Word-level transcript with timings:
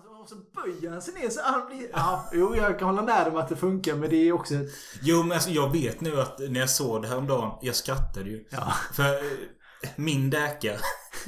Alltså, 0.00 0.22
och 0.22 0.28
så 0.28 0.34
böjer 0.62 0.90
han 0.90 1.02
sig 1.02 1.14
ner 1.14 1.28
så 1.30 1.40
han 1.44 1.66
blir... 1.66 1.88
Ja, 1.92 2.28
jo, 2.32 2.56
jag 2.56 2.78
kan 2.78 2.88
hålla 2.88 3.02
med 3.02 3.26
om 3.28 3.36
att 3.36 3.48
det 3.48 3.56
funkar, 3.56 3.94
men 3.94 4.10
det 4.10 4.16
är 4.16 4.32
också 4.32 4.54
ett... 4.54 4.68
Jo, 5.02 5.22
men 5.22 5.32
alltså, 5.32 5.50
jag 5.50 5.72
vet 5.72 6.00
nu 6.00 6.20
att 6.20 6.38
när 6.38 6.60
jag 6.60 6.70
såg 6.70 7.02
det 7.02 7.08
här 7.08 7.16
om 7.18 7.26
dagen, 7.26 7.50
jag 7.62 7.74
skrattade 7.74 8.30
ju. 8.30 8.44
Ja. 8.50 8.72
För 8.94 9.14
eh, 9.14 9.88
min 9.96 10.30
däka, 10.30 10.76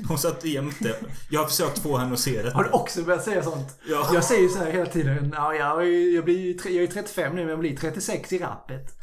hon 0.08 0.18
satt 0.18 0.44
jämte. 0.44 0.96
Jag 1.30 1.40
har 1.40 1.46
försökt 1.48 1.78
få 1.78 1.96
henne 1.98 2.12
att 2.12 2.18
se 2.20 2.42
det. 2.42 2.50
Har 2.50 2.64
du 2.64 2.70
också 2.70 3.02
börjat 3.02 3.24
säga 3.24 3.42
sånt? 3.42 3.78
Ja. 3.88 4.10
Jag 4.14 4.24
säger 4.24 4.48
så 4.48 4.58
här 4.58 4.70
hela 4.70 4.86
tiden. 4.86 5.32
Ja, 5.36 5.54
jag, 5.54 5.82
är- 5.82 6.14
jag, 6.14 6.24
blir, 6.24 6.36
ju 6.38 6.58
jag 6.74 6.82
är 6.82 6.86
35 6.86 7.34
nu, 7.36 7.40
men 7.40 7.50
jag 7.50 7.58
blir 7.58 7.76
36 7.76 8.32
i 8.32 8.38
rappet. 8.38 9.00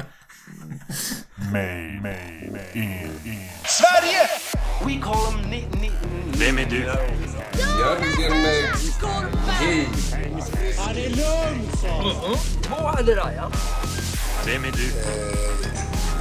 Mig, 1.53 1.99
mig, 2.01 2.49
mig, 2.51 2.71
in, 2.73 3.31
in. 3.31 3.49
Sverige! 3.65 4.27
We 4.85 4.97
call 4.97 5.31
them 5.31 5.49
ni, 5.49 5.67
ni, 5.81 5.91
Vem 6.37 6.57
är 6.57 6.65
du? 6.65 6.77
Jörgen 7.79 8.11
Hej! 9.47 9.87
Vem 14.45 14.65
är 14.65 14.71
du? 14.71 14.91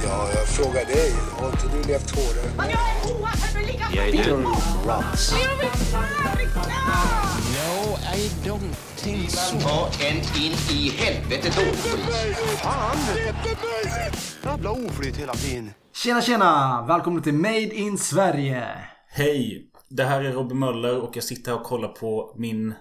Ja, 0.03 0.27
jag 0.35 0.47
frågar 0.47 0.85
dig. 0.85 1.13
Har 1.39 1.49
inte 1.49 1.67
du 1.73 1.83
levt 1.83 2.11
hårdare? 2.15 2.51
Men 2.57 2.69
jag 2.69 2.79
är 2.79 3.21
oerhört 3.21 3.67
lika 3.67 3.85
Jag 3.93 4.07
är 4.07 4.11
du. 4.11 4.43
Ta 9.61 9.89
en 9.99 10.15
in 10.15 10.53
i 10.69 10.89
helvete 10.97 11.49
dårskit. 11.55 11.99
Jävla 14.43 14.71
oflyt 14.71 15.17
hela 15.17 15.33
tiden. 15.33 15.73
Tjena, 16.03 16.21
tjena! 16.21 16.85
Välkommen 16.87 17.23
till 17.23 17.33
Made 17.33 17.75
in 17.75 17.97
Sverige. 17.97 18.67
Hej! 19.09 19.71
Det 19.89 20.03
här 20.03 20.21
är 20.23 20.31
Robin 20.33 20.59
Möller 20.59 21.01
och 21.01 21.17
jag 21.17 21.23
sitter 21.23 21.51
här 21.51 21.59
och 21.59 21.65
kollar 21.65 21.87
på 21.87 22.35
min... 22.37 22.73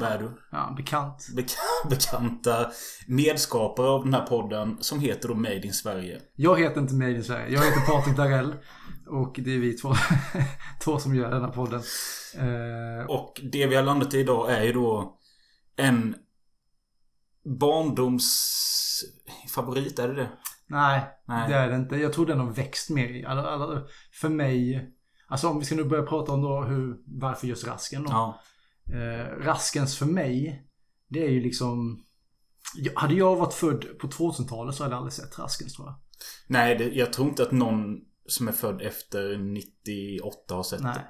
Vad 0.00 0.10
är 0.12 0.18
du? 0.18 0.30
Ja, 0.52 0.74
bekant. 0.76 1.28
Bek- 1.36 1.56
bekanta 1.90 2.70
medskapare 3.08 3.86
av 3.88 4.04
den 4.04 4.14
här 4.14 4.26
podden 4.26 4.76
som 4.80 5.00
heter 5.00 5.28
då 5.28 5.34
Made 5.34 5.66
in 5.66 5.72
Sverige. 5.72 6.20
Jag 6.36 6.60
heter 6.60 6.80
inte 6.80 6.94
Made 6.94 7.10
in 7.12 7.24
Sverige. 7.24 7.48
Jag 7.54 7.64
heter 7.64 7.80
Patrik 7.80 8.16
Darell. 8.16 8.54
Och 9.06 9.40
det 9.44 9.54
är 9.54 9.58
vi 9.58 9.72
två, 9.72 9.94
två 10.84 10.98
som 10.98 11.14
gör 11.14 11.30
den 11.30 11.42
här 11.42 11.50
podden. 11.52 11.82
Eh, 12.38 13.04
Och 13.10 13.40
det 13.52 13.66
vi 13.66 13.76
har 13.76 13.82
landat 13.82 14.14
i 14.14 14.18
idag 14.18 14.52
är 14.52 14.62
ju 14.62 14.72
då 14.72 15.18
en 15.76 16.14
barndomsfavorit, 17.60 19.98
är 19.98 20.08
det 20.08 20.14
det? 20.14 20.28
Nej, 20.74 21.02
Nej. 21.24 21.48
det 21.48 21.54
är 21.54 21.68
det 21.68 21.76
inte. 21.76 21.96
Jag 21.96 22.12
tror 22.12 22.26
den 22.26 22.40
har 22.40 22.52
växt 22.52 22.90
mer 22.90 23.08
i. 23.08 23.24
Alltså, 23.24 23.86
för 24.20 24.28
mig... 24.28 24.90
Alltså 25.26 25.48
om 25.48 25.58
vi 25.58 25.64
ska 25.64 25.74
nu 25.74 25.84
börja 25.84 26.02
prata 26.02 26.32
om 26.32 26.42
då 26.42 26.62
hur, 26.62 26.96
varför 27.06 27.46
just 27.46 27.66
rasken 27.66 28.04
då. 28.04 28.10
Ja. 28.10 28.40
Eh, 28.92 29.44
raskens 29.44 29.98
för 29.98 30.06
mig, 30.06 30.66
det 31.08 31.24
är 31.26 31.30
ju 31.30 31.40
liksom... 31.40 32.04
Hade 32.94 33.14
jag 33.14 33.36
varit 33.36 33.54
född 33.54 33.98
på 33.98 34.06
2000-talet 34.06 34.74
så 34.74 34.82
hade 34.82 34.94
jag 34.94 34.98
aldrig 34.98 35.12
sett 35.12 35.38
Raskens 35.38 35.74
tror 35.74 35.88
jag. 35.88 35.94
Nej, 36.46 36.78
det, 36.78 36.84
jag 36.84 37.12
tror 37.12 37.28
inte 37.28 37.42
att 37.42 37.52
någon 37.52 38.00
som 38.26 38.48
är 38.48 38.52
född 38.52 38.82
efter 38.82 39.38
98 39.38 40.54
har 40.54 40.62
sett 40.62 40.82
Nej. 40.82 40.94
det. 40.94 41.06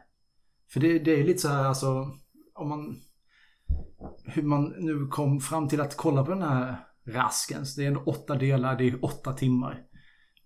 För 0.73 0.81
det, 0.81 0.99
det 0.99 1.13
är 1.13 1.17
ju 1.17 1.25
lite 1.25 1.39
så 1.39 1.49
här 1.49 1.65
alltså, 1.65 2.11
om 2.55 2.69
man... 2.69 3.01
Hur 4.25 4.43
man 4.43 4.75
nu 4.79 5.07
kom 5.07 5.41
fram 5.41 5.69
till 5.69 5.81
att 5.81 5.97
kolla 5.97 6.25
på 6.25 6.31
den 6.31 6.43
här 6.43 6.87
Raskens. 7.07 7.75
Det 7.75 7.83
är 7.83 7.87
ändå 7.89 8.03
åtta 8.07 8.35
delar, 8.35 8.77
det 8.79 8.85
är 8.85 9.05
åtta 9.05 9.33
timmar. 9.33 9.83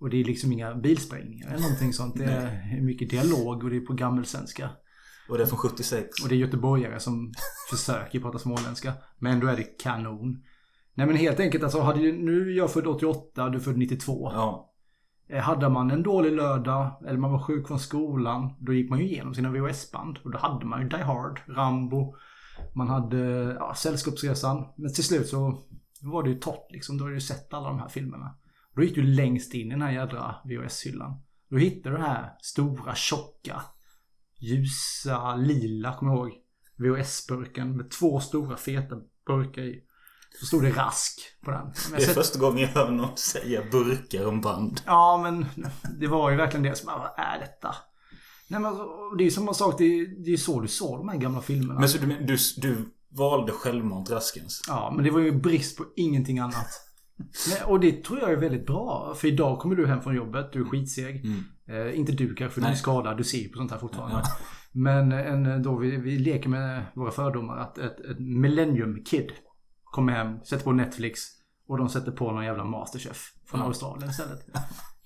Och 0.00 0.10
det 0.10 0.20
är 0.20 0.24
liksom 0.24 0.52
inga 0.52 0.74
bilsprängningar 0.74 1.48
eller 1.48 1.62
någonting 1.62 1.92
sånt. 1.92 2.16
Det 2.16 2.24
är 2.24 2.80
mycket 2.82 3.10
dialog 3.10 3.64
och 3.64 3.70
det 3.70 3.76
är 3.76 3.80
på 3.80 3.92
gammelsvenska. 3.92 4.70
Och 5.28 5.38
det 5.38 5.44
är 5.44 5.46
från 5.46 5.58
76. 5.58 6.22
Och 6.22 6.28
det 6.28 6.34
är 6.34 6.36
göteborgare 6.36 7.00
som 7.00 7.32
försöker 7.70 8.20
prata 8.20 8.38
småländska. 8.38 8.92
Men 9.18 9.32
ändå 9.32 9.46
är 9.46 9.56
det 9.56 9.62
kanon. 9.82 10.42
Nej 10.94 11.06
men 11.06 11.16
helt 11.16 11.40
enkelt 11.40 11.64
alltså, 11.64 11.80
hade 11.80 12.00
ju, 12.00 12.12
nu 12.12 12.50
är 12.52 12.56
jag 12.56 12.72
född 12.72 12.86
88, 12.86 13.48
du 13.48 13.58
är 13.58 13.62
född 13.62 13.78
92. 13.78 14.30
Ja. 14.34 14.72
Eh, 15.28 15.42
Hade 15.42 15.68
man 15.68 15.90
en 15.90 16.02
dålig 16.02 16.32
lördag 16.32 17.02
eller 17.06 17.18
man 17.18 17.32
var 17.32 17.38
sjuk 17.38 17.68
från 17.68 17.78
skolan, 17.78 18.54
då 18.60 18.72
gick 18.72 18.90
man 18.90 18.98
ju 18.98 19.04
igenom 19.04 19.34
sina 19.34 19.50
VHS-band. 19.50 20.18
Och 20.24 20.30
då 20.30 20.38
hade 20.38 20.66
man 20.66 20.82
ju 20.82 20.88
Die 20.88 21.02
Hard, 21.02 21.40
Rambo, 21.46 22.14
man 22.74 22.88
hade 22.88 23.18
ja, 23.60 23.74
Sällskapsresan. 23.74 24.64
Men 24.76 24.94
till 24.94 25.04
slut 25.04 25.28
så 25.28 25.58
var 26.02 26.22
det 26.22 26.30
ju 26.30 26.38
torrt 26.38 26.66
liksom. 26.70 26.98
Då 26.98 27.04
hade 27.04 27.16
du 27.16 27.20
sett 27.20 27.54
alla 27.54 27.68
de 27.68 27.78
här 27.78 27.88
filmerna. 27.88 28.34
Då 28.74 28.82
gick 28.82 28.94
du 28.94 29.02
längst 29.02 29.54
in 29.54 29.66
i 29.66 29.70
den 29.70 29.82
här 29.82 29.92
jädra 29.92 30.34
VHS-hyllan. 30.44 31.22
Då 31.50 31.56
hittade 31.56 31.94
du 31.96 32.02
den 32.02 32.10
här 32.10 32.32
stora, 32.40 32.94
tjocka, 32.94 33.62
ljusa, 34.40 35.36
lila, 35.36 35.94
kommer 35.94 36.12
jag 36.12 36.18
ihåg. 36.28 36.32
VHS-burken 36.76 37.76
med 37.76 37.90
två 37.90 38.20
stora 38.20 38.56
feta 38.56 38.96
burkar 39.26 39.62
i. 39.62 39.84
Så 40.40 40.46
stod 40.46 40.62
det 40.62 40.70
rask 40.70 41.20
på 41.44 41.50
den. 41.50 41.72
Det 41.90 41.96
är 41.96 42.00
sett- 42.00 42.14
första 42.14 42.38
gången 42.38 42.58
jag 42.58 42.68
hör 42.68 42.90
någon 42.90 43.16
säga 43.16 43.62
burkar 43.72 44.26
om 44.26 44.40
band. 44.40 44.80
Ja, 44.86 45.20
men 45.22 45.46
det 45.98 46.06
var 46.06 46.30
ju 46.30 46.36
verkligen 46.36 46.62
det 46.62 46.74
som, 46.76 46.86
vad 46.86 47.10
är 47.26 47.38
detta? 47.38 47.74
Nej 48.48 48.60
men 48.60 48.74
det 49.18 49.22
är 49.22 49.24
ju 49.24 49.30
som 49.30 49.44
man 49.44 49.54
sagt, 49.54 49.78
det 49.78 49.84
är, 49.84 50.28
är 50.32 50.36
så 50.36 50.60
du 50.60 50.68
såg 50.68 50.98
de 50.98 51.08
här 51.08 51.16
gamla 51.16 51.40
filmerna. 51.40 51.80
Men 51.80 51.88
så 51.88 51.98
du, 51.98 52.06
du, 52.06 52.36
du 52.56 52.94
valde 53.10 53.52
självmant 53.52 54.10
Raskens? 54.10 54.64
Ja, 54.68 54.92
men 54.94 55.04
det 55.04 55.10
var 55.10 55.20
ju 55.20 55.32
brist 55.32 55.78
på 55.78 55.84
ingenting 55.96 56.38
annat. 56.38 56.84
Och 57.66 57.80
det 57.80 58.04
tror 58.04 58.20
jag 58.20 58.32
är 58.32 58.36
väldigt 58.36 58.66
bra. 58.66 59.14
För 59.16 59.28
idag 59.28 59.58
kommer 59.58 59.76
du 59.76 59.86
hem 59.86 60.02
från 60.02 60.14
jobbet, 60.14 60.52
du 60.52 60.60
är 60.60 60.64
skitseg. 60.64 61.26
Eh, 61.68 61.98
inte 61.98 62.12
du 62.12 62.34
kanske, 62.34 62.54
för 62.54 62.60
du 62.60 62.72
är 62.72 62.74
skadad, 62.76 63.16
du 63.16 63.24
ser 63.24 63.38
ju 63.38 63.48
på 63.48 63.56
sånt 63.56 63.70
här 63.70 63.78
fortfarande. 63.78 64.16
Ja. 64.16 64.30
Men 64.72 65.12
en, 65.12 65.62
då 65.62 65.76
vi, 65.76 65.96
vi 65.96 66.18
leker 66.18 66.48
med 66.48 66.84
våra 66.94 67.10
fördomar 67.10 67.56
att 67.56 67.78
ett, 67.78 68.00
ett 68.00 68.18
Millennium 68.18 69.04
Kid 69.04 69.32
kommer 69.84 70.12
hem, 70.12 70.44
sätter 70.44 70.64
på 70.64 70.72
Netflix 70.72 71.20
och 71.68 71.78
de 71.78 71.88
sätter 71.88 72.12
på 72.12 72.32
någon 72.32 72.44
jävla 72.44 72.64
Masterchef 72.64 73.32
från 73.46 73.60
Ja. 73.60 73.66
Australien 73.66 74.10
istället. 74.10 74.46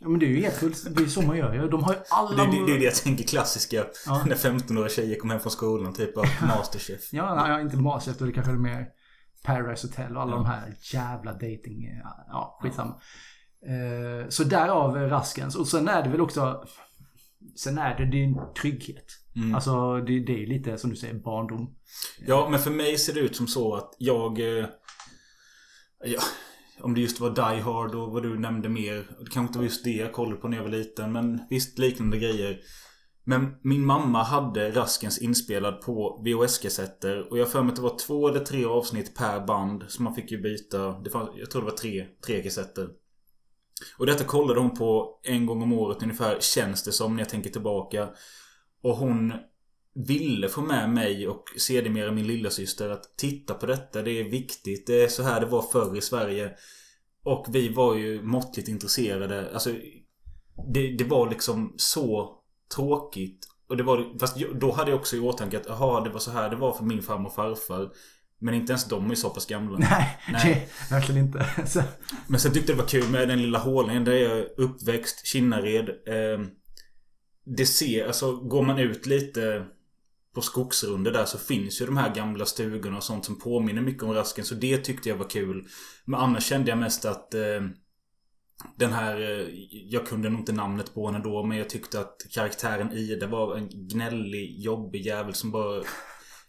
Ja 0.03 0.09
men 0.09 0.21
det 0.21 0.27
är 0.27 0.31
ju 0.31 0.41
helt 0.43 0.61
det 0.97 1.03
är 1.03 1.07
så 1.07 1.23
man 1.23 1.37
gör 1.37 1.55
ju. 1.55 1.69
De 1.69 1.83
har 1.85 1.93
ju 1.93 1.99
alla... 2.11 2.45
Det, 2.45 2.51
det, 2.51 2.67
det 2.67 2.73
är 2.73 2.79
det 2.79 2.85
jag 2.85 2.95
tänker 2.95 3.25
klassiska. 3.25 3.85
Ja. 4.07 4.25
När 4.27 4.37
15-åriga 4.37 4.89
tjejer 4.89 5.19
kommer 5.19 5.35
hem 5.35 5.41
från 5.41 5.53
skolan. 5.53 5.95
Typ 5.95 6.17
av 6.17 6.25
Masterchef. 6.43 7.13
Ja, 7.13 7.35
nej, 7.35 7.63
inte 7.63 7.77
Masterchef 7.77 8.19
då. 8.19 8.25
Det 8.25 8.33
kanske 8.33 8.53
är 8.53 8.57
mer 8.57 8.87
Paradise 9.45 9.87
Hotel 9.87 10.17
och 10.17 10.23
alla 10.23 10.37
de 10.37 10.47
här 10.47 10.75
jävla 10.93 11.33
dating... 11.33 11.89
Ja, 12.29 12.59
skitsamma. 12.63 13.01
Eh, 13.67 14.29
så 14.29 14.45
därav 14.45 14.97
Raskens. 14.97 15.57
Och 15.57 15.69
sen 15.69 15.89
är 15.89 16.03
det 16.03 16.09
väl 16.09 16.21
också... 16.21 16.65
Sen 17.57 17.79
är 17.79 17.99
det 17.99 18.11
din 18.11 18.41
trygghet. 18.61 19.07
Mm. 19.37 19.55
Alltså 19.55 19.97
det, 20.01 20.21
det 20.21 20.43
är 20.43 20.47
lite 20.47 20.79
som 20.79 20.91
du 20.91 20.97
säger 20.97 21.15
barndom. 21.15 21.75
Ja, 22.27 22.49
men 22.51 22.61
för 22.61 22.71
mig 22.71 22.99
ser 22.99 23.15
det 23.15 23.21
ut 23.21 23.37
som 23.37 23.47
så 23.47 23.75
att 23.75 23.95
jag... 23.99 24.59
eh, 24.59 24.67
Ja, 26.05 26.21
om 26.83 26.95
det 26.95 27.01
just 27.01 27.21
var 27.21 27.31
Die 27.31 27.61
Hard 27.61 27.95
och 27.95 28.13
vad 28.13 28.23
du 28.23 28.39
nämnde 28.39 28.69
mer. 28.69 28.95
Det 28.95 29.31
kanske 29.31 29.41
inte 29.41 29.59
var 29.59 29.65
just 29.65 29.85
det 29.85 29.91
jag 29.91 30.13
kollade 30.13 30.37
på 30.37 30.49
när 30.49 30.57
jag 30.57 30.65
var 30.65 30.71
liten. 30.71 31.13
Men 31.13 31.41
visst, 31.51 31.79
liknande 31.79 32.19
grejer. 32.19 32.59
Men 33.25 33.55
min 33.63 33.87
mamma 33.87 34.23
hade 34.23 34.71
Raskens 34.71 35.19
inspelad 35.19 35.81
på 35.81 36.23
VHS-kassetter. 36.25 37.31
Och 37.31 37.39
jag 37.39 37.45
har 37.45 37.51
för 37.51 37.63
mig 37.63 37.71
att 37.71 37.77
det 37.77 37.83
var 37.83 37.99
två 37.99 38.29
eller 38.29 38.41
tre 38.41 38.65
avsnitt 38.65 39.17
per 39.17 39.47
band. 39.47 39.85
Så 39.89 40.03
man 40.03 40.15
fick 40.15 40.31
ju 40.31 40.43
byta. 40.43 41.01
Det 41.01 41.11
fanns, 41.11 41.31
jag 41.35 41.51
tror 41.51 41.63
det 41.63 41.71
var 41.71 41.77
tre, 41.77 42.07
tre 42.27 42.43
kassetter. 42.43 42.89
Och 43.99 44.07
detta 44.07 44.25
kollade 44.25 44.61
hon 44.61 44.75
på 44.75 45.21
en 45.23 45.47
gång 45.47 45.63
om 45.63 45.73
året 45.73 46.03
ungefär, 46.03 46.41
känns 46.41 46.85
det 46.85 46.93
som 46.93 47.15
när 47.15 47.21
jag 47.21 47.29
tänker 47.29 47.51
tillbaka. 47.51 48.09
Och 48.83 48.97
hon 48.97 49.33
ville 49.95 50.49
få 50.49 50.61
med 50.61 50.91
mig 50.91 51.29
och 51.29 51.45
sedermera 51.59 52.13
min 52.13 52.27
lilla 52.27 52.51
syster 52.51 52.91
att 52.91 53.17
titta 53.17 53.55
på 53.55 53.67
detta. 53.67 54.03
Det 54.03 54.21
är 54.21 54.25
viktigt. 54.25 54.87
Det 54.87 55.03
är 55.03 55.09
så 55.09 55.23
här 55.23 55.41
det 55.41 55.47
var 55.47 55.63
förr 55.63 55.97
i 55.97 56.01
Sverige. 56.01 56.51
Och 57.25 57.47
vi 57.51 57.69
var 57.69 57.95
ju 57.95 58.23
måttligt 58.23 58.69
intresserade. 58.69 59.51
Alltså, 59.53 59.71
det, 60.75 60.97
det 60.97 61.05
var 61.05 61.31
liksom 61.31 61.75
så 61.77 62.39
tråkigt. 62.75 63.47
Och 63.69 63.77
det 63.77 63.83
var, 63.83 64.19
fast 64.19 64.37
då 64.61 64.73
hade 64.73 64.91
jag 64.91 65.01
också 65.01 65.17
i 65.17 65.21
åtanke 65.21 65.57
att 65.57 65.67
jaha, 65.69 66.01
det 66.01 66.11
var 66.11 66.21
så 66.21 66.31
här 66.31 66.51
det 66.51 66.57
var 66.57 66.73
för 66.73 66.85
min 66.85 67.03
farmor 67.03 67.27
och 67.27 67.35
farfar. 67.35 67.91
Men 68.39 68.55
inte 68.55 68.73
ens 68.73 68.85
de 68.85 69.11
är 69.11 69.15
så 69.15 69.31
pass 69.31 69.47
gamla. 69.47 69.79
Nej, 69.79 70.19
Nej. 70.33 70.69
det 70.89 70.95
verkligen 70.95 71.25
inte. 71.25 71.47
Men 72.27 72.41
sen 72.41 72.53
tyckte 72.53 72.73
jag 72.73 72.79
det 72.79 72.83
var 72.83 72.89
kul 72.89 73.11
med 73.11 73.29
den 73.29 73.43
lilla 73.43 73.59
hålningen 73.59 74.05
där 74.05 74.13
jag 74.13 74.39
är 74.39 74.61
uppväxt, 74.61 75.27
Kinnared. 75.27 75.89
Eh, 75.89 76.47
det 77.45 77.67
ser, 77.67 78.07
alltså 78.07 78.37
går 78.37 78.63
man 78.63 78.79
ut 78.79 79.07
lite 79.07 79.67
på 80.35 80.41
skogsrunder 80.41 81.13
där 81.13 81.25
så 81.25 81.39
finns 81.39 81.81
ju 81.81 81.87
de 81.87 81.97
här 81.97 82.15
gamla 82.15 82.47
stugorna 82.47 82.97
och 82.97 83.03
sånt 83.03 83.25
som 83.25 83.39
påminner 83.39 83.83
mycket 83.83 84.03
om 84.03 84.15
Rasken. 84.15 84.45
Så 84.45 84.55
det 84.55 84.79
tyckte 84.79 85.09
jag 85.09 85.17
var 85.17 85.31
kul. 85.31 85.67
Men 86.05 86.21
annars 86.21 86.45
kände 86.45 86.71
jag 86.71 86.79
mest 86.79 87.05
att 87.05 87.35
eh, 87.35 87.61
den 88.77 88.93
här, 88.93 89.21
eh, 89.21 89.47
jag 89.71 90.07
kunde 90.07 90.29
nog 90.29 90.41
inte 90.41 90.53
namnet 90.53 90.95
på 90.95 91.07
henne 91.07 91.25
då 91.25 91.45
men 91.45 91.59
jag 91.59 91.69
tyckte 91.69 92.01
att 92.01 92.17
karaktären 92.31 92.93
Ida 92.93 93.27
var 93.27 93.57
en 93.57 93.69
gnällig, 93.69 94.61
jobbig 94.61 95.07
jävel 95.07 95.35
som 95.35 95.51
bara... 95.51 95.83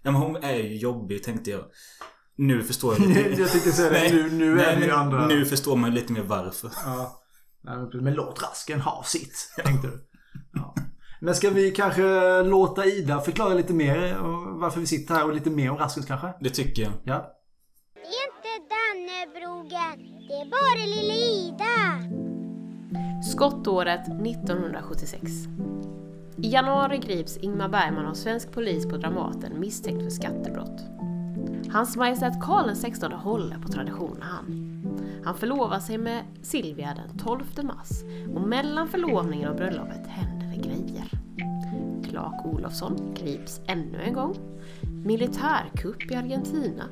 Ja 0.05 0.11
men 0.11 0.15
hon 0.15 0.35
är 0.35 0.55
ju 0.55 0.77
jobbig 0.77 1.23
tänkte 1.23 1.51
jag. 1.51 1.63
Nu 2.35 2.63
förstår 2.63 2.93
jag 2.93 3.07
lite. 3.07 3.19
jag 3.41 3.51
tänkte 3.51 3.71
säga 3.71 3.89
det. 3.89 4.13
Nu, 4.13 4.31
nu 4.31 4.55
Nej, 4.55 4.65
är 4.65 4.79
det 4.79 4.85
ju 4.85 4.91
andra... 4.91 5.27
Nu 5.27 5.45
förstår 5.45 5.75
man 5.75 5.93
lite 5.93 6.13
mer 6.13 6.23
varför. 6.23 6.71
Ja. 6.85 7.23
Nej. 7.61 8.01
Men 8.01 8.13
låt 8.13 8.43
rasken 8.43 8.81
ha 8.81 9.03
sitt, 9.03 9.53
tänkte 9.65 9.87
du. 9.87 10.07
Ja. 10.53 10.75
Men 11.23 11.35
ska 11.35 11.49
vi 11.49 11.71
kanske 11.71 12.03
låta 12.43 12.85
Ida 12.85 13.19
förklara 13.19 13.53
lite 13.53 13.73
mer 13.73 14.17
varför 14.59 14.79
vi 14.79 14.87
sitter 14.87 15.15
här 15.15 15.25
och 15.25 15.33
lite 15.33 15.49
mer 15.49 15.71
om 15.71 15.77
Raskens 15.77 16.05
kanske? 16.05 16.33
Det 16.39 16.49
tycker 16.49 16.83
jag. 16.83 16.91
Ja. 17.03 17.31
Det 17.93 17.99
är 17.99 18.25
inte 18.27 18.73
Dannebrogen, 18.73 20.27
det 20.27 20.33
är 20.33 20.45
bara 20.45 20.85
lilla 20.85 21.13
Ida. 21.13 21.99
Skottåret 23.31 24.07
1976. 24.07 25.23
I 26.37 26.49
januari 26.49 26.97
grips 26.97 27.37
Ingmar 27.37 27.69
Bergman 27.69 28.05
av 28.05 28.13
svensk 28.13 28.51
polis 28.51 28.89
på 28.89 28.97
Dramaten 28.97 29.59
misstänkt 29.59 30.03
för 30.03 30.09
skattebrott. 30.09 30.81
Hans 31.73 31.95
Majestät 31.95 32.41
Karl 32.41 32.75
XVI 32.75 33.15
håller 33.15 33.57
på 33.57 33.67
traditionen 33.67 34.21
han. 34.21 34.69
Han 35.25 35.35
förlovar 35.35 35.79
sig 35.79 35.97
med 35.97 36.23
Silvia 36.41 36.95
den 36.95 37.19
12 37.19 37.43
mars 37.63 37.89
och 38.35 38.41
mellan 38.41 38.87
förlovningen 38.87 39.49
och 39.49 39.55
bröllopet 39.55 40.07
händer 40.07 40.42
det 40.53 40.67
grejer. 40.67 41.09
Clark 42.09 42.45
Olofsson 42.45 43.13
grips 43.13 43.61
ännu 43.67 44.01
en 44.01 44.13
gång. 44.13 44.35
Militärkupp 45.05 46.11
i 46.11 46.15
Argentina. 46.15 46.83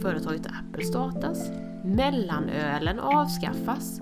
Företaget 0.00 0.46
Apple 0.46 0.84
startas. 0.84 1.50
Mellanölen 1.84 2.98
avskaffas. 2.98 4.00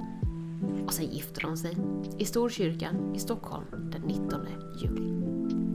Och 0.87 0.93
sen 0.93 1.07
gifter 1.07 1.43
de 1.43 1.57
sig 1.57 1.77
i 2.19 2.25
Storkyrkan 2.25 3.15
i 3.15 3.19
Stockholm 3.19 3.91
den 3.93 4.03
19 4.03 4.41
juli. 4.83 5.21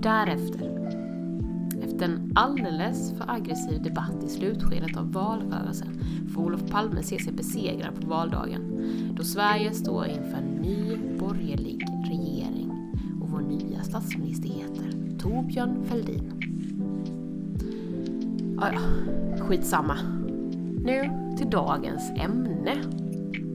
Därefter, 0.01 0.92
efter 1.83 2.06
en 2.06 2.31
alldeles 2.36 3.12
för 3.18 3.31
aggressiv 3.31 3.83
debatt 3.83 4.24
i 4.25 4.30
slutskedet 4.30 4.98
av 4.98 5.12
valrörelsen, 5.12 6.00
får 6.33 6.42
Olof 6.42 6.72
Palme 6.72 7.04
se 7.04 7.19
sig 7.19 7.33
besegrad 7.33 8.01
på 8.01 8.07
valdagen, 8.07 8.62
då 9.18 9.24
Sverige 9.24 9.74
står 9.74 10.06
inför 10.06 10.38
en 10.38 10.56
ny 10.62 10.98
borgerlig 11.19 11.64
statsminister 13.95 14.50
heter 14.50 15.19
Torbjörn 15.19 15.86
Fälldin. 15.86 16.31
Ah, 18.62 18.71
ja, 18.74 18.80
skitsamma. 19.44 19.97
Nu 20.86 21.09
till 21.38 21.50
dagens 21.50 22.09
ämne. 22.09 22.75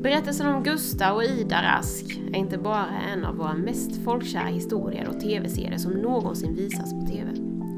Berättelsen 0.02 0.54
om 0.54 0.62
Gustav 0.62 1.16
och 1.16 1.24
Ida 1.24 1.62
Rask 1.62 2.20
är 2.32 2.36
inte 2.36 2.58
bara 2.58 2.86
en 2.86 3.24
av 3.24 3.36
våra 3.36 3.54
mest 3.54 4.04
folkkära 4.04 4.46
historier 4.46 5.08
och 5.08 5.20
tv-serier 5.20 5.78
som 5.78 5.92
någonsin 5.92 6.54
visats 6.54 6.92
på 6.92 7.00
tv, 7.00 7.30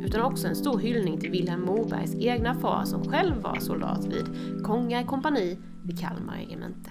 utan 0.06 0.20
också 0.20 0.49
en 0.49 0.56
stor 0.56 0.79
hyllning 0.79 1.20
till 1.20 1.31
Vilhelm 1.31 1.62
Mobergs 1.62 2.15
egna 2.15 2.55
far 2.55 2.85
som 2.85 3.05
själv 3.05 3.43
var 3.43 3.56
soldat 3.61 4.06
vid 4.06 4.26
Konga 4.65 5.05
kompani 5.05 5.58
vid 5.82 6.00
Kalmar 6.00 6.35
regemente. 6.37 6.91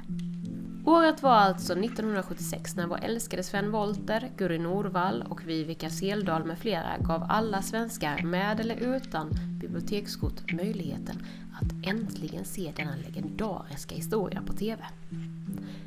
Året 0.86 1.24
var 1.24 1.32
alltså 1.32 1.74
1976 1.74 2.76
när 2.76 2.88
vår 2.88 3.00
älskade 3.04 3.44
Sven 3.44 3.72
Wollter, 3.72 4.32
Gurri 4.38 4.60
Norvall 4.60 5.24
och 5.30 5.48
Vivica 5.48 5.90
Seldal 5.90 6.46
med 6.46 6.60
flera 6.60 6.98
gav 7.00 7.26
alla 7.30 7.62
svenskar 7.62 8.24
med 8.24 8.60
eller 8.60 8.96
utan 8.96 9.30
bibliotekskort 9.62 10.54
möjligheten 10.54 11.26
att 11.62 11.88
äntligen 11.88 12.46
se 12.46 12.74
denna 12.76 12.96
legendariska 12.96 13.96
historia 13.96 14.42
på 14.48 14.54
TV. 14.54 14.84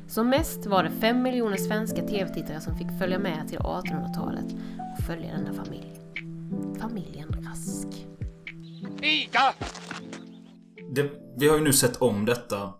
Som 0.07 0.29
mest 0.29 0.65
var 0.65 0.83
det 0.83 0.91
fem 0.91 1.21
miljoner 1.21 1.57
svenska 1.57 2.01
TV-tittare 2.01 2.61
som 2.61 2.77
fick 2.77 2.99
följa 2.99 3.19
med 3.19 3.47
till 3.49 3.59
1800-talet 3.59 4.55
och 4.97 5.05
följa 5.05 5.31
denna 5.31 5.53
familj. 5.53 5.99
Familjen 6.79 7.29
Rask. 7.29 8.05
Det, 10.91 11.11
vi 11.37 11.47
har 11.47 11.57
ju 11.57 11.63
nu 11.63 11.73
sett 11.73 11.95
om 11.95 12.25
detta. 12.25 12.73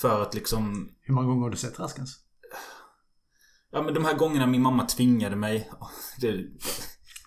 För 0.00 0.22
att 0.22 0.34
liksom... 0.34 0.88
Hur 1.00 1.14
många 1.14 1.26
gånger 1.26 1.42
har 1.42 1.50
du 1.50 1.56
sett 1.56 1.78
Raskens? 1.80 2.16
Ja 3.72 3.82
men 3.82 3.94
de 3.94 4.04
här 4.04 4.14
gångerna 4.14 4.46
min 4.46 4.62
mamma 4.62 4.84
tvingade 4.84 5.36
mig. 5.36 5.70
Det, 6.20 6.44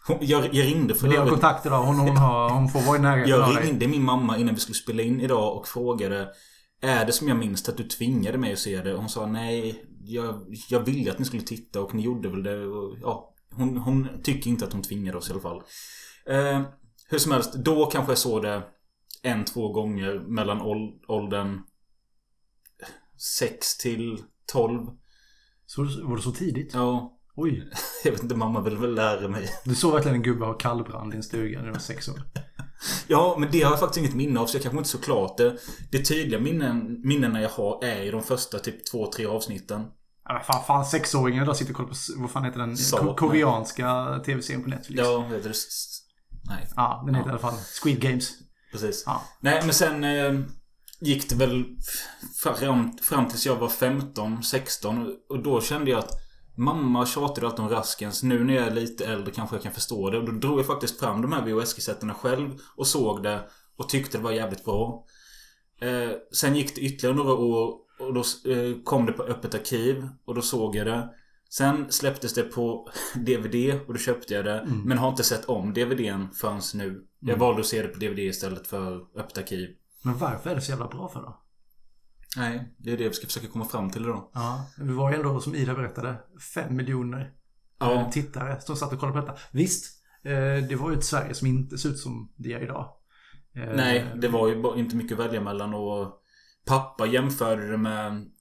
hon, 0.08 0.18
jag, 0.22 0.54
jag 0.54 0.66
ringde 0.66 0.96
för 0.96 1.08
Ni 1.08 1.16
har 1.16 1.30
kontakt 1.30 1.66
idag. 1.66 1.84
Hon, 1.84 1.96
hon, 2.00 2.18
har, 2.18 2.50
hon 2.50 2.70
får 2.70 2.82
vara 2.82 2.98
i 2.98 3.02
närheten 3.02 3.30
Jag 3.30 3.66
ringde 3.66 3.88
min 3.88 4.04
mamma 4.04 4.38
innan 4.38 4.54
vi 4.56 4.60
skulle 4.62 4.76
spela 4.76 5.04
in 5.04 5.22
idag 5.22 5.58
och 5.58 5.68
frågade 5.68 6.30
Är 6.82 7.06
det 7.06 7.12
som 7.12 7.28
jag 7.28 7.38
minns 7.38 7.70
att 7.70 7.78
du 7.78 7.84
tvingade 7.84 8.38
mig 8.38 8.54
att 8.54 8.60
se 8.60 8.82
det? 8.82 8.94
Och 8.94 9.00
hon 9.00 9.10
sa 9.10 9.26
nej 9.26 9.86
jag, 10.06 10.46
jag 10.70 10.80
ville 10.80 11.12
att 11.12 11.20
ni 11.20 11.26
skulle 11.26 11.44
titta 11.44 11.82
och 11.82 11.96
ni 11.96 12.02
gjorde 12.02 12.30
väl 12.30 12.44
det 12.44 12.66
och, 12.66 12.98
ja, 13.02 13.34
hon, 13.56 13.78
hon 13.78 14.08
tycker 14.24 14.50
inte 14.50 14.66
att 14.66 14.74
hon 14.74 14.82
tvingade 14.82 15.18
oss 15.18 15.30
i 15.30 15.32
alla 15.32 15.42
fall 15.42 15.62
eh, 16.30 16.62
Hur 17.10 17.18
som 17.18 17.32
helst, 17.32 17.54
då 17.54 17.86
kanske 17.86 18.12
jag 18.12 18.18
såg 18.18 18.42
det 18.42 18.64
En, 19.24 19.46
två 19.46 19.72
gånger 19.72 20.20
mellan 20.28 20.62
ål- 20.62 21.00
åldern 21.08 21.62
6 23.40 23.78
till 23.78 24.24
12 24.52 24.88
Så, 25.66 25.84
var 26.04 26.16
det 26.16 26.22
så 26.22 26.32
tidigt? 26.32 26.74
Ja, 26.74 27.20
Oj. 27.36 27.70
jag 28.04 28.12
vet 28.12 28.24
inte, 28.24 28.36
mamma 28.36 28.62
vill 28.62 28.78
väl 28.78 28.96
lära 28.96 29.28
mig 29.28 29.50
Du 29.66 29.76
såg 29.76 29.94
verkligen 29.94 30.16
en 30.16 30.24
gubbe 30.24 30.46
ha 30.46 30.54
kallbrand 30.54 31.14
i 31.14 31.18
en 31.18 31.24
stuga 31.24 31.60
när 31.60 31.66
du 31.66 31.72
var 31.72 31.80
sex 31.80 32.08
år. 32.08 32.22
Ja, 33.08 33.36
men 33.40 33.52
det 33.52 33.62
har 33.62 33.72
jag 33.72 33.80
faktiskt 33.80 33.98
inget 34.06 34.16
minne 34.16 34.40
av 34.40 34.46
så 34.46 34.56
jag 34.58 34.62
kanske 34.64 34.78
inte 34.78 34.90
så 34.90 34.98
klart 34.98 35.38
det. 35.38 35.58
Det 35.92 36.06
tydliga 36.06 36.40
minnen, 36.40 37.02
minnena 37.04 37.42
jag 37.42 37.50
har 37.50 37.84
är 37.84 38.02
i 38.04 38.12
de 38.12 38.24
första 38.24 38.60
typ 38.60 38.86
två, 38.92 39.12
tre 39.12 39.26
avsnitten. 39.26 39.86
Ja, 40.26 40.34
men 40.34 40.44
fan, 40.44 40.64
fan 40.68 40.86
sexåringen 40.86 41.44
idag 41.44 41.56
sitter 41.58 41.72
och 41.72 41.78
kollar 41.78 41.90
på, 41.90 41.96
vad 42.22 42.32
fan 42.32 42.44
heter 42.46 42.60
den? 42.60 42.76
Ko- 42.92 43.16
koreanska 43.16 44.20
tv-serien 44.26 44.64
på 44.64 44.70
Netflix. 44.70 45.00
Ja, 45.02 45.24
heter 45.24 45.50
det... 45.50 45.56
Nej, 46.50 46.68
Ja, 46.76 47.04
den 47.06 47.16
heter 47.16 47.30
Ja. 47.30 47.36
i 47.38 47.40
alla 47.42 47.52
fall 47.52 47.60
Squid 47.82 48.00
Games. 48.02 48.30
precis. 48.72 49.04
Ja. 49.06 49.22
Nej, 49.40 49.62
men 49.66 49.74
sen 49.74 50.04
eh, 50.04 50.34
gick 51.04 51.30
det 51.30 51.36
väl 51.36 51.66
fram, 52.44 52.98
fram 52.98 53.28
tills 53.28 53.46
jag 53.46 53.56
var 53.56 53.70
15, 53.70 54.44
16 54.44 55.16
och 55.30 55.44
då 55.44 55.62
kände 55.62 55.92
jag 55.92 56.00
att 56.00 56.24
Mamma 56.56 57.06
tjatade 57.06 57.48
alltid 57.48 57.66
om 57.66 57.70
Raskens. 57.70 58.24
Nu 58.24 58.44
när 58.44 58.54
jag 58.54 58.68
är 58.68 58.72
lite 58.72 59.06
äldre 59.06 59.34
kanske 59.34 59.56
jag 59.56 59.64
kan 59.64 59.72
förstå 59.72 60.10
det. 60.10 60.18
Och 60.18 60.26
då 60.26 60.32
drog 60.32 60.60
jag 60.60 60.66
faktiskt 60.66 61.00
fram 61.00 61.22
de 61.22 61.32
här 61.32 61.46
VHS-kassetterna 61.46 62.14
själv 62.14 62.60
och 62.76 62.88
såg 62.88 63.24
det 63.24 63.50
och 63.78 63.90
tyckte 63.90 64.18
det 64.18 64.24
var 64.24 64.32
jävligt 64.32 64.66
bra. 64.66 65.06
Eh, 65.82 66.12
sen 66.34 66.56
gick 66.56 66.76
det 66.76 66.82
ytterligare 66.82 67.16
några 67.16 67.34
år 67.34 67.76
och 68.00 68.14
då 68.14 68.20
eh, 68.52 68.84
kom 68.84 69.06
det 69.06 69.12
på 69.12 69.24
Öppet 69.24 69.56
arkiv 69.56 70.08
och 70.26 70.36
då 70.36 70.42
såg 70.42 70.76
jag 70.76 70.88
det. 70.88 71.10
Sen 71.50 71.92
släpptes 71.92 72.34
det 72.34 72.44
på 72.44 72.90
DVD 73.16 73.80
och 73.88 73.94
då 73.94 74.00
köpte 74.00 74.34
jag 74.34 74.46
det. 74.46 74.68
Men 74.86 74.98
har 74.98 75.10
inte 75.10 75.24
sett 75.24 75.46
om 75.46 75.74
DVDn 75.74 76.28
förrän 76.34 76.62
nu. 76.74 77.08
Jag 77.20 77.38
valde 77.38 77.60
att 77.60 77.68
se 77.68 77.82
det 77.82 77.88
på 77.88 78.00
DVD 78.00 78.20
istället 78.20 78.68
för 78.68 78.96
Öppet 79.20 79.38
arkiv. 79.38 79.70
Men 80.04 80.18
varför 80.18 80.50
är 80.50 80.56
det 80.56 80.62
så 80.62 80.72
jävla 80.72 80.88
bra 80.88 81.10
för 81.10 81.22
då? 81.22 81.40
Nej, 82.38 82.76
det 82.78 82.92
är 82.92 82.98
det 82.98 83.08
vi 83.08 83.14
ska 83.14 83.28
försöka 83.28 83.48
komma 83.48 83.66
fram 83.66 83.90
till 83.90 84.02
idag. 84.04 84.30
Ja, 84.34 84.66
vi 84.78 84.94
var 84.94 85.12
ju 85.12 85.16
ändå 85.18 85.40
som 85.40 85.56
Ida 85.56 85.74
berättade, 85.74 86.16
fem 86.56 86.76
miljoner 86.76 87.32
Ja. 87.80 87.94
eh, 87.94 88.10
tittare 88.10 88.62
som 88.62 88.76
satt 88.76 88.94
och 88.94 89.00
kollade 89.00 89.22
på 89.22 89.26
detta. 89.28 89.40
Visst, 89.52 90.04
eh, 90.24 90.68
det 90.70 90.76
var 90.76 90.92
ju 90.92 90.98
ett 90.98 91.06
Sverige 91.06 91.34
som 91.34 91.48
inte 91.48 91.78
ser 91.78 91.90
ut 91.90 92.00
som 92.00 92.34
det 92.36 92.54
är 92.54 92.64
idag. 92.64 92.90
Eh, 93.56 93.76
Nej, 93.76 94.12
det 94.22 94.28
var 94.28 94.48
ju 94.48 94.74
inte 94.76 94.96
mycket 94.96 95.20
att 95.20 95.26
välja 95.26 95.42
mellan 95.42 95.74
och 95.74 96.20
Pappa 96.66 97.06
jämförde 97.06 97.72
det 97.72 97.78
med 97.78 98.32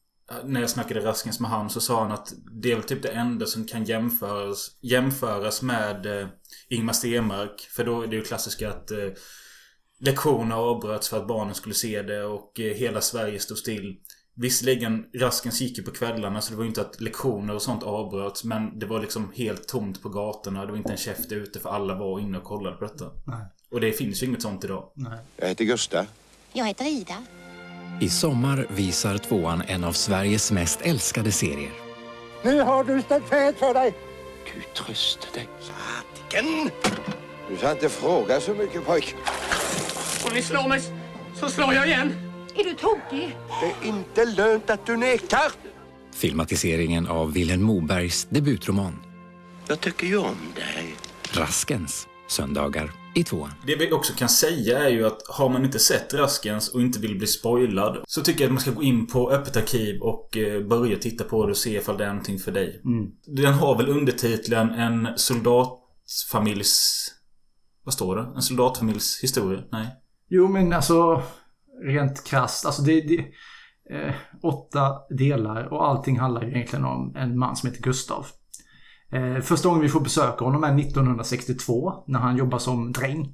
När 0.44 0.60
jag 0.60 0.70
snackade 0.70 1.00
Raskens 1.00 1.40
med 1.40 1.50
han 1.50 1.70
så 1.70 1.80
sa 1.80 2.02
han 2.02 2.12
att 2.12 2.32
Det 2.62 2.72
är 2.72 2.74
väl 2.76 2.84
typ 2.84 3.02
det 3.02 3.08
enda 3.08 3.46
som 3.46 3.66
kan 3.66 3.84
jämföras 3.84 4.78
Jämföras 4.82 5.62
med 5.62 6.20
eh, 6.20 6.28
Ingmar 6.68 6.92
Stenmark 6.92 7.60
För 7.60 7.84
då 7.84 8.02
är 8.02 8.06
det 8.06 8.16
ju 8.16 8.22
klassiska 8.22 8.68
att 8.70 8.90
Lektioner 10.04 10.56
avbröts 10.56 11.08
för 11.08 11.16
att 11.16 11.26
barnen 11.26 11.54
skulle 11.54 11.74
se 11.74 12.02
det 12.02 12.24
och 12.24 12.60
eh, 12.60 12.74
hela 12.74 13.00
Sverige 13.00 13.40
stod 13.40 13.58
still 13.58 13.96
Visserligen 14.34 15.04
Raskens 15.14 15.60
gick 15.60 15.78
ju 15.78 15.84
på 15.84 15.90
kvällarna 15.90 16.40
så 16.40 16.50
det 16.50 16.56
var 16.56 16.64
ju 16.64 16.68
inte 16.68 16.80
att 16.80 17.00
lektioner 17.00 17.54
och 17.54 17.62
sånt 17.62 17.82
avbröts 17.82 18.44
Men 18.44 18.78
det 18.78 18.86
var 18.86 19.00
liksom 19.00 19.32
helt 19.34 19.68
tomt 19.68 20.02
på 20.02 20.08
gatorna 20.08 20.66
Det 20.66 20.72
var 20.72 20.78
inte 20.78 20.92
en 20.92 20.98
käft 20.98 21.32
ute 21.32 21.60
för 21.60 21.70
alla 21.70 21.94
var 21.94 22.20
inne 22.20 22.38
och 22.38 22.44
kollade 22.44 22.76
på 22.76 22.84
detta 22.84 23.04
Nej. 23.26 23.44
Och 23.70 23.80
det 23.80 23.92
finns 23.92 24.22
ju 24.22 24.26
inget 24.26 24.42
sånt 24.42 24.64
idag 24.64 24.92
Jag 25.36 25.48
heter 25.48 25.64
Gustav. 25.64 26.06
Jag 26.52 26.66
heter 26.66 26.84
Ida. 26.84 27.24
I 28.00 28.08
sommar 28.08 28.66
visar 28.70 29.18
tvåan 29.18 29.62
en 29.66 29.84
av 29.84 29.92
Sveriges 29.92 30.52
mest 30.52 30.80
älskade 30.82 31.32
serier. 31.32 31.72
Nu 32.44 32.60
har 32.60 32.84
du 32.84 33.02
ställt 33.02 33.28
fet 33.28 33.58
för 33.58 33.74
dig. 33.74 33.94
Gud 34.54 34.74
tröste 34.74 35.26
dig. 35.34 35.48
Satiken! 35.60 36.70
Du 37.48 37.56
ska 37.56 37.70
inte 37.70 37.88
fråga 37.88 38.40
så 38.40 38.54
mycket 38.54 38.86
pojk. 38.86 39.14
Om 40.24 40.34
ni 40.34 40.42
slår 40.42 40.68
mig 40.68 40.80
så 41.34 41.48
slår 41.48 41.74
jag 41.74 41.86
igen. 41.86 42.12
Är 42.54 42.64
du 42.64 42.74
tokig? 42.74 43.36
Det 43.60 43.86
är 43.86 43.88
inte 43.88 44.24
lönt 44.24 44.70
att 44.70 44.86
du 44.86 44.96
nekar. 44.96 45.52
Filmatiseringen 46.14 47.06
av 47.06 47.32
Vilhelm 47.32 47.62
Mobergs 47.62 48.24
debutroman 48.24 49.02
Jag 49.68 49.80
tycker 49.80 50.06
ju 50.06 50.16
om 50.16 50.36
dig. 50.56 50.94
Raskens, 51.32 52.06
söndagar 52.28 52.92
i 53.14 53.24
tvåan. 53.24 53.50
Det 53.66 53.76
vi 53.76 53.92
också 53.92 54.12
kan 54.12 54.28
säga 54.28 54.78
är 54.78 54.88
ju 54.88 55.06
att 55.06 55.22
har 55.28 55.48
man 55.48 55.64
inte 55.64 55.78
sett 55.78 56.14
Raskens 56.14 56.68
och 56.68 56.80
inte 56.80 56.98
vill 56.98 57.18
bli 57.18 57.26
spoilad 57.26 58.04
så 58.06 58.20
tycker 58.22 58.40
jag 58.40 58.48
att 58.48 58.52
man 58.52 58.60
ska 58.60 58.70
gå 58.70 58.82
in 58.82 59.06
på 59.06 59.30
Öppet 59.30 59.56
arkiv 59.56 60.00
och 60.00 60.36
eh, 60.36 60.66
börja 60.66 60.98
titta 60.98 61.24
på 61.24 61.46
det 61.46 61.50
och 61.50 61.56
se 61.56 61.76
ifall 61.76 61.98
det 61.98 62.04
är 62.04 62.08
någonting 62.08 62.38
för 62.38 62.52
dig. 62.52 62.80
Den 63.26 63.54
har 63.54 63.76
väl 63.76 63.88
undertiteln 63.88 64.70
En 64.70 65.08
soldatfamiljs... 65.16 67.08
Vad 67.84 67.94
står 67.94 68.16
det? 68.16 68.32
En 68.36 68.42
soldatfamiljs 68.42 69.20
historia? 69.22 69.62
Nej. 69.72 69.86
Jo, 70.34 70.48
men 70.48 70.72
alltså 70.72 71.22
rent 71.84 72.24
krasst. 72.24 72.66
Alltså 72.66 72.82
det, 72.82 73.00
det 73.00 73.18
eh, 73.90 74.14
åtta 74.42 74.98
delar 75.10 75.72
och 75.72 75.88
allting 75.88 76.18
handlar 76.18 76.44
egentligen 76.44 76.84
om 76.84 77.16
en 77.16 77.38
man 77.38 77.56
som 77.56 77.68
heter 77.68 77.82
Gustav. 77.82 78.26
Eh, 79.12 79.40
första 79.42 79.68
gången 79.68 79.82
vi 79.82 79.88
får 79.88 80.00
besöka 80.00 80.44
honom 80.44 80.64
är 80.64 80.78
1962 80.78 82.04
när 82.06 82.18
han 82.18 82.36
jobbar 82.36 82.58
som 82.58 82.92
dräng. 82.92 83.24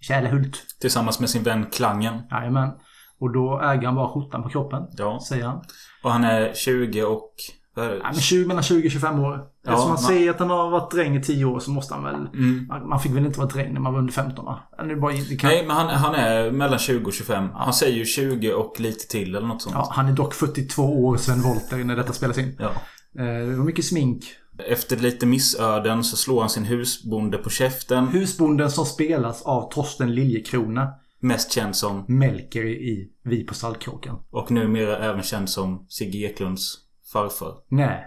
i 0.00 0.04
Kärlehult. 0.04 0.62
Tillsammans 0.80 1.20
med 1.20 1.30
sin 1.30 1.42
vän 1.42 1.66
Klangen. 1.72 2.22
Jajamän. 2.30 2.70
Och 3.18 3.32
då 3.32 3.60
äger 3.60 3.86
han 3.86 3.94
bara 3.94 4.08
skjortan 4.08 4.42
på 4.42 4.48
kroppen. 4.48 4.82
Ja. 4.96 5.20
Säger 5.28 5.46
han. 5.46 5.62
Och 6.02 6.12
han 6.12 6.24
är 6.24 6.54
20 6.54 7.02
och... 7.02 7.34
vad 7.76 7.84
är 7.86 7.90
det? 7.90 7.96
Ja, 7.96 8.02
men 8.04 8.20
20, 8.20 8.46
mellan 8.46 8.62
20 8.62 8.86
och 8.86 8.92
25 8.92 9.20
år. 9.20 9.40
Eftersom 9.64 9.80
man 9.80 9.88
man- 9.88 9.98
säger 9.98 10.30
att 10.30 10.38
han 10.38 10.50
har 10.50 10.70
varit 10.70 10.90
dräng 10.90 11.16
i 11.16 11.22
10 11.22 11.44
år 11.44 11.60
så 11.60 11.70
måste 11.70 11.94
han 11.94 12.04
väl... 12.04 12.14
Mm. 12.14 12.66
Man, 12.68 12.88
man 12.88 13.00
fick 13.00 13.12
väl 13.12 13.26
inte 13.26 13.38
vara 13.38 13.48
dräng 13.48 13.72
när 13.74 13.80
man 13.80 13.92
var 13.92 14.00
under 14.00 14.12
15 14.12 14.44
va? 14.44 14.58
Det, 14.88 14.96
bara, 14.96 15.12
kan, 15.12 15.50
Nej, 15.50 15.64
men 15.66 15.76
han, 15.76 15.88
han 15.88 16.14
är 16.14 16.50
mellan 16.50 16.78
20 16.78 17.06
och 17.06 17.12
25. 17.12 17.48
Han 17.54 17.72
säger 17.72 17.96
ju 17.96 18.04
20 18.04 18.52
och 18.52 18.80
lite 18.80 19.08
till 19.08 19.34
eller 19.34 19.46
något 19.46 19.62
sånt. 19.62 19.74
ja, 19.78 19.88
han 19.92 20.08
är 20.08 20.12
dock 20.12 20.34
42 20.34 21.04
år 21.06 21.16
sedan 21.16 21.40
Volter 21.42 21.76
när 21.84 21.96
detta 21.96 22.12
spelas 22.12 22.38
in. 22.38 22.56
Ja. 22.58 22.70
Eh, 23.18 23.46
det 23.48 23.56
var 23.56 23.64
mycket 23.64 23.84
smink. 23.84 24.24
Efter 24.68 24.96
lite 24.96 25.26
missöden 25.26 26.04
så 26.04 26.16
slår 26.16 26.40
han 26.40 26.50
sin 26.50 26.64
husbonde 26.64 27.38
på 27.38 27.50
käften. 27.50 28.08
Husbonden 28.08 28.70
som 28.70 28.86
spelas 28.86 29.42
av 29.42 29.72
Torsten 29.72 30.14
Liljekrona. 30.14 30.88
Mest 31.20 31.52
känd 31.52 31.76
som, 31.76 32.04
Melker 32.08 32.64
i 32.66 33.08
Vi 33.24 33.44
på 33.44 33.54
Stallkråkan. 33.54 34.16
och 34.30 34.50
numera 34.50 34.98
även 34.98 35.22
känd 35.22 35.50
som 35.50 35.86
Sigge 35.88 36.18
Eklunds 36.18 36.74
farfar. 37.16 37.54
Nej. 37.68 38.04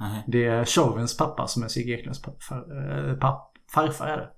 Nej. 0.00 0.24
Det 0.26 0.44
är 0.44 0.64
Tjorvens 0.64 1.16
pappa 1.16 1.46
som 1.46 1.62
är 1.62 1.68
Sigge 1.68 1.92
Eklunds 1.92 2.22
pa- 2.22 2.36
far, 2.48 3.10
eh, 3.10 3.14
papp, 3.18 3.52
farfar 3.74 4.06
är 4.06 4.16
det. 4.16 4.28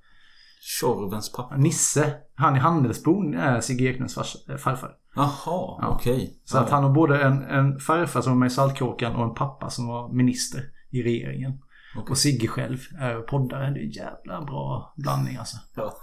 Tjorvens 0.80 1.32
pappa. 1.32 1.56
Nisse, 1.56 2.14
han 2.34 2.56
i 2.56 2.58
Handelsbon 2.58 3.34
är 3.34 3.60
Sigge 3.60 3.84
Eklunds 3.84 4.16
eh, 4.48 4.56
farfar. 4.56 4.90
Jaha, 5.14 5.88
okej. 5.94 6.40
Så 6.44 6.58
att 6.58 6.70
han 6.70 6.82
har 6.84 6.90
både 6.90 7.22
en, 7.22 7.42
en 7.42 7.78
farfar 7.78 8.20
som 8.20 8.32
var 8.32 8.38
med 8.38 8.46
i 8.46 8.50
Saltkråkan 8.50 9.16
och 9.16 9.24
en 9.24 9.34
pappa 9.34 9.70
som 9.70 9.86
var 9.88 10.12
minister 10.12 10.62
i 10.90 11.02
regeringen. 11.02 11.52
Okej. 11.96 12.10
Och 12.10 12.18
Sigge 12.18 12.46
själv 12.48 12.78
är 13.00 13.20
poddare. 13.20 13.70
Det 13.70 13.80
är 13.80 13.84
en 13.84 13.90
jävla 13.90 14.42
bra 14.44 14.94
blandning 14.96 15.36
alltså. 15.36 15.56
Ja. 15.74 15.94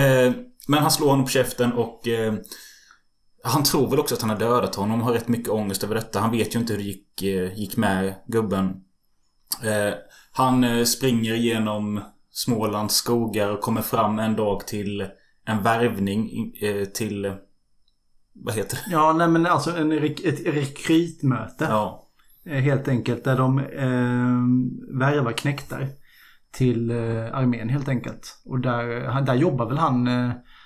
Eh, 0.00 0.32
men 0.68 0.78
han 0.82 0.90
slår 0.90 1.08
honom 1.10 1.24
på 1.24 1.30
käften 1.30 1.72
och 1.72 2.08
eh, 2.08 2.34
han 3.44 3.62
tror 3.62 3.90
väl 3.90 3.98
också 3.98 4.14
att 4.14 4.20
han 4.20 4.30
har 4.30 4.38
dödat 4.38 4.74
honom 4.74 5.00
och 5.00 5.06
har 5.06 5.12
rätt 5.12 5.28
mycket 5.28 5.48
ångest 5.48 5.84
över 5.84 5.94
detta. 5.94 6.20
Han 6.20 6.30
vet 6.30 6.54
ju 6.54 6.58
inte 6.58 6.72
hur 6.72 6.78
det 6.78 6.84
gick, 6.84 7.22
eh, 7.22 7.58
gick 7.58 7.76
med 7.76 8.14
gubben. 8.26 8.66
Eh, 9.64 9.94
han 10.32 10.64
eh, 10.64 10.84
springer 10.84 11.34
genom 11.34 12.00
Smålands 12.30 12.94
skogar 12.94 13.50
och 13.50 13.60
kommer 13.60 13.82
fram 13.82 14.18
en 14.18 14.36
dag 14.36 14.66
till 14.66 15.06
en 15.46 15.62
värvning 15.62 16.52
eh, 16.62 16.84
till... 16.84 17.32
Vad 18.34 18.54
heter 18.54 18.76
det? 18.76 18.82
Ja, 18.92 19.12
nej 19.12 19.28
men 19.28 19.46
alltså 19.46 19.76
en 19.76 19.92
ett 19.92 20.46
rekrytmöte. 20.46 21.66
Ja. 21.70 22.08
Helt 22.44 22.88
enkelt. 22.88 23.24
Där 23.24 23.36
de 23.36 23.58
eh, 23.58 24.98
värvar 24.98 25.32
knäktar 25.32 25.88
till 26.52 26.90
armén 27.32 27.68
helt 27.68 27.88
enkelt. 27.88 28.42
Och 28.44 28.60
där, 28.60 29.20
där 29.20 29.34
jobbar 29.34 29.66
väl 29.66 29.78
han. 29.78 30.08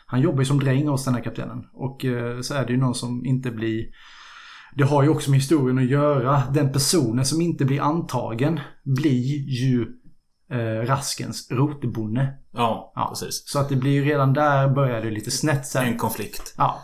Han 0.06 0.20
jobbar 0.20 0.38
ju 0.38 0.44
som 0.44 0.60
dräng 0.60 0.88
hos 0.88 1.04
den 1.04 1.14
här 1.14 1.22
kaptenen. 1.22 1.64
Och 1.72 2.04
eh, 2.04 2.40
så 2.40 2.54
är 2.54 2.66
det 2.66 2.72
ju 2.72 2.78
någon 2.78 2.94
som 2.94 3.26
inte 3.26 3.50
blir... 3.50 3.86
Det 4.74 4.84
har 4.84 5.02
ju 5.02 5.08
också 5.08 5.30
med 5.30 5.40
historien 5.40 5.78
att 5.78 5.90
göra. 5.90 6.42
Den 6.54 6.72
personen 6.72 7.24
som 7.24 7.40
inte 7.40 7.64
blir 7.64 7.80
antagen 7.80 8.60
blir 8.84 9.48
ju 9.48 9.86
eh, 10.52 10.86
Raskens 10.86 11.50
rotebonde. 11.50 12.34
Ja, 12.52 12.92
Ja. 12.96 13.08
precis. 13.08 13.42
Så 13.46 13.58
att 13.58 13.68
det 13.68 13.76
blir 13.76 13.92
ju 13.92 14.04
redan 14.04 14.32
där 14.32 14.68
börjar 14.68 15.00
det 15.02 15.10
lite 15.10 15.30
snett 15.30 15.66
sen. 15.66 15.84
En 15.86 15.98
konflikt. 15.98 16.54
Ja. 16.58 16.78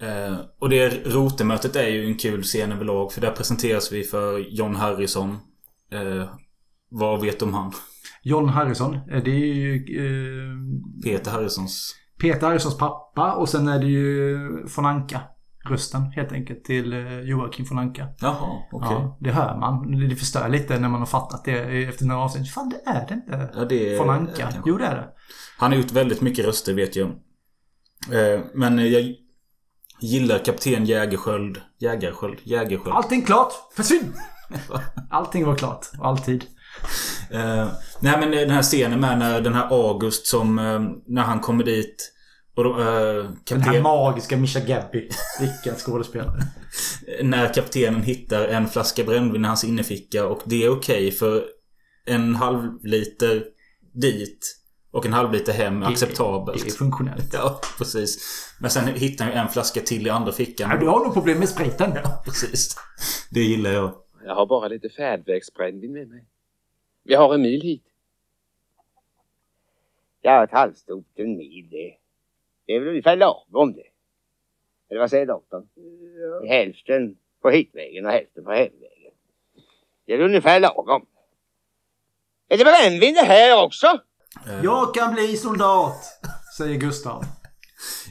Eh, 0.00 0.36
och 0.60 0.68
det 0.70 1.06
rotemötet 1.06 1.76
är 1.76 1.88
ju 1.88 2.06
en 2.06 2.14
kul 2.16 2.42
scen 2.42 2.72
överlag. 2.72 3.12
För 3.12 3.20
där 3.20 3.30
presenteras 3.32 3.92
vi 3.92 4.02
för 4.02 4.38
John 4.38 4.74
Harrison. 4.76 5.30
Eh, 5.92 6.28
vad 6.90 7.20
vet 7.20 7.38
du 7.38 7.44
om 7.44 7.54
han? 7.54 7.72
John 8.22 8.48
Harrison. 8.48 8.94
eh, 8.94 9.22
Det 9.24 9.30
är 9.30 9.54
ju 9.54 9.74
eh, 9.76 10.56
Peter 11.04 11.30
Harrisons... 11.30 11.94
Peter 12.20 12.46
Harrisons 12.46 12.78
pappa 12.78 13.32
och 13.32 13.48
sen 13.48 13.68
är 13.68 13.78
det 13.78 13.86
ju 13.86 14.38
von 14.76 14.86
Anka. 14.86 15.20
Rösten 15.68 16.02
helt 16.02 16.32
enkelt 16.32 16.64
till 16.64 16.92
eh, 16.92 17.20
Joakim 17.20 17.66
von 17.70 17.78
Anka. 17.78 18.08
Jaha, 18.20 18.48
okej. 18.72 18.90
Ja, 18.92 19.16
det 19.20 19.30
hör 19.30 19.56
man. 19.58 20.08
Det 20.08 20.16
förstör 20.16 20.48
lite 20.48 20.78
när 20.78 20.88
man 20.88 21.00
har 21.00 21.06
fattat 21.06 21.44
det 21.44 21.84
efter 21.88 22.04
några 22.04 22.20
avsnitt. 22.22 22.50
Fan 22.50 22.68
det 22.68 22.90
är 22.90 23.06
det 23.08 23.14
inte. 23.14 23.50
Ja, 23.54 23.64
det 23.64 23.94
är- 23.94 23.98
von 23.98 24.10
Anka. 24.10 24.52
Jo 24.66 24.76
det 24.78 24.84
är 24.86 24.94
det. 24.96 25.08
Han 25.58 25.70
har 25.72 25.78
gjort 25.78 25.92
väldigt 25.92 26.20
mycket 26.20 26.44
röster 26.46 26.74
vet 26.74 26.96
jag. 26.96 27.08
Eh, 28.12 28.40
men 28.54 28.78
jag 28.92 29.14
gillar 30.00 30.38
Kapten 30.38 30.84
Jägersköld. 30.84 31.60
Jägarsköld? 31.80 32.38
Jägersköld. 32.44 32.94
Allting 32.96 33.22
klart. 33.22 33.52
Försvinn! 33.76 34.12
Allting 35.10 35.46
var 35.46 35.56
klart. 35.56 35.86
Alltid. 36.02 36.44
Nej 38.00 38.20
men 38.20 38.30
den 38.30 38.50
här 38.50 38.62
scenen 38.62 39.00
med 39.00 39.18
när 39.18 39.40
den 39.40 39.54
här 39.54 39.68
August 39.70 40.26
som... 40.26 40.58
Eh, 40.58 40.80
när 41.06 41.22
han 41.22 41.40
kommer 41.40 41.64
dit. 41.64 42.12
Och 42.54 42.64
då, 42.64 42.70
eh, 42.70 42.84
Den 43.48 43.60
här 43.60 43.64
kapten, 43.64 43.82
magiska 43.82 44.36
Mischa 44.36 44.60
Gabby. 44.60 45.08
Vilken 45.40 45.74
skådespelare. 45.74 46.42
när 47.22 47.54
kaptenen 47.54 48.02
hittar 48.02 48.48
en 48.48 48.68
flaska 48.68 49.04
brännvin 49.04 49.44
i 49.44 49.48
hans 49.48 49.64
innerficka. 49.64 50.26
Och 50.26 50.42
det 50.44 50.64
är 50.64 50.70
okej 50.70 51.10
för 51.10 51.44
en 52.06 52.34
halv 52.34 52.84
liter 52.84 53.44
dit. 53.94 54.54
Och 54.90 55.06
en 55.06 55.12
halv 55.12 55.32
liter 55.32 55.52
hem 55.52 55.82
är 55.82 55.86
acceptabelt. 55.86 56.64
Det 56.64 56.70
är 56.70 56.72
funktionellt. 56.72 57.28
Ja, 57.34 57.60
precis. 57.78 58.18
Men 58.60 58.70
sen 58.70 58.88
hittar 58.88 59.24
han 59.24 59.34
ju 59.34 59.40
en 59.40 59.48
flaska 59.48 59.80
till 59.80 60.06
i 60.06 60.10
andra 60.10 60.32
fickan. 60.32 60.70
Ja, 60.70 60.76
du 60.76 60.86
har 60.86 61.04
nog 61.04 61.14
problem 61.14 61.38
med 61.38 61.48
spriten. 61.48 61.92
Ja, 62.04 62.22
precis. 62.24 62.76
Det 63.30 63.40
gillar 63.40 63.70
jag. 63.70 63.94
Jag 64.24 64.34
har 64.34 64.46
bara 64.46 64.68
lite 64.68 64.88
färdvägsbrännvin 64.88 65.92
med 65.92 66.08
mig. 66.08 66.24
Vi 67.04 67.14
har 67.14 67.34
en 67.34 67.42
mil 67.42 67.62
hit. 67.62 67.84
Ja, 70.20 70.44
ett 70.44 70.50
halvstort, 70.50 71.06
en 71.14 71.36
mil 71.36 71.68
det. 71.70 71.94
Det 72.66 72.72
är 72.72 72.80
väl 72.80 72.88
ungefär 72.88 73.16
lagom 73.16 73.72
det. 73.72 73.86
Eller 74.90 75.00
vad 75.00 75.10
säger 75.10 75.26
doktorn? 75.26 75.68
Hälften 76.48 77.16
på 77.42 77.50
hitvägen 77.50 78.06
och 78.06 78.12
hälften 78.12 78.44
på 78.44 78.50
hemvägen. 78.50 79.12
Det 80.06 80.12
är 80.12 80.20
ungefär 80.20 80.60
lagom. 80.60 81.06
Är 82.48 82.58
det 82.58 82.64
brännvin 82.64 83.14
det 83.14 83.20
här 83.20 83.64
också? 83.64 83.86
Jag 84.62 84.94
kan 84.94 85.14
bli 85.14 85.36
soldat. 85.36 86.04
Säger 86.58 86.80
Gustav. 86.80 87.24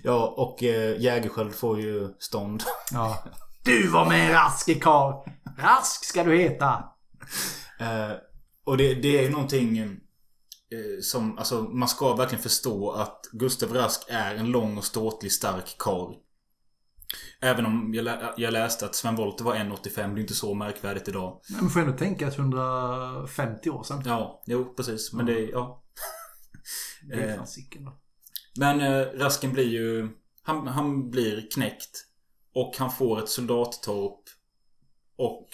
Ja, 0.04 0.34
och 0.38 0.64
eh, 0.64 1.02
Jägersköld 1.02 1.56
får 1.56 1.80
ju 1.80 2.10
stånd. 2.20 2.64
Ja. 2.94 3.24
Du 3.66 3.88
var 3.88 4.06
med 4.06 4.34
Rask 4.34 4.82
karl. 4.82 5.14
Rask 5.58 6.06
ska 6.06 6.24
du 6.24 6.38
heta. 6.38 6.84
Eh, 7.80 8.12
och 8.64 8.78
det, 8.78 8.94
det 8.94 9.20
är 9.20 9.24
ju 9.24 9.30
någonting 9.30 9.78
eh, 9.78 9.88
som, 11.02 11.38
alltså 11.38 11.62
man 11.62 11.88
ska 11.88 12.16
verkligen 12.16 12.44
förstå 12.44 12.92
att 12.92 13.26
Gustav 13.32 13.74
Rask 13.74 14.02
är 14.08 14.36
en 14.36 14.52
lång 14.52 14.78
och 14.78 14.84
ståtlig 14.86 15.32
stark 15.32 15.76
karl. 15.78 16.14
Även 17.42 17.66
om 17.66 17.94
jag, 17.94 18.04
lä- 18.06 18.34
jag 18.38 18.54
läste 18.54 18.86
att 18.86 18.96
Sven 18.96 19.16
Wollter 19.16 19.44
var 19.44 19.56
1,85. 19.56 19.96
Det 19.96 20.02
är 20.02 20.20
inte 20.20 20.34
så 20.34 20.54
märkvärdigt 20.54 21.08
idag. 21.08 21.42
Men 21.50 21.62
man 21.62 21.70
får 21.70 21.80
ändå 21.80 21.94
tänka 21.98 22.28
att 22.28 22.38
150 22.40 23.70
år 23.70 23.84
sedan. 23.84 24.02
Ja, 24.06 24.44
jo 24.46 24.74
precis. 24.74 25.14
Men 25.14 25.26
det, 25.26 25.40
ja. 25.40 25.84
Det 27.10 27.14
är 27.24 27.38
Eh, 27.38 27.44
sicken 27.46 27.86
då. 27.86 28.00
Men 28.60 28.82
eh, 28.82 29.06
Rasken 29.20 29.54
blir 29.54 29.68
ju... 29.68 30.10
Han, 30.42 30.68
han 30.68 31.10
blir 31.10 31.48
knäckt. 31.54 32.06
Och 32.54 32.76
han 32.78 32.92
får 32.92 33.20
ett 33.24 33.30
soldattorp. 33.30 34.20
Och 35.18 35.48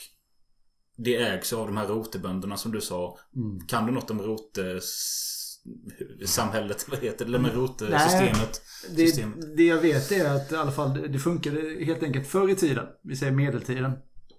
det 0.97 1.15
ägs 1.15 1.53
av 1.53 1.67
de 1.67 1.77
här 1.77 1.87
rotebönderna 1.87 2.57
som 2.57 2.71
du 2.71 2.81
sa. 2.81 3.17
Mm. 3.35 3.59
Kan 3.67 3.85
du 3.85 3.91
något 3.91 4.11
om 4.11 4.21
rotesamhället? 4.21 6.85
Vad 6.89 6.99
heter 6.99 7.25
det? 7.25 7.29
Eller 7.29 7.39
med 7.39 7.55
rotesystemet? 7.55 8.61
Det, 8.95 9.07
Systemet. 9.07 9.57
det 9.57 9.63
jag 9.63 9.81
vet 9.81 10.11
är 10.11 10.35
att 10.35 10.51
i 10.51 10.55
alla 10.55 10.71
fall 10.71 11.11
det- 11.11 11.19
funkade 11.19 11.83
helt 11.85 12.03
enkelt 12.03 12.27
förr 12.27 12.49
i 12.49 12.55
tiden. 12.55 12.85
Vi 13.03 13.15
säger 13.15 13.31
medeltiden. 13.31 13.91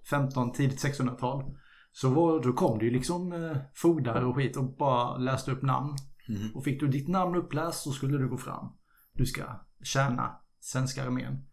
15, 0.09 0.51
tidigt 0.53 0.83
1600-tal. 0.83 1.43
Så 1.91 2.09
var, 2.09 2.43
då 2.43 2.53
kom 2.53 2.79
det 2.79 2.85
ju 2.85 2.91
liksom 2.91 3.33
eh, 3.33 3.57
fogdar 3.75 4.21
och 4.21 4.35
skit 4.35 4.57
och 4.57 4.75
bara 4.77 5.17
läste 5.17 5.51
upp 5.51 5.61
namn. 5.61 5.95
Mhm. 6.29 6.51
Och 6.55 6.63
fick 6.63 6.79
du 6.79 6.87
ditt 6.87 7.07
namn 7.07 7.35
uppläst 7.35 7.83
så 7.83 7.91
skulle 7.91 8.17
du 8.17 8.29
gå 8.29 8.37
fram. 8.37 8.65
Du 9.13 9.25
ska 9.25 9.43
tjäna 9.83 10.31
svenska 10.59 11.03
armén. 11.05 11.45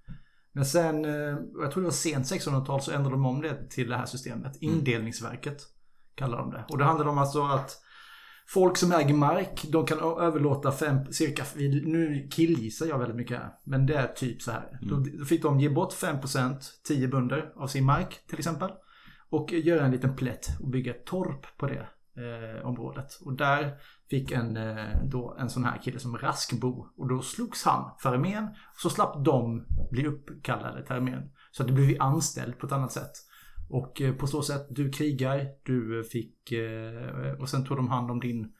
Men 0.52 0.64
sen, 0.64 1.04
eh, 1.04 1.36
jag 1.60 1.70
tror 1.70 1.82
det 1.82 1.86
var 1.86 1.90
sent 1.90 2.26
1600-tal 2.26 2.80
så 2.80 2.92
ändrade 2.92 3.14
de 3.14 3.26
om 3.26 3.42
det 3.42 3.70
till 3.70 3.88
det 3.88 3.96
här 3.96 4.06
systemet. 4.06 4.56
Indelningsverket 4.60 5.62
kallar 6.14 6.38
de 6.38 6.50
det. 6.50 6.64
Och 6.68 6.78
det 6.78 6.84
handlar 6.84 7.06
om 7.06 7.18
alltså 7.18 7.42
att 7.42 7.82
folk 8.46 8.76
som 8.76 8.92
äger 8.92 9.14
mark, 9.14 9.64
de 9.68 9.86
kan 9.86 9.98
överlåta 9.98 10.72
fem, 10.72 11.12
cirka, 11.12 11.44
nu 11.84 12.28
killgissar 12.30 12.86
jag 12.86 12.98
väldigt 12.98 13.16
mycket 13.16 13.38
här, 13.38 13.50
men 13.64 13.86
det 13.86 13.94
är 13.94 14.06
typ 14.06 14.42
så 14.42 14.50
här. 14.50 14.78
Då, 14.82 15.04
då 15.18 15.24
fick 15.24 15.42
de 15.42 15.60
ge 15.60 15.68
bort 15.68 15.92
5%, 15.92 16.56
10 16.84 17.08
bönder 17.08 17.52
av 17.56 17.66
sin 17.66 17.84
mark 17.84 18.20
till 18.28 18.38
exempel. 18.38 18.70
Och 19.30 19.52
göra 19.52 19.84
en 19.84 19.90
liten 19.90 20.16
plätt 20.16 20.46
och 20.60 20.68
bygga 20.68 20.94
ett 20.94 21.04
torp 21.04 21.46
på 21.56 21.66
det 21.66 21.86
eh, 22.16 22.66
området. 22.66 23.20
Och 23.24 23.32
där 23.32 23.74
fick 24.12 24.30
en, 24.30 24.56
eh, 24.56 24.86
då, 25.04 25.36
en 25.40 25.50
sån 25.50 25.64
här 25.64 25.78
kille 25.82 25.98
som 25.98 26.16
Raskbo. 26.18 26.86
Och 26.96 27.08
då 27.08 27.22
slogs 27.22 27.64
han 27.64 27.90
för 27.98 28.12
armén. 28.12 28.48
Så 28.76 28.90
slapp 28.90 29.24
de 29.24 29.66
bli 29.90 30.06
uppkallade 30.06 30.82
till 30.86 30.92
armén. 30.92 31.30
Så 31.50 31.62
att 31.62 31.68
det 31.68 31.74
blev 31.74 32.02
anställd 32.02 32.58
på 32.58 32.66
ett 32.66 32.72
annat 32.72 32.92
sätt. 32.92 33.12
Och 33.70 34.00
eh, 34.00 34.14
på 34.14 34.26
så 34.26 34.42
sätt, 34.42 34.66
du 34.70 34.90
krigar, 34.90 35.46
du 35.62 36.04
fick... 36.04 36.52
eh, 36.52 37.40
Och 37.40 37.48
sen 37.48 37.64
tog 37.64 37.76
de 37.76 37.88
hand 37.88 38.10
om 38.10 38.20
din, 38.20 38.52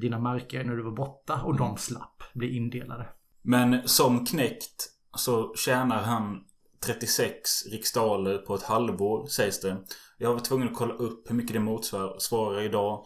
dina 0.00 0.18
marker 0.18 0.64
när 0.64 0.76
du 0.76 0.82
var 0.82 0.96
borta 0.96 1.42
och 1.44 1.56
de 1.56 1.76
slapp 1.76 2.22
bli 2.34 2.56
indelade. 2.56 3.06
Men 3.42 3.88
som 3.88 4.26
knäckt 4.26 4.86
så 5.16 5.54
tjänar 5.54 6.02
han 6.02 6.44
36 6.86 7.66
riksdaler 7.72 8.38
på 8.38 8.54
ett 8.54 8.62
halvår 8.62 9.26
sägs 9.26 9.60
det. 9.60 9.76
Jag 10.18 10.32
var 10.32 10.40
tvungen 10.40 10.68
att 10.68 10.74
kolla 10.74 10.94
upp 10.94 11.30
hur 11.30 11.34
mycket 11.36 11.52
det 11.52 11.60
motsvarar 11.60 12.62
idag. 12.62 13.04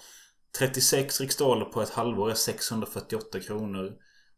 36 0.59 1.21
riksdaler 1.21 1.65
på 1.65 1.83
ett 1.83 1.91
halvår 1.91 2.31
är 2.31 2.35
648 2.35 3.41
kronor. 3.41 3.93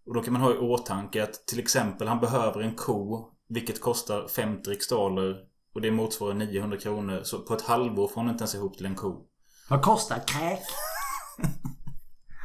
Och 0.07 0.15
då 0.15 0.23
kan 0.23 0.33
man 0.33 0.43
ha 0.43 0.55
i 0.55 0.59
åtanke 0.59 1.23
att 1.23 1.47
till 1.47 1.59
exempel 1.59 2.09
han 2.09 2.21
behöver 2.21 2.61
en 2.61 2.75
ko. 2.75 3.31
Vilket 3.49 3.81
kostar 3.81 4.29
50 4.29 4.71
riksdaler. 4.71 5.37
Och 5.75 5.81
det 5.81 5.91
motsvarar 5.91 6.35
900 6.35 6.79
kronor. 6.79 7.21
Så 7.23 7.39
på 7.39 7.55
ett 7.55 7.63
halvår 7.63 8.09
får 8.09 8.21
han 8.21 8.31
inte 8.31 8.43
ens 8.43 8.55
ihop 8.55 8.77
till 8.77 8.87
en 8.87 8.95
ko. 8.95 9.27
Vad 9.69 9.83
kostar 9.83 10.23
kräk? 10.27 10.61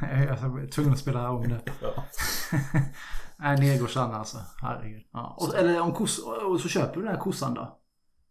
Jag 0.00 0.62
är 0.62 0.70
tvungen 0.70 0.92
att 0.92 0.98
spela 0.98 1.30
om 1.30 1.48
det. 1.48 1.60
Ja. 1.82 2.04
Nej, 3.36 3.58
negorsan 3.58 4.14
alltså. 4.14 4.38
Herregud. 4.62 5.02
Ja. 5.12 5.36
Och, 5.40 5.54
eller 5.54 5.80
om 5.80 5.94
kos, 5.94 6.18
och 6.18 6.60
så 6.60 6.68
köper 6.68 6.94
du 6.94 7.02
den 7.02 7.10
här 7.10 7.20
kossan 7.20 7.54
då. 7.54 7.78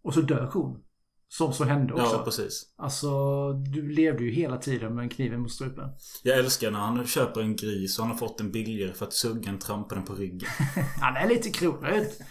Och 0.03 0.13
så 0.13 0.21
dör 0.21 0.47
kon. 0.47 0.83
Som 1.31 1.53
så 1.53 1.63
hände 1.63 1.93
också. 1.93 2.15
Ja, 2.15 2.23
precis. 2.23 2.73
Alltså, 2.77 3.09
du 3.53 3.91
levde 3.91 4.23
ju 4.23 4.31
hela 4.31 4.57
tiden 4.57 4.95
med 4.95 5.03
en 5.03 5.09
kniv 5.09 5.39
mot 5.39 5.51
strupen. 5.51 5.89
Jag 6.23 6.37
älskar 6.37 6.71
när 6.71 6.79
han 6.79 7.07
köper 7.07 7.41
en 7.41 7.55
gris 7.55 7.99
och 7.99 8.05
han 8.05 8.11
har 8.11 8.19
fått 8.19 8.37
den 8.37 8.51
billigare 8.51 8.93
för 8.93 9.05
att 9.05 9.13
suggan 9.13 9.59
trampar 9.59 9.95
den 9.95 10.05
på 10.05 10.15
ryggen. 10.15 10.49
Han 11.01 11.15
är 11.15 11.29
lite 11.29 11.49
krokigt. 11.49 12.21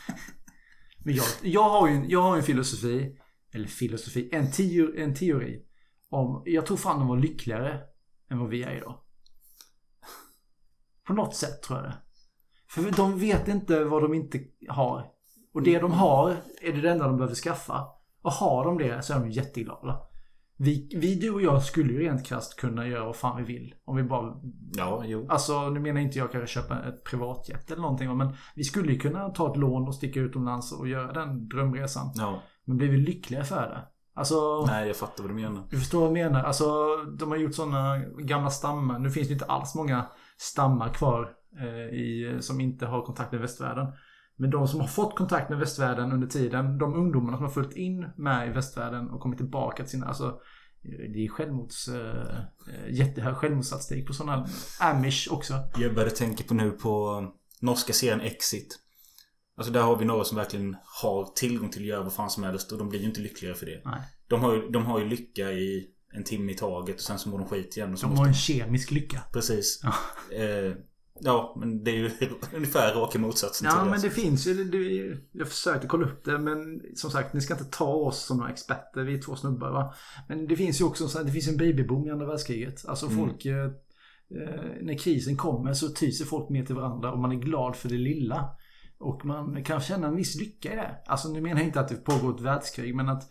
Men 1.05 1.15
jag, 1.15 1.27
jag 1.43 1.71
har 1.71 1.89
ju 1.89 1.95
en, 1.95 2.09
jag 2.09 2.23
har 2.23 2.37
en 2.37 2.43
filosofi. 2.43 3.19
Eller 3.55 3.67
filosofi. 3.67 4.29
En, 4.33 4.53
teo, 4.53 4.97
en 4.97 5.15
teori. 5.15 5.63
Om, 6.11 6.43
jag 6.47 6.67
tror 6.67 6.77
fan 6.77 6.99
de 6.99 7.09
var 7.09 7.17
lyckligare 7.17 7.81
än 8.31 8.39
vad 8.39 8.49
vi 8.49 8.63
är 8.63 8.77
idag. 8.77 8.99
På 11.07 11.13
något 11.13 11.37
sätt 11.37 11.63
tror 11.63 11.79
jag 11.79 11.89
det. 11.89 11.97
För 12.71 12.97
de 12.97 13.19
vet 13.19 13.49
inte 13.49 13.85
vad 13.85 14.03
de 14.03 14.15
inte 14.15 14.41
har. 14.69 15.07
Och 15.55 15.63
det 15.63 15.79
de 15.79 15.93
har 15.93 16.37
är 16.63 16.73
det 16.73 16.91
enda 16.91 17.07
de 17.07 17.17
behöver 17.17 17.35
skaffa. 17.35 17.98
Och 18.23 18.33
har 18.33 18.65
de 18.65 18.79
det 18.79 19.03
så 19.03 19.15
är 19.15 19.21
de 19.21 19.31
jätteglada. 19.31 20.01
Vi, 20.61 20.91
vi, 20.95 21.15
du 21.15 21.31
och 21.31 21.43
jag 21.43 21.63
skulle 21.63 21.93
ju 21.93 21.99
rent 21.99 22.27
krasst 22.27 22.61
kunna 22.61 22.87
göra 22.87 23.05
vad 23.05 23.17
fan 23.17 23.37
vi 23.37 23.45
vill. 23.45 23.75
Om 23.85 23.97
vi 23.97 24.03
bara... 24.03 24.35
Ja, 24.73 25.03
jo. 25.07 25.27
Alltså, 25.29 25.71
nu 25.71 25.81
menar 25.81 26.01
inte 26.01 26.19
jag 26.19 26.33
kanske 26.33 26.61
köpa 26.61 26.85
ett 26.89 27.05
privatjet 27.05 27.71
eller 27.71 27.83
någonting. 27.83 28.17
Men 28.17 28.33
vi 28.55 28.65
skulle 28.65 28.93
ju 28.93 28.99
kunna 28.99 29.29
ta 29.29 29.51
ett 29.51 29.57
lån 29.57 29.89
och 29.89 29.95
sticka 29.95 30.21
utomlands 30.21 30.73
och 30.73 30.89
göra 30.89 31.13
den 31.13 31.49
drömresan. 31.49 32.13
Ja. 32.15 32.43
Men 32.65 32.77
blir 32.77 32.89
vi 32.89 32.97
lyckliga 32.97 33.45
för 33.45 33.69
det? 33.69 33.83
Alltså... 34.15 34.65
Nej, 34.67 34.87
jag 34.87 34.97
fattar 34.97 35.23
vad 35.23 35.31
du 35.31 35.35
menar. 35.35 35.63
Du 35.71 35.79
förstår 35.79 35.99
vad 35.99 36.09
jag 36.09 36.25
menar? 36.25 36.45
Alltså, 36.45 36.97
de 37.19 37.31
har 37.31 37.39
gjort 37.39 37.55
sådana 37.55 37.99
gamla 38.19 38.51
stammar. 38.51 38.99
Nu 38.99 39.11
finns 39.11 39.29
det 39.29 39.33
inte 39.33 39.45
alls 39.45 39.75
många 39.75 40.07
stammar 40.39 40.89
kvar 40.89 41.31
eh, 41.61 41.95
i, 41.99 42.39
som 42.41 42.61
inte 42.61 42.87
har 42.87 43.03
kontakt 43.03 43.33
med 43.33 43.41
västvärlden. 43.41 43.87
Men 44.41 44.51
de 44.51 44.69
som 44.69 44.81
har 44.81 44.87
fått 44.87 45.17
kontakt 45.17 45.51
med 45.51 45.59
västvärlden 45.59 46.13
under 46.13 46.27
tiden, 46.27 46.79
de 46.79 46.95
ungdomarna 46.95 47.37
som 47.37 47.47
har 47.47 47.53
följt 47.53 47.77
in 47.77 48.07
med 48.17 48.49
i 48.49 48.53
västvärlden 48.53 49.11
och 49.11 49.21
kommit 49.21 49.39
tillbaka 49.39 49.83
till 49.83 49.91
sina, 49.91 50.07
alltså 50.07 50.41
det 50.83 51.25
är 51.25 51.29
självmords, 51.29 51.89
eh, 51.89 52.41
jättehög 52.91 53.37
självmordsstatistik 53.37 54.07
på 54.07 54.13
sådana 54.13 54.47
amish 54.81 55.29
också. 55.31 55.55
Jag 55.79 55.95
började 55.95 56.15
tänka 56.15 56.45
på 56.45 56.55
nu 56.55 56.71
på 56.71 57.25
norska 57.61 57.93
serien 57.93 58.21
Exit. 58.21 58.79
Alltså 59.57 59.73
där 59.73 59.83
har 59.83 59.97
vi 59.97 60.05
några 60.05 60.25
som 60.25 60.37
verkligen 60.37 60.77
har 61.03 61.33
tillgång 61.35 61.71
till 61.71 61.83
att 61.83 61.89
göra 61.89 62.03
vad 62.03 62.13
fan 62.13 62.31
som 62.31 62.43
helst 62.43 62.73
och 62.73 62.79
de 62.79 62.89
blir 62.89 63.01
ju 63.01 63.07
inte 63.07 63.21
lyckligare 63.21 63.55
för 63.55 63.67
det. 63.67 63.83
Nej. 63.85 64.01
De 64.29 64.41
har 64.41 64.55
ju, 64.55 64.69
de 64.71 64.87
har 64.87 64.99
ju 64.99 65.09
lycka 65.09 65.53
i 65.53 65.87
en 66.15 66.25
timme 66.25 66.53
i 66.53 66.55
taget 66.55 66.97
och 66.97 67.03
sen 67.03 67.19
så 67.19 67.29
mår 67.29 67.39
de 67.39 67.49
skit 67.49 67.77
igen. 67.77 67.89
De 67.89 67.91
måste 67.91 68.07
har 68.07 68.27
en 68.27 68.35
kemisk 68.35 68.91
lycka. 68.91 69.23
Precis. 69.33 69.81
Ja. 69.83 69.95
Eh, 70.37 70.73
ja, 71.21 71.57
men 71.61 71.85
det 71.85 71.91
är 71.91 71.95
ju 71.95 72.11
ungefär 72.55 72.95
raka 72.95 73.19
motsatsen 73.19 73.69
Ja, 73.71 73.81
till 73.83 73.91
men 73.91 74.01
det 74.01 74.11
finns 74.11 74.47
ju. 74.47 74.65
Det, 74.65 75.19
jag 75.33 75.49
försökte 75.49 75.87
kolla 75.87 76.07
upp 76.07 76.25
det, 76.25 76.39
men 76.39 76.81
som 76.95 77.11
sagt, 77.11 77.35
ni 77.35 77.41
ska 77.41 77.55
inte 77.55 77.79
ta 77.79 77.85
oss 77.95 78.27
som 78.27 78.37
några 78.37 78.51
experter. 78.51 79.03
Vi 79.03 79.15
är 79.15 79.23
två 79.23 79.37
snubbar, 79.37 79.71
va. 79.71 79.95
Men 80.29 80.47
det 80.47 80.57
finns 80.57 80.81
ju 80.81 80.85
också 80.85 81.09
så 81.09 81.23
det 81.23 81.33
finns 81.33 81.49
en 81.49 81.57
babyboom 81.57 82.07
i 82.09 82.11
andra 82.11 82.27
världskriget. 82.27 82.85
Alltså 82.89 83.07
Mm. 83.07 83.19
folk... 83.19 83.47
Eh, 83.47 83.65
eh, 84.31 84.65
när 84.83 84.99
krisen 84.99 85.37
kommer 85.37 85.73
så 85.73 85.89
tyser 85.89 86.25
folk 86.25 86.49
mer 86.51 86.65
till 86.65 86.75
varandra 86.75 87.13
och 87.13 87.19
man 87.19 87.33
är 87.33 87.37
glad 87.37 87.77
för 87.77 87.89
det 87.89 87.99
lilla. 87.99 88.51
Och 88.99 89.25
man 89.25 89.65
kan 89.65 89.81
känna 89.81 90.07
en 90.09 90.17
viss 90.17 90.41
lycka 90.41 90.73
i 90.73 90.77
det. 90.77 90.97
Alltså 91.07 91.29
nu 91.29 91.41
menar 91.41 91.61
jag 91.61 91.69
inte 91.69 91.81
att 91.81 91.89
det 91.89 91.95
pågår 92.05 92.35
ett 92.35 92.41
världskrig, 92.41 92.95
men 92.95 93.09
att 93.09 93.23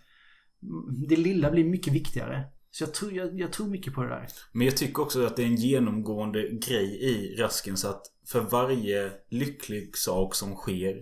mm, 0.64 1.08
det 1.08 1.16
lilla 1.16 1.52
blir 1.52 1.64
mycket 1.66 1.94
viktigare. 1.94 2.46
Så 2.78 2.84
jag 2.84 2.94
tror, 2.94 3.14
jag, 3.14 3.40
jag 3.40 3.54
tror 3.54 3.68
mycket 3.68 3.94
på 3.94 4.04
det 4.04 4.10
där. 4.10 4.28
Men 4.52 4.66
jag 4.66 4.78
tycker 4.78 5.02
också 5.02 5.26
att 5.26 5.36
det 5.36 5.42
är 5.44 5.48
en 5.48 5.56
genomgående 5.56 6.50
grej 6.50 7.04
i 7.04 7.36
Rasken 7.36 7.78
så 7.78 7.88
att 7.88 8.02
för 8.28 8.40
varje 8.40 9.12
lycklig 9.30 9.98
sak 9.98 10.36
som 10.36 10.56
sker 10.56 10.96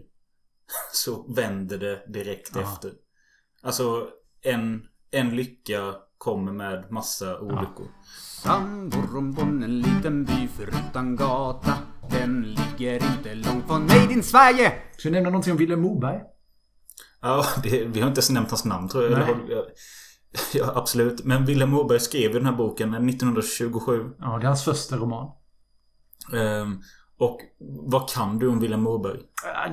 så 0.93 1.33
vänder 1.33 1.77
det 1.77 2.05
direkt 2.07 2.51
Ja. 2.55 2.61
efter. 2.61 2.91
Alltså 3.61 4.09
en, 4.41 4.87
en 5.11 5.35
lycka 5.35 5.95
kommer 6.17 6.51
med 6.51 6.91
massa 6.91 7.39
olyckor. 7.39 7.87
Sandborn, 8.43 9.63
en 9.63 9.79
liten 9.79 10.25
by 10.25 10.47
förutan 10.47 11.15
gata. 11.15 11.73
Den 12.11 12.41
ligger 12.41 12.93
inte 12.95 13.35
långt 13.35 13.67
från 13.67 13.85
mig 13.85 14.07
din 14.07 14.23
Sverige. 14.23 14.73
Ska 14.97 15.09
vi 15.09 15.13
nämna 15.13 15.29
någonting 15.29 15.51
om 15.51 15.57
Vilhelm 15.57 15.81
Moberg? 15.81 16.21
Ja, 17.21 17.45
det, 17.63 17.85
vi 17.85 18.01
har 18.01 18.07
inte 18.07 18.19
ens 18.19 18.29
nämnt 18.29 18.49
hans 18.49 18.65
namn 18.65 18.89
tror 18.89 19.03
jag. 19.03 19.11
Eller, 19.11 19.35
Nej. 19.35 19.65
ja, 20.53 20.71
absolut. 20.75 21.23
Men 21.23 21.45
Vilhelm 21.45 21.71
Moberg 21.71 21.99
skrev 21.99 22.31
ju 22.31 22.37
den 22.37 22.45
här 22.45 22.55
boken 22.55 22.93
1927. 22.93 24.11
Ja, 24.19 24.37
det 24.37 24.43
är 24.43 24.47
hans 24.47 24.63
första 24.63 24.97
roman. 24.97 25.31
Ehm, 26.33 26.81
och 27.17 27.39
vad 27.87 28.09
kan 28.09 28.39
du 28.39 28.47
om 28.47 28.59
Vilhelm 28.59 28.83
Moberg? 28.83 29.19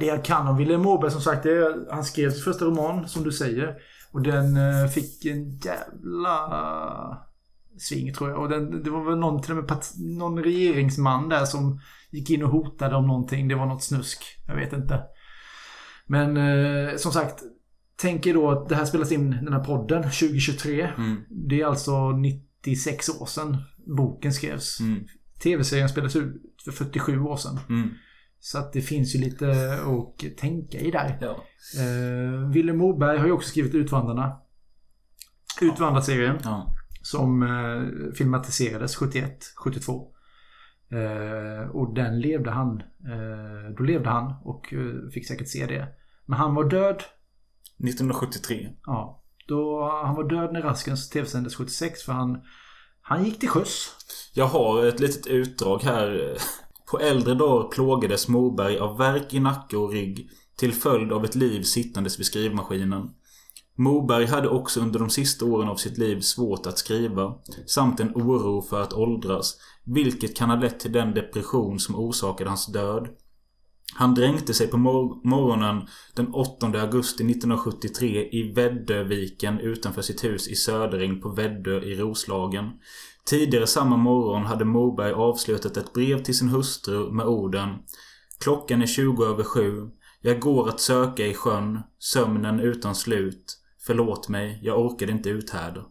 Det 0.01 0.07
jag 0.07 0.25
kan 0.25 0.48
om 0.48 0.57
Vilhelm 0.57 0.83
Moberg 0.83 1.11
som 1.11 1.20
sagt, 1.20 1.42
det 1.42 1.51
är, 1.51 1.92
han 1.92 2.05
skrev 2.05 2.31
sin 2.31 2.42
första 2.42 2.64
roman 2.64 3.09
som 3.09 3.25
du 3.25 3.33
säger. 3.33 3.77
Och 4.12 4.22
den 4.22 4.57
eh, 4.57 4.88
fick 4.88 5.25
en 5.25 5.59
jävla 5.59 6.38
sving 7.79 8.14
tror 8.14 8.31
jag. 8.31 8.38
Och 8.38 8.48
den, 8.48 8.83
det 8.83 8.90
var 8.90 9.05
väl 9.05 9.18
någon, 9.18 9.42
till 9.42 9.51
och 9.51 9.57
med 9.57 9.83
någon 9.98 10.42
regeringsman 10.42 11.29
där 11.29 11.44
som 11.44 11.81
gick 12.11 12.31
in 12.31 12.42
och 12.42 12.51
hotade 12.51 12.96
om 12.96 13.07
någonting. 13.07 13.48
Det 13.48 13.55
var 13.55 13.66
något 13.66 13.83
snusk. 13.83 14.25
Jag 14.46 14.57
vet 14.57 14.72
inte. 14.72 15.03
Men 16.07 16.37
eh, 16.37 16.96
som 16.96 17.12
sagt. 17.12 17.42
Tänk 18.03 18.27
er 18.27 18.35
då 18.35 18.51
att 18.51 18.69
det 18.69 18.75
här 18.75 18.85
spelas 18.85 19.12
in, 19.12 19.31
den 19.31 19.53
här 19.53 19.65
podden, 19.65 20.03
2023. 20.03 20.83
Mm. 20.83 21.17
Det 21.31 21.61
är 21.61 21.67
alltså 21.67 22.11
96 22.11 23.09
år 23.09 23.27
sedan 23.27 23.57
boken 23.97 24.33
skrevs. 24.33 24.81
Mm. 24.81 25.05
Tv-serien 25.43 25.88
spelades 25.88 26.17
ut 26.17 26.43
för 26.65 26.73
47 26.73 27.21
år 27.21 27.37
sedan. 27.37 27.59
Mm. 27.69 27.91
Så 28.41 28.59
att 28.59 28.73
det 28.73 28.81
finns 28.81 29.15
ju 29.15 29.19
lite 29.19 29.73
att 29.73 30.38
tänka 30.38 30.79
i 30.79 30.91
där. 30.91 31.19
Ja. 31.21 31.45
Eh, 31.81 32.51
Willem 32.51 32.79
Moberg 32.79 33.19
har 33.19 33.27
ju 33.27 33.33
också 33.33 33.49
skrivit 33.49 33.75
Utvandrarna. 33.75 34.38
Utvandrarserien. 35.61 36.38
Ja. 36.45 36.75
Som 37.03 37.43
eh, 37.43 38.12
filmatiserades 38.15 38.97
71, 38.97 39.38
72. 39.65 40.09
Eh, 40.91 41.71
och 41.71 41.95
den 41.95 42.21
levde 42.21 42.51
han. 42.51 42.81
Eh, 42.81 43.75
då 43.77 43.83
levde 43.83 44.09
han 44.09 44.35
och 44.45 44.75
eh, 44.75 45.11
fick 45.12 45.29
säkert 45.29 45.49
se 45.49 45.67
det. 45.67 45.88
Men 46.27 46.38
han 46.38 46.55
var 46.55 46.65
död. 46.65 47.03
1973. 47.83 48.68
Ja. 48.87 49.23
Då, 49.49 49.90
han 50.05 50.14
var 50.14 50.25
död 50.25 50.53
när 50.53 50.62
Raskens 50.62 51.09
tv 51.09 51.29
sändes 51.29 51.57
76 51.57 52.03
för 52.03 52.12
han, 52.12 52.38
han 53.01 53.25
gick 53.25 53.38
till 53.38 53.49
sjöss. 53.49 53.97
Jag 54.35 54.47
har 54.47 54.85
ett 54.85 55.01
litet 55.01 55.27
utdrag 55.27 55.83
här. 55.83 56.37
På 56.90 56.99
äldre 56.99 57.35
dagar 57.35 57.68
plågades 57.68 58.29
Moberg 58.29 58.79
av 58.79 58.99
värk 58.99 59.35
i 59.35 59.40
nacke 59.40 59.77
och 59.77 59.92
rygg 59.92 60.31
till 60.57 60.73
följd 60.73 61.12
av 61.12 61.25
ett 61.25 61.35
liv 61.35 61.62
sittandes 61.62 62.18
vid 62.18 62.27
skrivmaskinen. 62.27 63.11
Moberg 63.79 64.27
hade 64.27 64.49
också 64.49 64.81
under 64.81 64.99
de 64.99 65.11
sista 65.11 65.45
åren 65.45 65.68
av 65.68 65.77
sitt 65.77 65.99
liv 65.99 66.21
svårt 66.21 66.66
att 66.66 66.79
skriva, 66.79 67.35
samt 67.66 68.01
en 68.01 68.12
oro 68.14 68.62
för 68.62 68.83
att 68.83 68.92
åldras, 68.92 69.57
vilket 69.85 70.37
kan 70.37 70.51
ha 70.51 70.57
lett 70.57 70.81
till 70.81 70.92
den 70.92 71.14
depression 71.14 71.79
som 71.81 71.97
orsakade 71.97 72.51
hans 72.51 72.66
död. 72.66 73.09
Han 73.95 74.15
dränkte 74.15 74.55
sig 74.55 74.67
på 74.67 74.77
mor- 74.77 75.21
morgonen 75.25 75.89
den 76.15 76.35
8 76.35 76.67
augusti 76.67 77.25
1973 77.25 78.29
i 78.33 78.53
Väddöviken 78.53 79.61
utanför 79.61 80.03
sitt 80.03 80.25
hus 80.25 80.49
i 80.49 80.55
Söderäng 80.55 81.21
på 81.21 81.29
Väddö 81.29 81.81
i 81.81 81.95
Roslagen. 81.95 82.71
Tidigare 83.25 83.67
samma 83.67 83.97
morgon 83.97 84.47
hade 84.47 84.65
Moberg 84.65 85.13
avslutat 85.13 85.77
ett 85.77 85.93
brev 85.93 86.23
till 86.23 86.39
sin 86.39 86.49
hustru 86.49 87.13
med 87.13 87.27
orden 87.27 87.69
Klockan 88.43 88.83
är 88.83 88.87
20 88.87 89.25
över 89.25 89.45
sju. 89.45 89.91
Jag 90.21 90.41
går 90.41 90.69
att 90.69 90.81
söka 90.81 91.27
i 91.27 91.35
sjön. 91.35 91.81
Sömnen 91.99 92.61
utan 92.61 92.95
slut. 92.95 93.59
Förlåt 93.87 94.29
mig, 94.29 94.59
jag 94.63 94.81
orkade 94.81 95.13
inte 95.13 95.29
uthärda. 95.29 95.87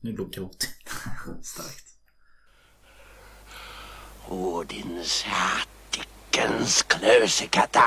Nu 0.00 0.16
låg 0.16 0.32
gråten. 0.32 0.70
Starkt. 1.42 1.86
Åh, 4.28 4.62
din 4.66 5.04
satickens 6.36 6.82
klösekatta. 6.82 7.82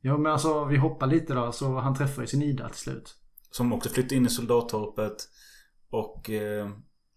Ja 0.00 0.18
men 0.18 0.32
alltså 0.32 0.64
vi 0.64 0.76
hoppar 0.76 1.06
lite 1.06 1.34
då 1.34 1.52
så 1.52 1.78
han 1.78 1.94
träffar 1.94 2.22
ju 2.22 2.28
sin 2.28 2.42
Ida 2.42 2.68
till 2.68 2.78
slut. 2.78 3.14
Som 3.50 3.72
också 3.72 3.88
flyttar 3.88 4.16
in 4.16 4.26
i 4.26 4.30
soldattorpet. 4.30 5.16
Och 5.90 6.30
eh, 6.30 6.68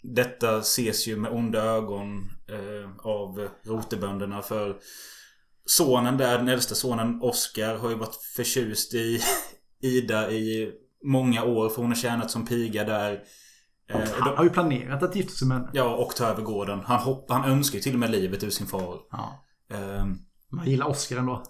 detta 0.03 0.57
ses 0.57 1.07
ju 1.07 1.17
med 1.17 1.31
onda 1.31 1.63
ögon 1.63 2.31
eh, 2.47 3.05
av 3.05 3.49
rotebönderna 3.65 4.41
för 4.41 4.77
sonen 5.65 6.17
där, 6.17 6.37
den 6.37 6.47
äldsta 6.47 6.75
sonen 6.75 7.21
Oscar 7.21 7.75
har 7.75 7.89
ju 7.89 7.95
varit 7.95 8.15
förtjust 8.35 8.93
i 8.93 9.19
Ida 9.81 10.31
i 10.31 10.71
många 11.03 11.43
år 11.43 11.69
för 11.69 11.81
hon 11.81 11.91
har 11.91 11.95
tjänat 11.95 12.31
som 12.31 12.45
piga 12.45 12.83
där. 12.83 13.23
Eh, 13.89 14.09
Han 14.19 14.37
har 14.37 14.43
ju 14.43 14.49
planerat 14.49 15.03
att 15.03 15.15
gifta 15.15 15.33
sig 15.33 15.47
med 15.47 15.57
henne. 15.57 15.69
Ja, 15.73 15.95
och 15.95 16.15
ta 16.15 16.25
över 16.25 16.41
gården. 16.41 16.79
Han, 16.85 16.99
hopp, 16.99 17.31
han 17.31 17.51
önskar 17.51 17.75
ju 17.75 17.81
till 17.81 17.93
och 17.93 17.99
med 17.99 18.11
livet 18.11 18.43
ur 18.43 18.49
sin 18.49 18.67
far. 18.67 18.99
Ja. 19.11 19.45
Ehm, 19.69 20.17
Man 20.51 20.65
gillar 20.69 20.87
Oscar 20.87 21.17
ändå. 21.17 21.43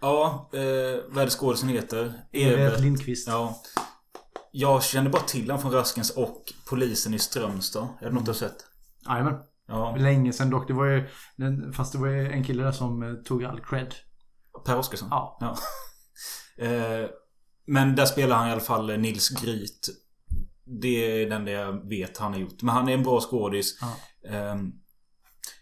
ja, 0.00 0.50
eh, 0.52 0.60
vad 1.08 1.18
är 1.18 1.24
det 1.24 1.30
skådisen 1.30 1.68
heter? 1.68 2.12
Evert 2.32 2.80
Lindqvist. 2.80 3.28
Ja. 3.28 3.62
Jag 4.52 4.82
kände 4.84 5.10
bara 5.10 5.22
till 5.22 5.42
honom 5.50 5.62
från 5.62 5.72
Raskens 5.72 6.10
och 6.10 6.52
Polisen 6.70 7.14
i 7.14 7.18
Strömstad. 7.18 7.88
Är 8.00 8.06
det 8.06 8.14
något 8.14 8.24
du 8.24 8.30
har 8.30 8.36
sett? 8.36 8.56
Jajamän. 9.08 9.34
Ja. 9.66 9.96
Länge 9.96 10.32
sedan 10.32 10.50
dock. 10.50 10.68
Det 10.68 10.74
var 10.74 10.86
ju, 10.86 11.08
fast 11.72 11.92
det 11.92 11.98
var 11.98 12.08
ju 12.08 12.32
en 12.32 12.44
kille 12.44 12.62
där 12.62 12.72
som 12.72 13.02
eh, 13.02 13.14
tog 13.14 13.44
all 13.44 13.60
cred. 13.60 13.94
Per 14.66 14.76
Oscarsson? 14.78 15.08
Ja. 15.10 15.38
ja. 15.40 15.56
Eh, 16.64 17.08
men 17.66 17.96
där 17.96 18.06
spelar 18.06 18.36
han 18.36 18.48
i 18.48 18.52
alla 18.52 18.60
fall 18.60 18.90
eh, 18.90 18.98
Nils 18.98 19.28
Gryt. 19.28 19.88
Det 20.82 21.22
är 21.22 21.30
den 21.30 21.44
där 21.44 21.52
jag 21.52 21.88
vet 21.88 22.18
han 22.18 22.32
har 22.32 22.40
gjort. 22.40 22.62
Men 22.62 22.74
han 22.74 22.88
är 22.88 22.94
en 22.94 23.02
bra 23.02 23.20
skådis. 23.20 23.78
Ja. 23.80 23.96
Ehm, 24.30 24.72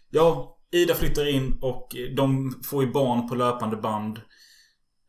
ja, 0.09 0.56
Ida 0.71 0.93
flyttar 0.93 1.29
in 1.29 1.57
och 1.61 1.95
de 2.15 2.53
får 2.65 2.83
ju 2.83 2.91
barn 2.91 3.29
på 3.29 3.35
löpande 3.35 3.77
band. 3.77 4.17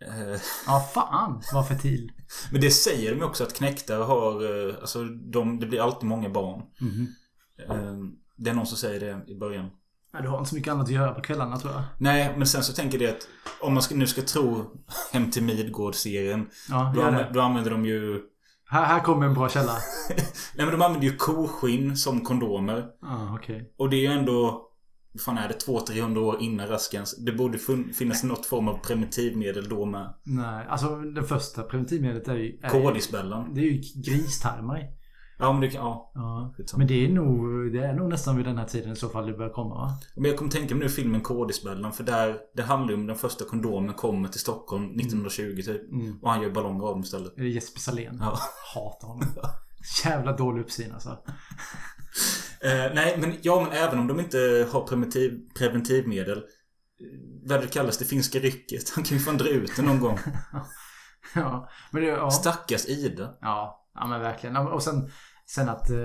Eh, 0.07 0.40
Ja, 0.66 0.81
fan 0.94 1.42
vad 1.53 1.68
fertil. 1.68 2.11
Men 2.53 2.61
det 2.61 2.71
säger 2.71 3.11
de 3.11 3.16
ju 3.18 3.25
också 3.25 3.44
att 3.44 3.55
knäktar 3.55 4.01
har... 4.01 4.68
eh, 4.68 4.75
Alltså 4.81 5.05
de, 5.05 5.61
det 5.61 5.66
blir 5.66 5.81
alltid 5.83 6.09
många 6.09 6.29
barn. 6.31 6.62
Ehm, 7.71 8.12
Det 8.37 8.51
är 8.51 8.55
någon 8.55 8.66
som 8.66 8.77
säger 8.79 9.01
det 9.01 9.33
i 9.33 9.38
början. 9.38 9.71
Ja, 10.12 10.21
du 10.21 10.29
har 10.29 10.38
inte 10.38 10.51
så 10.51 10.57
mycket 10.57 10.73
annat 10.73 10.85
att 10.87 10.90
göra 10.92 11.12
på 11.14 11.21
kvällarna 11.21 11.57
tror 11.59 11.73
jag. 11.73 11.83
Nej, 11.99 12.35
men 12.37 12.47
sen 12.47 12.62
så 12.62 12.73
tänker 12.73 13.03
jag 13.03 13.11
att 13.16 13.29
om 13.61 13.75
man 13.75 13.83
ska, 13.83 13.94
nu 13.94 14.07
ska 14.07 14.23
tro 14.23 14.64
Hem 15.12 15.31
till 15.31 15.42
Midgård-serien. 15.42 16.49
Ja, 16.71 16.92
då, 16.94 17.01
gör 17.01 17.11
anv- 17.12 17.16
det. 17.16 17.31
då 17.35 17.40
använder 17.40 17.71
de 17.71 17.87
ju... 17.87 18.21
Här, 18.71 18.85
här 18.85 19.01
kommer 19.01 19.27
en 19.27 19.35
bra 19.35 19.49
källa. 19.49 19.73
Nej 20.57 20.66
men 20.66 20.71
de 20.71 20.83
använder 20.83 21.09
ju 21.09 21.16
koskinn 21.16 21.97
som 21.97 22.21
kondomer. 22.25 22.87
Ja, 23.03 23.35
okej. 23.40 23.75
Och 23.79 23.90
det 23.90 23.97
är 23.97 24.01
ju 24.01 24.18
ändå... 24.18 24.64
Fan 25.25 25.38
är 25.38 25.49
det? 25.49 25.66
200-300 25.66 26.18
år 26.18 26.37
innan 26.40 26.68
Raskens. 26.68 27.16
Det 27.25 27.33
borde 27.33 27.59
finnas 27.99 28.25
något 28.25 28.47
form 28.47 28.68
av 28.68 28.79
preventivmedel 28.79 29.68
då 29.68 29.85
med. 29.85 30.14
Nej, 30.25 30.66
alltså 30.68 30.97
det 30.97 31.23
första 31.23 31.62
preventivmedlet 31.62 32.29
är 32.29 32.35
ju... 32.35 32.59
är- 32.62 32.68
Kodisbällan. 32.68 33.55
Det 33.55 33.61
är 33.61 33.64
ju 33.64 33.83
gristarmar 34.03 34.79
i. 34.79 34.85
Ja 35.38 35.53
men 35.53 35.61
det 35.61 35.71
kan... 35.71 35.81
Ja. 35.85 36.12
Ja. 36.14 36.55
Men 36.77 36.87
det 36.87 37.05
är 37.05 37.09
nog, 37.09 37.73
det 37.73 37.79
är 37.85 37.92
nog 37.92 38.09
nästan 38.09 38.37
vid 38.37 38.47
den 38.47 38.59
här 38.59 38.64
tiden 38.66 38.92
i 38.92 38.97
så 38.97 39.09
fall 39.09 39.27
det 39.27 39.33
börjar 39.33 39.53
komma 39.53 39.75
va? 39.75 39.90
Men 40.16 40.25
jag 40.25 40.38
kommer 40.38 40.51
tänka 40.51 40.75
mig 40.75 40.85
nu 40.85 40.90
filmen 40.90 41.21
Kodisbällan. 41.21 41.92
För 41.92 42.05
där... 42.05 42.37
Det 42.57 42.62
handlar 42.62 42.88
ju 42.88 43.01
om 43.01 43.07
den 43.07 43.16
första 43.16 43.44
kondomen 43.44 43.94
kommer 43.94 44.29
till 44.29 44.40
Stockholm 44.40 44.85
1920 44.85 45.62
typ. 45.64 45.90
Mm. 45.92 46.18
Och 46.23 46.31
han 46.31 46.42
gör 46.42 46.51
ballonger 46.51 46.85
av 46.85 46.90
dem 46.90 47.01
istället. 47.01 47.38
Jesper 47.38 47.81
Salén. 47.81 48.16
Ja. 48.21 48.38
Hatar 48.75 49.09
honom. 49.09 49.27
Jävla 50.05 50.33
dålig 50.37 50.62
uppsyn 50.62 50.92
alltså. 50.92 51.18
Eh, 52.61 52.94
nej, 52.94 53.16
men 53.21 53.35
ja, 53.42 53.61
men 53.68 53.79
även 53.79 53.99
om 53.99 54.07
de 54.07 54.21
inte 54.21 54.68
har 54.73 54.87
preventiv, 54.87 55.40
preventivmedel. 55.59 56.38
eh, 56.38 56.44
Vad 57.49 57.61
det 57.61 57.66
kallas, 57.73 57.99
det 57.99 58.05
finska 58.05 58.38
rycket. 58.38 58.90
Han 58.94 59.05
kan 59.05 59.16
ju 59.18 59.23
fan 59.25 59.37
dra 59.37 59.49
ut 59.49 59.77
det 59.77 59.83
någon 59.83 60.01
gång. 60.01 60.18
ja, 61.35 61.68
men 61.90 62.03
det, 62.03 62.09
ja. 62.09 62.31
Stackars 62.31 62.87
Ida. 62.88 63.35
Ja, 63.40 63.87
ja 63.94 64.07
men 64.07 64.21
verkligen. 64.21 64.57
Och 64.57 64.83
sen, 64.83 65.11
sen 65.47 65.68
att 65.68 65.90
eh, 65.90 65.97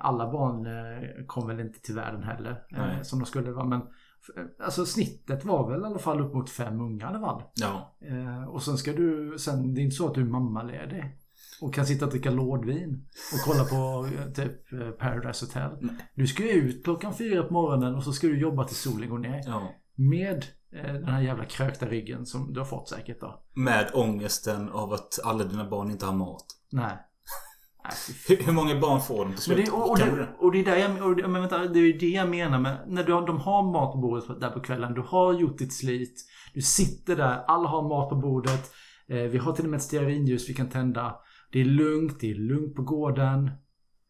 alla 0.00 0.32
barn 0.32 0.66
eh, 0.66 1.26
kom 1.26 1.46
väl 1.48 1.60
inte 1.60 1.80
till 1.80 1.94
världen 1.94 2.22
heller. 2.22 2.62
Eh, 2.76 3.02
som 3.02 3.18
de 3.18 3.24
skulle 3.26 3.50
vara. 3.50 3.66
Men 3.66 3.80
f- 3.80 4.44
alltså 4.64 4.86
snittet 4.86 5.44
var 5.44 5.70
väl 5.70 5.80
i 5.80 5.84
alla 5.84 5.98
fall 5.98 6.20
upp 6.20 6.34
mot 6.34 6.50
fem 6.50 6.80
unga 6.80 7.04
i 7.04 7.08
alla 7.08 7.20
fall. 7.20 7.42
Ja. 7.54 7.96
Eh, 8.08 8.44
och 8.48 8.62
sen 8.62 8.78
ska 8.78 8.92
du, 8.92 9.36
sen 9.38 9.74
det 9.74 9.80
är 9.80 9.82
inte 9.82 9.96
så 9.96 10.08
att 10.08 10.14
du 10.14 10.20
är 10.20 10.24
mammaledig. 10.24 11.18
Och 11.60 11.74
kan 11.74 11.86
sitta 11.86 12.04
och 12.04 12.10
dricka 12.10 12.30
lådvin. 12.30 13.06
Och 13.32 13.38
kolla 13.44 13.64
på 13.64 14.08
eh, 14.18 14.32
typ 14.32 14.72
eh, 14.72 14.90
Paradise 14.90 15.44
Hotel. 15.46 15.70
Du 16.14 16.26
ska 16.26 16.42
ju 16.42 16.50
ut 16.52 16.84
klockan 16.84 17.14
fyra 17.14 17.42
på 17.42 17.52
morgonen 17.52 17.94
och 17.94 18.02
så 18.04 18.12
ska 18.12 18.26
du 18.26 18.40
jobba 18.40 18.64
till 18.64 18.76
solen 18.76 19.10
går 19.10 19.18
ner. 19.18 19.40
ja. 19.46 19.70
Med 19.96 20.44
eh, 20.72 20.92
den 20.94 21.04
här 21.08 21.22
jävla 21.22 21.44
krökta 21.44 21.86
ryggen 21.86 22.26
som 22.26 22.52
du 22.52 22.60
har 22.60 22.66
fått 22.66 22.88
säkert 22.88 23.20
då. 23.20 23.42
Med 23.54 23.90
ångesten 23.94 24.68
av 24.68 24.92
att 24.92 25.18
alla 25.24 25.44
dina 25.44 25.70
barn 25.70 25.90
inte 25.90 26.06
har 26.06 26.12
mat. 26.12 26.44
Nej. 26.72 26.92
Nej, 27.84 28.38
Hur, 28.46 28.52
många 28.52 28.80
barn 28.80 29.00
får 29.00 29.14
de 29.16 29.24
till 29.24 29.30
Men 29.30 29.38
slut? 29.38 29.66
det, 29.66 29.72
och, 29.72 29.90
och, 29.90 29.98
det, 29.98 30.28
och 30.38 30.52
det 30.52 30.60
är 30.60 30.64
där 30.64 30.76
jag, 30.76 31.02
och 31.06 31.16
det, 31.16 31.28
men 31.28 31.40
vänta, 31.40 31.58
det 31.58 31.78
är 31.78 31.98
det 32.00 32.08
jag 32.08 32.28
menar 32.30 32.58
med 32.58 32.76
när 32.86 33.04
du, 33.04 33.12
har- 33.12 33.26
de 33.26 33.38
har 33.40 33.62
mat 33.72 33.92
på 33.92 33.98
bordet 33.98 34.40
där 34.40 34.50
på 34.50 34.60
kvällen. 34.60 34.94
Du 34.94 35.00
har 35.00 35.32
gjort 35.32 35.58
ditt 35.58 35.72
slit. 35.74 36.24
Du 36.54 36.62
sitter 36.62 37.16
där, 37.16 37.44
alla 37.46 37.68
har 37.68 37.82
mat 37.88 38.08
på 38.10 38.16
bordet. 38.16 38.70
Vi 39.06 39.38
har 39.38 39.52
till 39.52 39.64
och 39.64 39.70
med 39.70 39.76
ett 39.78 39.82
stearinljus 39.82 40.48
vi 40.48 40.54
kan 40.54 40.68
tända. 40.68 41.16
Det 41.54 41.60
är 41.60 41.64
lugnt, 41.64 42.20
det 42.20 42.30
är 42.30 42.34
lugnt 42.34 42.74
på 42.74 42.82
gården. 42.82 43.50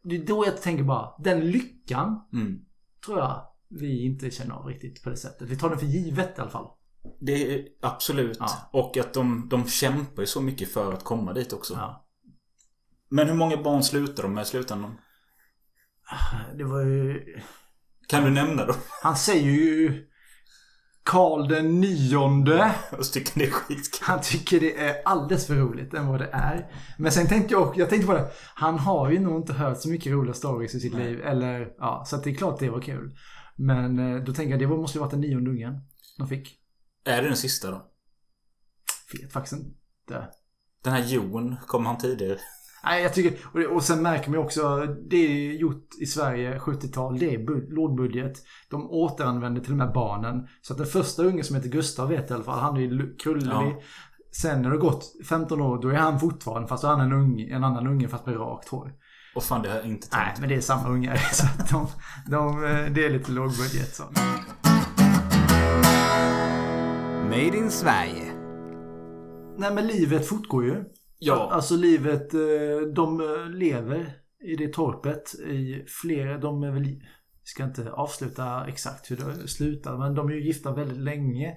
Det 0.05 0.17
är 0.17 0.27
då 0.27 0.47
jag 0.47 0.63
tänker 0.63 0.85
bara, 0.85 1.15
den 1.19 1.51
lyckan 1.51 2.21
Mm. 2.33 2.61
tror 3.07 3.19
jag 3.19 3.47
vi 3.69 4.05
inte 4.05 4.31
känner 4.31 4.55
av 4.55 4.67
riktigt 4.67 5.03
på 5.03 5.11
det 5.11 5.17
sättet. 5.17 5.49
Vi 5.51 5.57
tar 5.57 5.71
den 5.71 5.79
för 5.79 5.87
givet 5.87 6.39
i 6.39 6.41
alla 6.41 6.51
fall. 6.51 6.67
Det 7.21 7.55
är 7.55 7.67
absolut. 7.83 8.37
Ja. 8.41 8.71
Och 8.73 8.97
att 8.97 9.15
de, 9.15 9.49
de 9.51 9.67
kämpar 9.67 10.23
ju 10.23 10.27
så 10.27 10.41
mycket 10.41 10.73
för 10.73 10.93
att 10.93 11.05
komma 11.05 11.33
dit 11.33 11.53
också. 11.53 11.75
Ja. 11.75 12.07
Men 13.09 13.29
hur 13.29 13.35
många 13.35 13.63
barn 13.63 13.83
slutar 13.83 14.23
de 14.23 14.35
med 14.35 14.43
i 14.43 14.47
slutändan? 14.47 14.99
Det 16.57 16.65
var 16.65 16.81
ju... 16.81 17.25
Kan 18.09 18.25
du 18.25 18.31
nämna 18.31 18.67
dem? 18.67 18.77
Han 19.03 19.17
säger 19.17 19.51
ju 19.51 20.07
Karl 21.05 21.49
den 21.49 21.81
nionde. 21.81 22.75
Så 23.01 23.13
tycker 23.13 23.41
det 23.41 23.47
är 23.47 23.51
skitkul. 23.51 24.07
Han 24.07 24.21
tycker 24.21 24.61
det 24.61 24.79
är 24.79 25.03
alldeles 25.05 25.47
för 25.47 25.55
roligt 25.55 25.95
än 25.95 26.07
vad 26.07 26.21
det 26.21 26.29
är. 26.33 26.71
Men 26.99 27.13
sen 27.13 27.29
tänkte 27.29 27.55
jag, 27.55 27.73
jag 27.77 27.91
tänkte 27.91 28.07
på 28.07 28.13
det. 28.13 28.31
Han 28.55 28.79
har 28.79 29.11
ju 29.11 29.19
nog 29.19 29.41
inte 29.41 29.53
hört 29.53 29.81
så 29.81 29.89
mycket 29.89 30.13
roliga 30.13 30.35
stories 30.35 30.75
i 30.75 30.81
sitt 30.81 30.95
liv. 30.95 31.21
Eller, 31.25 31.75
ja, 31.79 32.05
så 32.07 32.17
det 32.17 32.31
är 32.31 32.35
klart 32.35 32.59
det 32.59 32.71
var 32.71 32.81
kul. 32.81 33.17
Men 33.57 33.99
eh, 33.99 34.25
då 34.25 34.33
tänker 34.33 34.51
jag, 34.51 34.61
det 34.61 34.67
måste 34.67 34.99
ju 34.99 35.01
varit 35.01 35.11
den 35.11 35.21
nionde 35.21 35.51
ungen 35.51 35.81
de 36.19 36.29
fick. 36.29 36.59
Är 37.05 37.23
det 37.23 37.29
den 37.29 37.37
sista 37.37 37.71
då? 37.71 37.91
Vet 39.13 39.33
faktiskt 39.33 39.63
inte. 39.63 40.29
Den 40.85 40.93
här 40.93 41.05
Jon, 41.05 41.57
kom 41.67 41.87
han 41.87 41.99
tidigare? 41.99 42.39
Nej, 42.85 43.03
jag 43.03 43.15
tycker, 43.15 43.39
och, 43.53 43.61
det- 43.61 43.67
och 43.67 43.83
sen 43.83 44.03
märker 44.03 44.31
man 44.31 44.41
också, 44.41 44.87
det 45.11 45.17
är 45.17 45.53
gjort 45.53 45.89
i 46.01 46.07
Sverige 46.07 46.59
70-tal, 46.59 47.19
det 47.19 47.35
är 47.35 47.39
bu- 47.39 47.71
lågbudget. 47.71 48.33
De 48.71 48.91
återanvänder 48.91 49.61
till 49.61 49.71
de 49.71 49.81
här 49.81 49.93
barnen. 49.95 50.47
Så 50.63 50.73
att 50.73 50.79
den 50.79 50.87
första 50.87 51.23
ungen 51.23 51.45
som 51.45 51.57
heter 51.57 51.69
Gustav 51.69 52.09
vet 52.09 52.31
i 52.31 52.35
alla 52.35 52.45
fall, 52.45 52.59
han 52.59 52.77
är 52.77 52.81
ju 52.81 53.17
krullig. 53.17 53.47
Ja. 53.53 53.81
Sen 54.33 54.63
när 54.63 54.71
det 54.71 54.77
har 54.77 54.81
gått 54.83 55.05
15 55.29 55.61
år, 55.61 55.83
då 55.83 55.89
är 55.89 55.95
han 55.95 56.21
fortfarande, 56.21 56.69
fast 56.69 56.83
då 56.83 56.89
är 56.89 56.93
han 56.93 57.01
en, 57.01 57.13
unge, 57.13 57.55
en 57.55 57.65
annan 57.65 57.87
unge 57.87 58.09
fast 58.09 58.27
med 58.27 58.37
rakt 58.37 58.69
hår. 58.69 58.93
Och 59.37 59.43
fan, 59.43 59.63
det 59.63 59.69
har 59.69 59.77
jag 59.77 59.87
inte 59.87 60.09
Nej, 60.13 60.25
tänkt. 60.27 60.41
men 60.41 60.49
det 60.49 60.55
är 60.55 60.61
samma 60.61 60.89
ungar. 60.89 61.17
Så 61.33 61.47
att 61.47 61.71
de, 61.71 61.87
de, 62.31 62.65
eh, 62.65 62.93
det 62.93 63.05
är 63.07 63.11
lite 63.11 63.33
lågbudget 63.33 63.95
så. 63.95 64.03
Made 67.25 67.57
in 67.57 67.71
Sverige. 67.71 68.33
Nej 69.59 69.75
men 69.75 69.87
livet 69.87 70.29
fortgår 70.29 70.65
ju. 70.65 70.85
Ja. 71.27 71.51
Alltså 71.53 71.77
livet, 71.77 72.35
eh, 72.35 72.89
de 72.95 73.21
eh, 73.21 73.49
lever 73.51 74.17
i 74.45 74.57
det 74.57 74.73
torpet 74.73 75.35
i 75.35 75.85
flera, 76.03 76.39
de 76.39 76.63
är 76.63 76.71
väl, 76.71 77.03
ska 77.43 77.65
inte 77.65 77.91
avsluta 77.91 78.67
exakt 78.69 79.11
hur 79.11 79.17
det 79.17 79.49
slutar, 79.49 79.99
men 79.99 80.15
de 80.15 80.29
är 80.29 80.33
ju 80.33 80.47
gifta 80.47 80.73
väldigt 80.73 80.99
länge. 80.99 81.55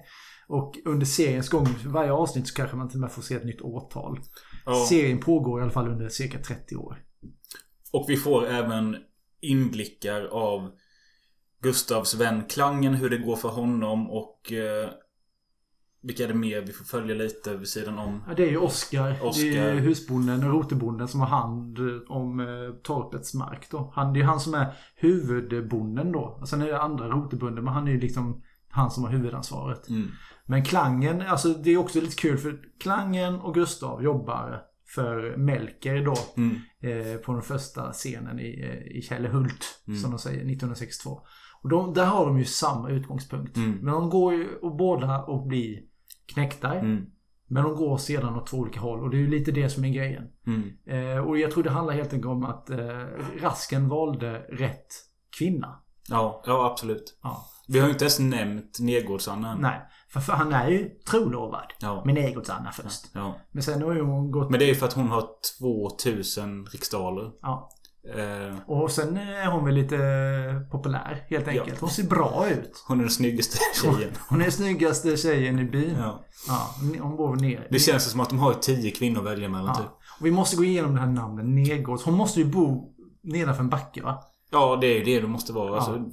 Och 0.48 0.78
under 0.84 1.06
seriens 1.06 1.48
gång, 1.48 1.66
varje 1.86 2.12
avsnitt 2.12 2.48
så 2.48 2.54
kanske 2.54 2.76
man 2.76 2.88
till 2.88 2.96
och 2.96 3.00
med 3.00 3.12
får 3.12 3.22
se 3.22 3.34
ett 3.34 3.44
nytt 3.44 3.62
årtal. 3.62 4.20
Ja. 4.66 4.86
Serien 4.88 5.20
pågår 5.20 5.60
i 5.60 5.62
alla 5.62 5.72
fall 5.72 5.88
under 5.88 6.08
cirka 6.08 6.38
30 6.38 6.76
år. 6.76 7.02
Och 7.92 8.04
vi 8.08 8.16
får 8.16 8.46
även 8.46 8.96
inblickar 9.40 10.24
av 10.24 10.70
Gustavs 11.62 12.14
vän 12.14 12.44
Klangen, 12.48 12.94
hur 12.94 13.10
det 13.10 13.18
går 13.18 13.36
för 13.36 13.48
honom 13.48 14.10
och 14.10 14.52
eh, 14.52 14.90
vilka 16.02 16.24
är 16.24 16.28
det 16.28 16.34
mer 16.34 16.60
vi 16.60 16.72
får 16.72 16.84
följa 16.84 17.14
lite 17.14 17.56
vid 17.56 17.68
sidan 17.68 17.98
om? 17.98 18.24
Ja, 18.28 18.34
det 18.34 18.42
är 18.42 18.50
ju 18.50 18.56
Oskar. 18.58 19.16
Det 19.52 19.58
är 19.58 19.74
husbonden 19.74 20.44
och 20.44 20.50
rotebonden 20.50 21.08
som 21.08 21.20
har 21.20 21.26
hand 21.26 21.78
om 22.08 22.40
eh, 22.40 22.46
torpets 22.82 23.34
mark 23.34 23.66
då. 23.70 23.92
Han, 23.94 24.12
det 24.12 24.20
är 24.20 24.24
han 24.24 24.40
som 24.40 24.54
är 24.54 24.72
huvudbonden 24.96 26.12
då. 26.12 26.42
Sen 26.46 26.62
är 26.62 26.66
det 26.66 26.80
andra 26.82 27.08
rotebunden, 27.08 27.64
men 27.64 27.74
han 27.74 27.88
är 27.88 27.92
ju 27.92 28.00
liksom 28.00 28.42
han 28.70 28.90
som 28.90 29.04
har 29.04 29.10
huvudansvaret. 29.10 29.88
Mm. 29.88 30.08
Men 30.46 30.64
Klangen, 30.64 31.22
alltså 31.22 31.48
det 31.48 31.70
är 31.70 31.76
också 31.76 32.00
lite 32.00 32.16
kul 32.16 32.38
för 32.38 32.60
Klangen 32.80 33.34
och 33.34 33.54
Gustav 33.54 34.02
jobbar 34.02 34.62
för 34.94 35.36
Melker 35.36 36.04
då. 36.04 36.14
Mm. 36.36 36.56
Eh, 36.82 37.16
på 37.16 37.32
den 37.32 37.42
första 37.42 37.92
scenen 37.92 38.40
i, 38.40 38.60
eh, 38.62 38.96
i 38.98 39.02
Källehult, 39.02 39.82
Mm. 39.88 40.00
som 40.00 40.10
de 40.10 40.18
säger, 40.18 40.38
1962. 40.38 41.20
Och 41.62 41.68
de, 41.68 41.94
där 41.94 42.06
har 42.06 42.26
de 42.26 42.38
ju 42.38 42.44
samma 42.44 42.90
utgångspunkt. 42.90 43.56
Mm. 43.56 43.70
Men 43.82 43.94
de 43.94 44.10
går 44.10 44.34
ju 44.34 44.56
och 44.62 44.76
båda 44.76 45.22
och 45.22 45.46
blir 45.46 45.80
knäktar. 46.34 46.76
Mm. 46.76 47.06
Men 47.48 47.64
de 47.64 47.74
går 47.74 47.98
sedan 47.98 48.36
åt 48.36 48.46
två 48.46 48.56
olika 48.56 48.80
håll 48.80 49.02
och 49.02 49.10
det 49.10 49.16
är 49.16 49.20
ju 49.20 49.30
lite 49.30 49.52
det 49.52 49.70
som 49.70 49.84
är 49.84 49.88
grejen. 49.88 50.24
Mm. 50.46 50.70
Eh, 50.86 51.18
och 51.18 51.38
jag 51.38 51.50
tror 51.50 51.62
det 51.62 51.70
handlar 51.70 51.94
helt 51.94 52.12
enkelt 52.12 52.30
om 52.30 52.44
att 52.44 52.70
eh, 52.70 52.78
Rasken 53.40 53.88
valde 53.88 54.38
rätt 54.38 54.86
kvinna. 55.38 55.82
Ja, 56.08 56.42
ja 56.46 56.70
absolut. 56.72 57.18
Ja. 57.22 57.46
Vi 57.68 57.78
har 57.78 57.86
ju 57.86 57.92
inte 57.92 58.04
ens 58.04 58.18
nämnt 58.18 58.78
Nergårdsanna. 58.80 59.56
Nej, 59.60 59.80
för, 60.08 60.20
för 60.20 60.32
han 60.32 60.52
är 60.52 60.68
ju 60.68 60.88
trolovad. 61.10 61.72
Ja. 61.80 62.02
Med 62.04 62.14
Negots-Anna 62.14 62.72
först. 62.72 63.04
Ja. 63.14 63.36
Men 63.52 63.62
sen 63.62 63.82
har 63.82 63.94
ju 63.94 64.02
hon 64.02 64.30
gått... 64.30 64.50
Men 64.50 64.58
det 64.58 64.64
är 64.64 64.68
ju 64.68 64.74
för 64.74 64.86
att 64.86 64.92
hon 64.92 65.08
har 65.08 65.28
2000 65.60 66.66
riksdaler. 66.66 67.30
Ja. 67.42 67.70
Eh, 68.16 68.56
Och 68.66 68.90
sen 68.90 69.16
är 69.16 69.46
hon 69.46 69.64
väl 69.64 69.74
lite 69.74 69.96
populär 70.70 71.26
helt 71.30 71.48
enkelt. 71.48 71.68
Ja. 71.68 71.74
Hon 71.80 71.90
ser 71.90 72.02
bra 72.02 72.46
ut. 72.50 72.84
hon 72.88 72.98
är 72.98 73.02
den 73.02 73.10
snyggaste 73.10 73.58
tjejen. 73.82 74.10
Hon 74.28 74.40
är 74.40 74.42
den 74.44 74.52
snyggaste 74.52 75.16
tjejen 75.16 75.58
i 75.58 75.64
byn. 75.64 75.96
Ja. 75.98 76.24
Ja, 76.48 76.74
hon 77.00 77.16
bor 77.16 77.36
ner. 77.36 77.66
Det 77.70 77.78
känns 77.78 78.10
som 78.10 78.20
att 78.20 78.28
de 78.28 78.38
har 78.38 78.54
tio 78.54 78.90
kvinnor 78.90 79.18
att 79.18 79.26
välja 79.26 79.48
mellan 79.48 79.74
typ. 79.76 79.84
Ja. 79.86 79.98
Och 80.20 80.26
vi 80.26 80.30
måste 80.30 80.56
gå 80.56 80.64
igenom 80.64 80.94
det 80.94 81.00
här 81.00 81.08
namnet, 81.08 81.46
Nergårds. 81.46 82.04
Hon 82.04 82.14
måste 82.14 82.40
ju 82.40 82.46
bo 82.46 82.94
nedanför 83.22 83.62
en 83.62 83.68
backe 83.70 84.02
va? 84.02 84.18
Ja, 84.50 84.78
det 84.80 84.86
är 84.86 84.98
ju 84.98 85.04
det 85.04 85.20
det 85.20 85.26
måste 85.28 85.52
vara. 85.52 85.68
Ja. 85.68 85.76
Alltså, 85.76 86.04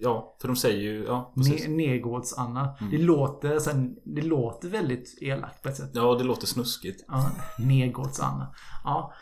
ja, 0.00 0.36
för 0.40 0.48
de 0.48 0.56
säger 0.56 0.82
ju... 0.82 1.04
Ja. 1.04 1.32
Ne- 1.36 1.68
Nergårds-Anna. 1.68 2.76
Mm. 2.80 2.90
Det, 2.90 2.98
låter, 2.98 3.58
sen, 3.58 3.96
det 4.04 4.22
låter 4.22 4.68
väldigt 4.68 5.18
elakt 5.20 5.62
på 5.62 5.68
ett 5.68 5.76
sätt. 5.76 5.90
Ja, 5.94 6.14
det 6.14 6.24
låter 6.24 6.46
snuskigt. 6.46 7.04
Ja, 7.08 7.30
Nergårds-Anna. 7.58 8.54
Ja. 8.84 9.12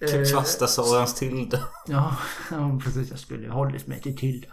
Eh, 0.00 0.24
Kvasta 0.32 0.66
Sarans 0.66 1.14
Tilde. 1.14 1.60
Ja, 1.88 2.16
precis. 2.84 3.10
Jag 3.10 3.18
skulle 3.18 3.50
hållit 3.50 3.86
mig 3.86 4.00
till 4.00 4.16
Tilda. 4.16 4.48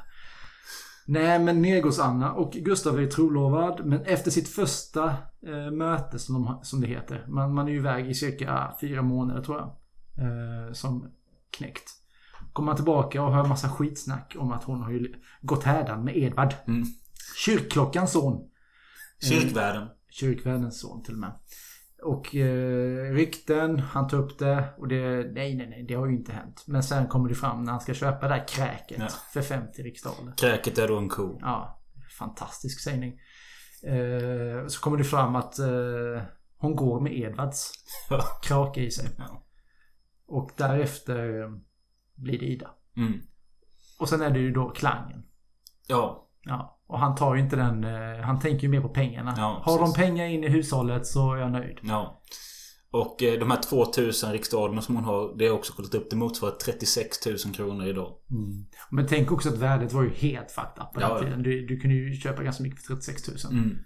Nej, 1.05 1.39
men 1.39 1.61
Nergårds-Anna 1.65 2.31
och 2.33 2.51
Gustav 2.51 2.99
är 2.99 3.05
trolovad. 3.05 3.85
Men 3.85 4.01
efter 4.01 4.31
sitt 4.31 4.49
första 4.49 5.05
eh, 5.47 5.71
möte, 5.71 6.19
som, 6.19 6.35
de, 6.35 6.59
som 6.63 6.81
det 6.81 6.87
heter. 6.87 7.25
Man, 7.27 7.53
man 7.53 7.67
är 7.67 7.71
ju 7.71 7.77
iväg 7.77 8.09
i 8.09 8.13
cirka 8.13 8.73
fyra 8.81 9.01
månader, 9.01 9.41
tror 9.41 9.57
jag. 9.57 9.67
Eh, 10.25 10.73
som 10.73 11.11
knäckt. 11.57 11.89
Kommer 12.59 12.73
tillbaka 12.75 13.23
och 13.23 13.33
hör 13.33 13.45
massa 13.45 13.69
skitsnack 13.69 14.35
om 14.39 14.51
att 14.51 14.63
hon 14.63 14.81
har 14.81 14.91
ju 14.91 15.13
gått 15.41 15.63
härdan 15.63 16.03
med 16.03 16.17
Edvard. 16.17 16.53
Mm. 16.67 16.83
Kyrkklockans 17.45 18.11
son. 18.11 18.49
Kyrkvärden. 19.29 19.87
Kyrkvärdens 20.09 20.79
son 20.81 21.03
till 21.03 21.13
och 21.13 21.19
med. 21.19 21.31
Och 22.03 22.35
eh, 22.35 23.13
rykten, 23.13 23.79
han 23.79 24.07
tar 24.07 24.17
upp 24.17 24.39
det 24.39 24.73
och 24.77 24.87
det, 24.87 25.31
nej 25.33 25.55
nej 25.55 25.69
nej, 25.69 25.85
det 25.87 25.93
har 25.93 26.07
ju 26.07 26.13
inte 26.15 26.31
hänt. 26.31 26.63
Men 26.67 26.83
sen 26.83 27.07
kommer 27.07 27.29
det 27.29 27.35
fram 27.35 27.63
när 27.63 27.71
han 27.71 27.81
ska 27.81 27.93
köpa 27.93 28.27
det 28.27 28.35
där 28.35 28.47
kräket 28.47 28.97
Ja. 28.99 29.07
för 29.33 29.41
50 29.41 29.83
riksdaler. 29.83 30.33
Kräket 30.37 30.77
är 30.77 30.87
då 30.87 30.97
en 30.97 31.09
ko. 31.09 31.37
Ja, 31.41 31.81
fantastisk 32.19 32.79
sägning. 32.79 33.19
Eh, 33.83 34.67
så 34.67 34.81
kommer 34.81 34.97
det 34.97 35.03
fram 35.03 35.35
att 35.35 35.59
eh, 35.59 36.21
hon 36.57 36.75
går 36.75 37.01
med 37.01 37.19
Edvards 37.19 37.71
krake 38.43 38.81
i 38.81 38.91
sig. 38.91 39.09
Ja. 39.17 39.45
Och 40.27 40.51
därefter 40.57 41.41
eh, 41.41 41.49
blir 42.21 42.39
det 42.39 42.45
Ida. 42.45 42.69
Mm. 42.97 43.13
Och 43.99 44.09
sen 44.09 44.21
är 44.21 44.29
det 44.29 44.39
ju 44.39 44.51
då 44.51 44.69
klangen. 44.69 45.23
Ja. 45.87 46.25
Ja, 46.43 46.79
och 46.87 46.99
han 46.99 47.15
tar 47.15 47.35
ju 47.35 47.41
inte 47.41 47.55
den, 47.55 47.83
eh, 47.83 48.21
han 48.23 48.39
tänker 48.39 48.63
ju 48.63 48.69
mer 48.69 48.81
på 48.81 48.89
pengarna. 48.89 49.33
Ja, 49.37 49.61
Har 49.65 49.79
de 49.79 49.93
pengar 49.93 50.25
in 50.25 50.43
i 50.43 50.49
hushållet 50.49 51.07
så 51.07 51.33
är 51.33 51.37
jag 51.37 51.51
nöjd. 51.51 51.79
Ja. 51.81 52.21
Och 52.91 53.23
eh, 53.23 53.39
de 53.39 53.51
här 53.51 53.61
2000 53.61 54.31
riksdalerna 54.31 54.81
som 54.81 54.95
hon 54.95 55.05
har, 55.05 55.37
det 55.37 55.43
har 55.43 55.49
jag 55.49 55.55
också 55.55 55.73
kollat 55.73 55.95
upp, 55.95 56.09
det 56.09 56.15
motsvarar 56.15 56.51
36 56.51 57.25
000 57.25 57.37
kronor 57.55 57.87
idag. 57.87 58.13
Men 58.91 59.07
tänk 59.07 59.31
också 59.31 59.49
att 59.49 59.57
värdet 59.57 59.93
var 59.93 60.03
ju 60.03 60.09
helt 60.09 60.51
fucked 60.51 60.83
up 60.83 60.93
på 60.93 61.01
Ja, 61.01 61.13
den 61.13 61.23
tiden. 61.23 61.43
Du, 61.43 61.67
du 61.67 61.79
kunde 61.79 61.95
ju 61.95 62.13
köpa 62.13 62.43
ganska 62.43 62.63
mycket 62.63 62.81
för 62.85 62.95
36 62.95 63.43
000. 63.45 63.53
Mm. 63.53 63.77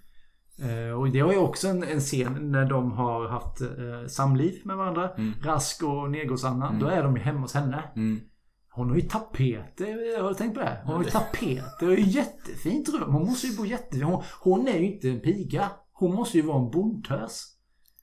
Eh, 0.60 1.00
och 1.00 1.10
det 1.10 1.20
har 1.20 1.32
ju 1.32 1.38
också 1.38 1.68
en, 1.68 1.84
en 1.84 2.00
scen 2.00 2.52
när 2.52 2.66
de 2.66 2.92
har 2.92 3.28
haft 3.28 3.62
eh, 3.62 4.08
samliv 4.08 4.62
med 4.66 4.78
varandra. 4.78 5.10
Mm. 5.10 5.34
Rask 5.44 5.84
och 5.84 6.12
Negos-Anna. 6.12 6.68
Mm. 6.68 6.80
Då 6.80 6.88
är 6.88 7.04
de 7.04 7.16
ju 7.16 7.22
hemma 7.22 7.40
hos 7.40 7.54
henne. 7.54 7.84
Mm. 7.96 8.22
Hon 8.70 8.90
har 8.90 8.96
ju 8.96 9.02
tapeter. 9.02 10.22
Har 10.22 10.30
du 10.30 10.36
tänkt 10.36 10.54
på 10.54 10.60
det? 10.60 10.82
Hon 10.86 10.96
har 10.96 11.04
ju 11.04 11.10
tapeter 11.10 11.88
och 11.88 11.94
ett 11.94 12.08
jättefint 12.08 12.90
rum. 12.90 13.14
Hon 13.14 13.26
måste 13.26 13.48
ju 13.48 13.58
bo 13.58 13.66
jättefint. 13.66 14.04
Hon, 14.04 14.24
hon 14.40 14.68
är 14.68 14.80
ju 14.80 14.94
inte 14.94 15.10
en 15.10 15.20
piga. 15.20 15.70
Hon 15.94 16.16
måste 16.16 16.38
ju 16.38 16.44
vara 16.44 16.58
en 16.58 16.72
bondtös. 16.72 17.46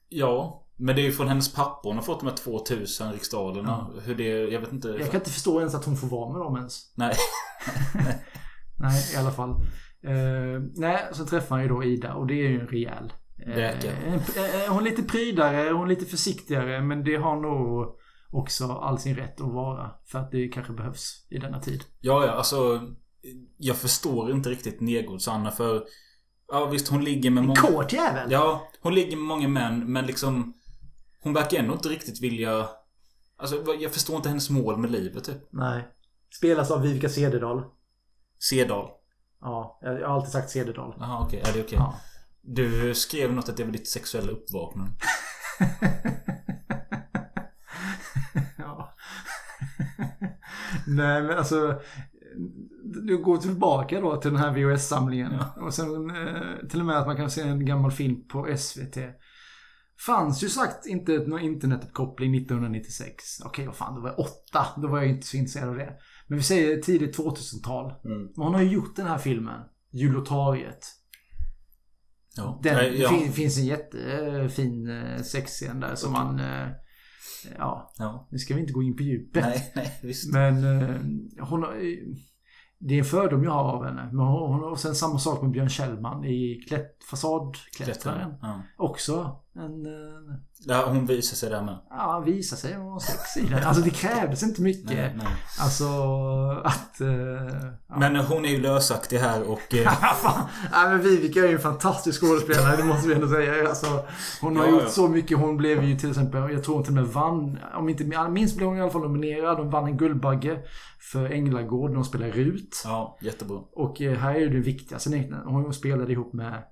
Ja. 0.09 0.57
Men 0.75 0.95
det 0.95 1.01
är 1.01 1.03
ju 1.03 1.11
från 1.11 1.27
hennes 1.27 1.53
pappa 1.53 1.79
hon 1.83 1.95
har 1.95 2.03
fått 2.03 2.19
de 2.19 2.27
här 2.27 2.35
2000 2.35 3.11
riksdalerna. 3.13 3.89
Hur 4.03 4.15
det, 4.15 4.27
jag 4.27 4.59
vet 4.59 4.71
inte. 4.71 4.87
Jag 4.87 5.11
kan 5.11 5.19
inte 5.19 5.31
förstå 5.31 5.59
ens 5.59 5.75
att 5.75 5.85
hon 5.85 5.97
får 5.97 6.07
vara 6.07 6.31
med 6.31 6.41
dem 6.41 6.55
ens. 6.55 6.93
Nej. 6.95 7.15
Nej, 8.79 9.13
i 9.13 9.17
alla 9.17 9.31
fall. 9.31 9.55
Eh, 10.03 10.61
nej, 10.75 11.07
så 11.11 11.25
träffar 11.25 11.55
han 11.55 11.63
ju 11.63 11.69
då 11.69 11.83
Ida 11.83 12.13
och 12.13 12.27
det 12.27 12.33
är 12.33 12.49
ju 12.49 12.59
en 12.59 12.67
rejäl. 12.67 13.13
eh, 13.45 13.53
en- 14.07 14.13
eh, 14.13 14.69
hon 14.73 14.79
är 14.79 14.89
lite 14.89 15.03
prydare, 15.03 15.69
hon 15.71 15.85
är 15.85 15.89
lite 15.89 16.05
försiktigare 16.05 16.81
men 16.81 17.03
det 17.03 17.15
har 17.15 17.35
nog 17.35 17.95
också 18.29 18.71
all 18.71 18.99
sin 18.99 19.15
rätt 19.15 19.41
att 19.41 19.53
vara. 19.53 19.91
För 20.05 20.19
att 20.19 20.31
det 20.31 20.47
kanske 20.47 20.73
behövs 20.73 21.27
i 21.29 21.37
denna 21.37 21.59
tid. 21.59 21.83
Ja, 21.99 22.25
ja, 22.25 22.31
alltså. 22.31 22.81
Jag 23.57 23.75
förstår 23.75 24.31
inte 24.31 24.49
riktigt 24.49 24.81
Nergårds 24.81 25.27
Anna 25.27 25.51
för... 25.51 25.83
Ja 26.51 26.65
visst, 26.65 26.87
hon 26.87 27.03
ligger 27.03 27.29
med 27.31 27.43
många... 27.43 27.61
Kåt 27.61 27.93
jävel! 27.93 28.31
Ja, 28.31 28.67
hon 28.81 28.95
ligger 28.95 29.17
med 29.17 29.25
många 29.25 29.47
män 29.47 29.91
men 29.91 30.05
liksom... 30.05 30.53
Hon 31.23 31.33
verkar 31.33 31.57
ändå 31.59 31.73
inte 31.73 31.89
riktigt 31.89 32.21
vilja... 32.23 32.69
Alltså 33.37 33.63
jag 33.79 33.91
förstår 33.91 34.15
inte 34.15 34.29
hennes 34.29 34.49
mål 34.49 34.77
med 34.77 34.91
livet 34.91 35.23
typ. 35.23 35.47
Nej. 35.51 35.87
Spelas 36.37 36.71
av 36.71 36.81
Vivica 36.81 37.09
Cederdahl. 37.09 37.63
Sedal. 38.39 38.89
Ja, 39.41 39.79
jag 39.81 40.07
har 40.07 40.15
alltid 40.15 40.31
sagt 40.31 40.49
Cederdahl. 40.49 40.95
Jaha 40.99 41.25
okej, 41.25 41.39
är 41.39 41.53
det 41.53 41.61
okej? 41.61 41.77
Ja. 41.77 41.95
Du 42.41 42.93
skrev 42.93 43.33
något 43.33 43.49
att 43.49 43.57
det 43.57 43.63
var 43.63 43.71
ditt 43.71 43.87
sexuella 43.87 44.31
uppvaknande. 44.31 44.91
ja. 48.57 48.95
Nej 50.87 51.21
men 51.21 51.37
alltså. 51.37 51.81
Du 52.83 53.17
går 53.17 53.37
tillbaka 53.37 54.01
då 54.01 54.15
till 54.15 54.31
den 54.31 54.39
här 54.39 54.53
VHS-samlingen. 54.53 55.39
Och 55.61 55.73
sen 55.73 56.09
eh, 56.09 56.67
till 56.69 56.79
och 56.79 56.85
med 56.85 56.97
att 56.97 57.07
man 57.07 57.17
kan 57.17 57.31
se 57.31 57.41
en 57.41 57.65
gammal 57.65 57.91
film 57.91 58.27
på 58.27 58.57
SVT. 58.57 58.97
Fanns 60.05 60.43
ju 60.43 60.49
sagt 60.49 60.85
inte 60.85 61.11
någon 61.11 61.39
internetuppkoppling 61.39 62.35
1996. 62.35 63.15
Okej, 63.45 63.65
vad 63.65 63.75
fan, 63.75 63.95
då 63.95 64.01
var 64.01 64.09
jag 64.09 64.19
åtta. 64.19 64.67
Då 64.81 64.87
var 64.87 64.97
jag 64.97 65.09
inte 65.09 65.27
så 65.27 65.37
intresserad 65.37 65.69
av 65.69 65.75
det. 65.75 65.93
Men 66.31 66.37
vi 66.37 66.43
säger 66.43 66.81
tidigt 66.81 67.17
2000-tal. 67.17 67.93
Mm. 68.05 68.21
Men 68.21 68.45
hon 68.45 68.53
har 68.53 68.61
ju 68.61 68.69
gjort 68.69 68.95
den 68.95 69.07
här 69.07 69.17
filmen. 69.17 69.61
Julotariet. 69.91 70.85
Ja. 72.37 72.59
Den, 72.63 72.75
Nej, 72.75 73.01
ja. 73.01 73.09
Fin, 73.09 73.31
finns 73.31 73.57
en 73.57 73.65
jättefin 73.65 74.89
eh, 74.89 75.21
sexscen 75.21 75.79
där 75.79 75.95
som 75.95 76.11
man... 76.13 76.39
Eh, 76.39 76.67
ja, 77.57 77.93
Ja. 77.97 78.27
nu 78.31 78.37
ska 78.37 78.53
vi 78.53 78.61
inte 78.61 78.73
gå 78.73 78.83
in 78.83 78.95
på 78.97 79.03
djupet. 79.03 79.43
Nej, 79.45 79.71
nej, 79.75 79.99
visst. 80.03 80.33
Men 80.33 80.55
eh, 80.81 80.95
hon 81.39 81.63
har... 81.63 81.75
Det 82.79 82.93
är 82.93 82.99
en 82.99 83.05
fördom 83.05 83.43
jag 83.43 83.51
har 83.51 83.63
av 83.63 83.85
henne. 83.85 84.09
Men 84.11 84.25
hon 84.25 84.53
hon 84.53 84.63
har 84.63 84.75
sen 84.75 84.95
samma 84.95 85.19
sak 85.19 85.41
med 85.41 85.51
Björn 85.51 85.69
Kjellman 85.69 86.25
i 86.25 86.65
klätt, 86.67 87.03
Fasadklättraren. 87.09 88.33
Ja. 88.41 88.61
Också 88.77 89.40
en... 89.55 89.85
eh, 89.85 90.35
ja, 90.67 90.85
hon 90.87 91.05
visar 91.05 91.35
sig 91.35 91.49
där 91.49 91.63
med. 91.63 91.77
Ja, 91.89 92.23
visa 92.25 92.55
sig 92.55 92.73
hon 92.75 92.91
har 92.91 92.99
sex 92.99 93.37
i 93.37 93.49
den. 93.49 93.63
Alltså 93.63 93.83
det 93.83 93.89
krävdes 93.89 94.43
inte 94.43 94.61
mycket. 94.61 94.85
Nej, 94.97 95.13
nej. 95.17 95.27
Alltså 95.59 95.85
att... 96.63 97.01
eh, 97.01 97.09
ja. 97.87 97.97
Men 97.99 98.15
hon 98.15 98.45
är 98.45 98.49
ju 98.49 98.61
lösaktig 98.61 99.17
här 99.17 99.43
och... 99.43 99.73
eh. 99.73 99.91
Nej 100.71 100.89
men 100.89 101.01
Vivica 101.01 101.39
är 101.39 101.47
ju 101.47 101.53
en 101.53 101.59
fantastisk 101.59 102.21
skådespelare, 102.21 102.77
det 102.77 102.83
måste 102.83 103.07
vi 103.07 103.13
ändå 103.13 103.27
säga. 103.27 103.69
Alltså, 103.69 104.05
hon 104.41 104.55
har 104.57 104.65
Ja, 104.65 104.71
gjort 104.71 104.83
ja. 104.83 104.89
så 104.89 105.07
mycket. 105.07 105.37
Hon 105.37 105.57
blev 105.57 105.83
ju 105.83 105.95
till 105.97 106.09
exempel, 106.09 106.51
jag 106.53 106.63
tror 106.63 106.75
hon 106.75 106.83
till 106.83 106.97
och 106.97 107.03
med 107.03 107.13
vann, 107.13 107.59
om 107.73 107.89
inte 107.89 108.27
minns 108.29 108.55
blev 108.55 108.67
hon 108.67 108.77
i 108.77 108.81
alla 108.81 108.91
fall 108.91 109.01
nominerad. 109.01 109.57
Hon 109.57 109.69
vann 109.69 109.85
en 109.85 109.97
Guldbagge 109.97 110.59
för 111.11 111.25
Änglagård 111.29 111.89
när 111.89 111.95
hon 111.95 112.05
spelade 112.05 112.31
Rut. 112.31 112.81
ja, 112.85 113.17
jättebra. 113.21 113.59
Och 113.75 113.99
här 113.99 114.35
är 114.35 114.39
ju 114.39 114.49
det 114.49 114.59
viktigaste. 114.59 115.33
Hon 115.45 115.73
spelade 115.73 116.11
ihop 116.11 116.33
med 116.33 116.63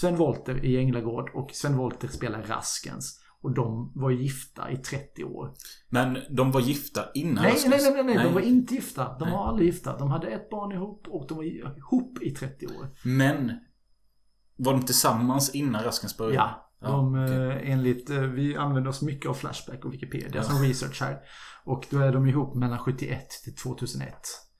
Sven 0.00 0.16
Wollter 0.16 0.64
i 0.64 0.76
Änglagård 0.76 1.30
och 1.34 1.50
Sven 1.52 1.76
Wollter 1.76 2.08
spelar 2.08 2.42
Raskens. 2.42 3.20
Och 3.42 3.54
de 3.54 3.92
var 3.94 4.10
gifta 4.10 4.70
i 4.70 4.76
30 4.76 5.24
år. 5.24 5.52
Men 5.88 6.18
de 6.30 6.50
var 6.50 6.60
gifta 6.60 7.04
innan 7.14 7.44
Nej, 7.44 7.56
nej, 7.68 7.78
nej, 7.82 7.92
nej, 8.04 8.14
nej, 8.14 8.24
de 8.24 8.34
var 8.34 8.40
inte 8.40 8.74
gifta. 8.74 9.18
De 9.18 9.24
Nej. 9.24 9.32
var 9.32 9.46
aldrig 9.48 9.66
gifta. 9.68 9.98
De 9.98 10.10
hade 10.10 10.26
ett 10.26 10.50
barn 10.50 10.72
ihop 10.72 11.06
och 11.08 11.26
de 11.28 11.36
var 11.36 11.44
ihop 11.44 12.22
i 12.22 12.30
30 12.30 12.66
år. 12.66 12.88
Men... 13.04 13.52
Var 14.56 14.72
de 14.72 14.82
tillsammans 14.82 15.54
innan 15.54 15.84
Raskens 15.84 16.16
började? 16.16 16.36
Ja. 16.36 16.66
Ja, 16.80 16.88
De, 16.88 17.24
okej. 17.24 17.50
eh, 17.50 17.70
enligt, 17.72 18.10
eh, 18.10 18.20
vi 18.20 18.56
använder 18.56 18.90
oss 18.90 19.02
mycket 19.02 19.30
av 19.30 19.34
Flashback 19.34 19.84
och 19.84 19.92
Wikipedia 19.94 20.30
Ja. 20.34 20.42
som 20.42 20.62
research 20.62 21.02
här. 21.02 21.18
Och 21.64 21.86
då 21.90 21.98
är 21.98 22.12
de 22.12 22.26
ihop 22.26 22.54
mellan 22.54 22.78
71 22.78 23.28
till 23.44 23.54
2001. 23.54 24.12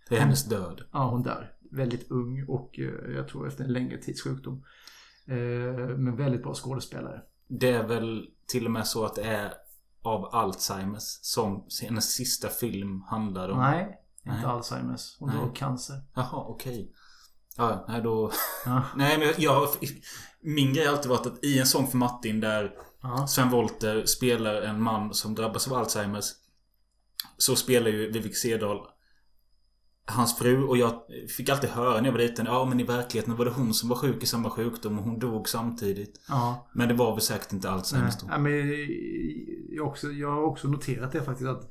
Det 0.08 0.16
är 0.16 0.20
hennes 0.20 0.44
död. 0.44 0.80
Ja, 0.92 1.10
hon 1.10 1.22
dör. 1.22 1.50
Väldigt 1.72 2.10
ung 2.10 2.44
och 2.48 2.78
eh, 2.78 3.14
jag 3.16 3.28
tror 3.28 3.48
efter 3.48 3.64
en 3.64 3.72
längre 3.72 3.98
tids 3.98 4.22
sjukdom. 4.22 4.64
Eh, 5.26 5.96
Men 5.98 6.16
väldigt 6.16 6.42
bra 6.42 6.54
skådespelare. 6.54 7.22
Det 7.48 7.70
är 7.70 7.82
väl 7.88 8.26
till 8.46 8.64
och 8.66 8.70
med 8.72 8.86
så 8.86 9.04
att 9.04 9.14
det 9.14 9.22
är 9.22 9.52
av 10.02 10.34
Alzheimers 10.34 11.18
som 11.22 11.66
hennes 11.82 12.12
sista 12.12 12.48
film 12.48 13.02
handlade 13.02 13.52
om. 13.52 13.58
Nej, 13.58 13.98
inte 14.26 14.36
Nej. 14.36 14.44
Alzheimers. 14.44 15.16
Hon 15.18 15.36
dog 15.36 15.56
cancer. 15.56 15.96
Jaha, 16.14 16.44
okej. 16.48 16.92
Ja, 17.56 17.84
nej 17.88 18.02
då... 18.02 18.30
Ja. 18.64 18.82
Nej 18.96 19.18
men 19.18 19.34
jag... 19.38 19.68
Min 20.42 20.74
grej 20.74 20.86
har 20.86 20.92
alltid 20.92 21.10
varit 21.10 21.26
att 21.26 21.44
i 21.44 21.58
en 21.58 21.66
sång 21.66 21.86
för 21.86 21.98
Martin 21.98 22.40
där 22.40 22.72
Ja. 23.02 23.26
Sven 23.26 23.50
Wollter 23.50 24.04
spelar 24.06 24.62
en 24.62 24.82
man 24.82 25.14
som 25.14 25.34
drabbas 25.34 25.68
av 25.68 25.74
Alzheimers. 25.74 26.24
Så 27.36 27.56
spelar 27.56 27.90
ju 27.90 28.12
Vivek 28.12 28.36
Sedal 28.36 28.78
hans 30.06 30.38
fru 30.38 30.64
och 30.64 30.76
jag 30.76 30.92
fick 31.36 31.48
alltid 31.48 31.70
höra 31.70 31.96
när 31.96 32.04
jag 32.04 32.12
var 32.12 32.18
liten. 32.18 32.46
Ja 32.46 32.64
men 32.64 32.80
i 32.80 32.84
verkligheten 32.84 33.36
var 33.36 33.44
det 33.44 33.50
hon 33.50 33.74
som 33.74 33.88
var 33.88 33.96
sjuk 33.96 34.22
i 34.22 34.26
samma 34.26 34.50
sjukdom 34.50 34.98
och 34.98 35.04
hon 35.04 35.18
dog 35.18 35.48
samtidigt. 35.48 36.20
Ja. 36.28 36.68
Men 36.74 36.88
det 36.88 36.94
var 36.94 37.12
väl 37.12 37.20
säkert 37.20 37.52
inte 37.52 37.70
Alzheimers 37.70 38.16
då. 38.20 38.26
Nej, 38.26 38.38
men 38.38 38.52
jag, 39.76 39.86
också, 39.86 40.06
jag 40.06 40.30
har 40.30 40.42
också 40.42 40.68
noterat 40.68 41.12
det 41.12 41.22
faktiskt 41.22 41.48
att 41.48 41.62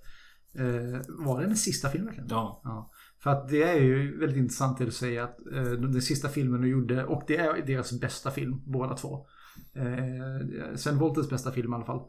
eh, 0.60 1.02
Var 1.08 1.42
det 1.42 1.48
den 1.48 1.58
sista 1.58 1.90
filmen 1.90 2.06
verkligen? 2.06 2.30
Ja. 2.30 2.62
ja. 2.64 2.92
För 3.24 3.30
att 3.30 3.50
det 3.50 3.64
är 3.64 3.82
ju 3.82 4.20
väldigt 4.20 4.38
intressant 4.38 4.78
det 4.78 4.86
du 4.86 4.92
säger 4.92 5.24
att 5.24 5.38
eh, 5.54 5.72
den 5.72 6.02
sista 6.02 6.30
filmen 6.30 6.62
de 6.62 6.68
gjorde 6.68 7.06
och 7.06 7.24
det 7.28 7.38
är 7.38 7.66
deras 7.66 8.00
bästa 8.00 8.32
film 8.32 8.62
båda 8.66 8.96
två. 8.96 9.28
Eh, 9.76 10.76
Sven 10.76 10.98
Wolters 10.98 11.30
bästa 11.30 11.52
film 11.52 11.74
i 11.74 11.76
alla 11.76 11.86
fall. 11.86 12.02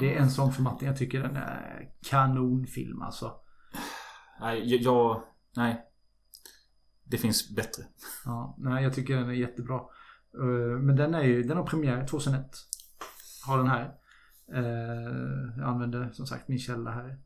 Det 0.00 0.14
är 0.14 0.18
en 0.18 0.30
sång 0.30 0.52
för 0.52 0.62
Martin. 0.62 0.88
Jag 0.88 0.98
tycker 0.98 1.22
den 1.22 1.36
är 1.36 1.88
kanonfilm 2.10 3.02
alltså. 3.02 3.32
Nej, 4.40 4.82
jag... 4.82 5.22
Nej. 5.56 5.82
Det 7.04 7.18
finst 7.18 7.56
bättre. 7.56 7.82
Ja, 8.24 8.54
nej, 8.58 8.84
jag 8.84 8.94
tycker 8.94 9.16
den 9.16 9.28
är 9.28 9.32
jättebra. 9.32 9.76
Eh, 10.38 10.78
Men 10.80 10.96
den 10.96 11.14
är 11.14 11.22
ju, 11.22 11.42
den 11.42 11.56
har 11.56 11.64
premiär 11.64 12.06
2001. 12.06 12.46
Har 13.46 13.58
den 13.58 13.66
här. 13.68 13.82
Eh, 14.54 15.58
Jag 15.58 15.68
använder 15.68 16.10
som 16.12 16.26
sagt 16.26 16.48
min 16.48 16.58
källa 16.58 16.90
här. 16.90 17.18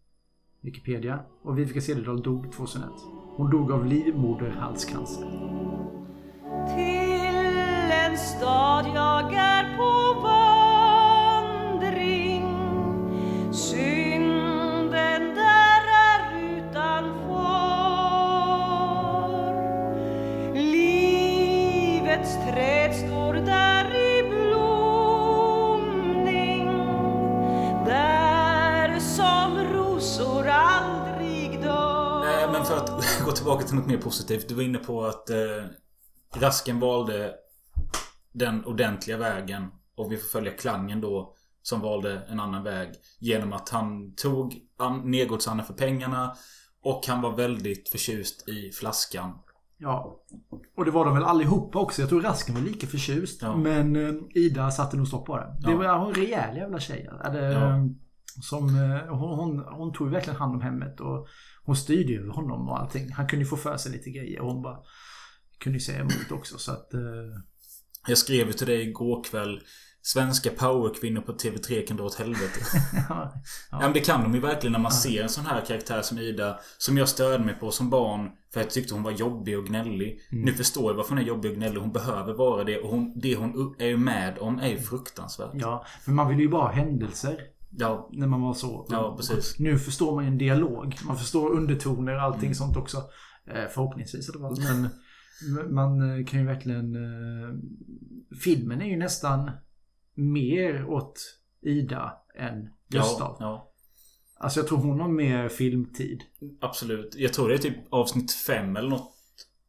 Wikipedia. 0.63 1.21
Och 1.43 1.59
Vivica 1.59 1.81
Cederdahl 1.81 2.23
dog 2.23 2.53
2001. 2.53 2.91
Hon 3.37 3.51
dog 3.51 3.73
av 3.73 3.87
livmoderhalscancer. 3.87 5.25
Till 6.75 7.91
en 7.93 8.17
stad 8.19 8.87
jag 8.95 9.33
är 9.35 9.77
på 9.77 10.10
Livets 22.21 22.35
träd 22.35 22.95
står 22.95 23.35
där 23.35 23.95
i 23.97 24.23
blomning 24.29 24.57
Där 27.87 29.01
som 29.01 29.59
rosor 29.59 30.47
aldrig 30.49 31.63
dör 31.63 32.25
Nej, 32.25 32.49
men 32.53 32.65
för 32.65 32.77
att 32.77 33.21
gå 33.25 33.33
tillbaka 33.33 33.67
till 33.67 33.75
något 33.75 33.87
mer 33.87 33.97
positivt. 33.97 34.49
Du 34.49 34.55
var 34.55 34.63
inne 34.63 34.79
på 34.79 35.05
att 35.05 35.31
eh, 35.31 35.37
Rasken 36.35 36.81
valde 36.81 37.35
den 38.33 38.65
ordentliga 38.65 39.17
vägen. 39.17 39.67
Och 39.97 40.13
vi 40.13 40.17
får 40.17 40.29
följa 40.29 40.53
klangen 40.53 41.01
då. 41.01 41.35
Som 41.63 41.81
valde 41.81 42.23
en 42.29 42.41
annan 42.41 42.63
väg. 42.65 42.89
Genom 43.19 43.53
att 43.53 43.69
han 43.69 44.15
tog 44.15 44.59
An- 44.79 45.11
för 45.65 45.75
pengarna. 45.75 46.37
Och 46.83 47.07
han 47.07 47.23
var 47.23 47.37
väldigt 47.37 47.89
förtjust 47.89 48.49
i 48.49 48.73
flaskan. 48.73 49.39
Ja. 49.81 50.21
Och 50.77 50.85
det 50.85 50.91
var 50.91 51.05
de 51.05 51.15
väl 51.15 51.25
allihopa 51.25 51.79
också. 51.79 52.03
Jag 52.03 52.09
tror 52.09 52.21
Rasken 52.23 52.55
var 52.55 52.63
lika 52.63 52.87
förtjust. 52.87 53.43
Ja. 53.43 53.57
Men 53.57 53.97
eh, 53.97 54.15
Ida 54.35 54.71
satte 54.71 54.97
nog 54.97 55.09
stopp 55.09 55.27
på 55.27 55.37
det. 55.37 55.57
Det 55.61 55.71
Ja. 55.71 55.77
var 55.77 55.99
hon 55.99 56.09
en 56.09 56.15
rejäl 56.15 56.57
jävla 56.57 56.81
tjej. 56.81 57.11
Eller, 57.25 57.51
Ja. 57.53 57.89
som, 58.43 58.69
eh, 58.69 59.15
hon, 59.17 59.39
hon, 59.39 59.59
hon 59.59 59.93
tog 59.93 60.11
verkligen 60.11 60.37
hand 60.39 60.55
om 60.55 60.61
hemmet. 60.61 61.01
Och 61.01 61.27
hon 61.65 61.77
styrde 61.77 62.13
ju 62.13 62.21
över 62.21 62.33
honom 62.33 62.69
och 62.69 62.81
allting. 62.81 63.13
Han 63.13 63.27
kunde 63.27 63.45
ju 63.45 63.49
få 63.49 63.57
för 63.57 63.77
sig 63.77 63.93
lite 63.93 64.11
grejer. 64.11 64.41
Och 64.41 64.53
hon 64.53 64.63
bara 64.63 64.79
kunde 65.59 65.79
ju 65.79 65.85
säga 65.85 66.01
emot 66.01 66.31
också. 66.33 66.59
Så 66.59 66.73
att... 66.73 66.95
eh, 66.95 67.01
Jag 68.09 68.19
skrev 68.19 68.47
ju 68.47 68.53
till 68.53 68.67
dig 68.67 68.89
igår 68.89 69.25
kväll. 69.25 69.61
Svenska 70.03 70.51
powerkvinnor 70.51 71.21
på 71.21 71.33
TV3 71.33 71.87
kan 71.87 71.97
dra 71.97 72.05
åt 72.05 72.15
helvete. 72.15 72.61
ja. 73.09 73.33
Ja. 73.71 73.79
men 73.81 73.93
det 73.93 74.01
kan 74.01 74.23
de 74.23 74.35
ju 74.35 74.41
verkligen 74.41 74.73
när 74.73 74.79
man 74.81 74.93
ser 74.93 75.23
en 75.23 75.29
sån 75.29 75.47
här 75.47 75.65
karaktär 75.65 76.03
som 76.03 76.19
Ida. 76.19 76.59
Som 76.79 76.99
jag 76.99 77.09
störde 77.09 77.45
mig 77.45 77.55
på 77.55 77.71
som 77.71 77.91
barn. 77.91 78.31
För 78.53 78.61
jag 78.61 78.71
tyckte 78.71 78.95
hon 78.95 79.03
var 79.03 79.11
jobbig 79.11 79.59
och 79.59 79.67
gnällig. 79.67 80.21
Mm. 80.33 80.45
Nu 80.45 80.53
förstår 80.53 80.91
jag 80.91 80.95
varför 80.97 81.09
hon 81.11 81.19
är 81.19 81.23
jobbig 81.23 81.51
och 81.51 81.57
gnällig. 81.57 81.81
Hon 81.81 81.93
behöver 81.93 82.33
vara 82.35 82.65
det. 82.65 82.79
Och 82.79 82.91
hon, 82.91 83.19
det 83.21 83.37
hon 83.37 83.75
är 83.79 83.97
med 83.97 84.39
om 84.39 84.59
är 84.59 84.69
ju 84.69 84.79
fruktansvärt. 84.79 85.51
Ja, 85.55 85.85
men 86.05 86.15
man 86.15 86.29
vill 86.29 86.41
ju 86.41 86.49
bara 86.49 86.63
ha 86.63 86.73
händelser. 86.73 87.41
Ja. 87.71 88.09
När 88.13 88.27
man 88.27 88.41
var 88.41 88.55
så. 88.55 88.87
Ja, 88.91 89.15
precis. 89.17 89.59
Nu 89.59 89.79
förstår 89.79 90.15
man 90.15 90.25
ju 90.25 90.31
en 90.31 90.39
dialog. 90.39 90.97
Man 91.05 91.17
förstår 91.19 91.51
undertoner 91.51 92.15
och 92.17 92.23
allting 92.23 92.43
Mm. 92.45 92.55
sånt 92.55 92.77
också. 92.77 92.97
Eh, 93.47 93.69
Förhoppningsvis 93.75 94.29
i 94.29 94.33
alla 94.33 94.49
fall. 94.49 94.59
Men 94.63 94.89
man 95.75 96.25
kan 96.25 96.41
ju 96.41 96.47
verkligen... 96.47 96.95
eh, 96.95 97.55
Filmen 98.45 98.81
är 98.83 98.87
ju 98.87 98.97
nästan 98.97 99.51
mer 100.15 100.91
åt 100.91 101.21
Ida 101.63 102.13
än 102.39 102.69
Gustav. 102.89 103.37
Ja, 103.41 103.47
ja. 103.47 103.67
Alltså 104.41 104.61
jag 104.61 104.69
tror 104.69 104.79
hon 104.79 105.01
har 105.01 105.09
mer 105.09 105.49
filmtid. 105.49 106.23
Absolut. 106.61 107.15
Jag 107.17 107.33
tror 107.33 107.49
det 107.49 107.55
är 107.55 107.59
typ 107.59 107.77
avsnitt 107.91 108.33
fem 108.33 108.77
eller 108.77 108.89
något. 108.89 109.15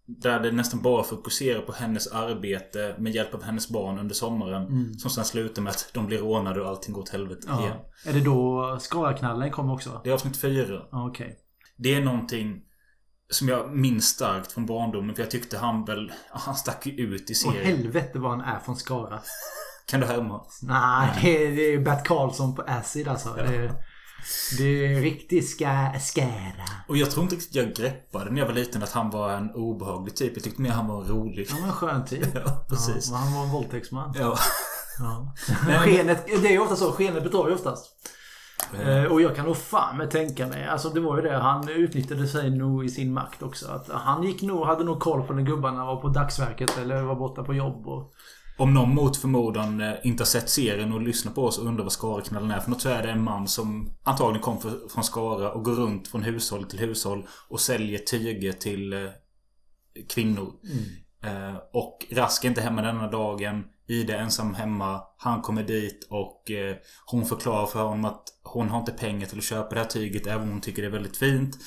Där 0.06 0.40
det 0.40 0.52
nästan 0.52 0.82
bara 0.82 1.04
fokuserar 1.04 1.62
på 1.62 1.72
hennes 1.72 2.08
arbete 2.08 2.96
med 3.00 3.16
hjälp 3.16 3.34
av 3.34 3.44
hennes 3.44 3.70
barn 3.70 4.00
under 4.00 4.16
sommaren. 4.16 4.68
Mm. 4.68 4.94
Som 4.94 5.12
sen 5.12 5.26
slutar 5.26 5.62
med 5.62 5.72
att 5.72 5.90
de 5.94 6.06
blir 6.06 6.18
rånade 6.18 6.62
och 6.62 6.68
allting 6.68 6.94
går 6.94 7.02
åt 7.02 7.10
helvete 7.10 7.48
igen. 7.48 7.78
Ja. 8.04 8.10
Är 8.10 8.14
det 8.14 8.24
då 8.24 8.78
Skaraknallen 8.80 9.52
kommer 9.52 9.74
också? 9.74 10.02
Det 10.04 10.10
är 10.10 10.14
avsnitt 10.14 10.38
fyra. 10.38 10.82
Okej. 10.92 11.38
Det 11.78 11.96
är 11.96 12.02
någonting 12.02 12.62
som 13.30 13.48
jag 13.48 13.76
minns 13.76 14.06
starkt 14.06 14.52
från 14.52 14.66
barndomen. 14.66 15.16
För 15.16 15.24
jag 15.24 15.32
tyckte 15.32 15.58
han 15.58 15.86
väl... 15.86 16.12
Han 16.30 16.56
stack 16.56 16.86
ju 16.86 16.94
ut 16.94 17.30
i 17.30 17.36
serien. 17.36 17.66
helvete 17.66 18.20
vad 18.20 18.32
han 18.32 18.42
är 18.42 18.60
från 18.60 18.76
Skara. 18.76 19.22
Kan 19.92 20.00
du 20.00 20.06
härma? 20.06 20.42
Nej, 20.62 21.10
det 21.22 21.46
är, 21.48 21.52
det 21.56 21.74
är 21.74 21.80
Bert 21.80 22.08
Karlsson 22.08 22.56
på 22.56 22.62
acid 22.68 23.08
alltså. 23.08 23.30
Det, 23.34 23.42
är, 23.56 23.74
det 24.58 24.86
är 24.86 25.02
riktigt 25.02 25.50
ska, 25.50 25.66
skära. 26.00 26.66
Och 26.88 26.98
jag 26.98 27.12
tror 27.12 27.24
inte 27.24 27.36
riktigt 27.36 27.56
jag 27.56 27.74
greppade 27.74 28.32
när 28.32 28.40
jag 28.40 28.48
var 28.48 28.54
liten 28.54 28.84
att 28.84 28.92
han 28.92 29.10
var 29.10 29.30
en 29.34 29.52
obehaglig 29.56 30.16
typ. 30.16 30.32
Jag 30.36 30.44
tyckte 30.44 30.62
mer 30.62 30.70
han 30.72 30.88
var 30.88 31.04
rolig. 31.04 31.48
Han 31.52 31.62
var 31.62 31.68
en 31.68 31.74
skön 31.74 32.06
typ. 32.06 32.28
Ja, 32.46 32.66
precis. 32.70 33.10
Ja, 33.12 33.18
han 33.18 33.34
var 33.34 33.44
en 33.44 33.50
våldtäktsman. 33.52 34.14
Ja. 34.20 34.38
Ja. 35.00 35.34
Men- 35.68 35.80
Skenet, 35.80 36.26
det 36.42 36.48
är 36.48 36.52
ju 36.52 36.60
ofta 36.60 36.76
så. 36.76 36.92
Skenet 36.92 37.24
bedrar 37.24 37.48
ju 37.48 37.54
oftast. 37.56 37.86
Eh, 38.84 39.04
Och 39.04 39.22
jag 39.22 39.36
kan 39.36 39.46
nog 39.46 39.58
fan 39.58 39.98
med 39.98 40.12
tänka 40.12 40.48
mig. 40.48 40.68
Alltså 40.68 40.90
det 40.90 41.00
var 41.00 41.16
ju 41.18 41.22
det. 41.24 41.38
Han 41.38 41.70
utnyttjade 41.70 42.28
sig 42.28 42.50
nog 42.50 42.86
i 42.86 42.90
sin 42.90 43.14
makt 43.14 43.44
också. 43.44 43.72
Att 43.72 43.90
han 43.92 44.24
gick 44.24 44.42
nog, 44.42 44.66
hade 44.66 44.84
nog 44.84 45.00
koll 45.00 45.22
på 45.28 45.34
när 45.34 45.42
gubbarna 45.44 45.86
var 45.86 45.96
på 46.02 46.08
dagsverket 46.10 46.78
eller 46.78 47.02
var 47.04 47.16
borta 47.16 47.44
på 47.44 47.54
jobb. 47.54 47.88
Och, 47.88 48.12
Om 48.62 48.74
någon 48.74 48.96
mot 48.96 49.18
förmodan 49.18 49.82
eh, 49.82 49.94
inte 50.04 50.22
har 50.22 50.26
sett 50.26 50.50
serien 50.50 50.94
och 50.94 51.02
lyssnar 51.02 51.32
på 51.34 51.46
oss 51.46 51.58
och 51.58 51.66
undrar 51.66 51.84
vad 51.84 51.94
Skaraknallen 51.94 52.52
är 52.52 52.60
för 52.60 52.70
något 52.70 52.82
så 52.82 52.90
är 52.90 53.04
det 53.04 53.12
en 53.12 53.24
man 53.24 53.48
som 53.48 53.94
antagligen 54.04 54.42
kom 54.42 54.62
från 54.90 55.04
Skara 55.04 55.52
och 55.52 55.66
går 55.66 55.74
runt 55.74 56.08
från 56.08 56.24
hushåll 56.24 56.64
till 56.64 56.80
hushåll 56.80 57.28
och 57.50 57.60
säljer 57.60 58.00
tyger 58.00 58.54
till 58.54 58.94
eh, 58.94 59.10
kvinnor. 60.10 60.54
Eh, 61.24 61.56
och 61.74 62.06
Rask 62.12 62.44
är 62.44 62.50
inte 62.50 62.62
hemma 62.62 62.82
denna 62.82 63.08
dagen. 63.08 63.64
Ida 63.88 64.16
är 64.16 64.20
ensam 64.20 64.54
hemma. 64.54 65.02
Han 65.18 65.42
kommer 65.42 65.64
dit 65.64 66.08
och 66.10 66.52
hon 67.06 67.26
förklarar 67.26 67.66
för 67.66 67.84
honom 67.84 68.06
att 68.06 68.24
hon 68.44 68.70
har 68.70 68.80
inte 68.80 68.92
pengar 68.92 69.28
till 69.28 69.38
att 69.38 69.44
köpa 69.44 69.76
det 69.76 69.82
här 69.82 69.88
tyget 69.88 70.28
även 70.28 70.42
om 70.42 70.50
hon 70.50 70.62
tycker 70.62 70.82
det 70.82 70.88
är 70.88 70.92
väldigt 70.92 71.18
fint. 71.18 71.58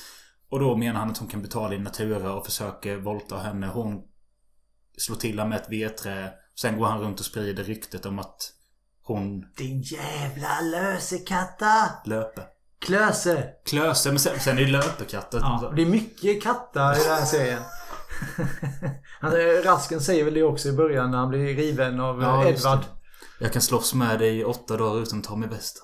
Och 0.49 0.59
då 0.59 0.77
menar 0.77 0.99
han 0.99 1.11
att 1.11 1.17
hon 1.17 1.27
kan 1.27 1.41
betala 1.41 1.75
i 1.75 1.79
natura 1.79 2.33
och 2.33 2.45
försöker 2.45 2.97
våldta 2.97 3.37
henne. 3.37 3.67
Hon 3.67 4.01
slår 4.97 5.15
till 5.15 5.39
honom 5.39 5.49
med 5.49 5.59
ett 5.59 5.71
vedträ. 5.71 6.44
Sen 6.61 6.77
går 6.77 6.85
han 6.85 6.99
runt 7.01 7.19
och 7.19 7.25
sprider 7.25 7.63
ryktet 7.63 8.05
om 8.05 8.19
att 8.19 8.51
hon 9.03 9.41
Din 9.57 9.81
jävla 9.81 10.61
lösekatta! 10.61 11.89
löper. 12.05 12.43
Klöse! 12.79 13.43
Klöse, 13.65 14.09
men 14.09 14.19
sen, 14.19 14.39
sen 14.39 14.57
är 14.57 14.61
det 14.61 14.71
löpekatter. 14.71 15.39
Ja, 15.39 15.73
det 15.75 15.81
är 15.81 15.85
mycket 15.85 16.43
kattar 16.43 16.95
i 16.95 17.03
den 17.03 17.17
här 17.17 17.25
serien. 17.25 17.61
Han, 19.19 19.31
Rasken 19.63 20.01
säger 20.01 20.23
väl 20.25 20.33
det 20.33 20.43
också 20.43 20.69
i 20.69 20.71
början 20.73 21.11
när 21.11 21.17
han 21.17 21.29
blir 21.29 21.55
riven 21.55 21.99
av 21.99 22.21
Ja, 22.21 22.43
det. 22.43 22.49
Edvard. 22.49 22.79
Jag 23.39 23.53
kan 23.53 23.61
slåss 23.61 23.93
med 23.93 24.19
dig 24.19 24.39
i 24.39 24.43
åtta 24.43 24.77
dagar 24.77 25.01
utan 25.01 25.19
att 25.19 25.25
ta 25.25 25.35
mig 25.35 25.49
väst. 25.49 25.83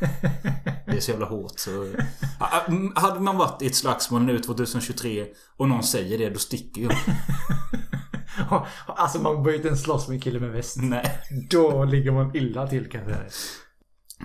Det 0.86 0.96
är 0.96 1.00
så 1.00 1.10
jävla 1.10 1.26
hårt 1.26 1.58
så... 1.58 1.70
Ah, 2.40 2.46
ah, 2.56 2.60
mm, 2.68 2.92
Hade 2.96 3.20
man 3.20 3.36
varit 3.36 3.62
i 3.62 3.66
ett 3.66 3.76
slagsmål 3.76 4.22
nu 4.22 4.38
2023 4.38 5.26
och 5.56 5.68
någon 5.68 5.82
säger 5.82 6.18
det, 6.18 6.30
då 6.30 6.38
sticker 6.38 6.82
jag. 6.82 6.92
Alltså 8.86 9.18
man 9.18 9.42
börjar 9.42 9.56
inte 9.56 9.68
ens 9.68 9.82
slåss 9.82 10.08
med 10.08 10.14
en 10.14 10.20
kille 10.20 10.40
med 10.40 10.50
väst. 10.50 10.76
Nej. 10.80 11.18
Då 11.50 11.84
ligger 11.84 12.12
man 12.12 12.36
illa 12.36 12.66
till 12.66 12.90
kan 12.90 13.00
jag 13.00 13.10
säga. 13.10 13.28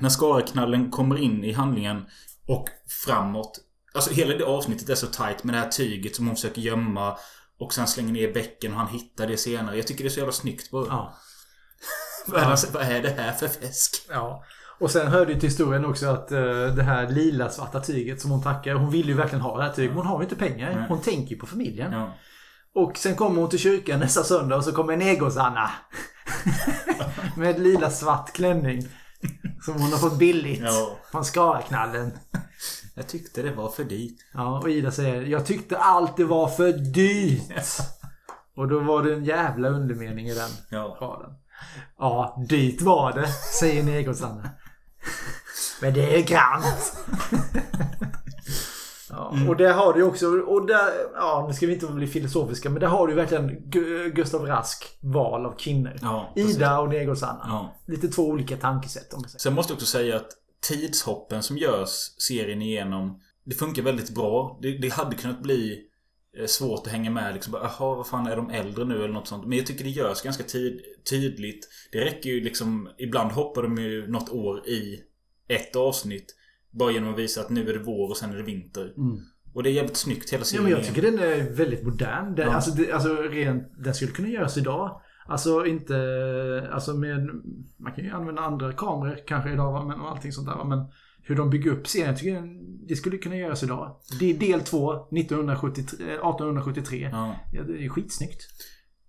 När 0.02 0.10
Skaraknallen 0.10 0.92
kommer 0.92 1.18
in 1.18 1.44
i 1.44 1.52
handlingen 1.52 2.06
och 2.48 2.68
framåt. 3.06 3.60
Alltså 3.94 4.14
hela 4.14 4.38
det 4.38 4.46
avsnittet 4.46 4.90
är 4.90 4.96
så 4.96 5.08
tight 5.08 5.44
med 5.44 5.56
det 5.56 5.60
här 5.60 5.70
tyget 5.70 6.16
som 6.16 6.28
hon 6.28 6.36
försöker 6.36 6.62
gömma. 6.62 7.18
Och 7.60 7.74
sen 7.74 7.88
slänger 7.88 8.14
ner 8.14 8.34
bäcken 8.34 8.72
och 8.74 8.80
han 8.80 8.88
hittar 8.88 9.28
det 9.28 9.38
senare. 9.38 9.76
Jag 9.76 9.88
tycker 9.88 10.04
det 10.04 10.08
är 10.08 10.12
så 10.12 10.20
jävla 10.20 10.32
snyggt 10.34 10.72
bara. 10.72 10.86
Ja. 10.88 11.14
vad, 12.28 12.42
är, 12.42 12.74
vad 12.74 12.84
är 12.84 13.02
det 13.02 13.10
här 13.10 13.32
för 13.32 13.48
fisk? 13.48 13.96
Ja. 14.10 14.44
Och 14.80 14.92
sen 14.92 15.08
hörde 15.08 15.34
ju 15.34 15.40
till 15.40 15.50
historien 15.50 15.86
också 15.86 16.08
att 16.08 16.32
uh, 16.32 16.68
det 16.76 16.84
här 16.84 17.10
lila 17.10 17.50
svarta 17.50 17.80
tyget 17.80 18.22
som 18.22 18.32
hon 18.32 18.44
tackar. 18.44 18.74
Hon 18.74 18.90
vill 18.90 19.08
ju 19.08 19.14
verkligen 19.14 19.42
ha 19.42 19.58
det 19.58 19.64
här 19.64 19.74
tyget. 19.74 19.96
Hon 19.96 20.06
har 20.06 20.18
ju 20.20 20.24
inte 20.24 20.36
pengar. 20.36 20.76
Nej. 20.76 20.86
Hon 20.88 21.02
tänker 21.02 21.32
ju 21.32 21.40
på 21.40 21.46
familjen. 21.46 21.92
Ja. 21.92 22.14
Och 22.76 22.98
sen 22.98 23.16
kommer 23.16 23.42
hon 23.42 23.50
till 23.50 23.60
kyrkan 23.60 24.00
nästa 24.00 24.24
söndag 24.24 24.56
och 24.56 24.64
så 24.64 24.72
kommer 24.72 24.98
Negos-Anna. 24.98 25.72
Med 27.38 27.60
lila 27.60 27.90
svart 27.92 28.34
klänning. 28.34 28.88
Som 29.62 29.74
hon 29.74 29.92
har 29.92 30.00
fått 30.00 30.18
billigt. 30.18 30.60
Ja. 30.62 30.98
Från 31.12 31.26
Skaraknallen. 31.26 32.12
Jag 32.96 33.08
tyckte 33.08 33.42
det 33.42 33.52
var 33.52 33.70
för 33.70 33.84
dyrt. 33.84 34.18
Ja, 34.34 34.60
och 34.60 34.70
Ida 34.70 34.92
säger 34.92 35.22
Jag 35.22 35.46
tyckte 35.46 35.78
allt 35.78 36.18
det 36.18 36.26
var 36.26 36.48
för 36.48 36.72
dyrt. 36.74 37.52
Och 38.56 38.68
då 38.68 38.80
var 38.80 39.04
det 39.04 39.14
en 39.14 39.26
jävla 39.26 39.70
undermening 39.70 40.28
i 40.28 40.34
den 40.36 40.50
Ja. 40.70 40.98
raden. 41.02 41.32
Ja, 41.98 42.46
dyrt 42.50 42.82
var 42.82 43.12
det, 43.14 43.28
säger 43.60 43.84
Negos-Anna. 43.84 44.50
Men 45.82 45.94
det 45.94 46.18
är 46.18 46.22
grant. 46.22 46.98
Ja, 49.10 49.34
och 49.48 49.58
där 49.58 49.74
har 49.74 49.94
du 49.94 50.04
också, 50.04 50.28
och 50.28 50.68
där, 50.68 50.92
ja 51.16 51.46
nu 51.48 51.54
ska 51.54 51.68
vi 51.68 51.74
inte 51.74 51.86
bli 51.88 52.08
filosofiska, 52.08 52.70
men 52.70 52.80
där 52.80 52.88
har 52.88 53.08
du 53.08 53.14
verkligen 53.14 53.50
Gu- 53.50 54.10
Gustav 54.10 54.46
Rask 54.46 54.98
val 55.02 55.46
av 55.46 55.58
kvinnor. 55.58 55.94
Ja. 56.02 56.34
Ida 56.36 56.80
och 56.80 56.90
Negos-Anna. 56.90 57.46
Ja. 57.48 57.76
Lite 57.88 58.08
två 58.08 58.24
olika 58.24 58.58
tankesätt 58.58 59.14
om. 59.14 59.24
Sen 59.24 59.54
måste 59.54 59.72
jag 59.72 59.76
också 59.76 59.86
säga 59.86 60.16
att 60.16 60.28
tidshoppen 60.70 61.44
som 61.44 61.58
görs 61.58 61.90
serien 62.18 62.62
igenom 62.62 63.22
Det 63.44 63.56
funkar 63.56 63.82
väldigt 63.82 64.16
bra. 64.16 64.60
Det, 64.62 64.78
det 64.78 64.94
hade 64.94 65.16
kunnat 65.16 65.44
bli 65.44 65.82
eh, 66.40 66.46
svårt 66.46 66.88
att 66.88 66.92
hänga 66.94 67.12
med 67.12 67.34
liksom. 67.34 67.54
Jaha, 67.54 67.96
vad 67.96 68.08
fan 68.08 68.28
är 68.28 68.36
de 68.36 68.50
äldre 68.50 68.86
nu 68.86 68.96
eller 68.96 69.14
något 69.14 69.28
sånt. 69.28 69.48
Men 69.48 69.58
jag 69.58 69.68
tycker 69.68 69.84
det 69.84 69.90
görs 69.90 70.22
ganska 70.22 70.44
tid, 70.44 70.82
tydligt. 71.10 71.68
Det 71.92 72.06
räcker 72.06 72.30
ju 72.30 72.42
liksom 72.44 72.90
Ibland 72.98 73.32
hoppar 73.32 73.64
de 73.64 73.78
ju 73.78 74.08
något 74.08 74.30
år 74.30 74.68
i 74.68 75.00
ett 75.48 75.76
avsnitt. 75.76 76.36
Bara 76.72 76.92
genom 76.92 77.14
att 77.14 77.20
visa 77.20 77.42
att 77.42 77.50
nu 77.50 77.70
är 77.70 77.74
det 77.74 77.84
vår 77.84 78.10
och 78.10 78.18
sen 78.18 78.32
är 78.32 78.38
det 78.38 78.44
vinter. 78.44 78.94
Mm. 78.98 79.18
Och 79.54 79.64
det 79.64 79.70
är 79.70 79.72
jävligt 79.74 79.98
snyggt 79.98 80.30
hela 80.34 80.42
Ja, 80.42 80.46
serien. 80.46 80.64
men 80.64 80.72
jag 80.72 80.84
tycker 80.86 81.02
den 81.02 81.20
är 81.20 81.50
väldigt 81.56 81.84
modern. 81.84 82.36
Den, 82.36 82.48
Ja. 82.48 82.54
alltså, 82.54 82.72
det, 82.72 82.92
alltså 82.92 83.16
rent, 83.16 83.64
den 83.84 83.94
skulle 83.94 84.12
kunna 84.12 84.28
göras 84.28 84.58
idag. 84.58 85.02
Alltså 85.28 85.66
inte, 85.66 85.96
alltså 86.72 86.94
med, 86.94 87.30
man 87.80 87.94
kan 87.96 88.04
ju 88.04 88.12
använda 88.12 88.42
andra 88.42 88.74
kameror 88.74 89.18
kanske 89.28 89.54
idag 89.54 89.88
men, 89.88 90.00
och 90.02 90.10
allting 90.10 90.32
sånt 90.32 90.48
där 90.48 90.64
men 90.64 90.86
hur 91.24 91.36
de 91.36 91.50
bygger 91.50 91.72
upp 91.72 91.88
serien, 91.88 92.10
jag 92.10 92.18
tycker 92.18 92.44
det 92.88 92.96
skulle 92.96 93.18
kunna 93.18 93.36
göras 93.38 93.64
idag. 93.64 93.96
Det 94.20 94.32
är 94.32 94.34
del 94.40 94.62
2, 94.62 94.94
1973, 95.12 96.06
eh, 96.06 96.14
1873. 96.14 97.10
Ja. 97.12 97.36
Ja, 97.54 97.64
det 97.64 97.86
är 97.86 97.90
skitsnyggt. 97.90 98.42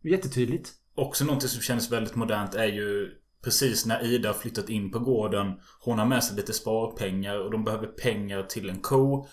Jättetydligt. 0.02 0.70
Också 0.94 1.24
någonting 1.24 1.48
som 1.48 1.62
känns 1.62 1.92
väldigt 1.92 2.14
modernt 2.14 2.54
är 2.54 2.66
ju 2.66 3.08
Precis 3.44 3.86
när 3.86 4.04
Ida 4.04 4.28
har 4.28 4.34
flyttat 4.34 4.68
in 4.68 4.90
på 4.90 4.98
gården 4.98 5.60
Hon 5.80 5.98
har 5.98 6.06
med 6.06 6.24
sig 6.24 6.36
lite 6.36 6.52
sparpengar 6.52 7.36
och 7.36 7.50
de 7.50 7.64
behöver 7.64 7.86
pengar 7.86 8.42
till 8.42 8.70
en 8.70 8.80
ko. 8.80 9.26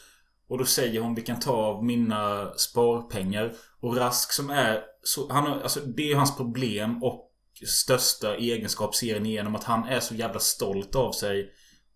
Och 0.50 0.58
då 0.58 0.66
säger 0.66 1.02
hon 1.02 1.16
vi 1.16 1.22
kan 1.22 1.40
ta 1.40 1.52
av 1.52 1.86
mina 1.86 2.54
sparpengar. 2.54 3.54
Och 3.80 3.98
Rask 3.98 4.32
som 4.32 4.50
är 4.50 4.84
så, 5.04 5.32
han 5.32 5.48
har, 5.48 5.60
alltså, 5.60 5.80
Det 5.80 6.12
är 6.12 6.16
hans 6.16 6.38
problem 6.38 7.04
och 7.04 7.32
största 7.68 8.36
egenskap 8.36 8.96
serien 8.96 9.26
igenom 9.26 9.56
att 9.56 9.64
han 9.64 9.84
är 9.84 10.00
så 10.00 10.16
jävla 10.16 10.40
stolt 10.40 10.96
av 10.96 11.12
sig. 11.12 11.50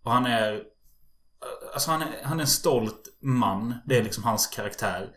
Och 0.04 0.12
han 0.12 0.26
är 0.26 0.64
Alltså 1.74 1.92
han 1.92 2.02
är, 2.02 2.24
han 2.24 2.38
är 2.40 2.42
en 2.42 2.48
stolt 2.48 3.18
man. 3.22 3.76
Det 3.86 3.98
är 3.98 4.04
liksom 4.04 4.24
hans 4.24 4.48
karaktär. 4.48 5.12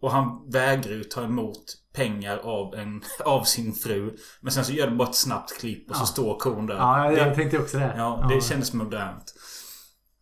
Och 0.00 0.10
han 0.10 0.50
vägrar 0.50 0.92
ju 0.92 1.04
ta 1.04 1.24
emot 1.24 1.64
pengar 1.94 2.36
av, 2.38 2.74
en, 2.74 3.02
av 3.24 3.42
sin 3.42 3.72
fru. 3.72 4.16
Men 4.40 4.52
sen 4.52 4.64
så 4.64 4.72
gör 4.72 4.90
det 4.90 4.96
bara 4.96 5.08
ett 5.08 5.14
snabbt 5.14 5.58
klipp 5.60 5.90
och 5.90 5.96
så 5.96 6.02
Ja. 6.02 6.06
står 6.06 6.38
kon 6.38 6.66
där. 6.66 6.74
Ja, 6.74 7.04
jag, 7.04 7.18
jag 7.18 7.28
det, 7.28 7.34
tänkte 7.34 7.58
också 7.58 7.78
det. 7.78 7.94
ja, 7.96 8.26
det 8.28 8.40
kändes 8.44 8.72
modernt. 8.72 9.34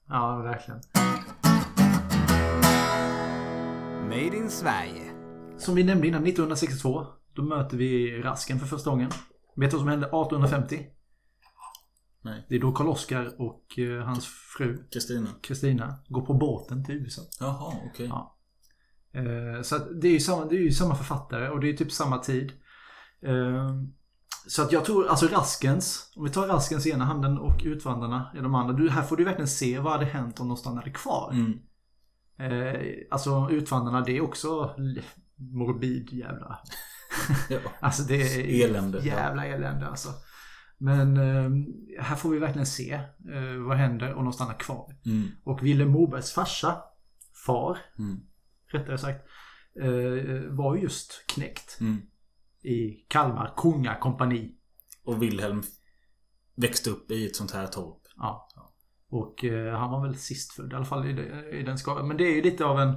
Ja, 0.09 0.37
verkligen. 0.37 0.81
Made 4.09 4.37
in 4.37 4.51
Sverige. 4.51 5.13
Som 5.59 5.75
vi 5.75 5.85
nämnde 5.85 6.07
innan, 6.09 6.23
1962. 6.27 7.07
Då 7.35 7.43
möter 7.43 7.77
vi 7.77 8.23
Rasken 8.23 8.59
för 8.61 8.67
första 8.67 8.91
gången. 8.91 9.11
Vet 9.57 9.71
du 9.71 9.77
vad 9.77 9.81
som 9.83 9.89
hände 9.89 10.07
1850? 10.07 10.87
Nej. 12.25 12.47
Det 12.49 12.57
är 12.57 12.61
då 12.61 12.73
Karl-Oskar 12.73 13.35
och 13.41 13.79
eh, 13.79 14.05
hans 14.07 14.27
fru 14.27 14.89
Kristina. 15.43 15.95
Går 16.09 16.27
på 16.27 16.35
båten 16.35 16.85
till 16.85 16.95
USA. 16.95 17.23
Jaha, 17.41 17.73
okej. 17.93 18.07
Ja. 18.07 18.32
Eh, 19.15 19.63
Så 19.63 19.79
det 19.79 20.09
är 20.09 20.13
ju 20.13 20.21
samma, 20.21 20.45
det 20.45 20.57
är 20.57 20.61
ju 20.61 20.73
samma 20.73 20.95
författare 20.95 21.49
och 21.49 21.61
det 21.61 21.69
är 21.71 21.77
typ 21.77 21.93
samma 21.93 22.19
tid. 22.19 22.53
Eh, 23.23 23.69
Så 24.49 24.63
att 24.63 24.73
jag 24.73 24.85
tror, 24.85 25.07
alltså 25.09 25.27
Raskens, 25.27 26.13
om 26.17 26.25
vi 26.25 26.31
tar 26.31 26.47
Raskens 26.47 26.87
i 26.87 26.91
ena 26.91 27.05
handen 27.05 27.39
och 27.39 27.61
Utvandrarna 27.65 28.33
i 28.35 28.39
de 28.39 28.55
andra. 28.55 28.73
Du, 28.75 28.91
här 28.91 29.03
får 29.03 29.17
du 29.17 29.25
verkligen 29.25 29.49
se 29.49 29.79
vad 29.79 29.93
hade 29.93 30.05
hänt 30.05 30.41
om 30.41 30.49
de 30.49 30.57
stannade 30.57 30.91
kvar. 30.91 31.33
Mm. 31.33 31.59
Eh, 32.39 32.81
Alltså 33.11 33.49
Utvandrarna, 33.51 34.01
det 34.01 34.17
är 34.17 34.21
också 34.21 34.75
morbid 35.37 36.13
jävla. 36.13 36.59
Ja. 37.51 37.59
Alltså 37.81 38.03
det 38.03 38.15
är 38.23 38.65
Elände, 38.69 38.99
jävla 39.01 39.47
elände 39.47 39.87
alltså. 39.89 40.09
Men 40.79 41.17
här 42.01 42.17
får 42.17 42.31
vi 42.31 42.39
verkligen 42.39 42.67
se 42.67 43.01
vad 43.69 43.77
händer 43.77 44.15
om 44.15 44.25
de 44.25 44.33
stannar 44.33 44.55
kvar. 44.59 44.97
Mm. 45.07 45.29
Och 45.45 45.63
Vilhelm 45.63 45.91
Mobergs 45.91 46.33
farsa, 46.33 46.77
far, 47.47 47.79
Mm. 47.99 48.21
Rättare 48.75 48.99
sagt, 48.99 49.27
eh, 49.81 50.51
var 50.51 50.77
ju 50.77 50.83
just 50.83 51.25
knäckt 51.27 51.81
Mm. 51.81 51.97
i 52.63 52.91
Kalmar 53.09 53.53
Kongakompani. 53.57 54.55
Och 55.05 55.23
Wilhelm 55.23 55.63
växte 56.57 56.91
upp 56.91 57.11
i 57.11 57.27
ett 57.27 57.37
sånt 57.37 57.51
här 57.51 57.67
torp. 57.67 58.03
Ja. 58.17 58.49
Och 59.11 59.45
eh, 59.45 59.79
han 59.79 59.91
var 59.91 60.07
väl 60.07 60.17
sist 60.17 60.53
född 60.53 60.73
i 60.73 60.77
alla 60.77 60.85
fall 60.85 61.07
i, 61.07 61.63
den 61.67 61.79
skalan. 61.79 62.09
Men 62.09 62.17
det 62.17 62.25
är 62.25 62.35
ju 62.35 62.43
lite 62.43 62.65
av 62.65 62.81
en, 62.81 62.97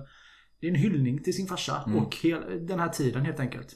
det 0.60 0.68
är 0.68 0.72
en 0.72 0.76
hyllning 0.76 1.24
till 1.24 1.34
sin 1.36 1.48
farsa 1.48 1.84
Mm. 1.88 2.00
och 2.00 2.16
hel, 2.16 2.66
den 2.68 2.80
här 2.80 2.90
tiden 2.90 3.26
helt 3.26 3.40
enkelt. 3.40 3.76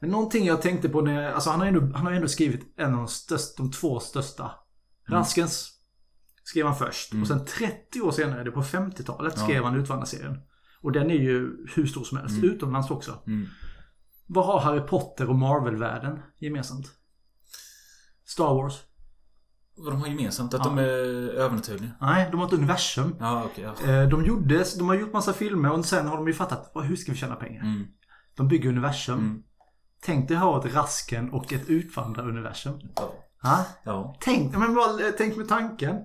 Men 0.00 0.10
någonting 0.10 0.44
jag 0.46 0.62
tänkte 0.62 0.88
på 0.88 1.00
när, 1.00 1.32
alltså 1.32 1.50
han 1.50 1.60
har 1.60 1.66
ändå, 1.66 1.80
han 1.80 2.06
har 2.06 2.12
ändå 2.12 2.28
skrivit 2.28 2.74
en 2.76 2.92
av 2.92 2.96
de, 2.98 3.08
största, 3.08 3.62
de 3.62 3.72
två 3.72 4.00
största. 4.00 4.50
Raskens 5.08 5.72
skrev 6.44 6.66
han 6.66 6.76
först. 6.76 7.12
Mm. 7.12 7.22
Och 7.22 7.28
sen 7.28 7.44
30 7.44 8.00
år 8.00 8.10
senare, 8.12 8.44
det 8.44 8.50
på 8.50 8.62
50-talet, 8.62 9.34
Ja. 9.36 9.42
skrev 9.42 9.64
han 9.64 9.76
Utvandrarserien. 9.76 10.40
Och 10.86 10.92
den 10.92 11.10
är 11.10 11.14
ju 11.14 11.66
hur 11.74 11.86
stor 11.86 12.04
som 12.04 12.18
helst, 12.18 12.36
Mm. 12.38 12.50
utomlands 12.50 12.90
också. 12.90 13.18
Mm. 13.26 13.46
Vad 14.26 14.46
har 14.46 14.60
Harry 14.60 14.80
Potter 14.80 15.28
och 15.28 15.34
Marvel-världen 15.36 16.18
gemensamt? 16.38 16.86
Star 18.24 18.54
Wars? 18.54 18.74
Vad 19.76 19.92
de 19.92 20.00
har 20.00 20.08
gemensamt? 20.08 20.54
Att 20.54 20.60
Ja. 20.64 20.70
de 20.70 20.78
är 20.78 20.88
övernaturliga? 21.34 21.90
Nej, 22.00 22.28
de 22.30 22.40
har 22.40 22.46
ett 22.46 22.52
universum. 22.52 23.16
Ja, 23.20 23.44
okej. 23.44 23.64
ja. 23.84 23.92
Eh, 23.92 24.08
De, 24.08 24.24
gjorde, 24.24 24.64
de 24.78 24.88
har 24.88 24.94
gjort 24.96 25.12
massa 25.12 25.32
filmer 25.32 25.70
och 25.72 25.84
sen 25.84 26.06
har 26.06 26.16
de 26.16 26.26
ju 26.26 26.34
fattat 26.34 26.70
"Vad, 26.74 26.84
hur 26.84 26.96
ska 26.96 27.12
vi 27.12 27.18
tjäna 27.18 27.34
pengar? 27.36 27.62
Mm. 27.62 27.84
De 28.36 28.48
bygger 28.48 28.68
universum. 28.68 29.18
Mm. 29.18 29.42
Tänk 30.02 30.28
dig 30.28 30.36
ha 30.36 30.58
ett 30.66 30.74
Rasken 30.74 31.30
och 31.30 31.52
ett 31.52 31.68
Utvandrar-universum. 31.68 32.80
Ja. 32.96 33.12
Ha? 33.42 33.66
ja. 33.84 34.16
Tänk, 34.20 34.56
men 34.56 34.74
bara, 34.74 35.12
tänk 35.18 35.36
med 35.36 35.48
tanken. 35.48 35.96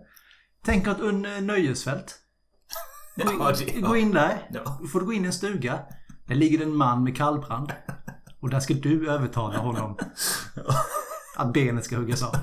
Tänk 0.66 0.88
att 0.88 1.00
eh, 1.02 1.12
nöjesfält. 1.42 2.21
Gå 3.16 3.32
in, 3.32 3.38
Ja, 3.40 3.52
det- 3.52 3.80
ja. 3.80 3.88
gå 3.88 3.96
in 3.96 4.12
där. 4.12 4.48
Ja. 4.54 4.80
Får 4.92 5.00
du 5.00 5.06
gå 5.06 5.14
in 5.14 5.24
i 5.24 5.28
en 5.28 5.34
stuga. 5.34 5.80
Där 6.28 6.36
ligger 6.36 6.62
en 6.64 6.76
man 6.76 7.04
med 7.04 7.16
kallbrand. 7.18 7.72
Och 8.40 8.50
där 8.50 8.60
ska 8.60 8.74
du 8.74 9.10
övertala 9.12 9.58
honom. 9.58 9.98
Att 11.38 11.54
benet 11.54 11.86
ska 11.86 11.98
huggas 11.98 12.24
av. 12.24 12.36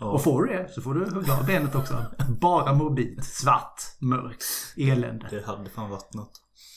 Och 0.00 0.22
får 0.24 0.42
du 0.44 0.52
det 0.52 0.68
så 0.72 0.82
får 0.82 0.94
du 0.94 1.10
hugga 1.14 1.32
av 1.38 1.46
benet 1.46 1.74
också. 1.74 2.04
Bara 2.40 2.72
morbid, 2.74 3.24
svart, 3.24 3.80
mörkt, 4.00 4.44
elände. 4.76 5.26
Det 5.30 5.46
hade 5.46 5.70
fan 5.70 5.90
varit 5.90 6.14
något. 6.14 6.32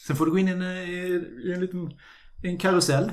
Sen 0.07 0.15
får 0.15 0.25
du 0.25 0.31
gå 0.31 0.37
in 0.39 0.47
i 0.47 0.51
en, 0.51 0.61
i 0.61 1.51
en 1.55 1.59
liten 1.59 1.91
en 2.43 2.57
karusell. 2.57 3.11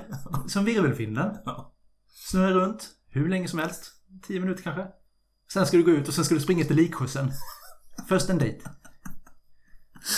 Som 0.49 0.65
virvelvinden. 0.65 1.37
Ja. 1.45 1.75
Snurra 2.09 2.51
runt 2.55 2.89
hur 3.09 3.29
länge 3.29 3.49
som 3.49 3.59
helst. 3.59 3.93
Tio 4.27 4.41
minuter 4.41 4.63
kanske. 4.63 4.87
Sen 5.53 5.67
ska 5.67 5.77
du 5.77 5.83
gå 5.83 5.91
ut 5.91 6.09
och 6.09 6.15
sen 6.15 6.25
ska 6.25 6.35
du 6.35 6.41
springa 6.41 6.65
till 6.65 6.77
likskjutsen. 6.77 7.31
Först 8.09 8.31
en 8.31 8.39
dejt. 8.39 8.61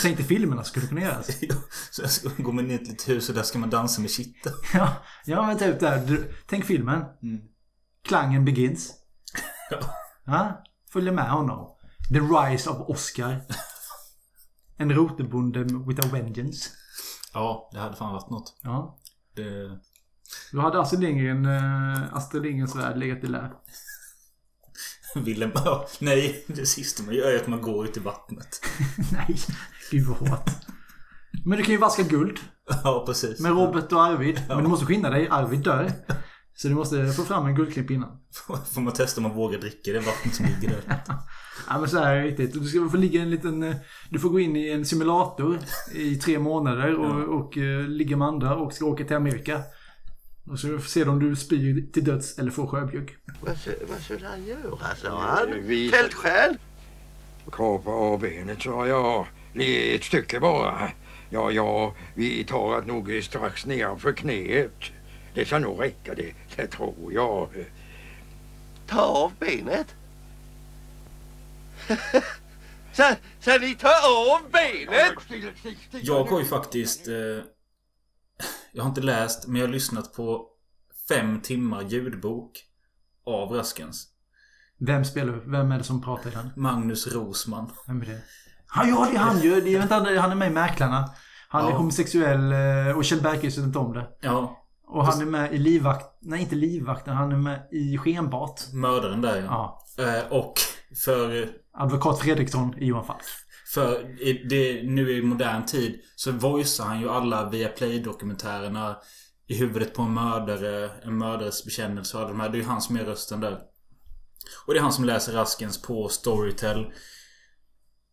Tänk 0.01 0.17
dig 0.17 0.25
filmerna 0.25 0.63
skulle 0.63 0.87
kunna 0.87 1.01
göras. 1.01 1.27
Så 1.91 2.01
jag 2.01 2.11
ska 2.11 2.29
gå 2.37 2.51
med 2.51 2.65
ner 2.65 2.77
till 2.77 2.93
ett 2.93 3.09
hus 3.09 3.29
och 3.29 3.35
där 3.35 3.43
ska 3.43 3.59
man 3.59 3.69
dansa 3.69 4.01
med 4.01 4.11
kittel. 4.11 4.53
Ja, 4.73 4.95
ja 5.25 5.47
men 5.47 5.57
typ 5.57 5.79
där. 5.79 6.05
Du, 6.05 6.33
tänk 6.47 6.65
filmen. 6.65 7.03
Mm. 7.23 7.41
Klangen 8.03 8.45
begins. 8.45 8.93
Ja, 10.27 10.63
följer 10.93 11.13
med 11.13 11.29
honom. 11.29 11.75
The 12.09 12.19
Rise 12.19 12.69
of 12.69 12.89
Oscar. 12.89 13.41
En 14.77 14.93
rotebonde 14.93 15.63
with 15.63 16.07
a 16.07 16.09
vengeance. 16.11 16.69
Ja, 17.33 17.69
det 17.73 17.79
hade 17.79 17.95
fan 17.95 18.13
varit 18.13 18.29
något. 18.29 18.59
Ja. 18.61 18.99
Det... 19.35 19.79
Då 20.51 20.61
hade 20.61 20.79
Astrid 20.79 21.01
Lindgren, 21.01 21.45
eh, 21.45 22.13
Astrid 22.13 22.43
Lindgrens 22.43 22.75
värld 22.75 22.97
legat 22.97 23.23
i 23.23 23.27
lä. 23.27 23.51
Ville 25.15 25.47
man... 25.47 25.85
Nej, 25.99 26.45
det 26.47 26.65
sista 26.65 27.03
man 27.03 27.15
gör 27.15 27.31
är 27.31 27.41
att 27.41 27.47
man 27.47 27.61
går 27.61 27.85
ut 27.85 27.97
i 27.97 27.99
vattnet. 27.99 28.61
Nej, 29.11 29.37
gud 29.91 30.05
vad 30.07 30.17
hårt. 30.29 30.49
Men 31.45 31.57
du 31.57 31.63
kan 31.63 31.71
ju 31.73 31.77
vaska 31.79 32.03
guld 32.03 32.39
Ja, 32.83 33.03
precis. 33.07 33.39
med 33.39 33.51
Robert 33.51 33.91
och 33.91 34.03
Arvid. 34.03 34.41
Men 34.47 34.57
du 34.63 34.67
måste 34.69 34.85
skynda 34.85 35.09
dig, 35.09 35.27
Arvid 35.31 35.59
dör. 35.63 35.91
Så 36.57 36.67
du 36.67 36.73
måste 36.75 37.07
få 37.11 37.23
fram 37.23 37.45
en 37.45 37.55
guldklimp 37.55 37.91
innan. 37.91 38.09
Får 38.73 38.81
man 38.81 38.93
testa 38.93 39.19
om 39.19 39.23
man 39.23 39.35
vågar 39.37 39.59
dricka 39.59 39.91
det 39.91 39.99
vattnet 39.99 40.35
som 40.35 40.45
ligger 40.45 40.69
där. 40.87 41.03
Ja 41.69 41.79
men 41.79 41.89
så 41.89 41.97
här 41.99 42.15
är 42.15 42.21
det 42.21 42.27
riktigt. 42.27 42.53
Du 42.53 42.63
ska 42.67 42.89
få 42.89 42.97
ligga 42.97 43.19
i 43.19 43.23
en 43.23 43.29
liten... 43.29 43.63
eh, 43.63 43.75
Du 44.09 44.19
får 44.19 44.29
gå 44.29 44.39
in 44.39 44.55
i 44.55 44.69
en 44.69 44.85
simulator 44.85 45.59
i 45.93 46.15
tre 46.15 46.39
månader 46.39 46.95
och, 46.95 47.39
och 47.39 47.57
eh, 47.57 47.87
ligga 47.87 48.17
med 48.17 48.27
andra 48.27 48.55
och 48.55 48.73
ska 48.73 48.85
åka 48.85 49.03
till 49.03 49.15
Amerika. 49.15 49.61
Och 50.51 50.59
så 50.59 50.67
får 50.67 50.79
se 50.89 51.03
om 51.03 51.19
du 51.19 51.35
spyr 51.35 51.91
till 51.93 52.03
döds 52.03 52.37
eller 52.39 52.51
får 52.51 52.67
sjöbjugg. 52.67 53.15
Vad, 53.41 53.55
sku- 53.55 53.83
vad 53.91 54.01
skulle 54.01 54.27
han 54.27 54.45
göra, 54.45 54.95
sa 55.01 55.21
han? 55.21 55.47
Fältskäl? 55.91 56.57
Kapa 57.51 57.89
av 57.91 58.19
benet 58.19 58.61
sa 58.61 58.87
jag. 58.87 59.27
Ett 59.59 60.03
stycke 60.03 60.39
bara. 60.39 60.91
Ja, 61.29 61.51
ja, 61.51 61.95
vi 62.13 62.43
tar 62.43 62.77
att 62.77 62.87
nog 62.87 63.23
strax 63.23 63.65
nedanför 63.65 64.13
knät. 64.13 64.91
Det 65.33 65.45
ska 65.45 65.59
nog 65.59 65.81
räcka 65.81 66.15
det, 66.15 66.33
det 66.55 66.67
tror 66.67 67.13
jag. 67.13 67.49
Ta 68.87 69.01
av 69.01 69.31
benet? 69.39 69.95
så, 72.93 73.03
så 73.39 73.59
ni 73.59 73.75
tar 73.75 73.89
av 74.33 74.51
benet? 74.51 75.13
Jag 75.91 76.23
har 76.23 76.39
ju 76.39 76.45
faktiskt... 76.45 77.07
Eh, 77.07 77.13
jag 78.71 78.83
har 78.83 78.89
inte 78.89 79.01
läst, 79.01 79.47
men 79.47 79.61
jag 79.61 79.67
har 79.67 79.73
lyssnat 79.73 80.13
på 80.13 80.49
fem 81.09 81.41
timmar 81.41 81.81
ljudbok 81.81 82.65
av 83.25 83.51
Raskens. 83.51 84.07
Vem 84.77 85.05
spelar 85.05 85.33
Vem 85.33 85.71
är 85.71 85.77
det 85.77 85.83
som 85.83 86.01
pratar 86.01 86.29
i 86.29 86.33
den? 86.33 86.49
Magnus 86.55 87.07
Rosman. 87.07 87.71
Vem 87.87 88.01
är 88.01 88.05
det? 88.05 88.21
Ja, 88.75 88.85
ja 88.87 89.07
det 89.11 89.17
är 89.17 89.19
han 89.19 89.41
ju. 89.41 89.61
Det 89.61 89.75
är, 89.75 89.79
vänta, 89.79 89.95
han 89.95 90.31
är 90.31 90.35
med 90.35 90.47
i 90.47 90.51
Mäklarna. 90.51 91.09
Han 91.49 91.65
är 91.65 91.69
Ja. 91.69 91.77
homosexuell 91.77 92.51
eh, 92.51 92.97
och 92.97 93.05
Kjell 93.05 93.21
Bergqvist 93.21 93.57
vet 93.57 93.65
inte 93.65 93.79
om 93.79 93.93
det. 93.93 94.07
Ja. 94.21 94.61
Och 94.87 95.05
han 95.05 95.21
är 95.21 95.25
med 95.25 95.53
i 95.53 95.57
livvakt... 95.57 96.05
Nej, 96.21 96.41
inte 96.41 96.55
livvakten. 96.55 97.15
Han 97.15 97.31
är 97.31 97.37
med 97.37 97.67
i 97.71 97.97
Skenbart. 97.97 98.61
Mördaren 98.73 99.21
där 99.21 99.41
ja. 99.41 99.81
Eh, 99.99 100.31
och 100.31 100.53
för... 101.05 101.49
Advokat 101.77 102.19
Fredriksson 102.19 102.77
i 102.77 102.85
Johan 102.85 103.05
Falk. 103.05 103.21
För 103.73 103.89
det, 104.49 104.83
nu 104.83 105.17
i 105.17 105.21
modern 105.21 105.65
tid 105.65 106.01
så 106.15 106.31
voicear 106.31 106.87
han 106.87 106.99
ju 106.99 107.09
alla 107.09 107.49
via 107.49 107.67
Play-dokumentärerna 107.67 108.97
i 109.47 109.57
huvudet 109.57 109.93
på 109.93 110.01
en 110.01 110.13
mördare, 110.13 110.89
en 111.03 111.17
mördares 111.17 111.65
bekännelse 111.65 112.17
och 112.17 112.27
de 112.27 112.39
här. 112.39 112.49
Det 112.49 112.57
är 112.57 112.59
ju 112.59 112.67
han 112.67 112.81
som 112.81 112.95
är 112.95 113.03
rösten 113.03 113.39
där. 113.39 113.59
Och 114.67 114.73
det 114.73 114.79
är 114.79 114.81
han 114.83 114.93
som 114.93 115.05
läser 115.05 115.33
Raskens 115.33 115.81
på 115.81 116.07
Storytel. 116.09 116.85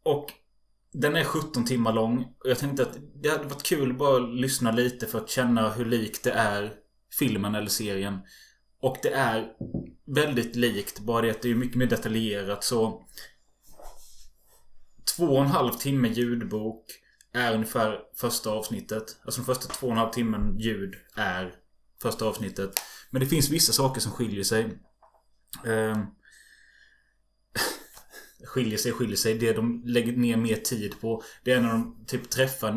Och 0.04 0.32
den 0.92 1.16
är 1.16 1.24
17 1.24 1.64
timmar 1.64 1.92
lång. 1.92 2.18
Och 2.22 2.50
jag 2.50 2.58
tänkte 2.58 2.82
att 2.82 2.98
det 3.22 3.28
hade 3.28 3.44
varit 3.44 3.62
kul 3.62 3.90
att 3.90 3.98
bara 3.98 4.18
lyssna 4.18 4.70
lite 4.70 5.06
för 5.06 5.18
att 5.18 5.30
känna 5.30 5.70
hur 5.70 5.84
likt 5.84 6.24
det 6.24 6.32
är 6.32 6.72
filmen 7.18 7.54
eller 7.54 7.68
serien. 7.68 8.18
Och 8.80 8.96
det 9.02 9.12
är 9.12 9.52
väldigt 10.06 10.56
likt. 10.56 11.00
Bara 11.00 11.22
det 11.22 11.30
att 11.30 11.42
det 11.42 11.50
är 11.50 11.54
mycket 11.54 11.76
mer 11.76 11.86
detaljerat 11.86 12.64
så... 12.64 13.06
Två 15.16 15.24
och 15.24 15.42
en 15.42 15.50
halv 15.50 15.72
timme 15.72 16.08
ljudbok 16.08 16.84
är 17.32 17.54
ungefär 17.54 18.00
första 18.16 18.50
avsnittet. 18.50 19.16
Alltså 19.24 19.40
den 19.40 19.46
första 19.46 19.68
två 19.68 19.86
och 19.86 19.92
en 19.92 19.98
halv 19.98 20.10
timmen 20.10 20.58
ljud 20.58 20.94
är 21.16 21.54
första 22.02 22.24
avsnittet. 22.24 22.70
Men 23.10 23.20
det 23.20 23.26
finns 23.26 23.50
vissa 23.50 23.72
saker 23.72 24.00
som 24.00 24.12
skiljer 24.12 24.44
sig. 24.44 24.78
Ehm 25.66 26.06
skiljer 28.44 28.78
sig 28.78 28.92
skiljer 28.92 29.16
sig. 29.16 29.34
Det 29.38 29.52
de 29.52 29.82
lägger 29.86 30.12
ner 30.12 30.36
mer 30.36 30.56
tid 30.56 31.00
på. 31.00 31.22
Det 31.44 31.52
är 31.52 31.60
när 31.60 31.68
de 31.72 32.04
typ 32.06 32.30
träffar, 32.30 32.68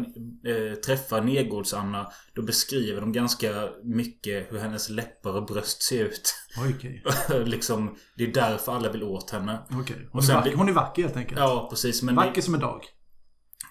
eh, 0.46 0.76
träffar 0.76 1.22
Nergårds-Anna. 1.22 2.12
Då 2.34 2.42
beskriver 2.42 3.02
de 3.02 3.12
ganska 3.12 3.70
mycket 3.84 4.52
hur 4.52 4.60
hennes 4.60 4.90
läppar 4.90 5.34
och 5.34 5.46
bröst 5.46 5.84
ser 5.84 6.06
ut. 6.06 6.36
Okej. 6.76 7.04
liksom, 7.46 7.98
det 8.18 8.24
är 8.24 8.34
därför 8.34 8.72
alla 8.72 8.92
vill 8.92 9.04
åt 9.04 9.30
henne. 9.30 9.60
Okej. 9.72 9.96
Hon, 9.98 10.10
Och 10.12 10.24
är 10.24 10.28
sen 10.28 10.36
vacker, 10.36 10.50
blir- 10.50 10.58
hon 10.58 10.70
är 10.70 10.74
vacker 10.74 11.02
helt 11.02 11.18
enkelt. 11.18 11.40
Ja, 11.40 11.68
precis. 11.70 12.04
Men 12.04 12.16
Vacker 12.16 12.42
som 12.42 12.54
en 12.54 12.60
dag. 12.60 12.82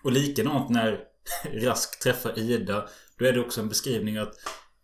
och 0.05 0.12
likadant 0.12 0.70
när 0.70 1.01
Rask 1.62 2.01
träffar 2.03 2.38
Ida. 2.38 2.88
Då 3.18 3.24
är 3.24 3.32
det 3.32 3.40
också 3.40 3.61
en 3.61 3.68
beskrivning 3.68 4.16
att 4.16 4.32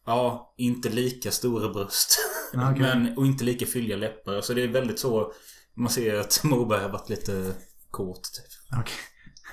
Ja, 0.06 0.54
inte 0.58 0.88
lika 0.88 1.30
stora 1.30 1.68
bröst. 1.72 2.18
Ja, 2.52 2.70
okej. 2.70 2.80
Men, 2.82 3.18
och 3.18 3.26
inte 3.26 3.44
lika 3.44 3.66
fylliga 3.66 3.96
läppar. 3.96 4.40
Så 4.40 4.54
det 4.54 4.62
är 4.62 4.68
väldigt 4.68 4.98
så... 4.98 5.32
Man 5.80 5.90
ser 5.90 6.20
att 6.20 6.40
Moberg 6.44 6.82
har 6.82 6.88
varit 6.88 7.08
lite 7.08 7.54
kåt 7.90 8.22
typ. 8.34 8.78
Okej. 8.80 8.94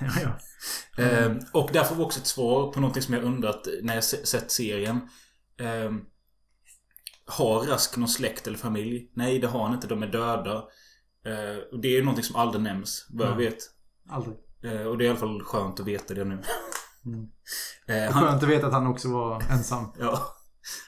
Ja, 0.00 0.12
ja. 0.96 1.02
Ehm, 1.04 1.38
och 1.52 1.70
där 1.72 1.84
får 1.84 1.96
vi 1.96 2.02
också 2.02 2.20
ett 2.20 2.26
svar 2.26 2.72
på 2.72 2.80
någonting 2.80 3.02
som 3.02 3.14
jag 3.14 3.24
undrat 3.24 3.68
när 3.82 3.94
jag 3.94 4.04
se- 4.04 4.26
sett 4.26 4.50
serien. 4.50 5.00
Ehm, 5.60 6.00
har 7.26 7.60
Rask 7.66 7.96
någon 7.96 8.08
släkt 8.08 8.46
eller 8.46 8.58
familj? 8.58 9.10
Nej, 9.14 9.38
det 9.38 9.46
har 9.46 9.62
han 9.64 9.74
inte. 9.74 9.86
De 9.86 10.02
är 10.02 10.06
döda. 10.06 10.64
Ehm, 11.24 11.60
och 11.72 11.80
det 11.80 11.88
är 11.88 11.92
ju 11.92 12.02
någonting 12.02 12.24
som 12.24 12.36
aldrig 12.36 12.62
nämns, 12.62 13.06
vad 13.10 13.28
jag 13.28 13.36
vet. 13.36 13.58
Aldrig. 14.10 14.36
Ehm, 14.64 14.86
och 14.86 14.98
det 14.98 15.04
är 15.04 15.06
i 15.06 15.08
alla 15.10 15.18
fall 15.18 15.42
skönt 15.42 15.80
att 15.80 15.86
veta 15.86 16.14
det 16.14 16.24
nu. 16.24 16.42
Mm. 17.06 17.26
Ehm, 17.86 18.12
Skönt 18.12 18.42
att 18.42 18.48
veta 18.48 18.66
att 18.66 18.72
han 18.72 18.86
också 18.86 19.08
var 19.12 19.42
ensam. 19.50 19.92
Ja. 19.98 20.34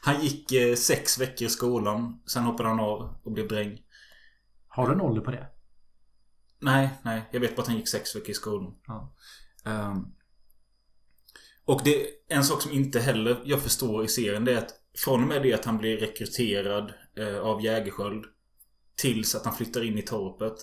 Han 0.02 0.20
gick 0.20 0.52
eh, 0.52 0.74
sex 0.76 1.18
veckor 1.18 1.46
i 1.46 1.50
skolan. 1.50 2.22
Sen 2.26 2.42
hoppade 2.42 2.68
han 2.68 2.80
av 2.80 3.20
och 3.24 3.32
blev 3.32 3.48
dräng. 3.48 3.78
Har 4.72 4.86
du 4.86 4.92
en 4.92 5.00
ålder 5.00 5.22
på 5.22 5.30
det? 5.30 5.46
Nej, 6.60 6.90
nej. 7.02 7.22
Jag 7.30 7.40
vet 7.40 7.56
bara 7.56 7.62
att 7.62 7.68
han 7.68 7.76
gick 7.76 7.88
sex 7.88 8.16
veckor 8.16 8.30
i 8.30 8.34
skolan. 8.34 8.74
Ja. 8.86 9.14
Ehm, 9.64 10.06
och 11.64 11.80
det 11.84 12.06
en 12.28 12.44
sak 12.44 12.62
som 12.62 12.72
inte 12.72 13.00
heller 13.00 13.42
jag 13.44 13.60
förstår 13.60 14.04
i 14.04 14.08
serien 14.08 14.44
det 14.44 14.52
är 14.52 14.58
att 14.58 14.74
från 14.98 15.22
och 15.22 15.28
med 15.28 15.42
det 15.42 15.54
att 15.54 15.64
han 15.64 15.78
blir 15.78 15.96
rekryterad 15.96 16.92
eh, 17.16 17.38
av 17.38 17.64
Jägerskiöld 17.64 18.24
tills 18.96 19.34
att 19.34 19.44
han 19.44 19.54
flyttar 19.54 19.84
in 19.84 19.98
i 19.98 20.02
torpet. 20.02 20.54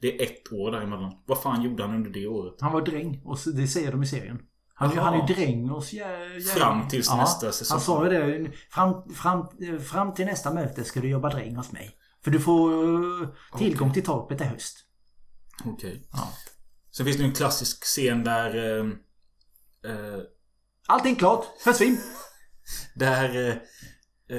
Det 0.00 0.20
är 0.20 0.26
ett 0.26 0.52
år 0.52 0.70
däremellan. 0.70 1.12
Vad 1.26 1.42
fan 1.42 1.62
gjorde 1.62 1.82
han 1.82 1.94
under 1.94 2.10
det 2.10 2.26
året? 2.26 2.54
Han 2.60 2.72
var 2.72 2.80
dräng. 2.80 3.22
Och 3.24 3.38
det 3.54 3.66
säger 3.66 3.92
de 3.92 4.02
i 4.02 4.06
serien. 4.06 4.42
Han, 4.74 4.90
Jaha. 4.94 5.04
han 5.04 5.20
är 5.20 5.34
dräng 5.34 5.68
hos 5.68 5.92
jä, 5.92 6.34
jä, 6.34 6.40
Fram 6.40 6.88
tills 6.88 7.14
nästa 7.14 7.52
säsong. 7.52 7.74
Han 7.74 7.80
sa 7.80 8.04
ju 8.04 8.10
det. 8.10 8.52
Fram, 8.70 9.14
fram, 9.14 9.46
fram 9.80 10.14
till 10.14 10.26
nästa 10.26 10.54
möte 10.54 10.84
ska 10.84 11.00
du 11.00 11.08
jobba 11.08 11.30
dräng 11.30 11.56
hos 11.56 11.72
mig. 11.72 11.98
För 12.24 12.30
du 12.30 12.40
får 12.40 12.84
eh, 13.22 13.28
tillgång 13.58 13.92
till 13.92 14.04
torpet 14.04 14.40
i 14.40 14.44
höst. 14.44 14.78
Okej. 15.64 16.08
Ja. 16.12 16.32
Sen 16.90 17.06
finns 17.06 17.18
det 17.18 17.24
en 17.24 17.34
klassisk 17.34 17.84
scen 17.84 18.24
där... 18.24 18.56
Eh, 18.56 18.86
eh, 19.90 20.20
Allting 20.86 21.16
klart. 21.16 21.44
Försvinn. 21.64 21.98
Där 22.94 23.48
eh, 23.48 23.54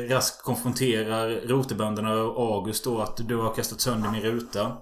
Rask 0.10 0.44
konfronterar 0.44 1.30
rotebönderna 1.30 2.14
och 2.14 2.56
August 2.56 2.84
då 2.84 3.02
att 3.02 3.28
du 3.28 3.36
har 3.36 3.54
kastat 3.54 3.82
sönder 3.82 4.12
min 4.12 4.22
ruta. 4.22 4.78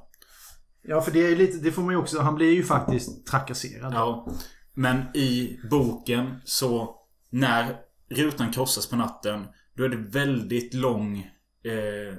Ja, 0.82 1.02
för 1.02 1.12
det 1.12 1.20
är 1.20 1.36
lite, 1.36 1.58
det 1.58 1.72
får 1.72 1.82
man 1.82 1.94
ju 1.94 1.98
också. 1.98 2.20
Han 2.20 2.36
blir 2.36 2.54
ju 2.54 2.64
faktiskt 2.64 3.28
trakasserad. 3.28 3.94
Ja. 3.94 4.28
Men 4.74 5.16
i 5.16 5.60
boken 5.70 6.42
så 6.46 6.96
när 7.30 7.78
rutan 8.10 8.52
krossas 8.52 8.88
på 8.88 8.96
natten 8.96 9.48
då 9.74 9.84
är 9.84 9.90
det 9.90 9.98
väldigt 9.98 10.74
lång 10.74 11.18
eh, 11.64 12.16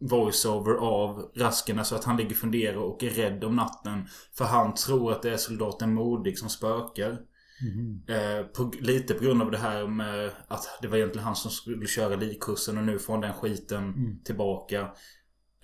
voiceover 0.00 0.74
av 0.74 1.32
Rasken. 1.36 1.78
Alltså 1.78 1.94
att 1.94 2.04
han 2.04 2.16
ligger 2.16 2.30
och 2.30 2.36
funderar 2.36 2.76
och 2.76 3.02
är 3.02 3.10
rädd 3.10 3.44
om 3.44 3.56
natten. 3.56 4.08
För 4.38 4.44
han 4.44 4.74
tror 4.74 5.12
att 5.12 5.22
det 5.22 5.30
är 5.32 5.36
soldaten 5.36 5.94
Modig 5.94 6.38
som 6.38 6.48
spökar. 6.48 7.18
Mhm. 7.62 8.04
Eh, 8.08 8.42
på, 8.46 8.72
lite 8.80 9.14
på 9.14 9.24
grund 9.24 9.42
av 9.42 9.50
det 9.50 9.58
här 9.58 9.86
med 9.86 10.30
att 10.48 10.78
det 10.82 10.88
var 10.88 10.96
egentligen 10.96 11.24
han 11.26 11.36
som 11.36 11.50
skulle 11.50 11.86
köra 11.86 12.16
likkursen 12.16 12.78
och 12.78 12.84
nu 12.84 12.98
får 12.98 13.12
han 13.12 13.20
den 13.22 13.34
skiten 13.34 13.84
Mm. 13.84 14.22
tillbaka. 14.24 14.80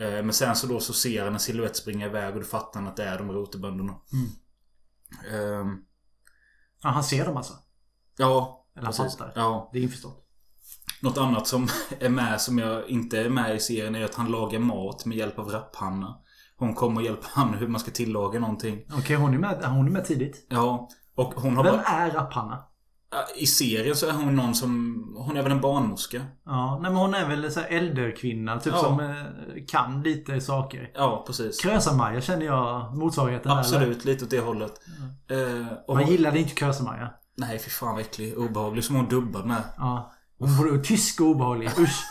Eh, 0.00 0.10
men 0.22 0.32
sen 0.32 0.56
så 0.56 0.66
då 0.66 0.80
så 0.80 0.92
ser 0.92 1.24
han 1.24 1.32
en 1.32 1.40
silhuett 1.40 1.76
springa 1.76 2.06
iväg 2.06 2.34
och 2.34 2.40
då 2.40 2.46
fattar 2.46 2.80
han 2.80 2.88
att 2.88 2.96
det 2.96 3.04
är 3.04 3.18
de 3.18 3.32
rotebönderna. 3.32 3.94
Mm. 4.12 5.60
Ehm, 5.60 5.84
Ja, 6.82 6.88
han 6.90 7.04
ser 7.04 7.24
dem 7.24 7.36
alltså. 7.36 7.52
ja, 8.18 8.66
Eller 8.76 8.84
han 8.84 8.94
fattar. 8.94 9.32
Ja. 9.34 9.70
Det 9.72 9.78
är 9.78 9.82
införstått. 9.82 10.21
Något 11.00 11.18
annat 11.18 11.46
som 11.46 11.68
är 12.00 12.08
med 12.08 12.40
som 12.40 12.58
jag 12.58 12.88
inte 12.88 13.20
är 13.20 13.28
med 13.28 13.56
i 13.56 13.58
serien 13.60 13.94
är 13.94 14.04
att 14.04 14.14
han 14.14 14.30
lagar 14.30 14.58
mat 14.58 15.06
med 15.06 15.18
hjälp 15.18 15.38
av 15.38 15.48
Rapp-Hanna. 15.48 16.16
Hon 16.56 16.74
kommer 16.74 17.00
och 17.00 17.06
hjälper 17.06 17.28
han 17.32 17.54
hur 17.54 17.68
man 17.68 17.80
ska 17.80 17.90
tillaga 17.90 18.40
någonting. 18.40 18.78
Okej, 18.98 19.16
hon 19.16 19.34
är 19.34 19.38
med, 19.38 19.64
hon 19.64 19.86
är 19.86 19.90
med 19.90 20.04
tidigt. 20.04 20.46
Ja. 20.50 20.88
Och 21.16 21.34
hon 21.34 21.56
har 21.56 21.64
Vem 21.64 21.72
bara... 21.76 21.82
är 21.84 22.10
Rapp-Hanna? 22.10 22.58
I 23.36 23.46
serien 23.46 23.96
så 23.96 24.06
är 24.06 24.12
hon 24.12 24.36
någon 24.36 24.54
som... 24.54 24.98
Hon 25.18 25.36
är 25.36 25.42
väl 25.42 25.52
en 25.52 25.60
barnmorska? 25.60 26.20
Ja, 26.46 26.78
nej 26.82 26.90
men 26.90 27.00
hon 27.00 27.14
är 27.14 27.28
väl 27.28 27.44
en 27.44 27.52
sån 27.52 27.62
här 27.62 27.70
äldrekvinna. 27.70 28.60
Typ 28.60 28.72
Ja. 28.72 28.78
som 28.82 29.00
eh, 29.00 29.14
kan 29.68 30.02
lite 30.02 30.40
saker. 30.40 30.90
Ja, 30.94 31.24
precis. 31.26 31.60
Krösa-Maja 31.60 32.20
känner 32.20 32.46
jag 32.46 32.96
motsvarigheten 32.96 33.50
där? 33.52 33.58
Absolut, 33.58 34.04
lite 34.04 34.24
åt 34.24 34.30
det 34.30 34.40
hållet. 34.40 34.72
Eh, 35.30 35.66
och 35.86 35.94
Man 35.94 36.04
hon- 36.04 36.12
gillade 36.12 36.38
inte 36.38 36.54
Krösa-Maja. 36.54 37.10
Nej, 37.36 37.58
för 37.58 37.70
fan 37.70 37.92
vad 37.94 38.00
äcklig. 38.00 38.38
Obehaglig. 38.38 38.84
Som 38.84 38.96
hon 38.96 39.08
dubbad 39.08 39.46
med. 39.46 39.62
Ja. 39.76 40.12
Var 40.42 40.78
tysk 40.84 41.20
och 41.20 41.26
obehaglig. 41.26 41.70
Usch. 41.78 42.04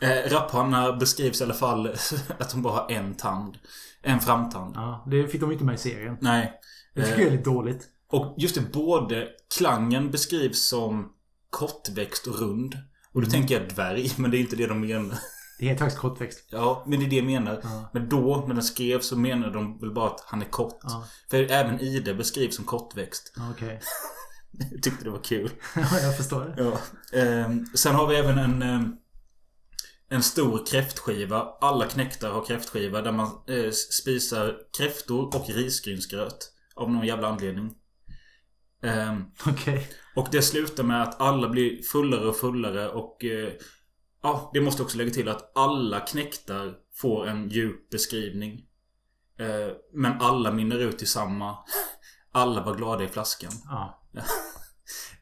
Eh, 0.00 0.30
Rapp-Hanna 0.30 0.92
beskrivs 0.92 1.40
i 1.40 1.44
alla 1.44 1.54
fall 1.54 1.86
att 2.38 2.52
hon 2.52 2.62
bara 2.62 2.72
har 2.72 2.90
en 2.90 3.14
tand. 3.14 3.58
En 4.02 4.20
framtand. 4.20 4.76
Ja, 4.76 5.06
det 5.10 5.28
fick 5.28 5.40
de 5.40 5.52
inte 5.52 5.64
med 5.64 5.74
i 5.74 5.78
serien. 5.78 6.16
Nej. 6.20 6.52
Det 6.94 7.02
tycker 7.02 7.18
jag 7.18 7.26
är 7.26 7.30
lite 7.30 7.50
dåligt. 7.50 7.88
Och 8.10 8.34
just 8.38 8.54
det, 8.54 8.72
både 8.72 9.28
klangen 9.56 10.10
beskrivs 10.10 10.68
som 10.68 11.12
kortväxt 11.50 12.26
och 12.26 12.40
rund. 12.40 12.76
Och 13.12 13.22
då 13.22 13.30
tänker 13.30 13.60
jag 13.60 13.68
dvärg, 13.68 14.12
men 14.16 14.30
det 14.30 14.36
är 14.36 14.40
inte 14.40 14.56
det 14.56 14.66
de 14.66 14.80
menar. 14.80 15.18
Det 15.58 15.66
heter 15.66 15.78
faktiskt 15.78 16.00
kortväxt. 16.00 16.48
Ja, 16.50 16.84
men 16.86 17.00
det 17.00 17.06
är 17.06 17.10
det 17.10 17.16
jag 17.16 17.24
menar. 17.24 17.60
Ja. 17.62 17.90
Men 17.92 18.08
då, 18.08 18.44
när 18.46 18.54
den 18.54 18.62
skrevs, 18.62 19.06
så 19.06 19.16
menade 19.18 19.52
de 19.52 19.78
väl 19.78 19.92
bara 19.94 20.06
att 20.06 20.20
han 20.26 20.42
är 20.42 20.46
kort. 20.46 20.78
Ja. 20.82 21.04
För 21.30 21.50
även 21.50 21.80
Ida 21.80 22.14
beskrivs 22.14 22.56
som 22.56 22.64
kortväxt. 22.64 23.32
Ja, 23.36 23.42
Okej. 23.50 23.80
Tyckte 24.82 25.04
det 25.04 25.10
var 25.10 25.24
kul. 25.24 25.50
Ja, 25.76 26.00
jag 26.00 26.16
förstår. 26.16 26.54
Ja. 26.56 26.80
Ehm, 27.18 27.66
sen 27.74 27.94
har 27.94 28.06
vi 28.06 28.16
även 28.16 28.38
en, 28.38 28.62
ehm, 28.62 28.96
en 30.08 30.22
stor 30.22 30.66
kräftskiva. 30.66 31.56
Alla 31.60 31.86
knäktar 31.86 32.30
har 32.30 32.44
kräftskiva 32.44 33.02
där 33.02 33.12
man 33.12 33.26
eh, 33.48 33.70
spisar 33.70 34.56
kräftor 34.78 35.36
och 35.36 35.48
risgrynsgröt. 35.48 36.52
Av 36.74 36.90
någon 36.90 37.06
jävla 37.06 37.28
anledning. 37.28 37.74
Ehm, 38.82 39.24
Okej. 39.46 39.88
och 40.16 40.28
det 40.32 40.42
slutar 40.42 40.82
med 40.82 41.02
att 41.02 41.20
alla 41.20 41.48
blir 41.48 41.82
fullare 41.82 42.28
och 42.28 42.36
fullare 42.36 42.88
och... 42.88 43.24
Eh, 43.24 43.52
ja, 44.22 44.50
det 44.54 44.60
måste 44.60 44.82
också 44.82 44.98
lägga 44.98 45.10
till 45.10 45.28
att 45.28 45.56
alla 45.56 46.00
knäktar 46.00 46.74
får 46.94 47.28
en 47.28 47.48
djup 47.48 47.90
beskrivning. 47.90 48.66
Eh, 49.38 49.76
men 49.92 50.12
alla 50.20 50.52
mynnar 50.52 50.76
ut 50.76 51.02
i 51.02 51.06
samma... 51.06 51.56
Alla 52.32 52.64
var 52.64 52.74
glada 52.74 53.04
i 53.04 53.08
flaskan. 53.08 53.52
Ja. 53.64 54.02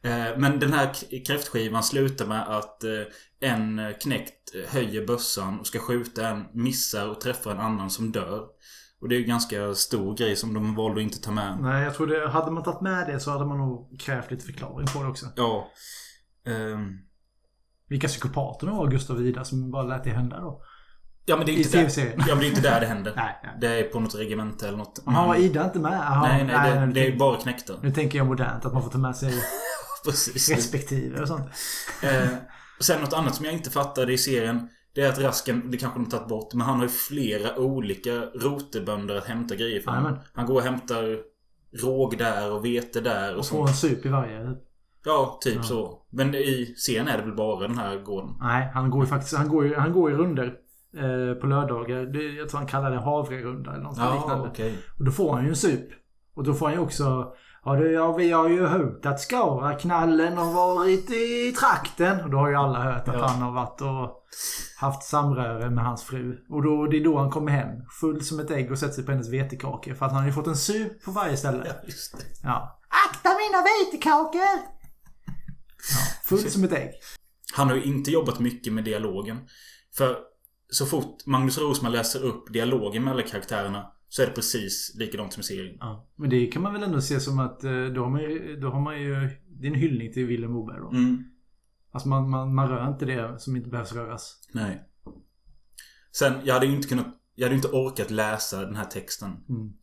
Eh, 0.03 0.37
Men 0.37 0.59
den 0.59 0.73
här 0.73 0.93
kräftskivan 1.25 1.83
slutar 1.83 2.25
med 2.25 2.47
att 2.47 2.83
eh, 2.83 3.49
en 3.49 3.81
knäckt 4.01 4.55
höjer 4.67 5.07
bössan 5.07 5.59
och 5.59 5.67
ska 5.67 5.79
skjuta 5.79 6.27
en, 6.27 6.45
missar 6.53 7.07
och 7.09 7.21
träffar 7.21 7.51
en 7.51 7.59
annan 7.59 7.89
som 7.89 8.11
dör. 8.11 8.45
Och 9.01 9.09
det 9.09 9.15
är 9.15 9.19
ju 9.19 9.25
ganska 9.25 9.75
stor 9.75 10.17
grej 10.17 10.35
som 10.35 10.53
de 10.53 10.75
valde 10.75 10.97
att 11.01 11.03
inte 11.03 11.21
ta 11.21 11.31
med. 11.31 11.57
Nej, 11.61 11.83
jag 11.83 11.95
tror 11.95 12.07
det. 12.07 12.29
Hade 12.29 12.51
man 12.51 12.63
tagit 12.63 12.81
med 12.81 13.07
det 13.07 13.19
så 13.19 13.31
hade 13.31 13.45
man 13.45 13.57
nog 13.57 13.99
krävt 13.99 14.31
lite 14.31 14.45
förklaring 14.45 14.87
på 14.95 15.03
det 15.03 15.09
också. 15.09 15.25
Ja. 15.35 15.67
Ehm, 16.45 16.97
Vilka 17.87 18.07
psykopater 18.07 18.67
det 18.67 18.73
var 18.73 18.87
Gustav 18.91 19.17
Vida 19.17 19.43
som 19.43 19.71
bara 19.71 19.83
lät 19.83 20.03
det 20.03 20.09
hända 20.09 20.39
då. 20.39 20.61
Ja 21.25 21.37
men 21.37 21.45
det 21.45 21.51
är 21.51 21.57
inte 21.57 21.77
där, 22.01 22.13
ja, 22.17 22.25
men 22.27 22.39
det 22.39 22.45
är 22.45 22.49
inte 22.49 22.61
där 22.61 22.79
det 22.81 22.85
händer. 22.87 23.13
Nej, 23.15 23.39
nej. 23.43 23.57
Det 23.61 23.67
är 23.67 23.83
på 23.83 23.99
något 23.99 24.15
regemente 24.15 24.67
eller 24.67 24.77
något. 24.77 24.99
Var 25.05 25.27
Men- 25.27 25.37
Ida 25.41 25.65
inte 25.65 25.79
med? 25.79 25.91
Jaha, 25.93 26.21
nej, 26.27 26.43
nej, 26.43 26.71
det, 26.73 26.85
nu 26.85 26.93
det 26.93 27.07
är 27.07 27.17
bara 27.17 27.37
knäckta. 27.37 27.73
Nu 27.81 27.91
tänker 27.91 28.17
jag 28.17 28.27
modernt 28.27 28.65
att 28.65 28.73
man 28.73 28.83
får 28.83 28.89
ta 28.89 28.97
med 28.97 29.15
sig 29.15 29.33
respektive 30.55 31.21
och 31.21 31.27
sånt. 31.27 31.45
Eh, 32.03 32.27
och 32.79 32.85
sen 32.85 33.01
något 33.01 33.13
annat 33.13 33.35
som 33.35 33.45
jag 33.45 33.53
inte 33.53 33.69
fattade 33.69 34.13
i 34.13 34.17
serien. 34.17 34.69
Det 34.95 35.01
är 35.01 35.09
att 35.09 35.19
Rasken, 35.19 35.71
det 35.71 35.77
kanske 35.77 35.99
de 35.99 36.09
tagit 36.09 36.27
bort, 36.27 36.53
men 36.53 36.67
han 36.67 36.75
har 36.75 36.83
ju 36.83 36.89
flera 36.89 37.57
olika 37.59 38.11
rotebönder 38.15 39.15
att 39.15 39.25
hämta 39.27 39.55
grejer 39.55 39.81
från. 39.81 39.93
Jajamän. 39.93 40.19
Han 40.33 40.45
går 40.45 40.55
och 40.55 40.61
hämtar 40.61 41.17
råg 41.83 42.17
där 42.17 42.51
och 42.51 42.65
vete 42.65 43.01
där 43.01 43.33
och, 43.33 43.39
Och 43.39 43.45
så. 43.45 43.55
få 43.55 43.67
en 43.67 43.73
sup 43.73 44.05
i 44.05 44.09
varje. 44.09 44.55
Ja, 45.05 45.39
typ 45.41 45.55
Ja. 45.55 45.63
så. 45.63 45.99
Men 46.09 46.35
i 46.35 46.75
serien 46.77 47.07
är 47.07 47.17
det 47.17 47.23
väl 47.23 47.35
bara 47.35 47.67
den 47.67 47.77
här 47.77 47.95
gården. 47.97 48.35
Nej, 48.39 48.71
han 48.73 48.89
går 48.89 49.03
ju 49.03 49.09
faktiskt 49.09 49.37
han 49.37 49.49
går 49.49 49.65
ju, 49.67 49.75
han 49.75 49.93
går 49.93 50.11
i 50.11 50.15
runder 50.15 50.53
på 51.41 51.47
lördagar. 51.47 52.05
Det, 52.05 52.23
jag 52.23 52.49
tror 52.49 52.57
han 52.57 52.67
kallar 52.67 52.91
det 52.91 52.99
havrerunda 52.99 53.71
eller 53.73 53.83
något 53.83 53.97
Ja, 53.97 54.13
liknande. 54.15 54.49
okej. 54.49 54.77
Och 54.99 55.05
då 55.05 55.11
får 55.11 55.33
han 55.33 55.43
ju 55.43 55.49
en 55.49 55.55
sup. 55.55 55.89
Och 56.35 56.43
då 56.43 56.53
får 56.53 56.65
han 56.65 56.75
ju 56.75 56.81
också 56.81 57.33
Ja, 57.65 57.75
det, 57.75 57.91
ja, 57.91 58.11
vi 58.13 58.31
har 58.31 58.49
ju 58.49 58.65
hört 58.65 59.05
att 59.05 59.19
Skaraknallen 59.19 60.37
har 60.37 60.53
varit 60.53 61.09
i 61.11 61.51
trakten. 61.59 62.21
Och 62.23 62.29
då 62.29 62.37
har 62.37 62.49
ju 62.49 62.55
alla 62.55 62.79
hört 62.83 63.07
att 63.07 63.15
Ja. 63.15 63.25
han 63.27 63.41
har 63.41 63.51
varit 63.51 63.81
och 63.81 64.23
haft 64.79 65.03
samröre 65.03 65.69
med 65.69 65.83
hans 65.85 66.03
fru. 66.03 66.37
Och 66.49 66.63
då, 66.63 66.85
det 66.87 66.97
är 66.97 67.03
då 67.03 67.17
han 67.17 67.29
kommer 67.31 67.51
hem. 67.51 67.67
Full 68.01 68.23
som 68.23 68.39
ett 68.39 68.51
ägg 68.51 68.71
och 68.71 68.79
sätter 68.79 68.93
sig 68.93 69.05
på 69.05 69.11
hennes 69.11 69.29
vetekakor. 69.33 69.93
För 69.93 70.05
att 70.05 70.11
han 70.11 70.21
har 70.21 70.27
ju 70.27 70.33
fått 70.33 70.47
en 70.47 70.55
sup 70.55 71.03
på 71.05 71.11
varje 71.11 71.37
ställe. 71.37 71.63
Ja, 71.65 71.73
just 71.85 72.17
det. 72.17 72.23
Ja. 72.43 72.79
Akta 73.09 73.29
mina 73.29 73.63
vetekakor! 73.63 74.41
Ja, 75.91 75.99
full 76.23 76.39
som 76.51 76.63
ett 76.63 76.73
ägg. 76.73 76.91
Han 77.55 77.67
har 77.69 77.75
ju 77.75 77.83
inte 77.83 78.11
jobbat 78.11 78.39
mycket 78.39 78.73
med 78.73 78.83
dialogen. 78.83 79.37
För 79.97 80.17
så 80.71 80.85
fort 80.85 81.25
Magnus 81.25 81.57
Rosman 81.57 81.91
läser 81.91 82.23
upp 82.23 82.53
dialogen 82.53 83.03
med 83.03 83.13
alla 83.13 83.23
karaktärerna 83.23 83.91
så 84.09 84.21
är 84.21 84.25
det 84.25 84.31
precis 84.31 84.95
likadant 84.95 85.33
som 85.33 85.41
i 85.41 85.43
serien. 85.43 85.77
Ja. 85.79 86.07
Men 86.15 86.29
det 86.29 86.47
kan 86.47 86.61
man 86.61 86.73
väl 86.73 86.83
ändå 86.83 87.01
se 87.01 87.19
som 87.19 87.39
att 87.39 87.63
eh, 87.63 87.85
då 87.85 88.03
har 88.03 88.09
man 88.09 88.21
ju, 88.21 88.59
då 88.59 88.69
har 88.69 88.81
man 88.81 89.01
ju 89.01 89.29
det 89.61 89.67
är 89.67 89.71
en 89.71 89.79
hyllning 89.79 90.13
till 90.13 90.25
Willem 90.25 90.51
Moberg 90.51 90.79
då. 90.79 90.89
Mm. 90.89 91.23
Alltså 91.91 92.09
man, 92.09 92.29
man, 92.29 92.55
man 92.55 92.69
rör 92.69 92.87
inte 92.87 93.05
det 93.05 93.39
som 93.39 93.55
inte 93.55 93.69
behövs 93.69 93.93
röras. 93.93 94.39
Nej. 94.51 94.81
Sen, 96.11 96.33
jag 96.43 96.53
hade 96.53 96.65
ju 96.65 96.75
inte 96.75 96.87
kunnat... 96.87 97.07
Jag 97.35 97.45
hade 97.45 97.55
inte 97.55 97.67
orkat 97.67 98.11
läsa 98.11 98.65
den 98.65 98.75
här 98.75 98.85
texten. 98.85 99.29
Mm. 99.49 99.73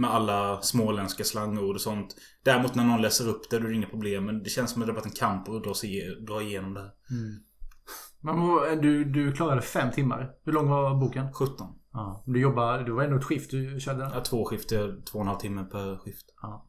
Med 0.00 0.10
alla 0.10 0.62
småländska 0.62 1.24
slangord 1.24 1.74
och 1.74 1.80
sånt. 1.80 2.16
Däremot 2.44 2.74
när 2.74 2.84
någon 2.84 3.02
läser 3.02 3.28
upp 3.28 3.50
det, 3.50 3.58
då 3.58 3.64
är 3.64 3.70
det 3.70 3.76
inga 3.76 3.86
problem. 3.86 4.24
Men 4.24 4.42
det 4.42 4.50
känns 4.50 4.70
som 4.70 4.82
att 4.82 4.88
det 4.88 4.92
har 4.92 5.00
varit 5.00 5.12
en 5.12 5.18
kamp 5.18 5.48
att 5.48 5.64
dra, 5.64 5.74
sig, 5.74 6.16
dra 6.26 6.42
igenom 6.42 6.74
det. 6.74 6.80
Mm. 7.10 7.42
Men 8.20 8.36
du, 8.82 9.04
du 9.04 9.32
klarade 9.32 9.62
fem 9.62 9.90
timmar. 9.90 10.30
Hur 10.44 10.52
lång 10.52 10.68
var 10.68 10.94
boken? 10.94 11.32
17. 11.32 11.66
Ja. 11.92 12.24
Du 12.26 12.40
jobbade, 12.40 12.84
det 12.84 12.92
var 12.92 13.02
ändå 13.02 13.16
ett 13.16 13.24
skift 13.24 13.50
du 13.50 13.80
körde? 13.80 14.10
Ja, 14.14 14.20
två 14.20 14.44
skift. 14.44 14.72
är 14.72 15.04
Två 15.04 15.18
och 15.18 15.22
en 15.22 15.28
halv 15.28 15.38
timme 15.38 15.64
per 15.64 15.98
skift. 15.98 16.26
Ja. 16.42 16.66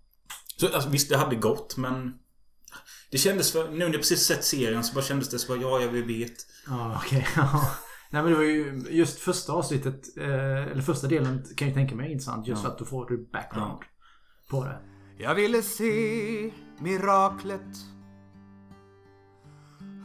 Så 0.58 0.66
alltså, 0.74 0.90
visst, 0.90 1.10
det 1.10 1.18
hade 1.18 1.36
gått, 1.36 1.78
men... 1.78 2.14
Det 3.12 3.18
kändes 3.18 3.52
för... 3.52 3.70
Nu 3.70 3.78
när 3.78 3.86
jag 3.86 3.94
precis 3.94 4.20
sett 4.20 4.44
serien 4.44 4.84
så 4.84 4.94
bara 4.96 5.02
kändes 5.04 5.30
det 5.30 5.40
så 5.40 5.54
bara, 5.54 5.62
ja, 5.62 5.80
jag 5.80 5.92
vet. 5.92 6.34
Ja, 6.68 7.02
okej. 7.06 7.28
Ja. 7.36 7.72
Nej 8.14 8.24
men 8.24 8.32
det 8.32 8.38
var 8.38 8.44
ju 8.44 8.84
just 8.90 9.20
första 9.20 9.54
avsnittet, 9.54 10.18
eh, 10.18 10.72
eller 10.72 10.82
första 10.82 11.08
delen 11.08 11.44
kan 11.58 11.68
jag 11.68 11.76
tänka 11.76 11.96
mig 11.96 12.08
är 12.08 12.12
intressant. 12.12 12.48
Just 12.48 12.64
Ja. 12.64 12.68
för 12.68 12.74
att 12.74 12.80
då 12.80 12.86
får 12.86 13.10
du 13.10 13.30
background 13.34 13.80
på 14.50 14.64
det. 14.64 14.80
Jag 15.18 15.36
ville 15.36 15.62
se 15.62 15.84
miraklet 16.80 17.62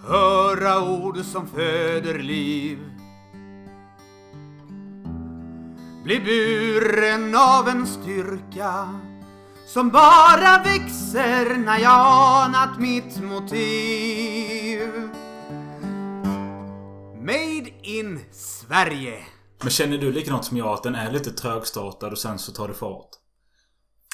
Höra 0.05 0.91
ord 0.91 1.19
som 1.19 1.47
föder 1.47 2.19
liv. 2.19 2.79
Bli 6.05 6.21
buren 6.21 7.35
av 7.37 7.69
en 7.69 7.87
styrka 7.87 9.01
som 9.67 9.91
bara 9.91 10.63
växer 10.65 11.57
när 11.57 11.79
jag 11.79 12.45
anat 12.45 12.79
mitt 12.79 13.23
motiv. 13.23 14.81
Made 17.21 17.71
in 17.83 18.21
Sverige. 18.33 19.19
Men 19.63 19.71
känner 19.71 19.99
du 19.99 20.13
likadant 20.13 20.45
som 20.45 20.57
jag 20.57 20.69
att 20.69 20.83
den 20.83 20.95
är 20.95 21.13
lite 21.13 21.31
trögstartad 21.31 22.13
och 22.13 22.19
sen 22.19 22.39
så 22.39 22.53
tar 22.53 22.69
det 22.69 22.75
fart? 22.75 23.09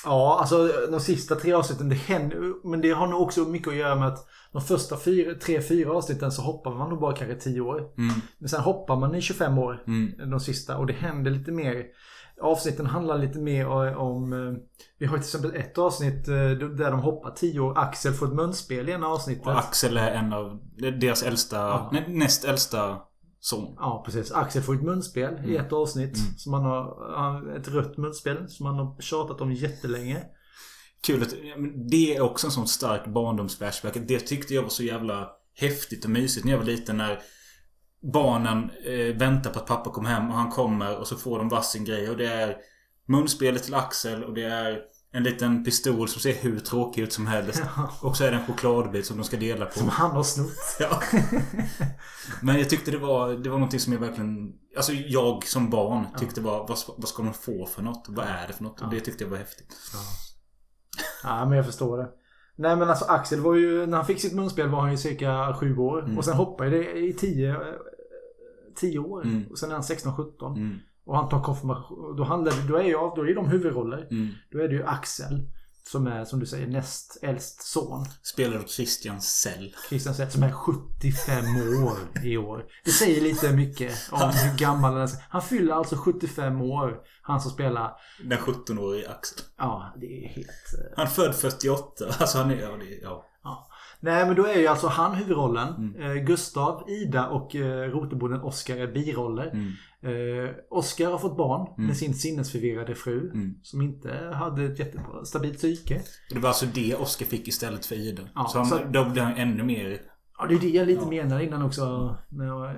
Ja, 0.04 0.38
alltså 0.40 0.68
de 0.90 1.00
sista 1.00 1.34
tre 1.34 1.52
avsnitten, 1.52 1.88
det 1.88 1.94
händer 1.94 2.68
Men 2.68 2.80
det 2.80 2.90
har 2.90 3.06
nog 3.06 3.22
också 3.22 3.40
mycket 3.40 3.68
att 3.68 3.74
göra 3.76 3.94
med 3.94 4.08
att 4.08 4.26
de 4.52 4.62
första 4.62 4.96
fyra, 4.96 5.34
tre, 5.34 5.60
fyra 5.62 5.92
avsnitten 5.92 6.32
så 6.32 6.42
hoppar 6.42 6.74
man 6.74 6.90
nog 6.90 7.00
bara 7.00 7.16
kanske 7.16 7.36
10 7.36 7.60
år. 7.60 7.78
Mm. 7.98 8.14
Men 8.38 8.48
sen 8.48 8.60
hoppar 8.60 8.96
man 8.96 9.14
i 9.14 9.20
25 9.20 9.58
år. 9.58 9.82
Mm. 9.86 10.30
De 10.30 10.40
sista. 10.40 10.76
Och 10.78 10.86
det 10.86 10.92
händer 10.92 11.30
lite 11.30 11.52
mer. 11.52 11.84
Avsnitten 12.42 12.86
handlar 12.86 13.18
lite 13.18 13.38
mer 13.38 13.96
om... 13.96 14.32
eh, 14.32 14.52
Vi 14.98 15.06
har 15.06 15.16
till 15.16 15.24
exempel 15.24 15.54
ett 15.56 15.78
avsnitt 15.78 16.28
eh, 16.28 16.34
där 16.50 16.90
de 16.90 17.00
hoppar 17.00 17.30
10 17.30 17.60
år. 17.60 17.78
Axel 17.78 18.12
får 18.12 18.26
ett 18.26 18.32
munspel 18.34 18.88
i 18.88 18.92
ena 18.92 19.06
avsnittet. 19.08 19.46
Och 19.46 19.58
Axel 19.58 19.96
är 19.96 20.10
en 20.10 20.32
av 20.32 20.58
deras 21.00 21.22
äldsta, 21.22 21.56
Ja. 21.56 21.90
nä, 21.92 22.04
näst 22.08 22.44
äldsta 22.44 22.98
son. 23.44 23.74
Ja, 23.78 24.02
precis. 24.06 24.32
Axel 24.32 24.62
får 24.62 24.74
ett 24.74 24.82
munspel 24.82 25.34
i 25.34 25.54
Mm. 25.54 25.66
ett 25.66 25.72
avsnitt. 25.72 26.16
Mm. 26.18 26.34
Som 26.36 26.52
han 26.52 26.62
har, 26.62 27.56
ett 27.56 27.68
rött 27.68 27.96
munspel 27.96 28.48
som 28.48 28.66
han 28.66 28.74
har 28.74 29.00
tjatat 29.00 29.40
om 29.40 29.52
jättelänge. 29.52 30.22
Kul 31.06 31.22
att... 31.22 31.34
Det 31.90 32.16
är 32.16 32.20
också 32.20 32.46
en 32.46 32.50
sån 32.50 32.68
stark 32.68 33.06
barndomsflashback. 33.06 33.96
Det 34.08 34.20
tyckte 34.20 34.54
jag 34.54 34.62
var 34.62 34.68
så 34.68 34.82
jävla 34.82 35.30
häftigt 35.54 36.04
och 36.04 36.10
mysigt 36.10 36.44
när 36.44 36.52
jag 36.52 36.58
var 36.58 36.66
liten. 36.66 36.96
När 36.96 37.18
barnen 38.12 38.70
eh, 38.84 39.16
väntar 39.16 39.50
på 39.50 39.58
att 39.58 39.66
pappa 39.66 39.90
kommer 39.90 40.10
hem 40.10 40.28
och 40.30 40.36
han 40.36 40.50
kommer 40.50 40.98
och 40.98 41.06
så 41.06 41.16
får 41.16 41.38
de 41.38 41.48
varsin 41.48 41.84
grej. 41.84 42.10
Och 42.10 42.16
det 42.16 42.26
är 42.26 42.56
munspelet 43.08 43.62
till 43.62 43.74
Axel 43.74 44.24
och 44.24 44.34
det 44.34 44.44
är 44.44 44.78
en 45.14 45.22
liten 45.22 45.64
pistol 45.64 46.08
som 46.08 46.20
ser 46.20 46.34
hur 46.34 46.58
tråkig 46.58 47.02
ut 47.02 47.12
som 47.12 47.26
helst. 47.26 47.62
Och 48.02 48.16
så 48.16 48.24
är 48.24 48.30
det 48.30 48.36
en 48.36 48.46
chokladbit 48.46 49.06
som 49.06 49.16
de 49.16 49.24
ska 49.24 49.36
dela 49.36 49.66
på. 49.66 49.78
Som 49.78 49.88
han 49.88 50.10
har 50.10 50.22
snott. 50.22 50.76
Ja. 50.80 51.02
Men 52.42 52.58
jag 52.58 52.70
tyckte 52.70 52.90
det 52.90 52.98
var, 52.98 53.32
det 53.32 53.50
var 53.50 53.58
någonting 53.58 53.80
som 53.80 53.92
jag 53.92 54.00
verkligen... 54.00 54.52
Alltså 54.76 54.92
jag 54.92 55.46
som 55.46 55.70
barn 55.70 56.06
tyckte 56.18 56.40
bara, 56.40 56.58
vad, 56.58 56.78
vad 56.96 57.08
ska 57.08 57.22
de 57.22 57.34
få 57.34 57.66
för 57.66 57.82
något? 57.82 58.06
Vad 58.08 58.26
är 58.26 58.46
det 58.46 58.52
för 58.52 58.62
något? 58.62 58.80
Och 58.80 58.90
det 58.90 59.00
tyckte 59.00 59.24
jag 59.24 59.30
var 59.30 59.38
häftigt. 59.38 59.76
Ja, 61.22 61.44
men 61.44 61.56
jag 61.56 61.66
förstår 61.66 61.98
det. 61.98 62.08
Nej 62.56 62.76
men 62.76 62.88
alltså 62.88 63.04
Axel 63.04 63.40
var 63.40 63.54
ju, 63.54 63.86
när 63.86 63.96
han 63.96 64.06
fick 64.06 64.20
sitt 64.20 64.32
munspel 64.32 64.68
var 64.68 64.80
han 64.80 64.90
ju 64.90 64.96
cirka 64.96 65.56
7 65.60 65.76
år. 65.76 66.04
Mm. 66.04 66.18
Och 66.18 66.24
sen 66.24 66.36
hoppade 66.36 66.70
det 66.70 66.98
i 66.98 67.12
10 67.12 67.56
10 68.74 68.98
år. 68.98 69.24
Mm. 69.24 69.46
Och 69.50 69.58
sen 69.58 69.70
är 69.70 69.74
han 69.74 69.82
16-17. 69.82 70.56
Mm. 70.56 70.78
Och 71.04 71.16
han 71.16 71.28
tar 71.28 71.42
konfirmation. 71.42 72.16
Då 72.16 72.24
handlar 72.24 72.52
då 72.68 72.76
är 72.76 72.82
ju, 72.84 72.92
då 72.92 73.26
är 73.28 73.34
de 73.34 73.48
huvudroller. 73.48 74.08
Mm. 74.10 74.28
Då 74.52 74.58
är 74.58 74.68
det 74.68 74.74
ju 74.74 74.84
Axel. 74.86 75.48
Som 75.84 76.06
är 76.06 76.24
som 76.24 76.40
du 76.40 76.46
säger 76.46 76.66
näst 76.66 77.18
äldst 77.22 77.62
son. 77.62 78.04
Spelar 78.22 78.56
av 78.58 78.62
Christian 78.62 79.20
Sell. 79.20 79.74
Christian 79.88 80.14
Seth 80.14 80.32
som 80.32 80.42
är 80.42 80.52
75 80.52 81.44
år 81.84 81.98
i 82.24 82.36
år. 82.36 82.64
Det 82.84 82.90
säger 82.90 83.20
lite 83.20 83.52
mycket 83.52 83.92
om 84.10 84.20
hur 84.20 84.58
gammal 84.58 84.92
han 84.92 85.02
är. 85.02 85.10
Han 85.28 85.42
fyller 85.42 85.74
alltså 85.74 85.96
75 85.96 86.60
år. 86.60 86.98
Han 87.22 87.40
som 87.40 87.50
spelar. 87.50 87.92
Den 88.24 88.38
17-årige 88.38 89.10
Axel. 89.10 89.44
Ja, 89.58 89.94
det 90.00 90.24
är 90.24 90.28
helt... 90.28 90.48
eh, 90.48 90.92
Han 90.96 91.06
är 91.06 91.10
född 91.10 91.34
48. 91.34 92.04
Alltså 92.20 92.38
han 92.38 92.50
är... 92.50 92.60
Ja, 92.60 92.68
det, 92.68 92.98
ja. 93.02 93.26
Ja. 93.44 93.68
Nej 94.00 94.26
men 94.26 94.36
då 94.36 94.46
är 94.46 94.58
ju 94.58 94.66
alltså 94.66 94.86
han 94.88 95.14
huvudrollen. 95.14 95.68
Mm. 95.68 96.02
Eh, 96.02 96.24
Gustav, 96.24 96.90
Ida 96.90 97.28
och 97.28 97.56
eh, 97.56 97.90
rotebonden 97.90 98.40
Oskar 98.40 98.76
är 98.76 98.86
biroller. 98.92 99.46
Mm. 99.46 99.72
Eh, 100.02 100.50
Oskar 100.70 101.10
har 101.10 101.18
fått 101.18 101.36
barn 101.36 101.66
Mm. 101.74 101.86
med 101.86 101.96
sin 101.96 102.14
sinnesförvirrade 102.14 102.94
fru. 102.94 103.30
Mm. 103.30 103.54
Som 103.62 103.82
inte 103.82 104.30
hade 104.34 104.64
ett 104.64 104.78
jättebra 104.78 105.24
stabilt 105.24 105.58
psyke. 105.58 106.02
Det 106.30 106.38
var 106.38 106.48
alltså 106.48 106.66
det 106.74 106.94
Oscar 106.94 107.26
fick 107.26 107.48
istället 107.48 107.86
för 107.86 107.94
Ida. 107.94 108.22
Ja, 108.34 108.48
så 108.48 108.58
han, 108.58 108.66
så- 108.66 108.78
då 108.90 109.04
blev 109.04 109.24
han 109.24 109.34
ännu 109.36 109.62
mer... 109.62 110.00
Ja 110.38 110.46
det 110.46 110.54
är 110.54 110.58
det 110.58 110.68
jag 110.68 110.86
lite 110.86 111.06
menar 111.06 111.40
innan 111.40 111.62
också. 111.62 112.16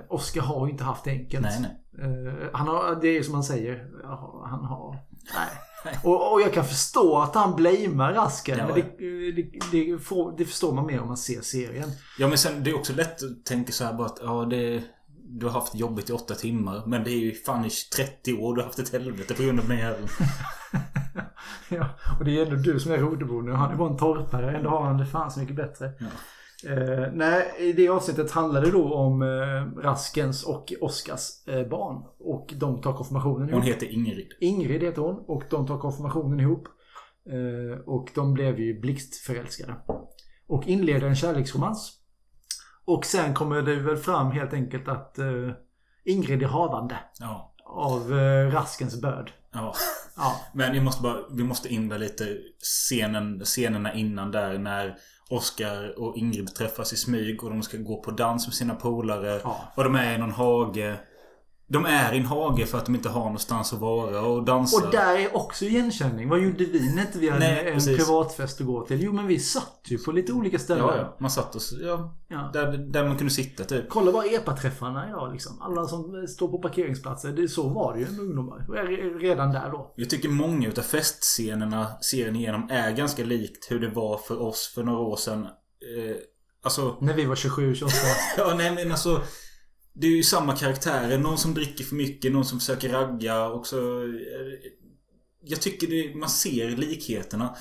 Oskar 0.09 0.41
har 0.41 0.65
ju 0.65 0.71
inte 0.71 0.83
haft 0.83 1.03
det 1.03 1.11
enkelt. 1.11 1.41
Nej, 1.45 1.59
nej. 1.61 2.05
Eh, 2.07 2.49
han 2.53 2.67
har, 2.67 3.01
det 3.01 3.07
är 3.17 3.23
som 3.23 3.33
man 3.33 3.43
säger. 3.43 3.89
ja, 4.03 4.45
Han 4.49 4.65
har... 4.65 4.91
Nej. 5.85 5.99
Och, 6.03 6.33
och 6.33 6.41
jag 6.41 6.53
kan 6.53 6.65
förstå 6.65 7.17
att 7.17 7.35
han 7.35 7.55
blamear 7.55 8.13
Rasken. 8.13 8.57
Ja, 8.57 8.65
men 8.65 8.75
det, 8.75 8.81
det, 9.31 9.41
det, 9.71 9.97
det 10.37 10.45
förstår 10.45 10.73
man 10.73 10.85
mer 10.85 10.99
om 11.01 11.07
man 11.07 11.17
ser 11.17 11.41
serien. 11.41 11.89
Ja 12.19 12.27
men 12.27 12.37
sen 12.37 12.63
det 12.63 12.69
är 12.69 12.75
också 12.75 12.93
lätt 12.93 13.23
att 13.23 13.45
tänka 13.45 13.71
så 13.71 13.83
här 13.83 13.93
bara 13.93 14.07
att 14.07 14.19
ja 14.21 14.45
det... 14.49 14.83
Du 15.39 15.45
har 15.45 15.53
haft 15.53 15.75
jobbet 15.75 16.09
i 16.09 16.13
åtta 16.13 16.35
timmar. 16.35 16.83
Men 16.85 17.03
det 17.03 17.11
är 17.11 17.19
ju 17.19 17.31
fan 17.33 17.65
i 17.65 17.69
30 17.95 18.33
år 18.33 18.55
du 18.55 18.61
har 18.61 18.65
haft 18.65 18.79
ett 18.79 18.91
helvete 18.91 19.33
på 19.33 19.43
grund 19.43 19.59
av 19.59 19.67
den 19.67 19.77
här 19.77 19.89
jäveln. 19.89 20.07
Ja, 21.69 21.89
och 22.19 22.25
det 22.25 22.37
är 22.39 22.45
ändå 22.45 22.55
du 22.55 22.79
som 22.79 22.91
är 22.91 22.97
rodebonden 22.97 23.53
och 23.53 23.59
han 23.59 23.71
är 23.71 23.75
bara 23.75 23.89
en 23.89 23.97
torpare. 23.97 24.57
Ändå 24.57 24.69
har 24.69 24.81
han 24.81 24.97
det 24.97 25.05
fan 25.05 25.31
så 25.31 25.39
mycket 25.39 25.55
bättre. 25.55 25.85
Eh, 26.67 27.11
nej, 27.13 27.53
i 27.59 27.73
det 27.73 27.89
avsnittet 27.89 28.31
handlar 28.31 28.61
det 28.61 28.71
då 28.71 28.93
om 28.93 29.21
eh, 29.21 29.81
Raskens 29.83 30.43
och 30.43 30.73
Oskars 30.81 31.47
eh, 31.47 31.67
barn. 31.67 32.03
Och 32.19 32.53
de 32.55 32.81
tar 32.81 32.93
konfirmationen 32.93 33.41
Hon 33.41 33.49
ihop. 33.49 33.65
heter 33.65 33.93
Ingrid. 33.93 34.27
Ingrid 34.39 34.83
heter 34.83 35.01
hon 35.01 35.15
och 35.27 35.43
de 35.49 35.67
tar 35.67 35.79
konfirmationen 35.79 36.39
ihop. 36.39 36.67
Eh, 37.29 37.79
och 37.85 38.09
de 38.15 38.33
blev 38.33 38.59
ju 38.59 38.79
blixtförälskade. 38.79 39.75
Och 40.47 40.67
inleder 40.67 41.07
en 41.07 41.15
kärleksromans. 41.15 41.94
Och 42.85 43.05
sen 43.05 43.33
kommer 43.33 43.61
det 43.61 43.75
väl 43.75 43.97
fram 43.97 44.31
helt 44.31 44.53
enkelt 44.53 44.87
att 44.87 45.19
eh, 45.19 45.25
Ingrid 46.05 46.43
är 46.43 46.47
havande 46.47 46.95
Ja. 47.19 47.53
av 47.65 48.19
eh, 48.19 48.51
Raskens 48.51 49.01
börd. 49.01 49.31
Ja. 49.53 49.73
Ja. 50.17 50.35
Men 50.53 50.75
jag 50.75 50.83
måste 50.83 51.03
bara, 51.03 51.17
vi 51.31 51.43
måste 51.43 51.73
in 51.73 51.89
där 51.89 51.99
lite 51.99 52.37
scenen, 52.59 53.39
scenerna 53.45 53.93
innan 53.93 54.31
där 54.31 54.57
när 54.57 54.97
Oscar 55.29 55.99
och 55.99 56.17
Ingrid 56.17 56.55
träffas 56.55 56.93
i 56.93 56.97
smyg 56.97 57.43
och 57.43 57.49
de 57.49 57.63
ska 57.63 57.77
gå 57.77 58.01
på 58.01 58.11
dans 58.11 58.47
med 58.47 58.53
sina 58.53 58.75
polare. 58.75 59.41
Och 59.75 59.83
de 59.83 59.95
är 59.95 60.15
i 60.15 60.17
någon 60.17 60.31
hage. 60.31 60.95
De 61.67 61.85
är 61.85 62.13
i 62.13 62.17
en 62.17 62.25
hage 62.25 62.65
för 62.65 62.77
att 62.77 62.85
de 62.85 62.95
inte 62.95 63.09
har 63.09 63.23
någonstans 63.23 63.73
att 63.73 63.79
vara 63.79 64.21
och 64.21 64.43
dansa. 64.45 64.85
Och 64.85 64.91
där 64.91 65.15
är 65.19 65.35
också 65.35 65.65
igenkänning. 65.65 66.29
Vad 66.29 66.39
gjorde 66.39 66.65
vi 66.65 66.93
när 66.95 67.01
inte 67.01 67.19
vi 67.19 67.29
hade 67.29 67.39
Nej, 67.39 67.67
en 67.67 67.73
precis. 67.73 67.97
privatfest 67.97 68.61
att 68.61 68.67
gå 68.67 68.85
till? 68.85 69.03
Jo 69.03 69.13
men 69.13 69.27
vi 69.27 69.39
satt 69.39 69.81
ju 69.85 69.97
på 69.97 70.11
lite 70.11 70.33
olika 70.33 70.59
ställen. 70.59 70.85
Ja, 70.87 70.97
ja. 70.97 71.17
Man 71.19 71.31
satt 71.31 71.55
och... 71.55 71.61
Ja, 71.81 72.15
Ja. 72.27 72.49
Där, 72.53 72.77
där 72.77 73.07
man 73.07 73.17
kunde 73.17 73.33
sitta 73.33 73.63
typ. 73.63 73.89
Kolla 73.89 74.11
bara 74.11 74.25
EPA-träffarna 74.25 75.09
idag 75.09 75.33
liksom. 75.33 75.61
Alla 75.61 75.85
som 75.87 76.27
står 76.27 76.47
på 76.47 76.57
parkeringsplatser. 76.59 77.31
Det, 77.31 77.47
så 77.47 77.69
var 77.69 77.93
det 77.93 77.99
ju 77.99 78.05
med 78.11 78.19
ungdomar. 78.19 78.65
Re- 78.69 79.19
Redan 79.19 79.51
där 79.51 79.69
då. 79.71 79.93
Jag 79.95 80.09
tycker 80.09 80.29
många 80.29 80.67
utav 80.67 80.81
festscenerna 80.81 81.87
serien 82.01 82.35
igenom 82.35 82.69
är 82.71 82.91
ganska 82.91 83.23
likt 83.23 83.71
hur 83.71 83.79
det 83.79 83.89
var 83.89 84.17
för 84.17 84.41
oss 84.41 84.71
för 84.75 84.83
några 84.83 84.99
år 84.99 85.15
sedan. 85.15 85.43
Eh, 85.43 86.15
alltså... 86.63 86.95
När 87.01 87.13
vi 87.13 87.25
var 87.25 87.35
27, 87.35 87.75
28. 87.75 87.93
ja, 88.37 88.53
nej 88.57 88.75
men 88.75 88.91
alltså... 88.91 89.21
Det 89.95 90.07
är 90.07 90.11
ju 90.11 90.23
samma 90.23 90.55
karaktärer. 90.55 91.17
Någon 91.19 91.37
som 91.37 91.53
dricker 91.53 91.83
för 91.83 91.95
mycket, 91.95 92.31
någon 92.31 92.45
som 92.45 92.59
försöker 92.59 92.89
ragga 92.89 93.45
och 93.47 93.67
så... 93.67 94.03
eh, 94.03 94.71
Jag 95.43 95.61
tycker 95.61 95.87
det, 95.87 96.15
man 96.19 96.29
ser 96.29 96.69
likheterna. 96.69 97.55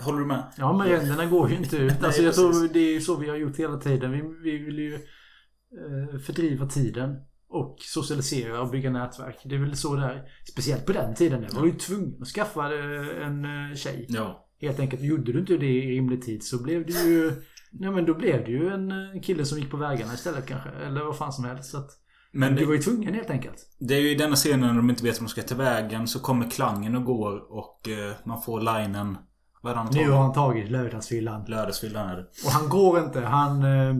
Håller 0.00 0.18
du 0.18 0.26
med? 0.26 0.52
Ja 0.58 0.72
men 0.78 0.88
ränderna 0.88 1.26
går 1.26 1.50
ju 1.50 1.56
inte 1.56 1.76
ut. 1.76 1.92
Nej, 2.00 2.06
Alltså 2.06 2.22
jag 2.22 2.34
tror 2.34 2.68
det 2.72 2.78
är 2.80 2.92
ju 2.92 3.00
så 3.00 3.16
vi 3.16 3.28
har 3.28 3.36
gjort 3.36 3.56
hela 3.56 3.76
tiden. 3.78 4.12
Vi, 4.12 4.22
vi 4.50 4.58
vill 4.58 4.78
ju 4.78 4.94
eh, 4.94 6.18
fördriva 6.20 6.66
tiden. 6.66 7.16
Och 7.48 7.76
socialisera 7.80 8.60
och 8.60 8.70
bygga 8.70 8.90
nätverk. 8.90 9.40
Det 9.44 9.54
är 9.54 9.58
väl 9.58 9.76
så 9.76 9.94
det 9.96 10.04
är. 10.04 10.22
Speciellt 10.52 10.86
på 10.86 10.92
den 10.92 11.14
tiden. 11.14 11.40
Där 11.42 11.48
var 11.54 11.62
du 11.62 11.68
ju 11.68 11.74
tvungen 11.78 12.22
att 12.22 12.28
skaffa 12.28 12.74
eh, 12.74 13.26
en 13.26 13.46
tjej. 13.76 14.06
Ja. 14.08 14.48
Helt 14.60 14.80
enkelt. 14.80 15.02
Gjorde 15.02 15.32
du 15.32 15.38
inte 15.40 15.56
det 15.56 15.66
i 15.66 15.90
rimlig 15.90 16.22
tid 16.22 16.44
så 16.44 16.62
blev 16.62 16.86
det 16.86 16.92
ju... 16.92 17.32
Nej 17.80 17.90
men 17.90 18.06
då 18.06 18.14
blev 18.14 18.44
det 18.44 18.50
ju 18.50 18.68
en 18.68 18.90
eh, 18.90 19.20
kille 19.22 19.44
som 19.44 19.58
gick 19.58 19.70
på 19.70 19.76
vägarna 19.76 20.14
istället 20.14 20.46
kanske. 20.46 20.68
Eller 20.70 21.04
vad 21.04 21.16
fan 21.18 21.32
som 21.32 21.44
helst. 21.44 21.70
Så 21.70 21.78
att, 21.78 21.90
Men 22.32 22.54
du 22.56 22.64
var 22.64 22.72
ju 22.72 22.82
tvungen 22.82 23.14
helt 23.14 23.30
enkelt. 23.30 23.68
Det 23.78 23.94
är 23.94 24.00
ju 24.00 24.10
i 24.10 24.14
denna 24.14 24.36
scenen 24.36 24.60
när 24.60 24.74
de 24.74 24.90
inte 24.90 25.04
vet 25.04 25.20
vad 25.20 25.28
de 25.28 25.30
ska 25.30 25.42
ta 25.42 25.54
vägen 25.54 26.08
så 26.08 26.20
kommer 26.20 26.50
klangen 26.50 26.96
och 26.96 27.04
går 27.04 27.52
och 27.52 27.88
eh, 27.88 28.12
man 28.24 28.42
får 28.42 28.60
linen... 28.60 29.16
Vad 29.62 29.76
han? 29.76 29.88
Nu 29.92 30.10
har 30.10 30.22
han 30.22 30.32
tagit 30.32 30.70
lördagsfyllan. 30.70 31.44
Lördagsfyllan 31.48 32.08
är 32.08 32.16
det. 32.16 32.26
Och 32.44 32.50
han 32.50 32.68
går 32.68 32.98
inte. 32.98 33.20
Han, 33.20 33.62
eh, 33.62 33.94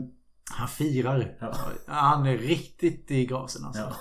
han 0.57 0.67
firar. 0.67 1.37
Han 1.87 2.25
är 2.25 2.37
riktigt 2.37 3.11
i 3.11 3.25
gasen 3.25 3.65
alltså. 3.65 3.93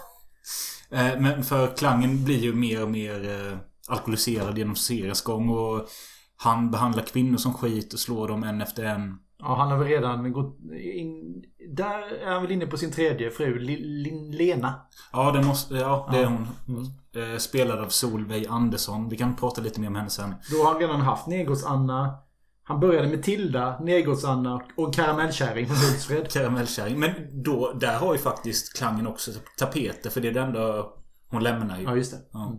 Ja. 0.91 0.97
Eh, 0.99 1.21
Men 1.21 1.43
för 1.45 1.77
klangen 1.77 2.25
blir 2.25 2.39
ju 2.39 2.55
mer 2.55 2.83
och 2.83 2.91
mer 2.91 3.49
eh, 3.51 3.59
alkoholiserad 3.89 4.59
genom 4.59 4.77
seriens 4.77 5.23
gång 5.23 5.49
och 5.49 5.89
han 6.37 6.71
behandlar 6.71 7.03
kvinnor 7.03 7.37
som 7.37 7.55
skit 7.55 7.93
och 7.93 7.99
slår 7.99 8.29
dem 8.29 8.45
en 8.45 8.61
efter 8.61 8.85
en. 8.85 9.19
Ja, 9.45 9.57
han 9.57 9.71
har 9.71 9.79
väl 9.79 9.89
redan 9.89 10.33
gått 10.33 10.59
in... 10.95 11.43
Där 11.77 12.23
är 12.27 12.33
han 12.33 12.43
väl 12.43 12.53
inne 12.53 12.67
på 12.67 12.77
sin 12.77 12.93
tredje 12.93 13.31
fru, 13.31 13.59
Lena. 14.33 14.75
Ja, 15.13 15.33
det, 15.33 15.43
måste, 15.43 15.75
ja, 15.75 16.09
det 16.13 16.19
är 16.19 16.27
hon. 16.27 16.47
Eh, 17.17 17.39
Spelad 17.39 17.79
av 17.79 17.89
Solveig 17.89 18.47
Andersson. 18.49 19.09
Vi 19.09 19.17
kan 19.17 19.37
prata 19.37 19.61
lite 19.61 19.81
mer 19.81 19.89
om 19.89 19.95
henne 19.95 20.11
sen. 20.11 20.35
Då 20.51 20.57
har 20.65 20.73
han 20.73 20.81
redan 20.81 21.01
haft 21.01 21.27
Nergårds-Anna. 21.27 22.15
Han 22.63 22.81
började 22.81 23.09
med 23.09 23.23
Tilda, 23.23 23.79
Nergårds-Anna 23.81 24.61
och 24.77 24.95
karamellkärring 24.95 25.67
från 25.67 25.77
Hultsfred. 25.77 26.31
Karamellkärring. 26.31 27.01
Men 27.01 27.11
då, 27.43 27.73
där 27.73 27.99
har 27.99 28.13
ju 28.13 28.19
faktiskt 28.19 28.77
klangen 28.77 29.07
också 29.07 29.31
tapeter 29.59 30.11
för 30.11 30.21
det 30.21 30.29
är 30.29 30.33
det 30.33 30.41
enda 30.41 30.87
hon 31.31 31.43
lämnar 31.43 31.79
ju. 31.79 31.85
Ja, 31.85 31.97
just 31.97 32.13
det. 32.13 32.19
Ja. 32.33 32.59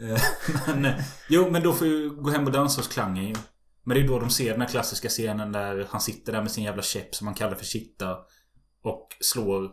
Eh, 0.00 0.20
men, 0.66 0.84
eh, 0.84 0.94
jo, 1.28 1.50
men 1.50 1.62
då 1.62 1.72
får 1.72 1.86
ju 1.86 2.10
gå 2.10 2.30
hem 2.30 2.46
och 2.46 2.52
dansa 2.52 2.80
hos 2.80 2.88
klangen 2.88 3.24
ju. 3.24 3.34
Men 3.84 3.96
det 3.96 4.02
är 4.02 4.08
då 4.08 4.18
de 4.18 4.30
ser 4.30 4.50
den 4.50 4.60
här 4.60 4.68
klassiska 4.68 5.08
scenen 5.08 5.52
där 5.52 5.86
han 5.90 6.00
sitter 6.00 6.32
där 6.32 6.42
med 6.42 6.50
sin 6.50 6.64
jävla 6.64 6.82
käpp 6.82 7.14
som 7.14 7.24
man 7.24 7.34
kallar 7.34 7.54
för 7.54 7.64
kitta. 7.64 8.18
Och 8.82 9.08
slår... 9.20 9.70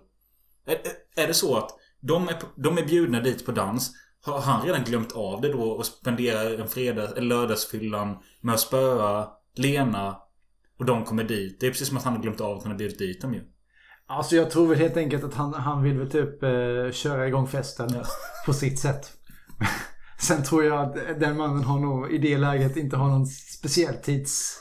Är, 0.65 0.77
är 1.23 1.27
det 1.27 1.33
så 1.33 1.57
att 1.57 1.71
de 1.99 2.27
är, 2.27 2.35
de 2.55 2.77
är 2.77 2.85
bjudna 2.85 3.19
dit 3.19 3.45
på 3.45 3.51
dans. 3.51 3.91
Har 4.21 4.39
han 4.41 4.65
redan 4.65 4.83
glömt 4.83 5.11
av 5.11 5.41
det 5.41 5.51
då 5.51 5.61
och 5.61 5.85
spenderar 5.85 6.59
en 6.59 6.67
fredag, 6.67 7.03
eller 7.03 7.21
lördagsfyllan 7.21 8.17
med 8.41 8.53
att 8.53 8.59
spöa 8.59 9.27
Lena 9.55 10.17
och 10.79 10.85
de 10.85 11.05
kommer 11.05 11.23
dit. 11.23 11.59
Det 11.59 11.67
är 11.67 11.71
precis 11.71 11.87
som 11.87 11.97
att 11.97 12.03
han 12.03 12.15
har 12.15 12.21
glömt 12.21 12.41
av 12.41 12.57
att 12.57 12.63
han 12.63 12.71
har 12.71 12.79
bjudit 12.79 12.99
dit 12.99 13.21
dem 13.21 13.33
ju. 13.33 13.41
Alltså 14.07 14.35
jag 14.35 14.51
tror 14.51 14.67
väl 14.67 14.77
helt 14.77 14.97
enkelt 14.97 15.23
att 15.23 15.33
han, 15.33 15.53
han 15.53 15.83
vill 15.83 15.97
väl 15.97 16.11
typ 16.11 16.43
eh, 16.43 16.91
köra 16.91 17.27
igång 17.27 17.47
festen 17.47 18.03
på 18.45 18.53
sitt 18.53 18.79
sätt. 18.79 19.13
Sen 20.19 20.43
tror 20.43 20.63
jag 20.63 20.81
att 20.81 21.19
den 21.19 21.37
mannen 21.37 21.63
har 21.63 21.79
nog 21.79 22.11
i 22.11 22.17
det 22.17 22.37
läget 22.37 22.77
inte 22.77 22.97
har 22.97 23.07
någon 23.07 23.25
speciell 23.57 23.95
tids... 23.95 24.57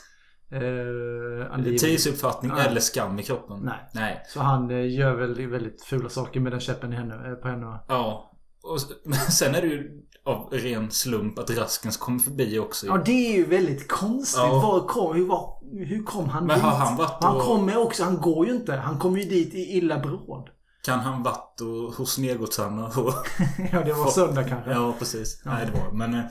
Eh. 0.52 1.76
Tidsuppfattning 1.78 2.52
Nej. 2.54 2.66
eller 2.66 2.80
skam 2.80 3.18
i 3.18 3.22
kroppen. 3.22 3.60
Nej. 3.62 3.90
Nej. 3.94 4.22
Så 4.28 4.40
han 4.40 4.70
eh, 4.70 4.94
gör 4.94 5.14
väl 5.14 5.46
väldigt 5.46 5.82
fula 5.82 6.08
saker 6.08 6.40
med 6.40 6.52
den 6.52 6.60
käppen 6.60 6.92
i 6.92 6.96
henne, 6.96 7.28
eh, 7.28 7.34
på 7.34 7.48
henne? 7.48 7.80
Ja. 7.88 8.32
Och 8.62 8.78
men 9.04 9.18
sen 9.18 9.54
är 9.54 9.60
det 9.62 9.66
ju 9.66 10.02
av 10.24 10.48
ren 10.52 10.90
slump 10.90 11.38
att 11.38 11.50
Raskens 11.50 11.96
kommer 11.96 12.18
förbi 12.18 12.58
också. 12.58 12.86
Ja 12.86 13.02
det 13.04 13.10
är 13.32 13.36
ju 13.36 13.44
väldigt 13.44 13.88
konstigt. 13.88 14.40
Ja. 14.40 14.60
Var 14.60 14.86
kom, 14.88 15.16
hur, 15.16 15.26
var, 15.26 15.60
hur 15.86 16.02
kom 16.02 16.28
han 16.28 16.46
Men 16.46 16.56
dit? 16.56 16.64
har 16.64 16.76
han 16.76 16.96
varit 16.96 17.24
Han 17.24 17.36
och- 17.36 17.42
kommer 17.42 17.78
också, 17.78 18.04
han 18.04 18.16
går 18.20 18.46
ju 18.46 18.52
inte. 18.52 18.76
Han 18.76 18.98
kommer 18.98 19.18
ju 19.18 19.28
dit 19.28 19.54
i 19.54 19.58
illa 19.76 19.98
bråd. 19.98 20.48
Kan 20.84 21.00
han 21.00 21.22
varit 21.22 21.60
och, 21.60 21.94
hos 21.94 22.18
Negotsarna 22.18 22.86
och... 22.86 23.12
Ja, 23.72 23.82
det 23.84 23.92
var 23.92 24.10
söndag 24.10 24.44
kanske. 24.44 24.70
Ja, 24.70 24.94
precis. 24.98 25.42
Ja. 25.44 25.50
Nej, 25.50 25.66
det 25.66 25.80
var 25.80 25.92
Men, 25.92 26.14
eh, 26.14 26.24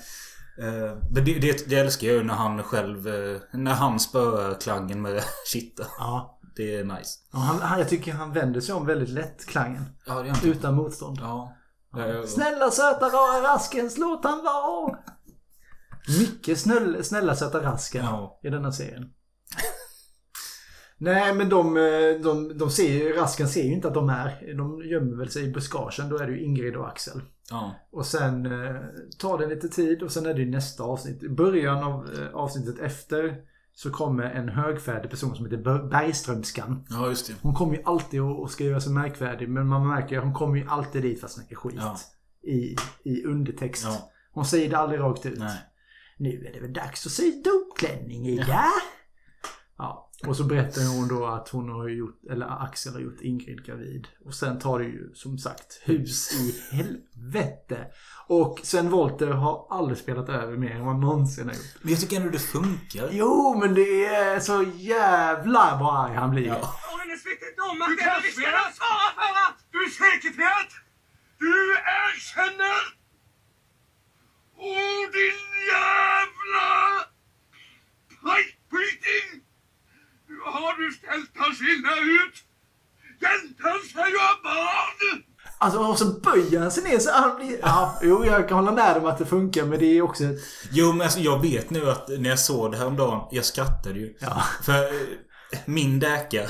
men 0.58 1.26
det, 1.26 1.39
det, 1.39 1.70
det 1.70 1.76
älskar 1.76 2.08
jag 2.08 2.16
ju 2.16 2.24
när 2.24 2.34
han 2.34 2.64
själv... 2.64 3.08
Eh, 3.08 3.38
när 3.53 3.74
han 3.74 3.99
spöar 3.99 4.60
klangen 4.62 5.01
med 5.01 5.24
kitta. 5.51 5.84
Ja. 5.99 6.39
Det 6.56 6.76
är 6.76 6.84
nice. 6.84 7.20
Ja, 7.32 7.39
han, 7.39 7.62
han, 7.62 7.80
jag 7.80 7.89
tycker 7.89 8.14
han 8.14 8.34
vänder 8.34 8.62
sig 8.62 8.76
om 8.76 8.86
väldigt 8.86 9.10
lätt, 9.10 9.45
klangen. 9.45 9.86
Ja. 10.06 10.26
Utan 10.43 10.76
motstånd. 10.76 11.20
Ja. 11.22 11.53
Eh, 11.97 12.26
Snälla 12.26 12.72
söta 12.72 13.06
rara 13.06 13.53
Raskens, 13.53 13.97
låt 13.97 14.24
han 14.24 14.43
vara! 14.43 14.97
Mycket 16.20 16.60
snäll, 16.60 17.03
snälla 17.03 17.36
söta 17.36 17.64
Rasken 17.64 18.06
i 18.43 18.49
denna 18.49 18.72
serien. 18.72 19.10
Nej 20.97 21.34
men 21.34 21.49
de, 21.49 21.78
eh, 21.78 22.22
de, 22.24 22.58
de 22.58 22.70
ser 22.70 22.89
ju, 22.89 23.14
Rasken 23.14 23.49
ser 23.49 23.64
ju 23.64 23.74
inte 23.74 23.88
att 23.88 23.93
de 23.93 24.10
är. 24.10 24.58
De 24.58 24.82
gömmer 24.86 25.18
väl 25.18 25.30
sig 25.30 25.43
i 25.43 25.51
buskagen. 25.51 26.10
Då 26.10 26.18
är 26.18 26.28
det 26.28 26.32
ju 26.34 26.43
Ingrid 26.43 26.76
och 26.76 26.88
Axel. 26.88 27.22
Ja. 27.50 27.76
Och 27.91 28.06
sen 28.06 28.46
eh, 28.46 28.76
tar 29.20 29.38
det 29.38 29.48
lite 29.48 29.70
tid 29.70 30.04
och 30.04 30.12
sen 30.12 30.26
är 30.26 30.34
det 30.34 30.41
ju 30.41 30.50
nästa 30.52 30.84
avsnitt. 30.84 31.24
I 31.24 31.30
början 31.30 31.84
av 31.84 32.10
eh, 32.14 32.36
avsnittet 32.36 32.80
efter 32.80 33.38
så 33.74 33.91
kommer 33.91 34.24
en 34.24 34.50
högfärdig 34.50 35.12
person 35.12 35.36
som 35.36 35.46
heter 35.46 35.58
Ber- 35.58 35.89
Bergströmskan. 35.89 36.86
Ja, 36.89 37.08
just 37.08 37.28
det. 37.28 37.34
Hon 37.41 37.54
kommer 37.54 37.76
ju 37.76 37.84
alltid 37.84 38.22
och 38.22 38.41
och 38.41 38.52
ska 38.52 38.64
göra 38.64 38.82
sig 38.82 38.91
märkvärdig 38.91 39.50
men 39.50 39.68
man 39.68 39.88
märker 39.88 40.18
att 40.18 40.24
hon 40.24 40.34
kommer 40.34 40.58
ju 40.58 40.68
alltid 40.68 41.02
dit 41.02 41.20
för 41.20 41.26
att 41.28 41.32
snacka 41.34 41.56
skit. 41.56 41.76
Ja. 41.78 41.98
I, 42.43 42.76
I 43.04 43.26
undertext. 43.26 43.84
Ja. 43.86 44.12
Hon 44.32 44.46
säger 44.46 44.70
det 44.70 44.78
aldrig 44.78 45.00
rakt 45.00 45.26
ut. 45.26 45.39
Nej. 45.39 45.58
Nu 46.18 46.46
är 46.46 46.54
det 46.54 46.60
väl 46.60 46.74
dags 46.74 47.06
att 47.06 47.12
sy 47.12 47.41
dopklänning 47.41 48.28
Ida. 48.28 48.66
Ja. 49.78 50.05
Och 50.24 50.38
så 50.38 50.43
berättar 50.43 50.97
hon 50.97 51.07
då 51.07 51.26
att 51.26 51.49
hon 51.49 51.70
har 51.70 51.89
gjort, 51.89 52.20
eller 52.32 52.63
Axel 52.63 52.93
har 52.93 52.99
gjort 52.99 53.22
Ingrid 53.22 53.66
gravid. 53.66 54.07
Och 54.26 54.34
sen 54.34 54.59
tar 54.59 54.80
det 54.80 54.86
ju 54.86 55.13
som 55.13 55.38
sagt 55.38 55.82
hus 55.84 56.34
i 56.34 56.76
helvete. 56.76 57.86
Och 58.28 58.59
Sven 58.63 58.89
Wollter 58.89 59.28
har 59.28 59.68
aldrig 59.70 59.97
spelat 59.97 60.30
över 60.30 60.57
mer 60.57 60.72
än 60.72 60.86
vad 60.86 60.93
han 60.93 61.01
någonsin 61.01 61.47
har 61.47 61.53
gjort. 61.53 61.76
Men 61.82 61.91
jag 61.91 62.01
tycker 62.01 62.18
ändå 62.18 62.30
det 62.30 62.39
funkar. 62.39 63.09
Jo, 63.11 63.57
men 63.59 63.74
det 63.74 64.05
är 64.05 64.39
så 64.39 64.66
jävla 64.76 65.78
vad 65.82 66.05
arg 66.05 66.16
han 66.16 66.32
blir. 66.32 66.45
Svara 66.45 66.57
för 69.16 69.32
att 69.47 69.57
du 69.72 69.86
är 69.86 69.89
sekretariat! 69.89 70.72
Du 71.39 71.72
erkänner! 72.07 72.82
Åh 74.57 75.11
din 75.11 75.41
jävla 75.72 76.68
pajkbryting! 78.24 79.45
Har 80.46 80.82
du 80.82 80.92
ställt 80.92 81.38
oss 81.48 81.62
illa 81.62 81.96
ut! 81.96 82.36
Jäntan 83.22 83.80
ska 83.90 84.00
ju 84.10 84.18
ha 84.18 84.34
barn! 84.44 85.24
Alltså, 85.58 85.80
och 85.80 85.98
så 86.00 86.06
böjer 86.06 86.60
han 86.60 86.72
sig 86.72 86.84
ner 86.84 87.00
så 87.00 87.12
han 87.12 87.36
blir... 87.36 87.60
Ja, 87.62 88.00
jo, 88.04 88.26
jag 88.26 88.50
kan 88.50 88.58
hålla 88.58 88.72
med 88.72 88.98
om 88.98 89.06
att 89.06 89.18
det 89.18 89.26
funkar, 89.26 89.66
men 89.66 89.80
det 89.80 89.86
är 89.98 90.02
också. 90.02 90.24
Jo, 90.72 90.92
men 90.92 91.02
alltså, 91.02 91.20
jag 91.20 91.42
vet 91.42 91.70
nu 91.70 91.90
att 91.90 92.08
när 92.08 92.30
jag 92.30 92.40
såg 92.40 92.72
det 92.72 92.78
här 92.78 92.86
om 92.88 92.98
dagen, 92.98 93.28
jag 93.32 93.46
skrattade 93.46 94.00
ju. 94.00 94.14
Ja. 94.20 94.44
För 94.64 94.84
eh, 94.84 95.60
min 95.66 96.00
däka, 96.00 96.48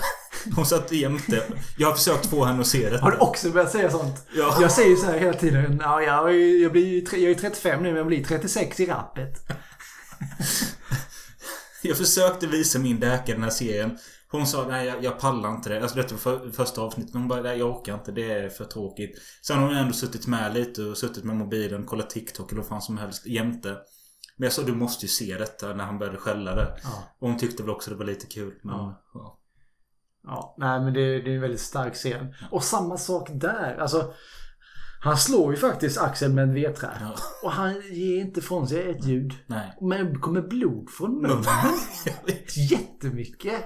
hon 0.56 0.66
satt 0.66 0.92
jämte. 0.92 1.44
Jag 1.78 1.88
har 1.88 1.96
försökt 1.96 2.26
få 2.30 2.46
henne 2.46 2.62
att 2.62 2.68
se 2.68 2.90
det. 2.90 3.00
Har 3.00 3.12
du 3.12 3.18
också 3.18 3.50
börjat 3.50 3.72
säga 3.72 3.92
sånt? 3.92 4.28
Ja. 4.36 4.58
Jag 4.62 4.72
säger 4.72 4.96
så 4.96 5.06
här 5.06 5.18
hela 5.20 5.34
tiden. 5.34 5.80
Ja, 5.84 6.02
jag, 6.02 6.30
är- 6.30 6.62
jag, 6.64 6.72
blir, 6.72 6.86
ju 6.86 7.22
jag 7.24 7.32
är 7.32 7.36
35 7.36 7.84
nu, 7.84 7.90
men 7.90 7.98
jag 7.98 8.08
blir 8.08 8.24
36 8.24 8.80
i 8.80 8.86
rappet. 8.86 9.34
Jag 11.88 11.98
försökte 11.98 12.48
visa 12.48 12.80
min 12.80 13.00
däka 13.00 13.34
den 13.34 13.44
här 13.44 13.50
serien. 13.50 13.98
Hon 14.32 14.48
sa 14.48 14.68
nej 14.68 14.88
jag, 14.88 15.04
jag 15.04 15.20
pallar 15.20 15.50
inte 15.52 15.70
det. 15.70 15.82
Alltså 15.82 15.98
detta 15.98 16.12
var 16.14 16.20
för, 16.20 16.52
första 16.52 16.82
avsnittet. 16.82 17.14
Hon 17.14 17.28
bara 17.28 17.42
nej 17.42 17.60
jag 17.60 17.70
orkar 17.70 17.94
inte. 17.94 18.12
Det 18.12 18.32
är 18.32 18.50
för 18.50 18.66
tråkigt. 18.66 19.22
Sen 19.48 19.58
har 19.58 19.68
hon 19.68 19.76
ändå 19.76 19.94
suttit 19.94 20.28
med 20.28 20.54
lite 20.54 20.84
och 20.84 20.98
suttit 20.98 21.24
med 21.24 21.36
mobilen, 21.36 21.86
kollat 21.86 22.10
TikTok 22.10 22.52
eller 22.52 22.62
vad 22.62 22.70
fan 22.70 22.82
som 22.82 22.98
helst 22.98 23.26
jämte. 23.26 23.70
Men 24.38 24.46
jag 24.46 24.54
sa 24.54 24.62
du 24.62 24.76
måste 24.76 25.06
ju 25.06 25.10
se 25.10 25.38
detta 25.38 25.74
när 25.74 25.84
han 25.84 26.00
började 26.00 26.18
skälla 26.18 26.56
där. 26.56 26.80
Ja. 26.84 27.04
Och 27.20 27.30
hon 27.30 27.38
tyckte 27.38 27.64
väl 27.64 27.72
också 27.72 27.90
det 27.92 27.96
var 27.96 28.06
lite 28.06 28.26
kul. 28.26 28.54
Men, 28.64 28.76
Ja. 28.76 29.04
ja. 29.14 29.40
Ja, 30.28 30.56
nej 30.58 30.80
men 30.80 30.94
det, 30.94 31.22
det 31.22 31.32
är 31.32 31.36
en 31.36 31.42
väldigt 31.42 31.62
stark 31.62 31.94
scen. 31.94 32.36
Och 32.52 32.64
samma 32.64 32.98
sak 32.98 33.30
där. 33.34 33.78
Alltså, 33.78 34.14
han 35.06 35.18
slår 35.18 35.53
ju 35.53 35.60
faktiskt 35.60 35.97
Axel 36.01 36.34
med 36.34 36.43
en 36.43 36.53
vedträ. 36.53 36.89
Och 37.43 37.51
han 37.51 37.74
ger 37.91 38.22
inte 38.22 38.41
från 38.41 38.68
sig 38.68 38.89
ett 38.91 39.06
ljud. 39.06 39.34
Nej. 39.47 39.78
Men 39.82 40.14
det 40.14 40.20
kommer 40.20 40.41
blod 40.41 40.89
från 40.89 41.22
munnen. 41.22 41.43
Jättemycket. 42.72 43.64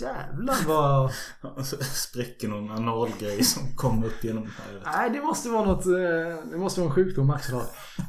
Jävlar 0.00 0.66
vad... 0.68 1.10
Spräcker 1.82 2.48
någon 2.48 2.70
analgrej 2.70 3.44
som 3.44 3.62
kommer 3.76 4.06
upp 4.06 4.24
genom 4.24 4.42
här. 4.44 4.82
Nej, 4.84 5.10
det 5.10 5.20
måste 5.22 5.48
vara 5.48 5.64
något... 5.64 5.86
eh, 5.86 6.50
Det 6.50 6.58
måste 6.58 6.80
vara 6.80 6.88
en 6.88 6.94
sjukdom 6.94 7.30
Axel 7.30 7.54
har. 7.54 7.64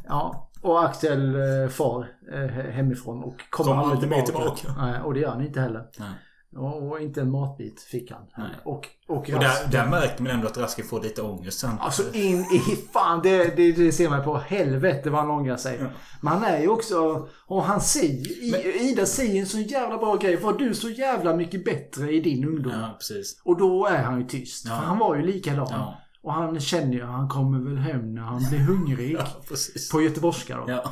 Ja. 0.07 0.49
Och 0.61 0.85
Axel 0.85 1.35
eh, 1.35 1.69
far 1.69 2.07
eh, 2.33 2.39
hemifrån 2.49 3.23
och 3.23 3.35
kommer 3.49 3.71
Kommer 3.71 3.83
aldrig 3.83 3.99
tillbaka. 3.99 4.25
tillbaka. 4.55 4.81
Nej, 4.85 5.01
och 5.01 5.13
det 5.13 5.19
gör 5.19 5.29
han 5.29 5.41
inte 5.45 5.61
heller. 5.61 5.85
Nej. 5.99 6.09
Och, 6.57 6.89
och 6.91 7.01
inte 7.01 7.21
en 7.21 7.31
matbit 7.31 7.81
fick 7.81 8.11
han. 8.11 8.21
Nej. 8.37 8.49
Och, 8.65 8.87
och, 9.07 9.17
Och 9.17 9.25
där, 9.25 9.71
där 9.71 9.87
märker 9.87 10.23
man 10.23 10.31
ändå 10.31 10.47
att 10.47 10.57
Raskin 10.57 10.85
får 10.85 11.01
lite 11.01 11.21
ångest 11.21 11.59
sen. 11.59 11.79
Alltså 11.79 12.13
in 12.13 12.39
i 12.39 12.59
fan, 12.93 13.19
det, 13.23 13.55
det, 13.55 13.71
det 13.71 13.91
ser 13.91 14.09
man 14.09 14.23
på. 14.23 14.37
Helvete 14.37 15.09
vad 15.09 15.21
han 15.21 15.31
ångrar 15.31 15.57
sig. 15.57 15.77
Men 16.21 16.33
han 16.33 16.43
är 16.43 16.59
ju 16.61 16.67
också, 16.67 17.27
och 17.47 17.63
han 17.63 17.81
säger, 17.81 18.43
I- 18.43 18.89
Ida 18.91 19.05
säger 19.05 19.39
en 19.41 19.47
så 19.47 19.59
jävla 19.59 19.97
bra 19.97 20.15
grej. 20.15 20.35
Var 20.41 20.53
du 20.53 20.73
så 20.73 20.89
jävla 20.89 21.35
mycket 21.35 21.65
bättre 21.65 22.11
i 22.11 22.19
din 22.19 22.45
ungdom? 22.45 22.73
Ja, 22.73 22.95
precis. 22.97 23.41
Och 23.45 23.57
då 23.57 23.85
är 23.87 24.03
han 24.03 24.19
ju 24.21 24.27
tyst. 24.27 24.65
Ja. 24.65 24.71
För 24.79 24.85
han 24.85 24.97
var 24.99 25.15
ju 25.15 25.21
likadan. 25.21 25.67
Ja. 25.71 25.99
Och 26.21 26.33
han 26.33 26.59
känner 26.59 26.93
ju, 26.93 27.03
han 27.03 27.29
kommer 27.29 27.59
väl 27.59 27.77
hem 27.77 28.13
när 28.13 28.21
han 28.21 28.45
blir 28.49 28.59
hungrig. 28.59 29.11
Ja, 29.19 29.27
precis. 29.47 29.91
På 29.91 30.01
göteborgska 30.01 30.57
då. 30.57 30.65
Ja. 30.67 30.91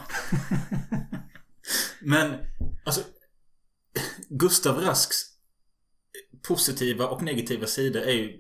Men, 2.01 2.32
alltså. 2.86 3.01
Gustav 4.30 4.78
Rasks 4.78 5.18
positiva 6.48 7.08
och 7.08 7.24
negativa 7.24 7.66
sidor 7.66 8.02
är 8.02 8.12
ju 8.14 8.38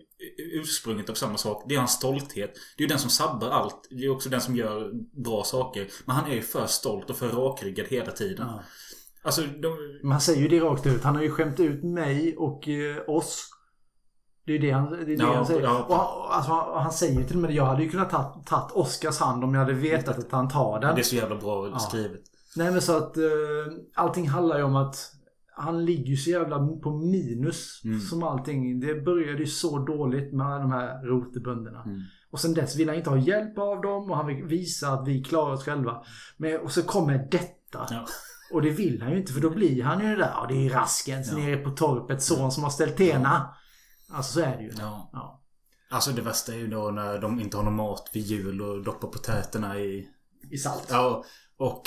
ursprunget 0.53 1.09
av 1.09 1.13
samma 1.13 1.37
sak. 1.37 1.63
Det 1.67 1.75
är 1.75 1.79
hans 1.79 1.91
stolthet. 1.91 2.53
Det 2.77 2.83
är 2.83 2.87
ju 2.87 2.87
den 2.87 2.99
som 2.99 3.09
sabbar 3.09 3.49
allt. 3.49 3.87
Det 3.89 4.05
är 4.05 4.09
också 4.11 4.29
den 4.29 4.41
som 4.41 4.55
gör 4.55 4.91
bra 5.23 5.43
saker. 5.43 5.87
Men 6.05 6.15
han 6.15 6.31
är 6.31 6.35
ju 6.35 6.41
för 6.41 6.65
stolt 6.67 7.09
och 7.09 7.15
för 7.17 7.29
rakryggad 7.29 7.85
hela 7.89 8.11
tiden. 8.11 8.47
Ja. 8.49 8.63
Alltså, 9.23 9.41
de, 9.41 9.99
Men 10.01 10.11
han 10.11 10.21
säger 10.21 10.41
ju 10.41 10.47
det 10.47 10.59
rakt 10.59 10.85
ut. 10.85 11.03
Han 11.03 11.15
har 11.15 11.23
ju 11.23 11.31
skämt 11.31 11.59
ut 11.59 11.83
mig 11.83 12.37
och 12.37 12.67
eh, 12.67 12.97
oss. 13.09 13.47
Det 14.45 14.53
är 14.53 14.59
det 14.59 14.71
han, 14.71 14.89
det 14.91 15.01
är 15.01 15.05
det 15.05 15.13
Ja, 15.13 15.35
han 15.35 15.45
säger. 15.45 15.61
ja. 15.61 15.83
Och 15.83 15.95
han, 15.95 16.29
alltså, 16.37 16.51
han 16.79 16.91
säger 16.91 17.23
till 17.23 17.35
och 17.35 17.41
med 17.41 17.49
det. 17.49 17.53
Jag 17.55 17.65
hade 17.65 17.83
ju 17.83 17.89
kunnat 17.89 18.09
ta, 18.09 18.43
tagit 18.45 18.71
Oscars 18.71 19.19
hand 19.19 19.43
om 19.43 19.53
jag 19.53 19.61
hade 19.61 19.73
vetat 19.73 20.17
att 20.19 20.31
han 20.31 20.49
tar 20.49 20.79
den. 20.79 20.95
det 20.95 21.01
är 21.01 21.03
så 21.03 21.15
jävla 21.15 21.35
bra 21.35 21.67
Ja. 21.67 21.79
skrivet. 21.79 22.21
Nej 22.55 22.71
men 22.71 22.81
så 22.81 22.97
att 22.97 23.17
eh, 23.17 23.23
allting 23.95 24.29
handlar 24.29 24.57
ju 24.57 24.63
om 24.63 24.75
att 24.75 25.11
han 25.61 25.85
ligger 25.85 26.05
ju 26.09 26.17
så 26.17 26.29
jävla 26.29 26.67
på 26.67 26.97
minus 26.97 27.81
Mm. 27.85 27.99
som 27.99 28.23
allting. 28.23 28.79
Det 28.79 28.95
började 28.95 29.37
ju 29.39 29.47
så 29.47 29.79
dåligt 29.79 30.33
med 30.33 30.61
de 30.61 30.71
här 30.71 31.03
rotebönderna. 31.05 31.83
Mm. 31.83 32.01
Och 32.31 32.39
sen 32.39 32.53
dess 32.53 32.75
vill 32.75 32.89
han 32.89 32.97
inte 32.97 33.09
ha 33.09 33.17
hjälp 33.17 33.57
av 33.57 33.81
dem 33.81 34.11
och 34.11 34.17
han 34.17 34.27
vill 34.27 34.43
visa 34.43 34.89
att 34.89 35.07
vi 35.07 35.23
klarar 35.23 35.53
oss 35.53 35.65
själva. 35.65 36.03
Men, 36.37 36.59
och 36.61 36.71
så 36.71 36.83
kommer 36.83 37.27
detta. 37.31 37.87
Ja. 37.89 38.05
Och 38.53 38.61
det 38.61 38.69
vill 38.69 39.01
han 39.01 39.11
ju 39.11 39.17
inte 39.17 39.33
för 39.33 39.41
då 39.41 39.49
blir 39.49 39.83
han 39.83 40.01
ju 40.01 40.07
det 40.07 40.15
där. 40.15 40.31
Ja, 40.35 40.45
det 40.49 40.65
är 40.65 40.69
Raskens 40.69 41.31
Ja. 41.31 41.37
nere 41.37 41.57
på 41.57 41.69
torpet, 41.69 42.21
son 42.23 42.51
som 42.51 42.63
har 42.63 42.69
ställt 42.69 42.97
tena. 42.97 43.53
Alltså 44.13 44.33
så 44.33 44.39
är 44.45 44.57
det 44.57 44.63
ju. 44.63 44.71
Ja. 44.79 45.09
Ja. 45.13 45.41
Alltså 45.89 46.11
det 46.11 46.21
värsta 46.21 46.53
är 46.53 46.57
ju 46.57 46.67
då 46.67 46.91
när 46.91 47.19
de 47.21 47.39
inte 47.39 47.57
har 47.57 47.63
någon 47.63 47.75
mat 47.75 48.09
vid 48.13 48.23
jul 48.23 48.61
och 48.61 48.83
doppar 48.83 49.07
potäterna 49.07 49.79
i... 49.79 50.07
I 50.51 50.57
salt. 50.57 50.87
Ja, 50.89 51.23
och 51.57 51.81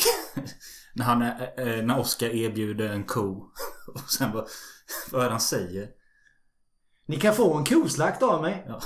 när 0.94 1.04
han 1.04 1.22
är, 1.22 1.52
eh, 1.56 1.84
när 1.84 1.98
Oscar 1.98 2.26
erbjuder 2.26 2.88
en 2.88 3.04
ko. 3.04 3.52
Och 3.94 4.10
sen 4.10 4.32
vad, 4.32 4.48
vad 5.10 5.20
är 5.20 5.24
det 5.24 5.30
han 5.30 5.40
säger? 5.40 5.88
Ni 7.06 7.16
kan 7.16 7.34
få 7.34 7.54
en 7.54 7.64
koslakt 7.64 8.22
av 8.22 8.42
mig. 8.42 8.64
Ja. 8.68 8.80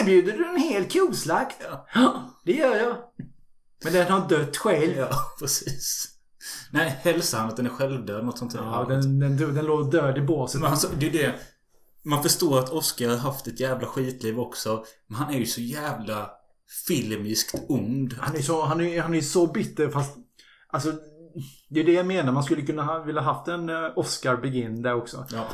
Erbjuder 0.00 0.32
du 0.32 0.48
en 0.48 0.60
hel 0.60 0.88
koslakt? 0.88 1.56
Ja. 1.94 2.30
Det 2.44 2.52
gör 2.52 2.76
jag. 2.76 2.96
Men 3.84 3.92
den 3.92 4.12
har 4.12 4.28
dött 4.28 4.56
själv. 4.56 4.96
Ja, 4.96 5.10
precis. 5.38 6.08
Nej, 6.70 7.00
hälsar 7.02 7.38
han 7.38 7.48
att 7.48 7.56
den 7.56 7.66
är 7.66 7.70
självdöd? 7.70 8.24
Något 8.24 8.38
sånt 8.38 8.52
där. 8.52 8.62
Ja, 8.62 8.86
den, 8.88 9.18
den, 9.18 9.36
den 9.36 9.66
låg 9.66 9.90
död 9.90 10.18
i 10.18 10.20
båset. 10.20 10.60
Men 10.60 10.70
alltså, 10.70 10.88
det 10.98 11.06
är 11.06 11.12
det. 11.12 11.34
Man 12.02 12.22
förstår 12.22 12.58
att 12.58 12.70
Oscar 12.70 13.08
har 13.08 13.16
haft 13.16 13.46
ett 13.46 13.60
jävla 13.60 13.86
skitliv 13.86 14.40
också. 14.40 14.84
Men 15.06 15.18
han 15.18 15.34
är 15.34 15.38
ju 15.38 15.46
så 15.46 15.60
jävla 15.60 16.30
filmiskt 16.86 17.54
ond. 17.68 18.14
Han 18.20 18.36
är 18.36 18.42
så, 18.42 18.64
han 18.64 18.80
är, 18.80 19.02
han 19.02 19.14
är 19.14 19.20
så 19.20 19.46
bitter 19.46 19.88
fast... 19.88 20.16
Alltså, 20.74 20.92
det 21.70 21.80
är 21.80 21.84
det 21.84 21.92
jag 21.92 22.06
menar. 22.06 22.32
Man 22.32 22.42
skulle 22.42 22.62
kunna 22.62 22.82
ha, 22.82 23.02
vilja 23.02 23.20
haft 23.22 23.48
en 23.48 23.68
eh, 23.68 23.90
Oscar 23.96 24.36
Begin 24.36 24.82
där 24.82 24.94
också. 24.94 25.26
Ja. 25.32 25.46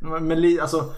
Men, 0.20 0.60
alltså... 0.60 0.94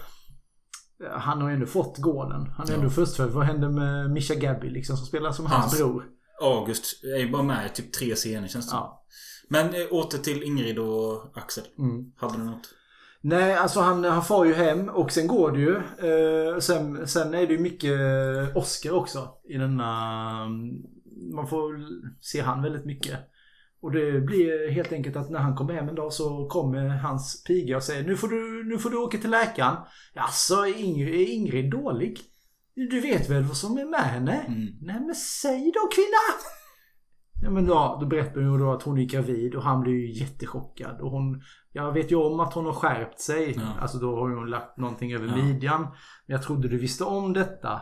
Han 1.11 1.41
har 1.41 1.49
ju 1.49 1.53
ändå 1.53 1.65
fått 1.65 1.97
gålen. 1.97 2.53
Han 2.57 2.67
är 2.67 2.71
Ja. 2.71 2.77
ändå 2.77 2.89
förstfödd. 2.89 3.29
Vad 3.29 3.45
hände 3.45 3.69
med 3.69 4.11
Mischa 4.11 4.35
Gabby 4.35 4.69
liksom 4.69 4.97
som 4.97 5.05
spelar 5.05 5.31
som 5.31 5.45
hans, 5.45 5.65
Hans- 5.65 5.77
bror? 5.77 6.03
August 6.41 7.03
är 7.03 7.19
ju 7.19 7.31
bara 7.31 7.43
med 7.43 7.65
i 7.65 7.69
typ 7.69 7.93
tre 7.93 8.15
scener 8.15 8.47
känns 8.47 8.69
det. 8.69 8.75
Ja. 8.75 9.05
Men 9.49 9.65
eh, 9.75 9.87
åter 9.91 10.17
till 10.17 10.43
Ingrid 10.43 10.79
och 10.79 11.37
Axel. 11.37 11.63
Mm. 11.79 12.11
Hade 12.17 12.37
du 12.37 12.43
något? 12.43 12.67
Nej, 13.21 13.55
alltså 13.55 13.79
han, 13.79 14.03
han 14.03 14.23
far 14.23 14.45
ju 14.45 14.53
hem 14.53 14.89
och 14.89 15.11
sen 15.11 15.27
går 15.27 15.51
det 15.51 15.59
ju. 15.59 15.75
Eh, 15.75 16.59
sen, 16.59 17.07
sen 17.07 17.33
är 17.33 17.47
det 17.47 17.53
ju 17.53 17.59
mycket 17.59 17.99
Oscar 18.55 18.91
också 18.91 19.29
i 19.49 19.57
denna... 19.57 20.47
Man 21.35 21.47
får 21.47 21.79
se 22.21 22.41
han 22.41 22.61
väldigt 22.61 22.85
mycket. 22.85 23.19
Och 23.85 23.91
det 23.91 24.21
blir 24.21 24.71
helt 24.71 24.91
enkelt 24.91 25.15
att 25.15 25.29
när 25.29 25.39
han 25.39 25.55
kommer 25.55 25.73
hem 25.73 25.89
en 25.89 25.95
dag 25.95 26.13
så 26.13 26.47
kommer 26.47 26.87
hans 26.89 27.43
piga 27.43 27.77
och 27.77 27.83
säger 27.83 28.03
nu 28.03 28.17
får 28.17 28.27
du, 28.27 28.63
nu 28.63 28.77
får 28.77 28.89
du 28.89 28.97
åka 28.97 29.17
till 29.17 29.29
läkaren. 29.29 29.75
Jaså, 30.13 30.55
är 30.55 31.31
Ingrid, 31.33 31.71
dålig? 31.71 32.19
Du 32.75 32.99
vet 32.99 33.29
väl 33.29 33.43
vad 33.43 33.57
som 33.57 33.77
är 33.77 33.85
med 33.85 33.99
henne? 33.99 34.39
Mm. 34.47 34.67
Nej 34.81 34.99
men 34.99 35.15
säg 35.15 35.71
då 35.73 35.87
kvinna! 35.95 36.45
Ja 37.43 37.49
men 37.49 37.65
då, 37.65 37.97
då 38.01 38.05
berättar 38.07 38.41
hon 38.41 38.59
då 38.59 38.71
att 38.71 38.83
hon 38.83 38.97
är 38.97 39.03
gravid 39.05 39.55
och 39.55 39.63
han 39.63 39.81
blir 39.81 39.93
ju 39.93 40.11
jättechockad. 40.13 41.01
Och 41.01 41.11
hon, 41.11 41.41
jag 41.71 41.91
vet 41.91 42.11
ju 42.11 42.15
om 42.15 42.39
att 42.39 42.53
hon 42.53 42.65
har 42.65 42.73
skärpt 42.73 43.19
sig. 43.19 43.53
Ja. 43.55 43.61
Alltså 43.81 43.97
då 43.97 44.15
har 44.15 44.29
hon 44.29 44.49
lagt 44.49 44.77
någonting 44.77 45.13
över 45.13 45.27
Ja. 45.27 45.35
midjan. 45.35 45.81
Men 45.81 46.33
jag 46.35 46.43
trodde 46.43 46.67
du 46.67 46.77
visste 46.77 47.03
om 47.03 47.33
detta. 47.33 47.81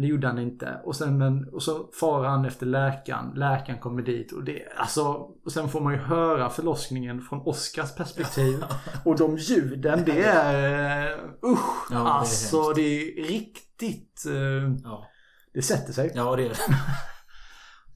Det 0.00 0.06
gjorde 0.06 0.26
han 0.26 0.38
inte. 0.38 0.80
Och, 0.84 0.96
sen, 0.96 1.18
men, 1.18 1.48
och 1.48 1.62
så 1.62 1.90
far 2.00 2.24
han 2.24 2.44
efter 2.44 2.66
läkaren. 2.66 3.32
Läkaren 3.34 3.78
kommer 3.78 4.02
dit 4.02 4.32
och 4.32 4.44
det, 4.44 4.62
alltså, 4.76 5.04
och 5.44 5.52
sen 5.52 5.68
får 5.68 5.80
man 5.80 5.92
ju 5.92 5.98
höra 5.98 6.50
förlossningen 6.50 7.20
från 7.22 7.40
Oscars 7.40 7.94
perspektiv. 7.94 8.64
Och 9.04 9.16
de 9.18 9.36
ljuden, 9.36 10.04
det 10.04 10.24
är... 10.24 11.12
Uh, 11.12 11.24
usch! 11.52 11.86
Ja, 11.90 11.96
det 11.96 11.96
är 11.96 12.04
alltså 12.04 12.56
hemskt. 12.62 12.76
det 12.76 12.82
är 12.82 13.24
riktigt... 13.28 14.24
eh, 14.26 14.72
Ja. 14.84 15.06
det 15.54 15.62
sätter 15.62 15.92
sig. 15.92 16.12
Ja, 16.14 16.36
det 16.36 16.44
är 16.44 16.48
det. 16.48 16.58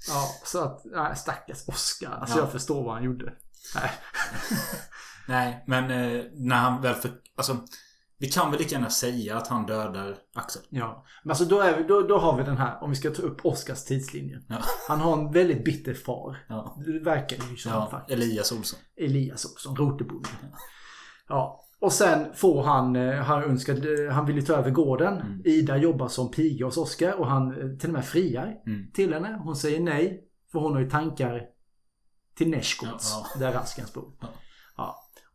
Ja, 0.08 0.28
så 0.44 0.64
att, 0.64 0.84
nej, 0.84 1.16
stackars 1.16 1.68
Oscar. 1.68 2.10
Alltså 2.10 2.38
Ja. 2.38 2.42
jag 2.42 2.52
förstår 2.52 2.84
vad 2.84 2.94
han 2.94 3.04
gjorde. 3.04 3.32
Nej. 3.74 3.90
Nej, 5.28 5.64
men 5.66 5.90
eh, 5.90 6.24
när 6.32 6.56
han 6.56 6.82
väl 6.82 6.94
för... 6.94 7.10
Alltså, 7.36 7.56
vi 8.22 8.28
kan 8.28 8.50
väl 8.50 8.60
lika 8.60 8.74
gärna 8.74 8.90
säga 8.90 9.36
att 9.36 9.48
han 9.48 9.66
dödar 9.66 10.16
Axel. 10.34 10.62
Ja. 10.68 11.04
Men 11.22 11.30
alltså 11.30 11.44
då, 11.44 11.60
är 11.60 11.76
vi, 11.76 11.82
då, 11.82 12.00
då 12.02 12.18
har 12.18 12.36
vi 12.36 12.42
den 12.42 12.56
här, 12.56 12.82
om 12.82 12.90
vi 12.90 12.96
ska 12.96 13.10
ta 13.10 13.22
upp 13.22 13.46
Oscars 13.46 13.84
tidslinje. 13.84 14.40
Ja. 14.48 14.56
Han 14.88 15.00
har 15.00 15.12
en 15.18 15.32
väldigt 15.32 15.64
bitter 15.64 15.94
far. 15.94 16.36
Ja. 16.48 16.76
Det 16.86 16.98
verkar 16.98 17.36
ju 17.50 17.56
som 17.56 17.72
Ja, 17.72 17.88
faktiskt. 17.90 18.18
Elias 18.18 18.52
Olsson. 18.52 18.78
Elias 18.96 19.44
Olsson, 19.44 19.76
Rotebonden. 19.76 20.30
Ja. 21.28 21.58
Och 21.80 21.92
sen 21.92 22.34
får 22.34 22.62
han, 22.62 22.96
eh, 22.96 23.14
han 23.14 23.42
önskar, 23.42 24.06
eh, 24.06 24.12
han 24.12 24.26
vill 24.26 24.36
ju 24.36 24.42
ta 24.42 24.52
över 24.54 24.70
gården. 24.70 25.14
Mm. 25.20 25.42
Ida 25.44 25.76
jobbar 25.76 26.08
som 26.08 26.30
piga 26.30 26.64
hos 26.66 26.76
Oskar 26.76 27.12
och 27.12 27.26
han 27.26 27.50
eh, 27.60 27.78
till 27.78 27.88
och 27.88 27.94
med 27.94 28.04
friar 28.04 28.54
Mm. 28.66 28.90
till 28.92 29.12
henne. 29.14 29.40
Hon 29.44 29.56
säger 29.56 29.80
nej. 29.80 30.24
För 30.52 30.58
hon 30.58 30.72
har 30.72 30.80
ju 30.80 30.90
tankar 30.90 31.42
till 32.36 32.50
Näschkots, 32.50 33.12
Ja, 33.34 33.40
där 33.40 33.52
Raskens 33.52 33.94
bor. 33.94 34.12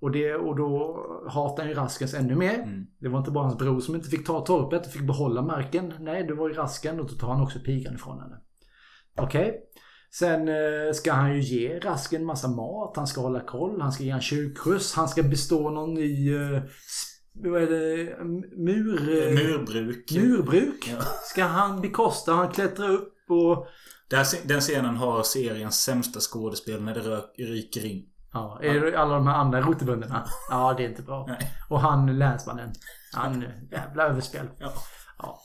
Och, 0.02 0.12
det, 0.12 0.36
och 0.36 0.56
då 0.56 1.04
hatar 1.30 1.64
han 1.64 1.70
ju 1.70 1.76
Raskens 1.76 2.14
ännu 2.14 2.36
mer. 2.36 2.54
Mm. 2.54 2.86
Det 3.00 3.10
var 3.10 3.20
inte 3.20 3.32
bara 3.32 3.44
hans 3.44 3.58
bror 3.58 3.80
som 3.80 3.96
inte 3.96 4.10
fick 4.10 4.28
ta 4.28 4.46
torpet 4.46 4.86
och 4.86 4.92
fick 4.92 5.08
behålla 5.08 5.42
marken. 5.42 5.94
Nej, 6.00 6.24
det 6.24 6.34
var 6.34 6.50
ju 6.50 6.54
Rasken 6.54 7.00
och 7.00 7.08
då 7.08 7.14
tar 7.14 7.28
han 7.28 7.44
också 7.44 7.60
pigan 7.60 7.96
ifrån 7.96 8.20
henne. 8.20 8.36
Okej. 9.18 9.64
Sen 10.14 10.48
eh, 10.48 10.94
ska 10.94 11.14
han 11.14 11.36
ju 11.36 11.42
ge 11.42 11.80
Rasken 11.80 12.26
massa 12.26 12.48
mat. 12.48 12.94
Han 12.96 13.08
ska 13.08 13.22
hålla 13.22 13.40
koll. 13.40 13.82
Han 13.82 13.92
ska 13.92 14.04
ge 14.04 14.10
en 14.10 14.22
kyrkskjuts. 14.22 14.94
Han 14.94 15.08
ska 15.08 15.24
bestå 15.24 15.70
någon 15.70 15.94
ny... 15.94 16.36
Eh, 16.36 16.62
vad 17.34 17.64
är 17.64 17.68
det? 17.68 18.24
Mur... 18.58 19.10
eh, 19.10 19.34
Murbruk. 19.34 20.12
Murbruk. 20.12 20.94
Ja. 20.98 21.02
Ska 21.24 21.44
han 21.44 21.82
bekosta. 21.82 22.34
Han 22.34 22.52
klättrar 22.52 22.90
upp 22.90 23.14
och... 23.30 23.68
Den 24.44 24.62
scenen 24.62 24.96
har 24.96 25.24
seriens 25.24 25.82
sämsta 25.82 26.20
skådespel 26.20 26.84
när 26.84 26.96
det 26.96 27.44
ryker 27.44 27.86
in. 27.86 28.06
Ja, 28.38 28.60
det 28.62 28.96
alla 28.98 29.16
de 29.16 29.28
här 29.28 29.36
andra 29.36 29.62
rotebönderna? 29.62 30.28
Ja, 30.50 30.74
det 30.78 30.86
är 30.86 30.90
inte 30.90 31.02
bra. 31.02 31.26
Nej. 31.28 31.52
Och 31.70 31.80
han 31.80 32.18
länsmannen. 32.18 32.74
Han 33.14 33.44
jävla 33.72 34.04
överspel. 34.04 34.48
Ja. 34.60 34.74
Ja. 35.20 35.40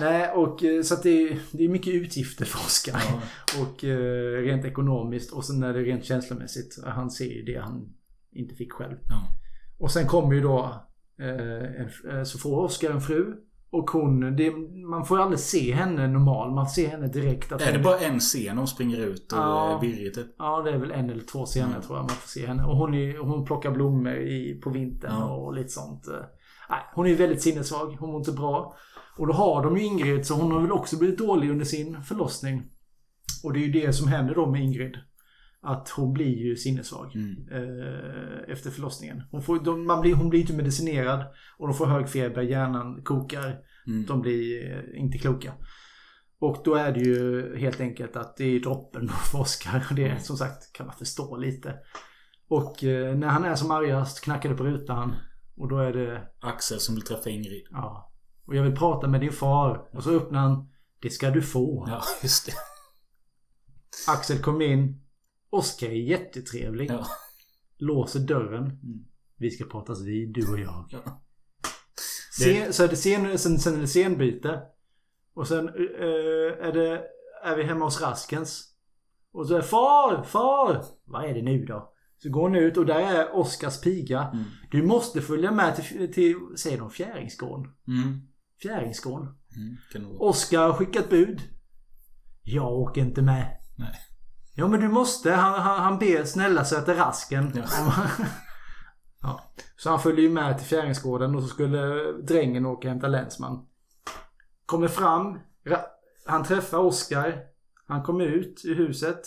Nej, 0.00 0.30
och 0.30 0.64
eh, 0.64 0.82
så 0.82 0.94
att 0.94 1.02
det 1.02 1.28
är, 1.28 1.38
det 1.52 1.64
är 1.64 1.68
mycket 1.68 1.94
utgifter 1.94 2.44
för 2.44 2.58
Oscar. 2.58 3.02
Ja. 3.08 3.20
Och 3.62 3.84
eh, 3.84 4.42
rent 4.42 4.64
ekonomiskt 4.64 5.32
och 5.32 5.44
sen 5.44 5.62
är 5.62 5.72
det 5.72 5.82
rent 5.82 6.04
känslomässigt. 6.04 6.84
Han 6.84 7.10
ser 7.10 7.24
ju 7.24 7.42
det 7.42 7.60
han 7.60 7.94
inte 8.32 8.54
fick 8.54 8.72
själv. 8.72 8.96
Ja. 9.08 9.28
Och 9.78 9.90
sen 9.90 10.06
kommer 10.06 10.34
ju 10.34 10.40
då 10.40 10.86
eh, 11.20 12.14
en, 12.14 12.26
så 12.26 12.38
får 12.38 12.64
Oscar 12.64 12.90
en 12.90 13.00
fru. 13.00 13.34
Och 13.74 13.90
hon, 13.90 14.36
det, 14.36 14.50
man 14.90 15.04
får 15.04 15.18
ju 15.18 15.22
aldrig 15.22 15.38
se 15.40 15.72
henne 15.74 16.06
normal. 16.08 16.54
Man 16.54 16.66
ser 16.68 16.88
henne 16.88 17.06
direkt. 17.06 17.52
Att 17.52 17.60
Är 17.62 17.66
det 17.66 17.72
hon- 17.78 17.82
bara 17.82 17.98
en 17.98 18.18
scen 18.20 18.58
hon 18.58 18.66
springer 18.66 18.96
ut 19.00 19.32
och 19.32 19.38
Ja. 19.38 19.76
är 19.76 19.80
virrig 19.80 20.14
typ? 20.14 20.26
Ja, 20.38 20.62
det 20.62 20.70
är 20.70 20.78
väl 20.78 20.90
en 20.90 21.10
eller 21.10 21.22
två 21.24 21.44
scener 21.44 21.68
Mm. 21.68 21.82
tror 21.82 21.96
jag 21.98 22.02
man 22.02 22.08
får 22.16 22.28
se 22.28 22.46
henne. 22.46 22.64
Och 22.64 22.76
hon, 22.76 22.94
är, 22.94 23.18
hon 23.18 23.44
plockar 23.44 23.70
blommor 23.70 24.12
i, 24.16 24.60
på 24.64 24.70
vintern 24.70 25.12
Ja. 25.18 25.24
och 25.34 25.54
lite 25.54 25.68
sånt. 25.68 26.08
eh. 26.08 26.14
Nej, 26.70 26.78
hon 26.94 27.06
är 27.06 27.14
väldigt 27.14 27.42
sinnessvag. 27.42 27.96
Hon 28.00 28.10
mår 28.10 28.18
inte 28.18 28.32
bra. 28.32 28.74
Och 29.18 29.26
då 29.26 29.32
har 29.32 29.62
de 29.62 29.76
ju 29.76 29.84
Ingrid, 29.84 30.26
så 30.26 30.34
hon 30.34 30.52
har 30.52 30.60
väl 30.60 30.72
också 30.72 30.98
blivit 30.98 31.18
dålig 31.18 31.50
under 31.50 31.64
sin 31.64 32.02
förlossning. 32.02 32.62
Och 33.44 33.52
det 33.52 33.58
är 33.58 33.66
ju 33.66 33.72
det 33.72 33.92
som 33.92 34.08
händer 34.08 34.34
då 34.34 34.50
med 34.50 34.60
Ingrid. 34.62 34.94
Att 35.64 35.88
hon 35.88 36.12
blir 36.12 36.38
ju 36.38 36.56
sinnessvag 36.56 37.14
Mm. 37.14 37.48
eh, 37.52 38.52
efter 38.52 38.70
förlossningen. 38.70 39.22
Hon, 39.30 39.42
får, 39.42 39.64
de, 39.64 39.86
man 39.86 40.00
blir, 40.00 40.14
hon 40.14 40.28
blir 40.30 40.40
inte 40.40 40.52
medicinerad 40.52 41.24
och 41.58 41.66
de 41.68 41.74
får 41.76 41.86
hög 41.86 42.08
feber, 42.08 42.42
hjärnan 42.42 43.02
kokar. 43.04 43.58
Mm. 43.86 44.06
De 44.06 44.20
blir 44.20 44.70
eh, 44.72 45.00
inte 45.02 45.18
kloka. 45.18 45.52
Och 46.38 46.62
då 46.64 46.74
är 46.74 46.92
det 46.92 47.00
ju 47.00 47.56
helt 47.58 47.80
enkelt 47.80 48.16
att 48.16 48.36
det 48.36 48.44
är 48.44 48.60
droppen 48.60 49.08
för 49.32 49.40
Oscar. 49.40 49.86
Och 49.90 49.96
det 49.96 50.24
som 50.24 50.36
sagt 50.36 50.72
kan 50.72 50.86
man 50.86 50.96
förstå 50.96 51.36
lite. 51.36 51.74
Och 52.48 52.84
eh, 52.84 53.16
när 53.16 53.28
han 53.28 53.44
är 53.44 53.54
som 53.54 53.70
argast 53.70 54.20
knackar 54.24 54.48
det 54.48 54.54
på 54.56 54.64
rutan. 54.64 55.14
Och 55.56 55.68
då 55.68 55.78
är 55.78 55.92
det, 55.92 56.22
Axel 56.40 56.80
som 56.80 56.94
vill 56.94 57.04
träffa 57.04 57.30
Ingrid. 57.30 57.66
ja. 57.70 58.10
Och 58.46 58.56
jag 58.56 58.62
vill 58.62 58.76
prata 58.76 59.06
med 59.08 59.20
din 59.20 59.32
far. 59.32 59.88
Och 59.92 60.02
så 60.02 60.10
öppnar 60.10 60.40
han, 60.40 60.68
det 61.02 61.10
ska 61.10 61.30
du 61.30 61.42
få. 61.42 61.84
Ja, 61.88 62.02
just 62.22 62.46
det. 62.46 62.52
Axel 64.12 64.38
kom 64.38 64.62
in. 64.62 65.00
Oscar 65.54 65.86
är 65.86 65.92
jättetrevlig. 65.92 66.90
Ja. 66.90 67.06
Låser 67.78 68.20
dörren. 68.20 68.78
Vi 69.36 69.50
ska 69.50 69.64
pratas 69.64 70.02
vid, 70.02 70.34
du 70.34 70.52
och 70.52 70.60
jag. 70.60 70.88
Ja. 70.90 71.22
Sen, 72.38 72.72
så 72.72 72.84
är 72.84 72.88
det 72.88 72.96
scen, 72.96 73.38
sen, 73.38 73.58
sen 73.58 73.74
är 73.74 73.80
det 73.80 73.86
scenbyte. 73.86 74.62
Och 75.34 75.48
sen 75.48 75.68
eh, 75.68 76.66
är, 76.66 76.72
det, 76.72 77.02
är 77.44 77.56
vi 77.56 77.62
hemma 77.62 77.84
hos 77.84 78.00
Raskens. 78.00 78.74
Och 79.32 79.46
så 79.46 79.54
är 79.54 79.58
det 79.58 79.64
Far! 79.64 80.22
Far! 80.22 80.84
Vad 81.04 81.24
är 81.24 81.34
det 81.34 81.42
nu 81.42 81.64
då? 81.64 81.92
Så 82.18 82.30
går 82.30 82.42
hon 82.42 82.54
ut 82.54 82.76
och 82.76 82.86
där 82.86 83.00
är 83.00 83.36
Oskars 83.36 83.80
piga. 83.80 84.22
Mm. 84.22 84.44
Du 84.70 84.82
måste 84.82 85.20
följa 85.20 85.52
med 85.52 85.76
till, 85.76 86.12
till 86.12 86.36
säger 86.56 86.78
de 86.78 86.90
Fjäringsgården? 86.90 87.72
Mm. 87.88 88.20
Fjäringsgården. 88.62 89.28
Mm. 89.96 90.10
Oskar 90.18 90.58
har 90.58 90.72
skickat 90.72 91.10
bud. 91.10 91.40
Jag 92.42 92.72
åker 92.72 93.00
inte 93.00 93.22
med. 93.22 93.58
Nej. 93.78 94.13
Ja 94.54 94.68
men 94.68 94.80
du 94.80 94.88
måste. 94.88 95.32
Han, 95.32 95.60
han, 95.62 95.80
han 95.82 95.98
ber 95.98 96.24
snälla 96.24 96.64
söta 96.64 96.94
rasken. 96.94 97.52
Ja. 97.54 97.64
ja. 99.22 99.40
Så 99.76 99.90
han 99.90 100.00
följer 100.00 100.20
ju 100.22 100.30
med 100.30 100.58
till 100.58 100.66
Fjäringsgården 100.66 101.34
och 101.36 101.42
så 101.42 101.48
skulle 101.48 102.12
drängen 102.12 102.66
åka 102.66 102.88
och 102.88 102.92
hämta 102.92 103.06
länsman. 103.08 103.66
Kommer 104.66 104.88
fram. 104.88 105.38
Ra- 105.64 105.84
Han 106.26 106.44
träffar 106.44 106.78
Oskar. 106.78 107.38
Han 107.86 108.02
kommer 108.02 108.24
ut 108.24 108.62
ur 108.64 108.74
huset. 108.74 109.20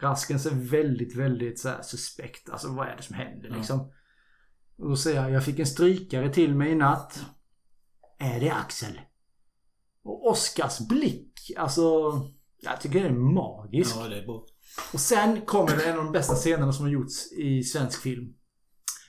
Rasken 0.00 0.40
ser 0.40 0.50
väldigt, 0.54 1.16
väldigt 1.16 1.60
så 1.60 1.70
suspekt. 1.82 2.50
Alltså 2.50 2.68
vad 2.68 2.88
är 2.88 2.96
det 2.96 3.02
som 3.02 3.14
händer 3.16 3.48
Ja. 3.48 3.56
liksom? 3.56 3.80
Och 4.78 4.88
då 4.88 4.96
säger 4.96 5.22
jag, 5.22 5.30
jag 5.30 5.44
fick 5.44 5.58
en 5.58 5.66
strykare 5.66 6.32
till 6.32 6.54
mig 6.54 6.70
i 6.70 6.74
natt. 6.74 7.24
Är 8.18 8.40
det 8.40 8.50
Axel? 8.50 9.00
Och 10.02 10.26
Oskars 10.30 10.78
blick, 10.88 11.52
alltså... 11.56 12.12
Jag 12.60 12.80
tycker 12.80 13.02
den 13.02 13.14
är 13.14 13.18
magisk. 13.18 13.96
Ja, 13.96 14.08
det 14.08 14.18
är 14.18 14.26
bra. 14.26 14.46
Och 14.92 15.00
sen 15.00 15.40
kommer 15.40 15.86
en 15.86 15.98
av 15.98 16.04
de 16.04 16.12
bästa 16.12 16.34
scenerna 16.34 16.72
som 16.72 16.84
har 16.84 16.92
gjorts 16.92 17.32
i 17.32 17.62
svensk 17.62 18.02
film. 18.02 18.34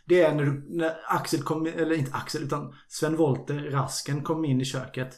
Det 0.05 0.21
är 0.21 0.35
när, 0.35 0.43
du, 0.43 0.65
när 0.69 0.95
Axel 1.07 1.41
kom, 1.41 1.65
eller 1.65 1.93
inte 1.93 2.13
Axel 2.13 2.43
utan 2.43 2.73
Sven 2.87 3.17
Wollter, 3.17 3.55
Rasken, 3.55 4.23
kom 4.23 4.45
in 4.45 4.61
i 4.61 4.65
köket. 4.65 5.15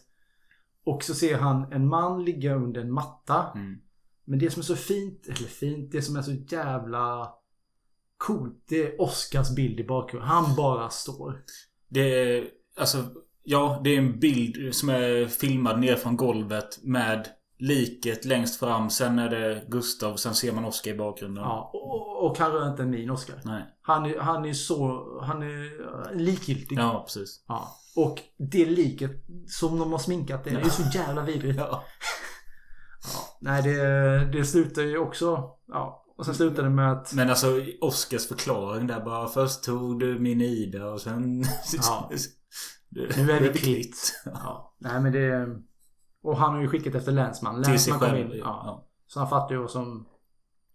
Och 0.84 1.04
så 1.04 1.14
ser 1.14 1.38
han 1.38 1.74
en 1.74 1.88
man 1.88 2.26
ligga 2.26 2.56
under 2.56 2.82
en 2.82 2.92
matta. 2.92 3.52
Mm. 3.56 3.78
Men 4.26 4.40
det 4.40 4.52
som 4.52 4.60
är 4.60 4.64
så 4.64 4.76
fint, 4.76 5.26
eller 5.26 5.50
fint, 5.50 5.92
det 5.92 6.02
som 6.02 6.16
är 6.16 6.22
så 6.22 6.32
jävla 6.32 7.34
coolt, 8.18 8.64
det 8.68 8.84
är 8.84 9.02
Oscars 9.02 9.56
bild 9.56 9.80
i 9.80 9.84
bakgrunden. 9.84 10.30
Han 10.30 10.56
bara 10.56 10.90
står. 10.90 11.44
Det 11.88 12.02
är, 12.02 12.48
alltså, 12.78 13.06
ja, 13.44 13.82
det 13.84 13.90
är 13.90 13.98
en 13.98 14.20
bild 14.20 14.76
som 14.76 14.90
är 14.90 15.28
filmad 15.28 15.80
ner 15.80 15.96
från 15.96 16.18
golvet 16.18 16.80
med 16.84 17.28
liket 17.62 18.26
längst 18.26 18.60
fram. 18.60 18.90
Sen 18.90 19.20
är 19.20 19.30
det 19.30 19.64
Gustav, 19.68 20.16
sen 20.16 20.36
ser 20.36 20.52
man 20.52 20.66
Oscar 20.66 20.92
i 20.92 20.98
bakgrunden. 20.98 21.44
Ja, 21.44 21.72
och, 21.74 22.26
och 22.26 22.38
han 22.38 22.52
rör 22.52 22.70
inte 22.70 22.86
min 22.86 23.10
Oscar. 23.10 23.42
Nej. 23.44 23.64
Han 23.82 24.06
är, 24.06 24.20
han 24.20 24.46
är 24.46 24.54
så, 24.54 25.06
han 25.24 25.44
är 25.44 25.82
eh, 26.12 26.16
likgiltig. 26.16 26.80
Ja, 26.80 27.04
precis. 27.06 27.44
Ja. 27.48 27.78
Och 27.96 28.20
det 28.38 28.66
liket 28.66 29.12
som 29.48 29.80
de 29.80 29.92
har 29.92 30.00
sminkat 30.00 30.44
det, 30.44 30.50
det 30.50 30.62
är 30.62 30.70
så 30.70 30.98
jävla 30.98 31.24
vidrigt. 31.24 31.60
Ja. 31.60 31.84
Ja, 33.04 33.38
nej, 33.42 33.64
det, 33.64 34.26
det 34.26 34.46
slutar 34.46 34.82
ju 34.82 34.98
också... 34.98 35.50
Ja. 35.68 36.06
Och 36.18 36.26
sen 36.26 36.36
slutar 36.36 36.64
det 36.64 36.70
med 36.70 36.92
att... 36.92 37.14
Men 37.14 37.30
alltså 37.30 37.62
Oscars 37.82 38.28
förklaring 38.28 38.88
där 38.88 39.06
bara. 39.06 39.28
Först 39.28 39.64
tog 39.64 40.00
du 40.00 40.20
min 40.20 40.42
Ida 40.42 40.86
och 40.86 41.02
sen... 41.02 41.44
Ja. 41.82 42.12
Nu 42.90 43.32
är 43.32 43.40
vi 43.40 43.60
kvitt. 43.60 44.22
Ja. 44.26 44.76
Nej, 44.80 45.02
men 45.02 45.12
det... 45.12 45.48
Och 46.22 46.38
han 46.38 46.54
har 46.54 46.62
ju 46.62 46.68
skickat 46.68 46.96
efter 46.96 47.12
länsman. 47.12 47.62
Länsman 47.62 48.00
kom 48.00 48.16
in. 48.16 48.32
Ja. 48.32 48.38
Ja. 48.40 48.88
Så 49.08 49.20
han 49.20 49.30
fattar 49.30 49.56
ju 49.56 49.62
vad 49.62 49.72
som... 49.72 50.08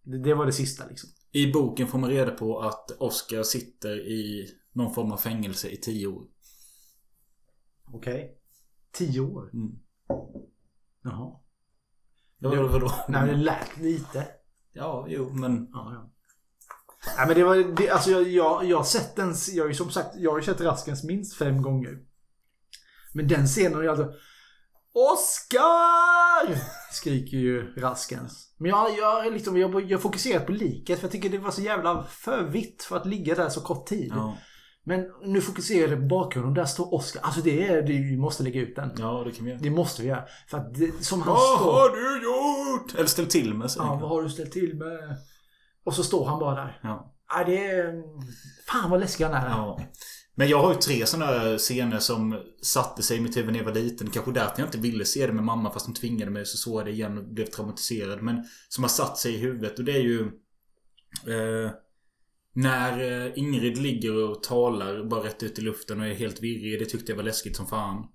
Det, 0.02 0.18
det 0.18 0.34
var 0.34 0.46
det 0.46 0.52
sista 0.52 0.86
liksom. 0.86 1.10
I 1.32 1.52
boken 1.52 1.86
får 1.86 1.98
man 1.98 2.10
reda 2.10 2.30
på 2.30 2.60
att 2.60 2.90
Oscar 2.98 3.42
sitter 3.42 3.96
i 4.08 4.48
någon 4.72 4.94
form 4.94 5.12
av 5.12 5.16
fängelse 5.16 5.68
i 5.68 5.76
tio 5.76 6.06
år. 6.06 6.24
Okej. 7.92 8.38
Tio 8.92 9.20
år? 9.20 9.50
Mm. 9.52 9.78
Jaha. 11.02 11.40
Ja, 12.38 12.48
vadå, 12.50 12.68
vadå? 12.68 12.92
Nej, 13.08 13.30
det 13.30 13.36
lät 13.36 13.76
lite. 13.76 14.26
Ja, 14.72 15.06
jo, 15.08 15.30
men... 15.32 15.68
Ja, 15.72 15.92
ja. 15.94 16.12
Nej 17.16 17.26
men 17.26 17.36
det 17.36 17.44
var, 17.44 17.76
det, 17.76 17.90
alltså 17.90 18.10
jag, 18.10 18.28
jag, 18.28 18.64
jag 18.64 18.76
har 18.76 18.84
sett 18.84 19.16
den, 19.16 19.34
jag 19.52 19.64
har 19.64 19.68
ju 19.68 19.74
som 19.74 19.90
sagt, 19.90 20.16
jag 20.16 20.30
har 20.30 20.38
ju 20.38 20.44
sett 20.44 20.60
Raskens 20.60 21.04
minst 21.04 21.36
fem 21.36 21.62
gånger. 21.62 21.98
Men 23.12 23.28
den 23.28 23.46
scenen 23.46 23.80
är 23.80 23.88
alltså 23.88 24.12
Oscar! 24.96 26.58
Skriker 26.92 27.36
ju 27.36 27.74
Raskens. 27.76 28.54
Men 28.58 28.70
jag, 28.70 28.98
jag, 28.98 29.32
liksom, 29.32 29.56
jag, 29.56 29.90
jag 29.90 30.02
fokuserar 30.02 30.44
på 30.44 30.52
liket 30.52 30.98
för 30.98 31.04
jag 31.04 31.12
tycker 31.12 31.28
det 31.28 31.38
var 31.38 31.50
så 31.50 31.62
jävla 31.62 32.04
för 32.04 32.42
vitt 32.42 32.82
för 32.82 32.96
att 32.96 33.06
ligga 33.06 33.34
där 33.34 33.48
så 33.48 33.60
kort 33.60 33.86
tid. 33.86 34.12
Ja. 34.14 34.36
Men 34.84 35.04
nu 35.22 35.40
fokuserar 35.40 35.90
jag 35.90 36.00
på 36.00 36.06
bakgrunden 36.06 36.54
där 36.54 36.64
står 36.64 36.94
Oscar. 36.94 37.20
Alltså 37.22 37.40
det 37.40 37.68
är, 37.68 37.82
vi 37.82 38.16
måste 38.16 38.42
lägga 38.42 38.60
ut 38.60 38.76
den. 38.76 38.90
Ja, 38.98 39.22
det 39.24 39.32
kan 39.32 39.44
vi 39.44 39.50
göra. 39.50 39.60
Det 39.62 39.70
måste 39.70 40.02
vi 40.02 40.08
göra. 40.08 40.24
För 40.48 40.58
att 40.58 40.74
det, 40.74 41.04
som 41.04 41.22
han 41.22 41.34
Vad 41.34 41.58
står... 41.58 41.72
har 41.72 41.88
du 41.90 42.24
gjort? 42.24 42.94
Eller 42.94 43.08
ställt 43.08 43.30
till 43.30 43.54
med 43.54 43.70
sig. 43.70 43.82
Ja, 43.84 43.98
vad 44.00 44.10
har 44.10 44.22
du 44.22 44.30
ställt 44.30 44.52
till 44.52 44.76
med? 44.76 45.16
Och 45.84 45.94
så 45.94 46.04
står 46.04 46.26
han 46.26 46.38
bara 46.38 46.54
där. 46.54 46.80
Ja. 46.82 47.14
Ja, 47.28 47.44
det 47.44 47.66
är... 47.66 48.02
Fan 48.66 48.90
vad 48.90 49.00
läskig 49.00 49.24
han 49.24 49.34
är. 49.34 49.48
Ja. 49.48 49.80
Men 50.38 50.48
jag 50.48 50.62
har 50.62 50.72
ju 50.72 50.78
tre 50.78 51.06
sådana 51.06 51.58
scener 51.58 51.98
som 51.98 52.42
satte 52.62 53.02
sig 53.02 53.16
i 53.16 53.20
mitt 53.20 53.36
huvud 53.36 53.52
när 53.52 53.58
jag 53.58 53.64
var 53.64 53.74
liten. 53.74 54.10
Kanske 54.10 54.32
därför 54.32 54.58
jag 54.58 54.68
inte 54.68 54.78
ville 54.78 55.04
se 55.04 55.26
det 55.26 55.32
med 55.32 55.44
mamma 55.44 55.70
fast 55.70 55.86
hon 55.86 55.94
tvingade 55.94 56.30
mig. 56.30 56.46
Så 56.46 56.56
såg 56.56 56.80
jag 56.80 56.86
det 56.86 56.92
igen 56.92 57.18
och 57.18 57.24
blev 57.24 57.46
traumatiserad. 57.46 58.22
Men 58.22 58.44
som 58.68 58.84
har 58.84 58.88
satt 58.88 59.18
sig 59.18 59.34
i 59.34 59.38
huvudet 59.38 59.78
och 59.78 59.84
det 59.84 59.92
är 59.92 60.02
ju... 60.02 60.20
Eh, 61.26 61.70
när 62.52 63.00
eh, 63.26 63.38
Ingrid 63.38 63.78
ligger 63.78 64.30
och 64.30 64.42
talar 64.42 65.04
bara 65.04 65.24
rätt 65.24 65.42
ut 65.42 65.58
i 65.58 65.62
luften 65.62 66.00
och 66.00 66.06
är 66.06 66.14
helt 66.14 66.42
virrig. 66.42 66.78
Det 66.80 66.84
tyckte 66.84 67.12
jag 67.12 67.16
var 67.16 67.24
läskigt 67.24 67.56
som 67.56 67.66
fan. 67.66 68.06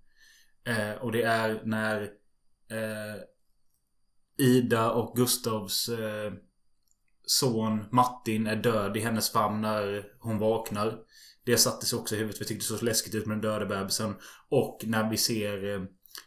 Eh, 0.64 1.02
och 1.02 1.12
det 1.12 1.22
är 1.22 1.62
när 1.66 2.02
eh, 2.72 3.22
Ida 4.38 4.92
och 4.92 5.16
Gustavs 5.16 5.90
eh, 5.90 6.34
son 7.26 7.84
Martin 7.92 8.48
är 8.48 8.56
död 8.56 8.98
i 8.98 9.00
hennes 9.00 9.32
famn 9.32 9.62
när 9.62 10.06
hon 10.20 10.38
vaknar. 10.38 11.00
Det 11.46 11.58
satte 11.58 11.86
sig 11.86 12.00
också 12.00 12.16
i 12.16 12.18
huvudet. 12.18 12.42
Vi 12.42 12.46
tyckte 12.46 12.74
det 12.74 12.78
såg 12.78 12.84
läskigt 12.84 13.16
ut 13.16 13.26
med 13.26 13.38
den 13.38 13.52
döda 13.52 13.66
bebisen. 13.66 14.16
Och 14.50 14.84
när 14.84 15.10
vi 15.10 15.18
ser 15.18 15.76
eh, 15.76 15.82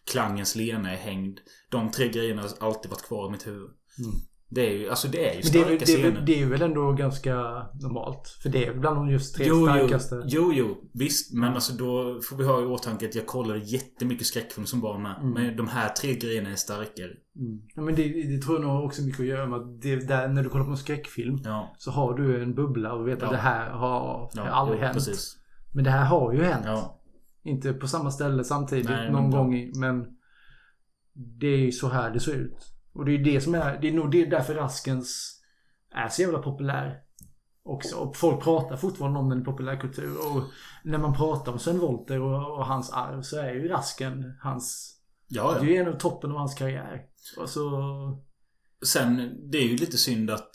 Klangens 0.04 0.56
Lena 0.56 0.92
är 0.92 0.96
hängd. 0.96 1.40
De 1.70 1.90
tre 1.90 2.08
grejerna 2.08 2.42
har 2.42 2.66
alltid 2.68 2.90
varit 2.90 3.02
kvar 3.02 3.28
i 3.28 3.30
mitt 3.30 3.46
huvud. 3.46 3.70
Mm. 3.98 4.14
Det 4.48 4.66
är 4.70 4.78
ju, 4.78 4.90
alltså 4.90 5.08
det 5.08 5.28
är 5.30 5.34
ju 5.34 5.40
Men 5.44 5.52
det 5.52 5.58
är, 5.58 5.62
starka 5.62 5.68
väl- 5.68 5.78
det, 5.78 5.92
är, 5.92 6.10
scener. 6.10 6.26
det 6.26 6.42
är 6.42 6.46
väl 6.46 6.62
ändå 6.62 6.92
ganska 6.92 7.34
normalt? 7.82 8.28
För 8.42 8.48
det 8.48 8.66
är 8.66 8.74
bland 8.74 8.96
de 8.96 9.08
just 9.10 9.36
tre 9.36 9.44
Jo, 9.48 9.54
jo, 9.58 9.66
starkaste. 9.66 10.22
jo, 10.26 10.52
jo. 10.54 10.76
Visst. 10.94 11.34
Men 11.34 11.54
alltså 11.54 11.72
då 11.72 12.20
får 12.30 12.36
vi 12.36 12.44
ha 12.44 12.62
i 12.62 12.64
åtanke 12.64 13.06
att 13.06 13.14
jag 13.14 13.26
kollade 13.26 13.58
jättemycket 13.58 14.26
skräckfilm 14.26 14.66
som 14.66 14.80
barn 14.80 15.02
med. 15.02 15.16
Mm. 15.20 15.30
Men 15.30 15.56
de 15.56 15.68
här 15.68 15.88
tre 15.88 16.14
grejerna 16.14 16.50
är 16.50 16.54
starkare. 16.54 17.06
Mm. 17.38 17.60
Ja, 17.74 17.82
men 17.82 17.94
det, 17.94 18.02
det 18.36 18.42
tror 18.42 18.56
jag 18.60 18.66
nog 18.66 18.84
också 18.84 19.02
mycket 19.02 19.20
att 19.20 19.26
göra 19.26 19.46
med 19.46 19.58
att 19.58 19.82
det, 19.82 19.96
där, 20.08 20.28
när 20.28 20.42
du 20.42 20.48
kollar 20.48 20.64
på 20.64 20.70
en 20.70 20.76
skräckfilm 20.76 21.38
så 21.78 21.90
har 21.90 22.14
du 22.14 22.42
en 22.42 22.54
bubbla 22.54 22.92
och 22.92 23.08
vet 23.08 23.18
Ja. 23.20 23.26
att 23.26 23.32
det 23.32 23.38
här 23.38 23.70
har, 23.70 24.30
Ja, 24.34 24.42
har 24.42 24.48
aldrig 24.48 24.78
jo, 24.78 24.84
hänt. 24.84 24.94
precis. 24.94 25.36
Men 25.74 25.84
det 25.84 25.90
här 25.90 26.04
har 26.04 26.32
ju 26.32 26.42
hänt. 26.42 26.64
Ja. 26.66 27.00
Inte 27.44 27.72
på 27.72 27.86
samma 27.88 28.10
ställe 28.10 28.44
samtidigt 28.44 28.88
Nej, 28.88 29.10
någon 29.12 29.22
men- 29.22 29.30
gång 29.30 29.70
men 29.80 30.06
det 31.40 31.46
är 31.46 31.58
ju 31.58 31.72
så 31.72 31.88
här 31.88 32.10
det 32.10 32.20
ser 32.20 32.34
ut. 32.34 32.70
Och 32.94 33.04
det 33.04 33.12
är 33.12 33.24
det 33.24 33.40
som 33.40 33.54
är, 33.54 33.78
det 33.80 33.88
är 33.88 33.92
nog 33.92 34.10
det 34.10 34.24
därför 34.24 34.54
Raskens 34.54 35.40
är 35.94 36.08
så 36.08 36.22
jävla 36.22 36.38
populär. 36.38 37.00
Också. 37.64 37.96
Och 37.96 38.16
folk 38.16 38.42
pratar 38.42 38.76
fortfarande 38.76 39.18
om 39.18 39.28
den 39.28 39.42
i 39.42 39.44
populärkultur. 39.44 40.16
Och 40.16 40.42
när 40.84 40.98
man 40.98 41.14
pratar 41.14 41.52
om 41.52 41.58
Sven 41.58 41.78
Wollter 41.78 42.20
och, 42.20 42.58
och 42.58 42.66
hans 42.66 42.90
arv 42.90 43.22
så 43.22 43.38
är 43.38 43.54
ju 43.54 43.68
Rasken 43.68 44.36
hans... 44.42 44.96
Ja, 45.28 45.54
ja. 45.54 45.60
Det 45.60 45.66
är 45.66 45.70
ju 45.70 45.76
en 45.76 45.94
av 45.94 45.98
toppen 45.98 46.30
av 46.30 46.36
hans 46.36 46.54
karriär. 46.54 47.02
Och 47.38 47.48
så... 47.48 47.70
Sen, 48.86 49.36
det 49.50 49.58
är 49.58 49.62
ju 49.62 49.76
lite 49.76 49.98
synd 49.98 50.30
att 50.30 50.50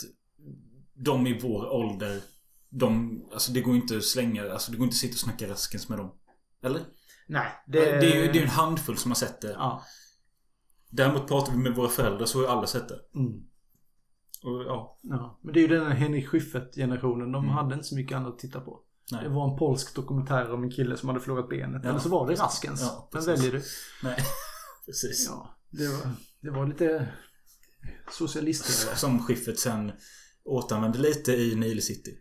de 0.93 1.27
i 1.27 1.39
vår 1.41 1.73
ålder 1.73 2.21
de, 2.69 3.21
alltså 3.33 3.51
det 3.51 3.61
går 3.61 3.75
inte 3.75 3.97
att 3.97 4.03
slänga, 4.03 4.51
alltså 4.51 4.71
det 4.71 4.77
går 4.77 4.85
inte 4.85 4.93
att 4.93 4.97
sitta 4.97 5.13
och 5.13 5.19
snacka 5.19 5.47
Raskens 5.47 5.89
med 5.89 5.97
dem. 5.97 6.11
Eller? 6.63 6.81
Nej. 7.27 7.47
Det, 7.67 7.79
det 7.79 8.11
är 8.11 8.25
ju 8.25 8.31
det 8.31 8.39
är 8.39 8.43
en 8.43 8.49
handfull 8.49 8.97
som 8.97 9.11
har 9.11 9.15
sett 9.15 9.41
det. 9.41 9.51
Ja. 9.51 9.83
Däremot 10.89 11.27
pratar 11.27 11.51
vi 11.51 11.57
med 11.57 11.75
våra 11.75 11.89
föräldrar 11.89 12.25
så 12.25 12.37
har 12.37 12.43
ju 12.43 12.49
alla 12.51 12.67
sett 12.67 12.87
det. 12.89 12.99
Mm. 13.15 13.43
Och, 14.43 14.63
ja. 14.63 14.97
Ja, 15.01 15.39
men 15.41 15.53
det 15.53 15.59
är 15.59 15.61
ju 15.61 15.67
den 15.67 15.85
här 15.87 15.93
Henrik 15.95 16.27
Schyffert-generationen. 16.27 17.31
De 17.31 17.43
Mm. 17.43 17.55
hade 17.55 17.73
inte 17.75 17.87
så 17.87 17.95
mycket 17.95 18.17
annat 18.17 18.33
att 18.33 18.39
titta 18.39 18.59
på. 18.61 18.79
Nej. 19.11 19.23
Det 19.23 19.29
var 19.29 19.51
en 19.51 19.57
polsk 19.57 19.95
dokumentär 19.95 20.51
om 20.53 20.63
en 20.63 20.71
kille 20.71 20.97
som 20.97 21.09
hade 21.09 21.21
förlorat 21.21 21.49
benet. 21.49 21.81
Ja, 21.83 21.89
Eller 21.89 21.99
så 21.99 22.09
var 22.09 22.27
det. 22.27 22.33
Raskens. 22.35 22.81
Ja, 22.81 23.09
väljer 23.25 23.51
du? 23.51 23.61
Nej, 24.03 24.17
precis. 24.85 25.27
Ja, 25.29 25.57
det 25.69 25.87
var, 25.87 26.11
det 26.41 26.49
var 26.49 26.67
lite 26.67 27.07
socialist 28.11 28.65
Som 28.99 29.23
Schyffert 29.23 29.57
sen 29.57 29.91
återanvände 30.43 30.99
lite 30.99 31.31
i 31.31 31.55
Nile 31.55 31.81
City. 31.81 32.17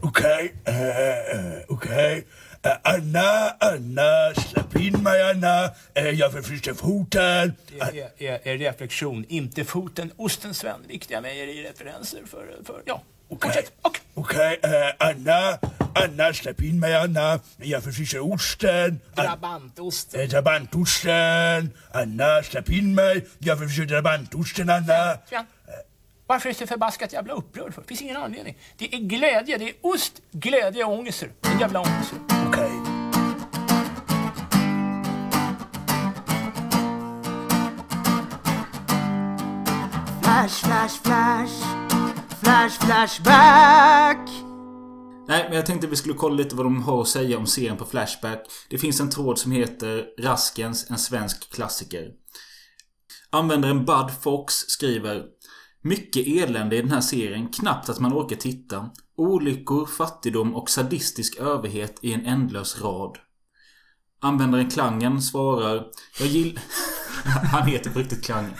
Okej, 0.00 0.54
eh, 0.64 0.88
eh, 0.88 1.62
okej. 1.68 2.26
Eh, 2.62 2.72
Anna, 2.82 3.50
Anna, 3.60 4.34
släpp 4.34 4.76
in 4.76 5.02
mig 5.02 5.22
Anna. 5.30 5.70
Eh, 5.94 6.08
jag 6.10 6.32
förfryser 6.32 6.74
foten. 6.74 7.52
Är, 7.80 8.08
är, 8.18 8.48
är 8.48 8.58
reflektion, 8.58 9.24
inte 9.28 9.64
foten. 9.64 10.12
Osten 10.16 10.54
Sven, 10.54 10.80
viktiga 10.88 11.20
mejerireferenser 11.20 12.20
för, 12.26 12.46
för 12.64 12.82
ja. 12.84 13.02
Okej, 13.28 13.64
okej. 14.14 14.60
eh, 14.62 14.70
Anna, 15.08 15.58
Anna, 15.94 16.32
släpp 16.34 16.62
in 16.62 16.80
mig 16.80 16.94
Anna. 16.96 17.40
Jag 17.56 17.82
förfryser 17.84 18.32
osten. 18.32 19.00
An- 19.14 19.24
Drabantosten. 19.26 20.20
eh, 20.20 20.28
Drabantosten. 20.28 21.70
Anna, 21.92 22.42
släpp 22.42 22.70
in 22.70 22.94
mig. 22.94 23.26
Jag 23.38 23.58
förfryser 23.58 23.84
drabantosten 23.84 24.70
Anna. 24.70 25.18
Sven, 25.28 25.46
varför 26.32 26.48
är 26.48 26.52
du 26.52 26.58
så 26.58 26.66
förbaskat 26.66 27.12
jävla 27.12 27.34
upprörd 27.34 27.74
för? 27.74 27.82
Det 27.82 27.88
finns 27.88 28.02
ingen 28.02 28.16
anledning. 28.16 28.58
Det 28.76 28.94
är 28.94 28.98
glädje, 28.98 29.58
det 29.58 29.68
är 29.68 29.74
ost, 29.82 30.22
glädje 30.30 30.84
och 30.84 30.92
ångesser. 30.92 31.32
En 31.42 31.60
jävla 31.60 31.80
ångesser. 31.80 32.18
Okej. 32.48 32.70
Flash, 40.22 40.64
flash, 40.64 41.02
flash. 41.02 41.52
Flash, 42.42 42.86
flashback. 42.86 44.28
Nej, 45.28 45.44
men 45.48 45.56
jag 45.56 45.66
tänkte 45.66 45.86
vi 45.86 45.96
skulle 45.96 46.14
kolla 46.14 46.34
lite 46.34 46.56
vad 46.56 46.66
de 46.66 46.82
har 46.82 47.00
att 47.00 47.08
säga 47.08 47.38
om 47.38 47.46
serien 47.46 47.76
på 47.76 47.84
Flashback. 47.84 48.46
Det 48.70 48.78
finns 48.78 49.00
en 49.00 49.10
tråd 49.10 49.38
som 49.38 49.52
heter 49.52 50.06
Raskens, 50.18 50.90
en 50.90 50.98
svensk 50.98 51.52
klassiker. 51.52 52.10
Användaren 53.30 53.84
Bud 53.84 54.10
Fox 54.22 54.54
skriver 54.54 55.24
Mycket 55.84 56.26
elände 56.26 56.76
i 56.76 56.82
den 56.82 56.90
här 56.92 57.00
serien, 57.00 57.48
knappt 57.48 57.88
att 57.88 58.00
man 58.00 58.12
orkar 58.12 58.36
titta. 58.36 58.90
Olyckor, 59.16 59.86
fattigdom 59.86 60.54
och 60.54 60.70
sadistisk 60.70 61.36
överhet 61.38 61.98
i 62.02 62.12
en 62.12 62.26
ändlös 62.26 62.80
rad. 62.82 63.18
Användaren 64.20 64.70
Klangen 64.70 65.22
svarar 65.22 65.86
Jag 66.18 66.28
gillar... 66.28 66.62
Han 67.52 67.66
heter 67.66 67.90
på 67.90 67.98
riktigt 67.98 68.24
Klangen. 68.24 68.54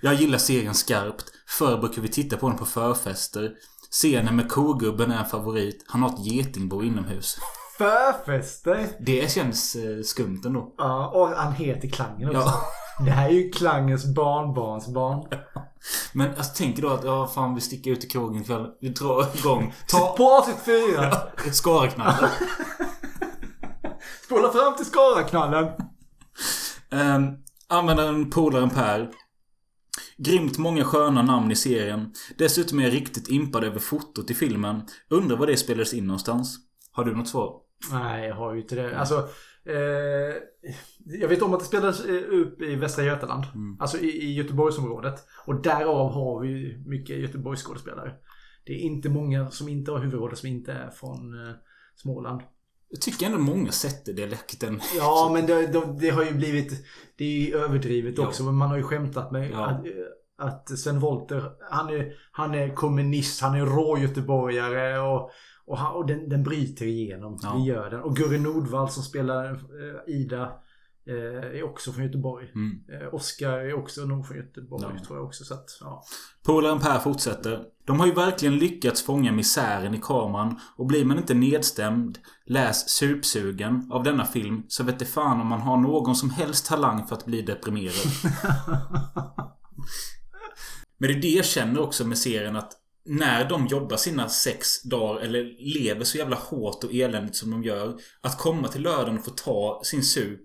Jag 0.00 0.14
gillar 0.14 0.38
serien 0.38 0.74
skarpt. 0.74 1.24
Förr 1.46 1.78
brukade 1.78 2.00
vi 2.00 2.08
titta 2.08 2.36
på 2.36 2.48
den 2.48 2.58
på 2.58 2.66
förfester. 2.66 3.52
Scenen 3.90 4.36
med 4.36 4.48
kogubben 4.50 5.10
är 5.10 5.18
en 5.18 5.28
favorit. 5.28 5.84
Han 5.88 6.02
har 6.02 6.08
ett 6.08 6.26
getingbo 6.26 6.82
inomhus. 6.82 7.38
Förfester. 7.78 8.88
Det 9.00 9.30
känns 9.32 9.76
eh, 9.76 10.02
skumt 10.02 10.42
ändå. 10.44 10.74
Ja, 10.78 11.08
och 11.08 11.28
han 11.28 11.52
heter 11.52 11.88
Klangen 11.88 12.28
också. 12.28 12.40
Ja. 12.40 12.62
Det 12.98 13.10
här 13.10 13.28
är 13.28 13.32
ju 13.32 13.50
Klangens 13.50 14.14
barnbarnsbarn. 14.14 15.26
Men 16.12 16.28
alltså 16.28 16.52
tänk 16.56 16.76
då 16.76 16.88
att 16.88 17.04
ja, 17.04 17.26
fan 17.34 17.54
vi 17.54 17.60
sticker 17.60 17.90
ut 17.90 18.04
i 18.04 18.08
krogen 18.08 18.42
ikväll. 18.42 18.66
Vi 18.80 18.88
drar 18.88 19.36
igång. 19.38 19.74
Ta... 19.88 19.98
På 20.16 20.32
avsnitt 20.32 20.64
fyra. 20.64 21.12
Skaraknallen. 21.52 22.30
Spola 24.24 24.52
fram 24.52 24.76
till 24.76 24.86
Skaraknallen. 24.86 25.64
Um, 26.90 27.38
användaren 27.68 28.30
Polaren 28.30 28.70
Per. 28.70 29.10
Grymt 30.16 30.58
många 30.58 30.84
sköna 30.84 31.22
namn 31.22 31.50
i 31.50 31.56
serien. 31.56 32.12
Dessutom 32.38 32.80
är 32.80 32.84
jag 32.84 32.92
riktigt 32.92 33.28
impad 33.28 33.64
över 33.64 33.78
fotot 33.78 34.30
i 34.30 34.34
filmen. 34.34 34.82
Undrar 35.10 35.36
var 35.36 35.46
det 35.46 35.56
spelades 35.56 35.94
in 35.94 36.06
någonstans. 36.06 36.58
Har 36.92 37.04
du 37.04 37.16
något 37.16 37.28
svar? 37.28 37.60
Nej, 37.92 38.28
jag 38.28 38.34
har 38.34 38.54
ju 38.54 38.60
inte 38.60 38.74
det. 38.74 38.98
Alltså, 38.98 39.28
eh, 39.66 40.36
jag 41.04 41.28
vet 41.28 41.42
om 41.42 41.54
att 41.54 41.60
det 41.60 41.66
spelades 41.66 42.04
eh, 42.04 42.22
upp 42.30 42.62
i 42.62 42.74
Västra 42.74 43.04
Götaland. 43.04 43.44
Alltså 43.80 43.98
i, 43.98 44.08
i 44.08 44.34
Göteborgsområdet. 44.34 45.24
Och 45.46 45.62
därav 45.62 46.12
har 46.12 46.40
vi 46.40 46.82
mycket 46.86 47.16
Göteborgsskådespelare. 47.18 48.12
Det 48.66 48.72
är 48.72 48.78
inte 48.78 49.08
många 49.08 49.50
som 49.50 49.68
inte 49.68 49.90
har 49.90 49.98
huvudroller 49.98 50.34
som 50.34 50.48
inte 50.48 50.72
är 50.72 50.90
från 50.90 51.46
eh, 51.46 51.54
Småland. 51.96 52.40
Jag 52.88 53.00
tycker 53.00 53.26
ändå 53.26 53.38
många 53.38 53.72
sätter 53.72 54.12
dialekten. 54.12 54.80
Ja, 54.96 55.30
men 55.32 55.46
det, 55.46 55.66
det, 55.66 55.96
det 56.00 56.10
har 56.10 56.24
ju 56.24 56.32
blivit... 56.32 56.86
Det 57.16 57.24
är 57.24 57.46
ju 57.46 57.56
överdrivet 57.56 58.14
Ja. 58.18 58.26
också. 58.26 58.42
Men 58.44 58.54
man 58.54 58.68
har 58.68 58.76
ju 58.76 58.82
skämtat 58.82 59.32
med 59.32 59.50
Ja. 59.50 59.66
att, 59.66 59.84
att 60.38 60.78
Sven 60.78 61.00
Wollter, 61.00 61.50
han 61.70 61.88
är, 61.88 62.12
han 62.32 62.54
är 62.54 62.74
kommunist, 62.74 63.40
han 63.40 63.54
är 63.54 63.66
rå 63.66 63.98
göteborgare 63.98 64.98
och, 64.98 65.30
och, 65.66 65.78
han, 65.78 65.94
och 65.94 66.06
den, 66.06 66.28
den 66.28 66.42
bryter 66.42 66.86
igenom. 66.86 67.38
Ja. 67.42 67.52
Det 67.52 67.62
gör 67.62 67.90
den. 67.90 68.00
Och 68.02 68.16
Gurri 68.16 68.38
Nordvall 68.38 68.90
som 68.90 69.02
spelar 69.02 69.50
eh, 69.52 70.14
Ida 70.14 70.52
eh, 71.06 71.58
är 71.58 71.62
också 71.62 71.92
från 71.92 72.04
Göteborg. 72.04 72.50
Mm. 72.54 72.80
Eh, 72.92 73.14
Oscar 73.14 73.52
är 73.52 73.74
också 73.74 74.00
nog 74.04 74.26
från 74.26 74.36
Göteborg 74.36 74.84
Ja. 74.98 75.04
tror 75.06 75.18
jag 75.18 75.26
också. 75.26 75.44
Så 75.44 75.54
att, 75.54 75.78
ja. 75.80 76.04
Polaren 76.46 76.78
Per 76.78 76.98
fortsätter. 76.98 77.64
De 77.86 78.00
har 78.00 78.06
ju 78.06 78.12
verkligen 78.14 78.58
lyckats 78.58 79.02
fånga 79.02 79.32
misären 79.32 79.94
i 79.94 80.00
kameran 80.02 80.60
och 80.76 80.86
blir 80.86 81.04
man 81.04 81.18
inte 81.18 81.34
nedstämd, 81.34 82.18
läs 82.46 82.88
supsugen 82.88 83.88
av 83.92 84.02
denna 84.02 84.24
film 84.24 84.62
så 84.68 84.84
vet 84.84 84.98
det 84.98 85.04
fan 85.04 85.40
om 85.40 85.46
man 85.46 85.60
har 85.60 85.76
någon 85.76 86.14
som 86.14 86.30
helst 86.30 86.66
talang 86.66 87.06
för 87.06 87.16
att 87.16 87.26
bli 87.26 87.42
deprimerad. 87.42 87.94
Men 90.98 91.08
det 91.08 91.14
är 91.18 91.22
det 91.22 91.28
jag 91.28 91.44
känner 91.44 91.80
också 91.80 92.06
med 92.06 92.18
serien 92.18 92.56
att 92.56 92.72
när 93.04 93.48
de 93.48 93.66
jobbar 93.66 93.96
sina 93.96 94.28
sex 94.28 94.82
dagar 94.82 95.20
eller 95.20 95.44
lever 95.58 96.04
så 96.04 96.18
jävla 96.18 96.36
hårt 96.36 96.84
och 96.84 96.94
eländigt 96.94 97.36
som 97.36 97.50
de 97.50 97.64
gör. 97.64 97.98
Att 98.20 98.38
komma 98.38 98.68
till 98.68 98.82
lördagen 98.82 99.18
och 99.18 99.24
få 99.24 99.30
ta 99.30 99.80
sin 99.84 100.02
sup 100.02 100.40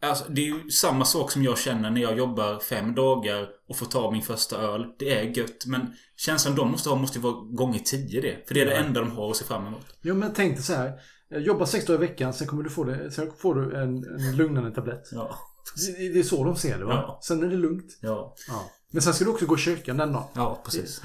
Alltså, 0.00 0.24
det 0.28 0.40
är 0.40 0.46
ju 0.46 0.70
samma 0.70 1.04
sak 1.04 1.30
som 1.30 1.42
jag 1.42 1.58
känner 1.58 1.90
när 1.90 2.00
jag 2.00 2.18
jobbar 2.18 2.58
fem 2.58 2.94
dagar 2.94 3.48
och 3.68 3.76
får 3.76 3.86
ta 3.86 4.10
min 4.10 4.22
första 4.22 4.56
öl. 4.56 4.86
Det 4.98 5.14
är 5.14 5.22
gött. 5.22 5.66
Men 5.66 5.92
känslan 6.16 6.54
de 6.54 6.70
måste 6.70 6.88
ha 6.88 6.96
måste 6.96 7.18
ju 7.18 7.22
vara 7.22 7.34
gånger 7.34 7.78
tio 7.78 8.20
det. 8.20 8.48
För 8.48 8.54
det 8.54 8.60
är 8.60 8.66
det 8.66 8.76
enda 8.76 9.00
de 9.00 9.10
har 9.10 9.30
att 9.30 9.36
se 9.36 9.44
fram 9.44 9.66
emot. 9.66 9.86
Jo 10.02 10.14
men 10.14 10.32
tänk 10.34 10.54
dig 10.54 10.62
så 10.62 10.72
här. 10.72 10.92
Jobba 11.30 11.66
sex 11.66 11.86
dagar 11.86 12.04
i 12.04 12.06
veckan, 12.06 12.34
sen 12.34 12.46
kommer 12.46 12.62
du 12.62 12.70
få 12.70 12.84
det. 12.84 13.10
Sen 13.10 13.32
får 13.38 13.54
du 13.54 13.76
en, 13.76 14.04
en 14.20 14.36
lugnande 14.36 14.70
tablett. 14.70 15.08
Ja. 15.12 15.38
Det, 15.76 16.08
det 16.08 16.18
är 16.18 16.22
så 16.22 16.44
de 16.44 16.56
ser 16.56 16.78
det 16.78 16.84
va? 16.84 16.92
Ja. 16.92 17.20
Sen 17.22 17.42
är 17.42 17.48
det 17.48 17.56
lugnt. 17.56 17.98
Ja. 18.00 18.34
Ja. 18.48 18.70
Men 18.90 19.02
sen 19.02 19.14
ska 19.14 19.24
du 19.24 19.30
också 19.30 19.46
gå 19.46 19.54
i 19.54 19.58
kyrkan 19.58 19.96
den 19.96 20.12
dagen. 20.12 20.24
Ja, 20.32 20.62
precis. 20.64 21.00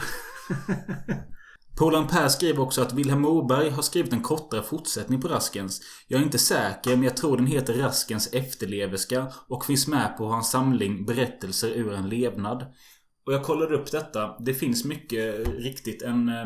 Polan 1.77 2.07
Per 2.07 2.27
skriver 2.27 2.59
också 2.61 2.81
att 2.81 2.93
Vilhelm 2.93 3.21
Moberg 3.21 3.69
har 3.69 3.81
skrivit 3.81 4.13
en 4.13 4.21
kortare 4.21 4.63
fortsättning 4.63 5.21
på 5.21 5.27
Raskens. 5.27 5.81
Jag 6.07 6.19
är 6.19 6.23
inte 6.23 6.37
säker, 6.37 6.89
men 6.89 7.03
jag 7.03 7.17
tror 7.17 7.37
den 7.37 7.45
heter 7.45 7.73
Raskens 7.73 8.33
efterleverska 8.33 9.33
och 9.47 9.65
finns 9.65 9.87
med 9.87 10.17
på 10.17 10.25
hans 10.25 10.51
samling 10.51 11.05
Berättelser 11.05 11.69
ur 11.69 11.93
en 11.93 12.09
levnad. 12.09 12.65
Och 13.25 13.33
jag 13.33 13.43
kollade 13.43 13.75
upp 13.75 13.91
detta. 13.91 14.37
Det 14.39 14.53
finns 14.53 14.85
mycket 14.85 15.47
riktigt 15.47 16.01
en 16.01 16.29
eh, 16.29 16.45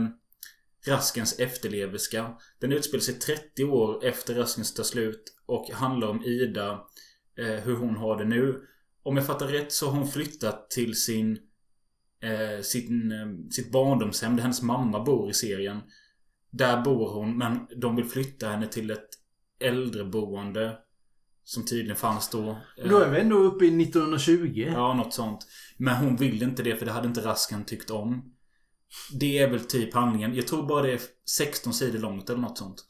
Raskens 0.88 1.40
efterleverska. 1.40 2.32
Den 2.60 2.72
utspelar 2.72 3.02
sig 3.02 3.14
30 3.14 3.64
år 3.64 4.06
efter 4.06 4.34
Raskens 4.34 4.74
tar 4.74 4.84
slut 4.84 5.24
och 5.46 5.70
handlar 5.74 6.08
om 6.08 6.24
Ida, 6.24 6.72
eh, 7.40 7.64
hur 7.64 7.76
hon 7.76 7.96
har 7.96 8.18
det 8.18 8.26
nu. 8.26 8.62
Om 9.04 9.18
jag 9.18 9.26
fattar 9.26 9.48
rätt 9.48 9.72
så 9.72 9.86
har 9.86 9.98
hon 10.00 10.08
flyttat 10.08 10.70
till 10.70 10.96
sin 10.96 11.38
eh, 12.26 12.62
sin, 12.62 13.12
eh, 13.12 13.50
sitt 13.52 13.72
barndomshem 13.72 14.36
där 14.36 14.42
hennes 14.44 14.62
mamma 14.62 15.04
bor 15.04 15.30
i 15.30 15.34
serien. 15.34 15.82
Där 16.52 16.82
bor 16.82 17.14
hon 17.14 17.38
men 17.38 17.68
de 17.82 17.96
vill 17.96 18.06
flytta 18.06 18.50
henne 18.50 18.68
till 18.68 18.92
ett 18.92 19.10
äldreboende. 19.60 20.78
Som 21.48 21.66
tydligen 21.66 21.96
fanns 21.96 22.30
då. 22.30 22.50
Eh, 22.78 22.90
Då 22.90 23.00
är 23.00 23.12
vi 23.12 23.20
ändå 23.20 23.36
uppe 23.38 23.66
i 23.66 23.82
1920. 23.84 24.72
Ja, 24.74 24.94
något 24.94 25.14
sånt. 25.14 25.48
Men 25.78 25.96
hon 25.96 26.16
vill 26.16 26.44
inte 26.44 26.64
det 26.64 26.76
för 26.76 26.86
det 26.86 26.92
hade 26.92 27.08
inte 27.08 27.22
Raskan 27.26 27.66
tyckt 27.66 27.90
om. 27.90 28.34
Det 29.20 29.38
är 29.40 29.50
väl 29.50 29.60
typ 29.60 29.94
handlingen. 29.94 30.36
Jag 30.36 30.48
tror 30.48 30.68
bara 30.68 30.82
det 30.82 30.94
är 30.94 31.02
16 31.30 31.74
sidor 31.74 32.00
långt 32.00 32.30
eller 32.30 32.42
något 32.42 32.58
sånt. 32.58 32.86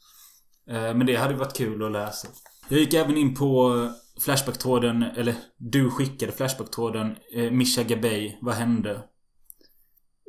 Eh, 0.70 0.94
Men 0.94 1.06
det 1.06 1.16
hade 1.16 1.34
varit 1.34 1.56
kul 1.56 1.84
att 1.84 1.92
läsa. 1.92 2.28
Jag 2.68 2.80
gick 2.80 2.94
även 2.94 3.16
in 3.16 3.34
på 3.34 3.72
Flashback-tråden, 4.20 5.02
eller 5.02 5.34
du 5.56 5.90
skickade 5.90 6.32
Flashback-tråden 6.32 7.16
eh, 7.34 7.50
Mischa 7.50 7.82
Gabay, 7.82 8.36
vad 8.40 8.54
hände? 8.54 9.02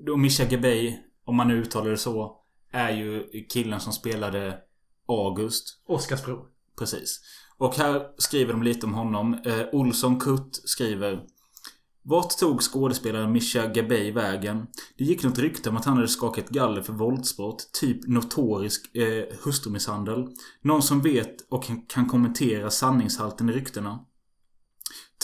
Då 0.06 0.18
Mischa 0.18 0.46
Gabay, 0.46 0.98
om 1.26 1.36
man 1.36 1.48
nu 1.48 1.58
uttalar 1.62 1.92
det 1.92 1.98
så, 1.98 2.38
är 2.72 2.90
ju 2.92 3.24
killen 3.50 3.80
som 3.80 3.94
spelade 3.94 4.58
August. 5.08 5.82
Oscarsbro. 5.88 6.46
Precis. 6.80 7.20
Och 7.58 7.76
här 7.76 8.02
skriver 8.18 8.54
de 8.54 8.64
lite 8.64 8.86
om 8.86 8.94
honom. 8.94 9.34
Eh, 9.46 9.62
Olsson 9.72 10.20
Kurt 10.20 10.50
skriver 10.54 11.24
vart 12.04 12.38
tog 12.38 12.62
skådespelaren 12.62 13.32
Mischa 13.32 13.68
Gabay 13.68 14.12
vägen? 14.12 14.68
Det 14.98 15.04
gick 15.04 15.24
något 15.24 15.40
rykte 15.40 15.70
om 15.70 15.78
att 15.78 15.86
han 15.86 15.96
hade 15.96 16.08
skakat 16.08 16.50
galler 16.50 16.82
för 16.82 16.94
våldsbrott, 16.94 17.70
typ 17.82 18.08
notorisk 18.08 18.96
eh, 18.96 19.24
hustrumisshandel. 19.44 20.28
Någon 20.62 20.82
som 20.82 21.02
vet 21.02 21.36
och 21.50 21.64
kan- 21.64 21.82
kan 21.82 22.06
kommentera 22.08 22.70
sanningshalten 22.70 23.50
i 23.50 23.54
ryktena. 23.54 24.06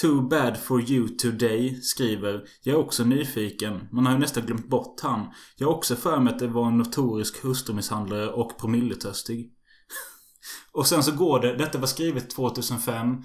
Too 0.01 0.21
bad 0.21 0.57
for 0.57 0.91
you 0.91 1.07
today 1.07 1.81
skriver 1.81 2.43
Jag 2.63 2.73
är 2.73 2.79
också 2.79 3.03
nyfiken. 3.03 3.87
Man 3.91 4.05
har 4.05 4.13
ju 4.13 4.19
nästan 4.19 4.45
glömt 4.45 4.69
bort 4.69 4.99
han. 5.01 5.27
Jag 5.57 5.67
har 5.67 5.75
också 5.75 5.95
för 5.95 6.19
mig 6.19 6.33
att 6.33 6.39
det 6.39 6.47
var 6.47 6.67
en 6.67 6.77
notorisk 6.77 7.43
hustrumisshandlare 7.43 8.27
och 8.27 8.57
promilletörstig. 8.57 9.51
och 10.71 10.87
sen 10.87 11.03
så 11.03 11.11
går 11.11 11.39
det. 11.39 11.57
Detta 11.57 11.77
var 11.77 11.87
skrivet 11.87 12.29
2005. 12.29 13.23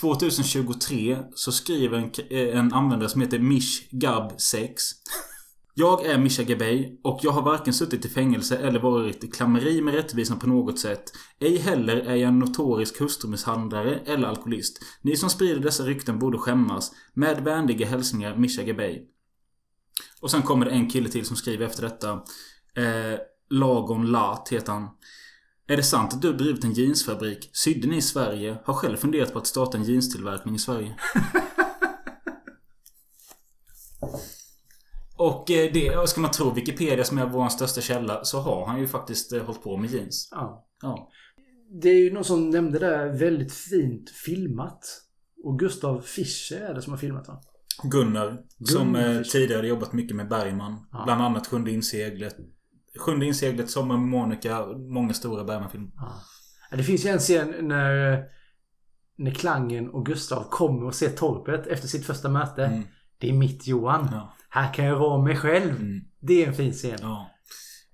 2023 0.00 1.18
så 1.34 1.52
skriver 1.52 1.98
en, 1.98 2.10
eh, 2.30 2.58
en 2.58 2.72
användare 2.72 3.08
som 3.08 3.20
heter 3.20 3.38
Mish 3.38 3.88
Gab 3.90 4.40
6. 4.40 4.82
Jag 5.76 6.06
är 6.06 6.18
Mischa 6.18 6.42
Gabay 6.42 6.98
och 7.02 7.20
jag 7.22 7.30
har 7.30 7.42
varken 7.42 7.74
suttit 7.74 8.04
i 8.04 8.08
fängelse 8.08 8.56
eller 8.56 8.80
varit 8.80 9.24
i 9.24 9.28
klammeri 9.28 9.80
med 9.80 9.94
rättvisan 9.94 10.38
på 10.38 10.46
något 10.46 10.78
sätt. 10.78 11.12
Ej 11.38 11.56
heller 11.56 11.96
är 11.96 12.14
jag 12.14 12.28
en 12.28 12.38
notorisk 12.38 13.00
hustrumisshandlare 13.00 14.00
eller 14.06 14.28
alkoholist. 14.28 14.78
Ni 15.02 15.16
som 15.16 15.30
sprider 15.30 15.60
dessa 15.60 15.82
rykten 15.82 16.18
borde 16.18 16.38
skämmas. 16.38 16.92
Med 17.14 17.44
vänliga 17.44 17.86
hälsningar 17.86 18.36
Mischa 18.36 18.62
Gabay. 18.62 19.02
Och 20.20 20.30
sen 20.30 20.42
kommer 20.42 20.66
det 20.66 20.72
en 20.72 20.90
kille 20.90 21.08
till 21.08 21.26
som 21.26 21.36
skriver 21.36 21.66
efter 21.66 21.82
detta. 21.82 22.12
Eh, 22.76 23.18
Lagon 23.50 24.06
Lat 24.06 24.48
heter 24.48 24.72
han. 24.72 24.88
Är 25.66 25.76
det 25.76 25.82
sant 25.82 26.14
att 26.14 26.22
du 26.22 26.28
har 26.28 26.38
drivit 26.38 26.64
en 26.64 26.72
jeansfabrik? 26.72 27.50
Sydde 27.52 27.88
ni 27.88 27.96
i 27.96 28.02
Sverige? 28.02 28.58
Har 28.64 28.74
själv 28.74 28.96
funderat 28.96 29.32
på 29.32 29.38
att 29.38 29.46
starta 29.46 29.78
en 29.78 29.84
jeanstillverkning 29.84 30.54
i 30.54 30.58
Sverige. 30.58 30.96
Och 35.24 35.50
eh, 35.50 35.72
det, 35.72 36.08
ska 36.08 36.20
man 36.20 36.30
tro 36.30 36.50
Wikipedia 36.50 37.04
som 37.04 37.18
är 37.18 37.26
vår 37.26 37.48
största 37.48 37.80
källa 37.80 38.24
så 38.24 38.40
har 38.40 38.66
han 38.66 38.80
ju 38.80 38.86
faktiskt 38.86 39.32
eh, 39.32 39.42
hållit 39.42 39.62
på 39.62 39.76
med 39.76 39.90
jeans. 39.90 40.28
Ja. 40.30 40.66
Ja. 40.82 41.10
Det 41.82 41.88
är 41.88 41.98
ju 41.98 42.12
någon 42.12 42.24
som 42.24 42.50
nämnde 42.50 42.78
det 42.78 43.12
väldigt 43.12 43.52
fint 43.52 44.10
filmat. 44.10 44.80
Och 45.44 45.58
Gustav 45.58 46.00
Fischer 46.00 46.60
är 46.60 46.74
det 46.74 46.82
som 46.82 46.92
har 46.92 46.98
filmat 46.98 47.28
va? 47.28 47.40
Gunnar. 47.82 48.42
Som 48.64 48.92
Gunnar 48.92 49.16
eh, 49.16 49.22
tidigare 49.22 49.68
jobbat 49.68 49.92
mycket 49.92 50.16
med 50.16 50.28
Bergman. 50.28 50.86
Ja. 50.92 51.04
Bland 51.04 51.22
annat 51.22 51.46
Sjunde 51.46 51.70
inseglet. 51.70 52.36
Sjunde 52.98 53.26
inseglet, 53.26 53.70
Sommar 53.70 53.96
med 53.96 54.08
Monica. 54.08 54.66
Många 54.66 55.14
stora 55.14 55.44
Bergman-filmer. 55.44 55.90
Ja, 56.70 56.76
Det 56.76 56.82
finns 56.82 57.06
ju 57.06 57.08
en 57.08 57.18
scen 57.18 57.54
när, 57.60 58.24
när 59.16 59.30
Klangen 59.30 59.90
och 59.90 60.06
Gustav 60.06 60.44
kommer 60.50 60.86
och 60.86 60.94
ser 60.94 61.10
torpet 61.10 61.66
efter 61.66 61.88
sitt 61.88 62.06
första 62.06 62.28
möte. 62.28 62.64
Mm. 62.64 62.82
Det 63.18 63.28
är 63.28 63.32
mitt 63.32 63.66
Johan. 63.66 64.08
Här 64.54 64.74
kan 64.74 64.84
jag 64.84 64.98
vara 64.98 65.22
mig 65.22 65.36
själv. 65.36 66.00
Det 66.20 66.44
är 66.44 66.48
en 66.48 66.54
fin 66.54 66.72
scen. 66.72 66.98
Mm. 67.02 67.16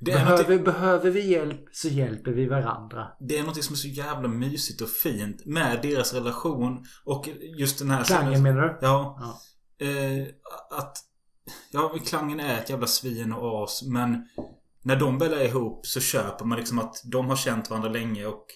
Det 0.00 0.12
är 0.12 0.24
behöver, 0.24 0.58
behöver 0.58 1.10
vi 1.10 1.30
hjälp 1.30 1.64
så 1.72 1.88
hjälper 1.88 2.30
vi 2.30 2.46
varandra. 2.46 3.08
Det 3.20 3.38
är 3.38 3.44
något 3.44 3.64
som 3.64 3.72
är 3.72 3.76
så 3.76 3.88
jävla 3.88 4.28
mysigt 4.28 4.80
och 4.80 4.88
fint 4.88 5.46
med 5.46 5.78
deras 5.82 6.14
relation. 6.14 6.84
Och 7.04 7.28
just 7.58 7.78
den 7.78 7.90
här... 7.90 8.04
Klangen 8.04 8.42
menar 8.42 8.60
du? 8.62 8.78
Ja. 8.80 9.18
Eh, 9.80 10.26
att... 10.78 10.96
Ja, 11.72 11.94
Klangen 12.06 12.40
är 12.40 12.58
ett 12.58 12.70
jävla 12.70 12.86
svin 12.86 13.32
och 13.32 13.64
as. 13.64 13.82
Men 13.82 14.28
när 14.82 14.96
de 14.96 15.18
väl 15.18 15.32
är 15.32 15.44
ihop 15.44 15.86
så 15.86 16.00
köper 16.00 16.44
man 16.44 16.58
liksom 16.58 16.78
att 16.78 17.02
de 17.04 17.28
har 17.28 17.36
känt 17.36 17.70
varandra 17.70 17.88
länge 17.88 18.26
och... 18.26 18.46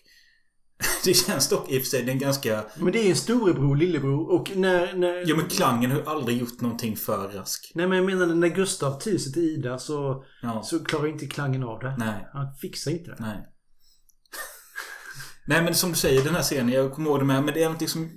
det 1.04 1.14
känns 1.14 1.48
dock 1.48 1.70
i 1.70 1.78
och 1.78 1.82
för 1.82 1.88
sig, 1.88 2.02
det 2.02 2.10
är 2.10 2.12
en 2.12 2.18
ganska... 2.18 2.64
Men 2.76 2.92
det 2.92 3.06
är 3.06 3.10
en 3.10 3.16
storebror, 3.16 3.76
lillebror 3.76 4.30
och 4.30 4.56
när... 4.56 4.94
när... 4.94 5.28
Ja 5.28 5.36
men 5.36 5.48
Klangen 5.48 5.90
har 5.90 5.98
ju 5.98 6.06
aldrig 6.06 6.38
gjort 6.38 6.60
någonting 6.60 6.96
för 6.96 7.28
Rask. 7.28 7.72
Nej 7.74 7.86
men 7.88 7.98
jag 7.98 8.06
menar 8.06 8.26
när 8.34 8.48
Gustav 8.48 9.00
tyr 9.00 9.18
sig 9.18 9.32
till 9.32 9.42
Ida 9.42 9.78
så, 9.78 10.24
Ja. 10.42 10.62
så 10.62 10.84
klarar 10.84 11.06
inte 11.06 11.26
Klangen 11.26 11.64
av 11.64 11.80
det. 11.80 11.96
Nej. 11.98 12.26
Han 12.32 12.54
fixar 12.60 12.90
inte 12.90 13.10
det. 13.10 13.16
Nej. 13.20 13.46
Nej 15.46 15.62
men 15.62 15.74
som 15.74 15.90
du 15.90 15.96
säger, 15.96 16.24
den 16.24 16.34
här 16.34 16.42
scenen, 16.42 16.68
jag 16.68 16.92
kommer 16.92 17.10
ihåg 17.10 17.18
det 17.18 17.24
med, 17.24 17.44
men 17.44 17.54
det 17.54 17.60
är 17.60 17.64
någonting 17.64 17.88
som... 17.88 18.10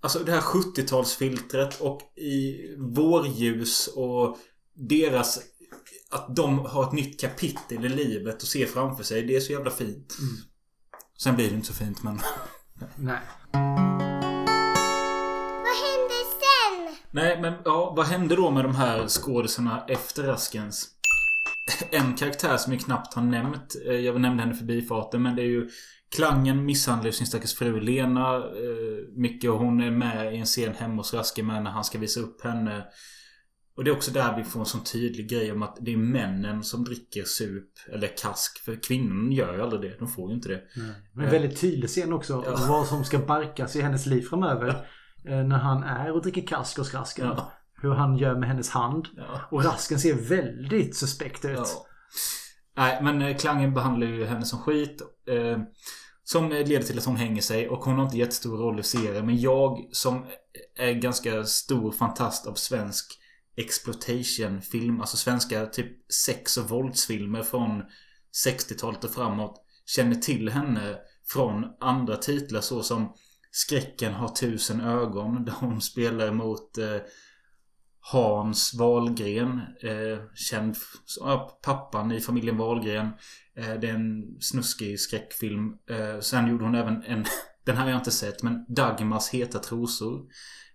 Alltså 0.00 0.18
det 0.18 0.32
här 0.32 0.40
70-talsfiltret 0.40 1.80
och 1.80 2.00
i 2.16 2.56
vårljus 2.78 3.88
och 3.96 4.38
deras... 4.74 5.40
Att 6.10 6.36
de 6.36 6.58
har 6.58 6.84
ett 6.84 6.92
nytt 6.92 7.20
kapitel 7.20 7.84
i 7.84 7.88
livet 7.88 8.42
och 8.42 8.48
ser 8.48 8.66
framför 8.66 9.04
sig. 9.04 9.22
Det 9.22 9.36
är 9.36 9.40
så 9.40 9.52
jävla 9.52 9.70
fint. 9.70 10.16
Sen 11.22 11.34
blir 11.36 11.48
det 11.48 11.54
inte 11.54 11.66
så 11.66 11.74
fint 11.74 12.02
men... 12.02 12.14
Nej. 12.96 13.18
Vad 15.64 15.76
hände 15.84 16.14
sen? 16.40 16.96
Nej 17.10 17.40
men 17.40 17.54
ja, 17.64 17.92
vad 17.96 18.06
hände 18.06 18.36
då 18.36 18.50
med 18.50 18.64
de 18.64 18.74
här 18.74 19.08
skådisarna 19.08 19.84
efter 19.88 20.22
Raskens? 20.22 20.88
En 21.90 22.14
karaktär 22.16 22.56
som 22.56 22.72
jag 22.72 22.82
knappt 22.82 23.14
har 23.14 23.22
nämnt. 23.22 23.74
eh, 23.86 23.92
Jag 23.92 24.20
nämnde 24.20 24.42
henne 24.42 24.54
förbi 24.54 24.82
farten 24.82 25.22
men 25.22 25.36
det 25.36 25.42
är 25.42 25.46
ju 25.46 25.68
Klangen 26.16 26.64
misshandlar 26.64 27.06
ju 27.06 27.12
sin 27.12 27.26
stackars 27.26 27.54
fru 27.54 27.80
Lena 27.80 28.36
eh, 28.36 28.42
mycket 29.16 29.50
och 29.50 29.58
hon 29.58 29.80
är 29.80 29.90
med 29.90 30.34
i 30.34 30.38
en 30.38 30.46
scen 30.46 30.74
hemma 30.74 30.96
hos 30.96 31.14
Raske 31.14 31.42
med 31.42 31.62
när 31.62 31.70
han 31.70 31.84
ska 31.84 31.98
visa 31.98 32.20
upp 32.20 32.44
henne. 32.44 32.84
Och 33.78 33.84
det 33.84 33.90
är 33.90 33.96
också 33.96 34.10
där 34.10 34.36
vi 34.36 34.44
får 34.44 34.60
en 34.60 34.66
sån 34.66 34.84
tydlig 34.84 35.28
grej 35.30 35.52
om 35.52 35.62
att 35.62 35.76
det 35.80 35.92
är 35.92 35.96
männen 35.96 36.62
som 36.64 36.84
dricker 36.84 37.24
sup 37.24 37.64
eller 37.92 38.16
kask. 38.16 38.58
För 38.58 38.82
kvinnan 38.82 39.32
gör 39.32 39.54
ju 39.54 39.62
aldrig 39.62 39.82
det. 39.82 39.98
De 39.98 40.08
får 40.08 40.30
ju 40.30 40.34
inte 40.36 40.48
det. 40.48 40.62
Men 41.12 41.24
en 41.24 41.30
väldigt 41.30 41.60
tydlig 41.60 41.90
scen 41.90 42.12
också. 42.12 42.44
Ja. 42.46 42.66
Vad 42.68 42.86
som 42.86 43.04
ska 43.04 43.18
barkas 43.18 43.76
i 43.76 43.80
hennes 43.80 44.06
liv 44.06 44.22
framöver. 44.22 44.68
Eh, 45.24 45.44
När 45.44 45.58
han 45.58 45.82
är 45.82 46.12
och 46.12 46.22
dricker 46.22 46.46
kask 46.46 46.78
hos 46.78 46.94
Rasken. 46.94 47.26
Ja. 47.26 47.52
Hur 47.82 47.90
han 47.90 48.16
gör 48.16 48.34
med 48.34 48.48
hennes 48.48 48.70
hand. 48.70 49.06
Och 49.50 49.64
Rasken 49.64 50.00
ser 50.00 50.14
väldigt 50.14 50.96
suspekt 50.96 51.44
ut. 51.44 51.56
Ja. 51.56 51.86
Nej, 52.76 53.02
men 53.02 53.22
eh, 53.22 53.36
Klangen 53.36 53.74
behandlar 53.74 54.06
ju 54.06 54.24
henne 54.24 54.44
som 54.44 54.58
skit. 54.58 55.02
Eh, 55.28 55.58
som 56.24 56.48
leder 56.48 56.82
till 56.82 56.98
att 56.98 57.04
hon 57.04 57.16
hänger 57.16 57.42
sig 57.42 57.68
och 57.68 57.84
hon 57.84 57.96
har 57.96 58.04
inte 58.04 58.18
jättestor 58.18 58.58
roll 58.58 58.80
i 58.80 58.82
serien. 58.82 59.26
Men 59.26 59.40
jag 59.40 59.88
som 59.92 60.26
är 60.78 60.92
ganska 60.92 61.44
stor 61.44 61.92
fantast 61.92 62.46
av 62.46 62.54
svensk 62.54 63.17
exploitation-film. 63.58 65.00
Alltså 65.00 65.16
svenska 65.16 65.66
typ 65.66 66.12
sex 66.12 66.56
och 66.56 66.68
våldsfilmer 66.68 67.42
från 67.42 67.82
60-talet 68.46 69.04
och 69.04 69.14
framåt. 69.14 69.64
Känner 69.86 70.14
till 70.14 70.48
henne 70.48 70.96
från 71.32 71.64
andra 71.80 72.16
titlar 72.16 72.60
såsom 72.60 73.14
Skräcken 73.50 74.14
har 74.14 74.28
tusen 74.28 74.80
ögon. 74.80 75.44
Där 75.44 75.52
hon 75.52 75.80
spelar 75.80 76.32
mot 76.32 76.78
eh, 76.78 76.96
Hans 78.00 78.74
Wahlgren. 78.74 79.60
Eh, 79.82 80.18
känd 80.34 80.76
ja, 81.20 81.60
pappan 81.62 82.12
i 82.12 82.20
familjen 82.20 82.56
Wahlgren. 82.56 83.06
Eh, 83.56 83.74
det 83.80 83.88
är 83.88 83.94
en 83.94 84.40
snuskig 84.40 85.00
skräckfilm. 85.00 85.72
Eh, 85.90 86.20
sen 86.20 86.48
gjorde 86.48 86.64
hon 86.64 86.74
även 86.74 87.02
en 87.02 87.24
Den 87.64 87.76
här 87.76 87.84
har 87.84 87.90
jag 87.90 88.00
inte 88.00 88.10
sett 88.10 88.42
men 88.42 88.64
Dagmas 88.68 89.30
heta 89.30 89.58
trosor. 89.58 90.26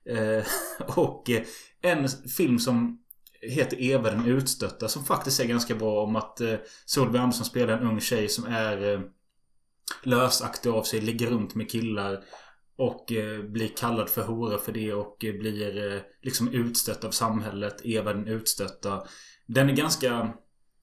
Eh, 0.10 0.46
och 0.98 1.30
eh, 1.30 1.44
en 1.84 2.10
film 2.10 2.60
som 2.60 3.00
heter 3.42 3.82
Eva 3.82 4.12
den 4.12 4.26
utstötta 4.26 4.88
som 4.88 5.06
faktiskt 5.06 5.40
är 5.40 5.46
ganska 5.46 5.76
bra 5.76 6.04
om 6.04 6.16
att 6.16 6.42
eh, 6.42 6.56
Solveig 6.86 7.22
Andersson 7.22 7.46
spelar 7.46 7.78
en 7.78 7.88
ung 7.88 8.00
tjej 8.00 8.30
som 8.30 8.46
är 8.46 8.94
eh, 8.94 9.02
lösaktig 10.04 10.70
av 10.70 10.84
sig, 10.84 11.02
ligger 11.02 11.28
runt 11.28 11.56
med 11.56 11.72
killar 11.72 12.24
och 12.76 13.12
eh, 13.12 13.44
blir 13.44 13.68
kallad 13.68 14.10
för 14.10 14.24
hora 14.24 14.58
för 14.58 14.72
det 14.72 14.94
och 14.94 15.26
eh, 15.26 15.34
blir 15.34 15.94
eh, 15.94 16.02
liksom 16.22 16.48
utstött 16.48 17.04
av 17.04 17.12
samhället. 17.12 17.82
Eva 17.84 18.14
den 18.14 18.28
utstötta. 18.28 19.04
Den 19.48 19.70
är 19.70 19.74
ganska... 19.74 20.34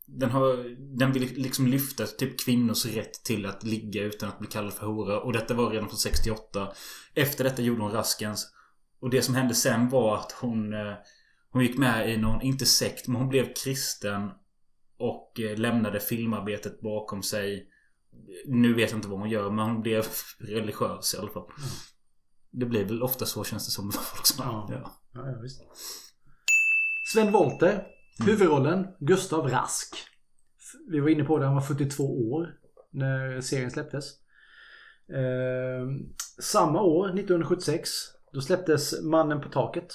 Den, 0.07 0.31
har, 0.31 0.77
den 0.99 1.13
vill 1.13 1.43
liksom 1.43 1.67
lyfta 1.67 2.07
typ 2.07 2.41
kvinnors 2.45 2.87
rätt 2.87 3.25
till 3.25 3.47
att 3.47 3.63
ligga 3.65 4.03
utan 4.03 4.29
att 4.29 4.39
bli 4.39 4.49
kallad 4.49 4.73
för 4.73 4.87
hora. 4.87 5.21
Och 5.21 5.33
detta 5.33 5.55
var 5.55 5.71
redan 5.71 5.89
från 5.89 5.99
68. 5.99 6.73
Efter 7.15 7.45
detta 7.45 7.63
gjorde 7.63 7.83
hon 7.83 7.93
Raskens. 7.93 8.47
Och 9.01 9.11
det 9.11 9.23
som 9.23 9.35
hände 9.35 9.55
sen 9.55 9.89
var 9.89 10.17
att 10.17 10.33
hon... 10.33 10.73
eh, 10.73 10.95
Hon 11.53 11.63
gick 11.63 11.79
med 11.79 12.11
i 12.11 12.17
någon, 12.17 12.43
inte 12.43 12.67
sekt, 12.67 13.09
men 13.09 13.17
hon 13.17 13.29
blev 13.29 13.55
kristen. 13.65 14.31
Och 14.99 15.41
eh, 15.41 15.59
lämnade 15.59 16.01
filmarbetet 16.01 16.81
bakom 16.81 17.23
sig. 17.23 17.67
Nu 18.47 18.75
vet 18.75 18.91
jag 18.91 18.99
inte 18.99 19.09
vad 19.09 19.19
hon 19.19 19.31
gör, 19.31 19.51
men 19.51 19.65
hon 19.65 19.83
blev 19.83 20.07
religiös 20.39 21.15
i 21.15 21.19
alla 21.19 21.31
fall. 21.31 21.47
Det 22.51 22.67
blir 22.67 22.85
väl 22.85 23.03
ofta 23.03 23.27
så 23.27 23.45
känns 23.45 23.67
det 23.67 23.71
som 23.73 23.93
folk 24.15 24.27
som 24.27 24.45
Ja. 24.45 24.69
ja. 24.73 24.93
Ja, 25.15 25.39
visst. 25.43 25.61
Sven 27.13 27.33
Wollter. 27.33 27.87
Huvudrollen 28.27 28.87
Gustav 29.01 29.49
Rask. 29.49 29.97
Vi 30.91 31.01
var 31.01 31.09
inne 31.09 31.25
på 31.25 31.39
det, 31.39 31.45
han 31.47 31.55
var 31.55 31.63
42 31.63 32.31
år 32.33 32.55
när 32.91 33.41
serien 33.41 33.71
släpptes. 33.71 34.05
Eh, 35.13 35.87
samma 36.43 36.83
år, 36.83 37.07
1976, 37.07 37.91
då 38.33 38.41
släpptes 38.41 39.03
Mannen 39.03 39.41
på 39.41 39.49
taket. 39.49 39.95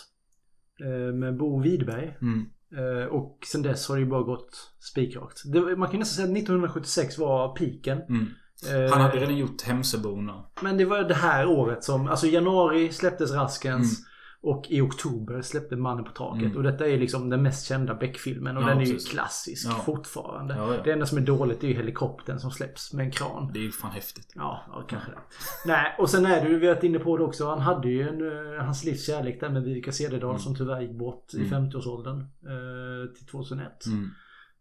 Eh, 0.84 1.14
med 1.16 1.38
Bo 1.38 1.62
Widerberg. 1.62 2.18
Mm. 2.22 2.46
Eh, 2.78 3.06
och 3.06 3.40
sen 3.52 3.62
dess 3.62 3.90
har 3.90 3.96
det 3.96 4.02
ju 4.02 4.10
bara 4.10 4.24
gått 4.24 4.72
spikrakt. 4.80 5.46
Man 5.78 5.90
kan 5.90 6.00
nästan 6.00 6.16
säga 6.16 6.26
att 6.26 6.38
1976 6.38 7.18
var 7.18 7.56
piken. 7.56 8.02
Mm. 8.02 8.28
Eh, 8.74 8.92
Han 8.92 9.02
hade 9.02 9.20
redan 9.20 9.38
gjort 9.38 9.62
Hemsöborna. 9.62 10.46
men 10.62 10.78
det 10.78 10.86
var 10.86 11.04
det 11.04 11.14
här 11.14 11.46
året 11.48 11.84
som, 11.84 12.08
alltså 12.08 12.28
i 12.28 12.34
januari 12.34 12.92
släpptes 12.92 13.32
Raskens. 13.32 14.00
Mm. 14.00 14.10
Och 14.48 14.66
i 14.70 14.82
oktober 14.82 15.42
släppte 15.42 15.76
Mannen 15.76 16.04
på 16.06 16.12
taket. 16.12 16.44
Mm. 16.46 16.58
Och 16.58 16.64
detta 16.64 16.88
är 16.88 16.98
liksom 16.98 17.30
den 17.30 17.44
mest 17.44 17.68
kända 17.68 17.96
Beck-filmen. 17.96 18.58
Och 18.58 18.64
Ja, 18.64 18.68
den 18.68 18.78
är 18.78 18.86
ju 18.86 18.94
precis. 18.94 19.10
klassisk 19.12 19.68
Ja. 19.70 19.82
fortfarande. 19.86 20.56
Ja. 20.56 20.78
Det 20.84 20.92
enda 20.92 21.06
som 21.06 21.18
är 21.18 21.22
dåligt 21.22 21.64
är 21.64 21.68
ju 21.68 21.74
helikoptern 21.74 22.40
som 22.40 22.52
släpps 22.52 22.94
med 22.94 23.06
en 23.06 23.12
kran. 23.12 23.52
Det 23.54 23.60
är 23.60 23.64
ju 23.64 23.72
fan 23.72 23.92
häftigt. 23.92 24.32
Ja, 24.36 24.62
ja 24.68 24.86
kanske 24.90 25.12
det. 25.12 25.18
Nej, 25.66 25.96
och 26.00 26.10
sen 26.10 26.26
är 26.26 26.46
ju, 26.50 26.60
vi 26.60 26.68
har 26.68 26.74
varit 26.76 26.84
inne 26.84 27.00
på 27.00 27.18
det 27.18 27.24
också. 27.24 27.50
Han 27.50 27.60
hade 27.62 27.90
ju 27.90 28.02
en, 28.10 28.56
eh, 28.58 28.66
hans 28.66 28.84
livs 28.84 29.06
kärlek 29.08 29.40
där 29.40 29.50
med 29.50 29.64
Vivica 29.64 29.92
Cederdahl 29.92 30.30
Mm. 30.30 30.40
som 30.40 30.56
tyvärr 30.56 30.82
gick 30.82 30.98
bort 31.00 31.34
i 31.34 31.38
Mm. 31.38 31.50
50-årsåldern. 31.50 32.20
Eh, 32.22 33.14
till 33.18 33.26
2001. 33.26 33.86
Mm. 33.86 34.10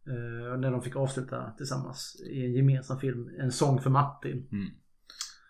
Eh, 0.06 0.59
när 0.61 0.70
de 0.70 0.82
fick 0.82 0.97
avsluta 0.97 1.51
tillsammans 1.56 2.23
i 2.31 2.44
en 2.47 2.52
gemensam 2.55 2.98
film. 2.98 3.28
En 3.40 3.52
sång 3.52 3.81
för 3.81 3.90
Martin. 3.90 4.48
Mm. 4.52 4.66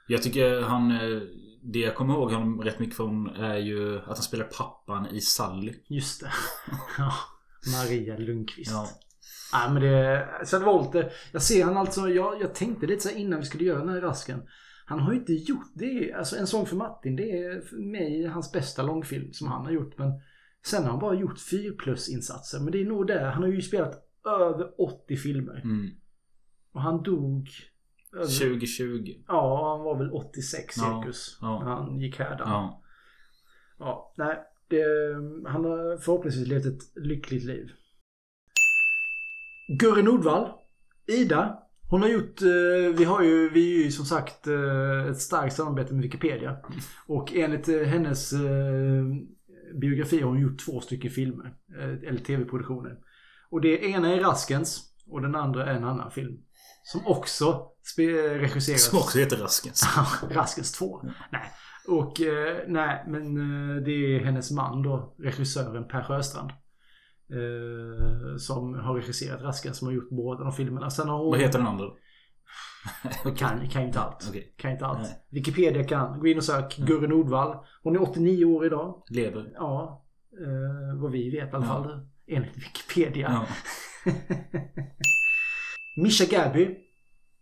Jag 0.07 0.23
tycker 0.23 0.61
han... 0.61 0.91
eh, 0.91 1.21
Det 1.63 1.79
jag 1.79 1.95
kommer 1.95 2.15
ihåg 2.15 2.33
honom 2.33 2.61
rätt 2.63 2.79
mycket 2.79 2.97
från 2.97 3.29
är 3.37 3.57
ju 3.57 3.99
att 3.99 4.07
han 4.07 4.17
spelar 4.17 4.45
pappan 4.45 5.07
i 5.07 5.21
Sally. 5.21 5.73
Just 5.89 6.21
det. 6.21 6.31
ja, 6.99 7.13
Maria 7.73 8.17
Lundqvist. 8.17 8.71
Ja. 8.71 8.89
Nej 9.53 9.71
men 9.73 9.83
det... 9.83 10.29
Sven 10.45 10.65
Wollter. 10.65 11.13
Jag 11.33 11.43
ser 11.43 11.65
han 11.65 11.77
alltså. 11.77 12.09
Jag, 12.09 12.41
jag 12.41 12.55
tänkte 12.55 12.87
lite 12.87 13.09
så 13.09 13.15
innan 13.15 13.41
vi 13.41 13.47
skulle 13.47 13.65
göra 13.65 13.79
den 13.79 13.89
här 13.89 14.01
rasken. 14.01 14.43
Han 14.87 15.01
har 15.01 15.13
ju 15.13 15.19
inte 15.19 15.33
gjort 15.33 15.73
det. 15.75 16.13
Alltså 16.13 16.37
En 16.37 16.47
sång 16.47 16.67
för 16.67 16.77
Martin. 16.77 17.17
Det 17.17 17.31
är 17.43 17.61
för 17.61 17.77
mig 17.77 18.27
hans 18.27 18.53
bästa 18.53 18.83
långfilm 18.83 19.33
som 19.33 19.49
han 19.49 19.65
har 19.65 19.73
gjort. 19.73 19.99
Men 19.99 20.13
sen 20.67 20.83
har 20.85 20.91
han 20.91 21.01
bara 21.01 21.15
gjort 21.15 21.41
4 21.41 21.75
plus 21.79 22.09
insatser. 22.09 22.61
Men 22.61 22.73
det 22.73 22.81
är 22.81 22.85
nog 22.85 23.07
det. 23.07 23.31
Han 23.35 23.43
har 23.43 23.51
ju 23.51 23.63
spelat 23.63 23.95
över 24.41 24.81
80 24.81 25.17
filmer. 25.17 25.61
Mm. 25.65 25.91
Och 26.73 26.81
han 26.83 27.03
dog... 27.03 27.49
över- 28.15 28.27
2020. 28.39 29.15
Ja, 29.29 29.71
han 29.77 29.85
var 29.85 29.99
väl 29.99 30.11
86 30.13 30.77
Ja, 30.77 31.03
cirkus. 31.03 31.39
ja. 31.41 31.65
När 31.65 31.71
han 31.71 32.01
gick 32.01 32.19
här 32.19 32.31
där. 32.39 32.45
Ja. 32.45 32.83
Ja, 33.79 34.15
nej. 34.17 34.37
Det, 34.69 34.83
han 35.49 35.65
har 35.65 35.97
förhoppningsvis 35.99 36.49
levt 36.49 36.67
ett 36.67 36.83
lyckligt 37.05 37.45
liv. 37.45 37.71
Gurre 39.81 40.03
Nordvall. 40.03 40.51
Ida. 41.07 41.59
Hon 41.91 42.03
har 42.03 42.09
gjort, 42.09 42.43
eh, 42.43 42.97
vi 42.99 43.05
har 43.05 43.23
ju, 43.23 43.49
vi 43.51 43.81
är 43.81 43.85
ju 43.85 43.91
som 43.91 44.05
sagt 44.05 44.47
eh, 44.47 45.07
ett 45.11 45.21
starkt 45.21 45.57
samarbete 45.57 45.95
med 45.95 46.03
Wikipedia. 46.03 46.57
Och 47.07 47.33
enligt 47.35 47.69
eh, 47.69 47.81
hennes 47.83 48.35
biografi 49.81 50.21
har 50.21 50.29
hon 50.29 50.41
gjort 50.41 50.59
två 50.67 50.81
stycken 50.81 51.11
filmer. 51.11 51.55
Eller 52.07 52.19
tv-produktioner. 52.19 52.99
Och 53.51 53.61
det 53.61 53.85
ena 53.85 54.15
är 54.15 54.21
Raskens 54.21 54.95
och 55.07 55.23
den 55.23 55.35
andra 55.35 55.67
är 55.67 55.75
en 55.75 55.85
annan 55.85 56.11
film. 56.11 56.39
Som 56.85 57.07
också 57.07 57.67
regisseras. 58.39 58.83
Som 58.83 58.99
också 58.99 59.19
heter 59.19 59.37
Raskens. 59.37 59.85
Raskens 60.31 60.73
2. 60.73 61.03
Nej. 61.33 61.43
Och 61.89 62.21
eh, 62.21 62.59
nej, 62.67 63.05
men 63.09 63.37
eh, 63.77 63.83
det 63.83 63.91
är 63.91 64.25
hennes 64.25 64.51
man 64.51 64.83
då, 64.83 65.15
regissören 65.19 65.89
Per 65.89 66.03
Sjöstrand. 66.03 66.51
Eh, 67.31 68.37
som 68.39 68.75
har 68.75 68.95
regisserat 68.95 69.43
Raskens, 69.43 69.79
som 69.79 69.89
har 69.89 69.93
gjort 69.95 70.11
båda 70.11 70.45
de 70.45 70.53
filmerna. 70.53 70.91
Sen 70.91 71.09
har 71.09 71.19
hon... 71.19 71.31
Vad 71.31 71.41
heter 71.41 71.59
den 71.59 71.69
andra? 71.69 71.87
Kan, 73.37 73.69
kan 73.69 73.83
inte 73.83 74.01
allt. 74.01 74.27
Okej. 74.29 74.55
Kan 74.57 74.71
inte 74.71 74.87
allt. 74.87 74.99
Nej. 75.03 75.27
Wikipedia 75.31 75.85
kan. 75.85 76.21
Gå 76.21 76.27
in 76.27 76.37
och 76.37 76.45
sök. 76.45 76.77
Gurre 76.77 77.07
Nordvall. 77.09 77.57
Hon 77.83 77.97
är 77.97 78.03
89 78.03 78.45
år 78.45 78.67
idag. 78.67 79.03
Lever. 79.09 79.51
Ja. 79.55 80.05
Eh, 80.41 81.01
vad 81.03 81.13
vi 81.13 81.31
vet 81.31 81.53
i 81.53 81.57
alla 81.57 81.67
Ja. 81.67 81.73
fall. 81.73 82.09
Enligt 82.27 82.57
Wikipedia. 82.57 83.47
Ja. 84.05 84.13
Mischa 85.95 86.25
Gabby 86.25 86.77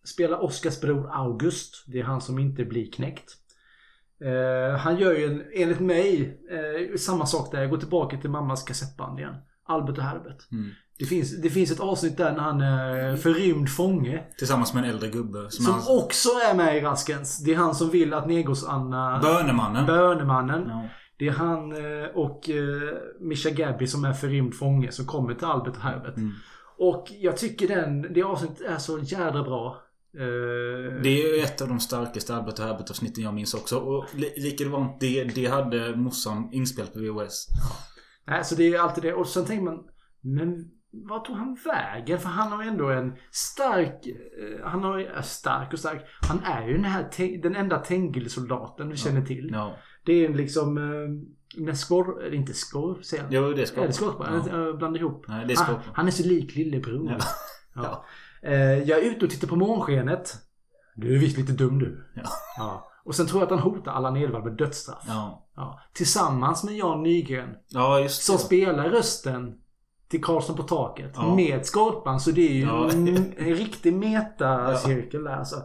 spelar 0.04 0.44
Oscars 0.44 0.80
bror 0.80 1.10
August. 1.12 1.84
Det 1.86 2.00
är 2.00 2.04
han 2.04 2.20
som 2.20 2.38
inte 2.38 2.64
blir 2.64 2.92
knäckt. 2.92 3.36
Eh, 4.24 4.78
han 4.78 4.98
gör 4.98 5.12
ju 5.12 5.26
en, 5.26 5.44
enligt 5.54 5.80
mig, 5.80 6.38
eh, 6.50 6.96
samma 6.96 7.26
sak 7.26 7.52
där. 7.52 7.60
Jag 7.60 7.70
går 7.70 7.78
tillbaka 7.78 8.16
till 8.16 8.30
mammas 8.30 8.62
kassettband 8.62 9.18
igen. 9.18 9.34
Albert 9.66 9.98
och 9.98 10.04
Herbert. 10.04 10.52
Mm. 10.52 10.70
Det 10.98 11.04
finns, 11.06 11.42
det 11.42 11.50
finns 11.50 11.70
ett 11.70 11.80
avsnitt 11.80 12.16
där 12.16 12.32
när 12.32 12.40
han 12.40 12.60
är 12.60 13.16
förrymd 13.16 13.70
fånge. 13.70 14.22
Tillsammans 14.38 14.74
med 14.74 14.84
en 14.84 14.90
äldre 14.90 15.08
gubbe. 15.08 15.50
Som, 15.50 15.64
Som 15.64 15.74
är 15.74 16.04
också 16.04 16.28
är 16.28 16.54
med 16.54 16.76
i 16.76 16.80
Raskens. 16.80 17.38
Det 17.44 17.52
är 17.52 17.56
han 17.56 17.74
som 17.74 17.90
vill 17.90 18.14
att 18.14 18.26
Negos-Anna... 18.26 19.20
Bönemannen. 19.22 19.86
Bönemannen. 19.86 20.68
Ja. 20.68 20.88
Det 21.18 21.28
är 21.28 21.32
han 21.32 21.72
eh, 21.72 22.08
och 22.14 22.50
eh, 22.50 22.94
Mischa 23.20 23.50
Gabby 23.50 23.86
som 23.86 24.04
är 24.04 24.12
förrymd 24.12 24.54
fånge 24.54 24.92
som 24.92 25.06
kommer 25.06 25.34
till 25.34 25.44
Albert 25.44 25.76
och 25.76 25.82
Herbert. 25.82 26.16
Mm. 26.16 26.32
Och 26.90 27.06
jag 27.20 27.36
tycker 27.36 27.68
den, 27.68 28.12
det 28.12 28.22
avsnittet 28.22 28.60
är 28.66 28.76
så 28.78 28.98
jädra 28.98 29.42
bra. 29.42 29.82
Eh, 30.18 31.02
Det 31.02 31.08
är 31.08 31.36
ju 31.36 31.42
ett 31.42 31.60
av 31.62 31.68
de 31.68 31.80
starkaste 31.80 32.34
Albert 32.36 32.58
och 32.58 32.64
Herbert-avsnitten 32.64 33.24
jag 33.24 33.34
minns 33.34 33.54
också. 33.54 33.78
Och 33.78 34.04
li- 34.14 34.34
likadant 34.36 35.00
det, 35.00 35.24
det 35.24 35.46
hade 35.46 35.96
morsan 35.96 36.48
inspelat 36.52 36.92
på 36.92 36.98
VHS. 36.98 37.46
Nej, 38.26 38.44
så 38.44 38.54
det 38.54 38.74
är 38.74 38.78
alltid 38.78 39.04
det. 39.04 39.12
Och 39.14 39.26
sen 39.26 39.44
tänker 39.44 39.64
man, 39.64 39.78
men 40.20 40.64
vad 40.92 41.24
tog 41.24 41.36
han 41.36 41.56
vägen? 41.64 42.18
För 42.20 42.28
han 42.28 42.52
har 42.52 42.62
ju 42.62 42.68
ändå 42.68 42.88
en 42.90 43.12
stark, 43.30 44.06
eh, 44.06 44.66
han 44.66 44.82
har 44.84 44.98
ju, 44.98 45.08
stark 45.22 45.72
och 45.72 45.78
stark. 45.78 46.02
Han 46.28 46.40
är 46.44 46.66
ju 46.68 46.72
den 46.72 46.84
här, 46.84 47.08
den 47.42 47.56
enda 47.56 47.78
Tengil-soldaten 47.78 48.88
vi 48.88 48.96
känner 48.96 49.22
till. 49.22 49.50
Ja. 49.52 49.76
Det 50.04 50.24
är 50.24 50.28
liksom, 50.34 50.78
eh, 50.78 51.64
eller 52.26 52.34
inte 52.34 52.54
Skorp 52.54 53.04
säger 53.04 53.22
han. 53.22 53.32
Jo, 53.32 53.52
det 53.52 53.62
är 53.62 53.66
Skorp. 53.66 53.82
Är 53.84 53.86
det 53.86 53.92
Skorp? 53.92 54.16
Ja. 54.18 54.58
Jag 54.58 54.78
blandar 54.78 55.00
ihop. 55.00 55.24
Nej, 55.28 55.44
det 55.46 55.52
är 55.52 55.56
han, 55.56 55.66
Skorp. 55.66 55.80
han 55.92 56.06
är 56.06 56.10
så 56.10 56.22
lik 56.22 56.54
lillebror. 56.56 57.16
Ja. 57.74 58.04
Ja. 58.42 58.48
Eh, 58.48 58.78
jag 58.82 58.98
är 58.98 59.02
ute 59.02 59.24
och 59.24 59.30
tittar 59.30 59.48
på 59.48 59.56
månskenet. 59.56 60.34
Du 60.96 61.14
är 61.14 61.18
visst 61.18 61.38
lite 61.38 61.52
dum 61.52 61.78
du. 61.78 62.04
Ja. 62.14 62.22
Ja. 62.58 62.88
Och 63.04 63.14
sen 63.14 63.26
tror 63.26 63.40
jag 63.40 63.44
att 63.46 63.60
han 63.60 63.72
hotar 63.72 63.92
Allan 63.92 64.16
Edwall 64.16 64.44
med 64.44 64.52
dödsstraff. 64.52 65.04
Ja. 65.06 65.46
Ja. 65.56 65.80
Tillsammans 65.92 66.64
med 66.64 66.76
Jan 66.76 67.02
Nygren. 67.02 67.48
Ja, 67.68 68.00
just 68.00 68.22
Som 68.22 68.36
det. 68.36 68.42
spelar 68.42 68.88
rösten 68.88 69.54
till 70.08 70.22
Karlsson 70.24 70.56
på 70.56 70.62
taket. 70.62 71.12
Ja. 71.14 71.34
Med 71.34 71.66
Skorpan. 71.66 72.20
Så 72.20 72.30
det 72.30 72.48
är 72.48 72.52
ju 72.52 72.62
en, 72.62 73.08
en 73.36 73.54
riktig 73.54 73.94
metacirkel 73.96 75.24
där 75.24 75.36
alltså. 75.36 75.56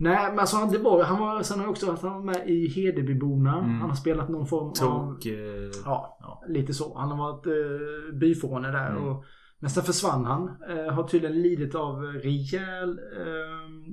Nej 0.00 0.30
men 0.30 0.38
alltså 0.38 0.56
det 0.56 0.78
var, 0.78 1.04
han 1.04 1.20
var, 1.20 1.42
sen 1.42 1.58
har 1.58 1.64
jag 1.64 1.70
också 1.70 1.90
att 1.92 2.02
han 2.02 2.12
var 2.12 2.32
med 2.32 2.48
i 2.48 2.68
Hedebyborna. 2.68 3.58
Mm. 3.58 3.80
Han 3.80 3.88
har 3.88 3.96
spelat 3.96 4.28
någon 4.28 4.46
form 4.46 4.68
av... 4.68 4.72
Tok... 4.72 5.26
Eh, 5.26 5.70
Ja, 5.84 6.18
ja. 6.20 6.42
lite 6.48 6.74
så. 6.74 6.98
Han 6.98 7.10
har 7.10 7.18
varit 7.18 7.46
eh, 7.46 8.18
byfåne 8.18 8.70
där 8.70 8.90
Mm. 8.90 9.04
och 9.08 9.24
men 9.58 9.70
sen 9.70 9.82
försvann 9.84 10.24
han. 10.24 10.48
Eh, 10.68 10.92
har 10.92 11.08
tydligen 11.08 11.42
lidit 11.42 11.74
av 11.74 12.02
rejäl 12.02 12.90
eh, 12.98 13.90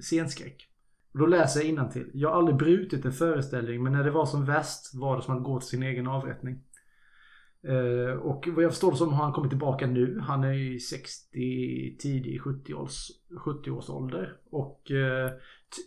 scenskräck. 0.00 0.66
Och 1.12 1.18
då 1.18 1.26
läser 1.26 1.76
jag 1.76 1.90
till. 1.90 2.10
Jag 2.14 2.28
har 2.30 2.36
aldrig 2.38 2.56
brutit 2.56 3.04
en 3.04 3.12
föreställning 3.12 3.82
men 3.82 3.92
när 3.92 4.04
det 4.04 4.10
var 4.10 4.26
som 4.26 4.44
värst 4.44 4.94
var 4.94 5.16
det 5.16 5.22
som 5.22 5.36
att 5.36 5.44
gå 5.44 5.60
till 5.60 5.68
sin 5.68 5.82
egen 5.82 6.06
avrättning. 6.06 6.62
Eh, 7.68 8.12
och 8.12 8.48
vad 8.48 8.64
jag 8.64 8.70
förstår 8.70 8.92
som 8.92 9.12
har 9.12 9.24
han 9.24 9.32
kommit 9.32 9.50
tillbaka 9.50 9.86
nu. 9.86 10.20
Han 10.20 10.44
är 10.44 10.52
ju 10.52 10.78
60, 10.78 11.96
tidig 11.98 12.40
70-års 12.40 13.10
70 13.44 13.70
ålder. 13.92 14.36
Och 14.50 14.90
eh, 14.90 15.30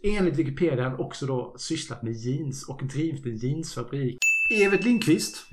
enligt 0.04 0.40
Wikipedia 0.40 0.84
har 0.84 0.90
han 0.90 1.00
också 1.00 1.26
då 1.26 1.56
sysslat 1.58 2.04
med 2.04 2.14
jeans 2.14 2.70
och 2.70 2.82
drivit 2.84 3.26
en 3.26 3.36
jeansfabrik. 3.36 4.18
Evert 4.66 4.84
Lindqvist. 4.84 5.48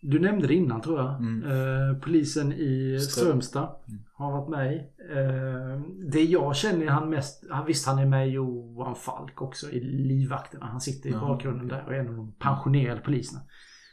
Du 0.00 0.18
nämnde 0.18 0.46
det 0.46 0.54
innan 0.54 0.80
tror 0.80 0.98
jag. 0.98 1.10
Eh, 1.10 1.98
polisen 2.00 2.52
i 2.52 2.98
Strömstad 3.00 3.68
har 4.14 4.32
varit 4.32 4.48
med 4.48 4.74
i. 4.74 4.76
Eh, 5.12 5.80
det 6.12 6.22
jag 6.22 6.56
känner 6.56 6.86
han 6.86 7.10
mest, 7.10 7.44
visst 7.66 7.86
han 7.86 7.98
är 7.98 8.06
med 8.06 8.28
i 8.28 8.30
Johan 8.30 8.94
Falk 8.94 9.42
också 9.42 9.70
i 9.70 9.80
Livvakterna. 9.80 10.66
Han 10.66 10.80
sitter 10.80 11.10
i 11.10 11.12
bakgrunden 11.12 11.68
där 11.68 11.84
och 11.86 11.94
är 11.94 11.98
en 11.98 12.08
av 12.08 12.16
de 12.16 12.32
pensionerade 12.32 13.00
poliserna. 13.00 13.40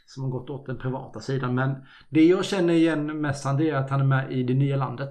Som 0.06 0.22
har 0.24 0.30
gått 0.30 0.50
åt 0.50 0.66
den 0.66 0.78
privata 0.78 1.20
sidan. 1.20 1.54
Men 1.54 1.74
det 2.08 2.24
jag 2.24 2.44
känner 2.44 2.74
igen 2.74 3.20
mest 3.20 3.44
han 3.44 3.56
det 3.56 3.70
är 3.70 3.74
att 3.74 3.90
han 3.90 4.00
är 4.00 4.04
med 4.04 4.32
i 4.32 4.42
Det 4.42 4.54
nya 4.54 4.76
landet. 4.76 5.10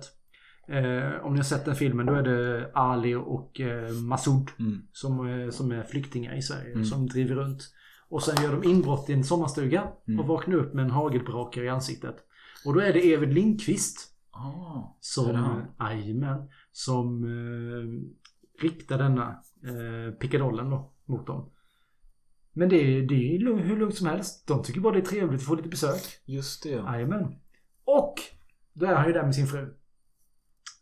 Eh, 0.68 1.26
om 1.26 1.34
ni 1.34 1.40
har 1.40 1.44
sett 1.44 1.66
den 1.66 1.76
filmen 1.76 2.06
då 2.06 2.14
är 2.14 2.24
det 2.24 2.72
Ali 2.74 3.16
och 3.16 3.60
eh, 3.62 3.92
Masoud 3.94 4.48
som, 4.92 5.28
eh, 5.30 5.50
som 5.50 5.72
är 5.72 5.84
flyktingar 5.84 6.36
i 6.38 6.42
Sverige 6.42 6.72
Mm. 6.72 6.86
som 6.86 7.08
driver 7.08 7.36
runt. 7.36 7.62
Och 8.10 8.24
sen 8.24 8.44
gör 8.44 8.52
de 8.62 8.70
inbrott 8.70 9.10
i 9.10 9.14
en 9.14 9.24
sommarstuga 9.24 9.84
Mm. 10.08 10.20
och 10.20 10.28
vaknar 10.28 10.56
upp 10.56 10.74
med 10.74 10.86
en 10.86 10.92
hagelbrakare 10.92 11.66
i 11.66 11.70
ansiktet. 11.70 12.16
Och 12.66 12.74
då 12.74 12.80
är 12.80 12.94
det 12.94 13.14
Evert 13.14 13.34
Lindqvist 13.34 14.12
Ah, 14.32 14.96
som, 15.00 15.36
eh, 15.36 15.58
Jajamän, 15.80 16.50
som 16.72 17.24
eh, 17.24 18.64
riktar 18.64 18.98
denna 18.98 19.24
eh, 19.64 20.14
pickadollen 20.14 20.70
då 20.70 20.92
mot 21.06 21.28
dem. 21.28 21.50
Men 22.58 22.70
det 22.70 22.76
är, 22.76 23.02
det 23.02 23.16
är 23.16 23.58
hur 23.58 23.78
lugnt 23.78 23.96
som 23.96 24.08
helst. 24.08 24.48
De 24.48 24.64
tycker 24.64 24.80
bara 24.80 24.94
det 24.94 25.00
är 25.00 25.06
trevligt 25.06 25.42
att 25.42 25.48
få 25.48 25.56
lite 25.56 25.70
besök. 25.70 26.02
Just 26.26 26.64
det. 26.64 26.70
Jajamän. 26.70 27.36
Och 27.86 28.14
då 28.74 28.86
är 28.86 28.96
han 28.96 29.08
ju 29.08 29.14
där 29.14 29.24
med 29.24 29.36
sin 29.36 29.48
fru. 29.48 29.74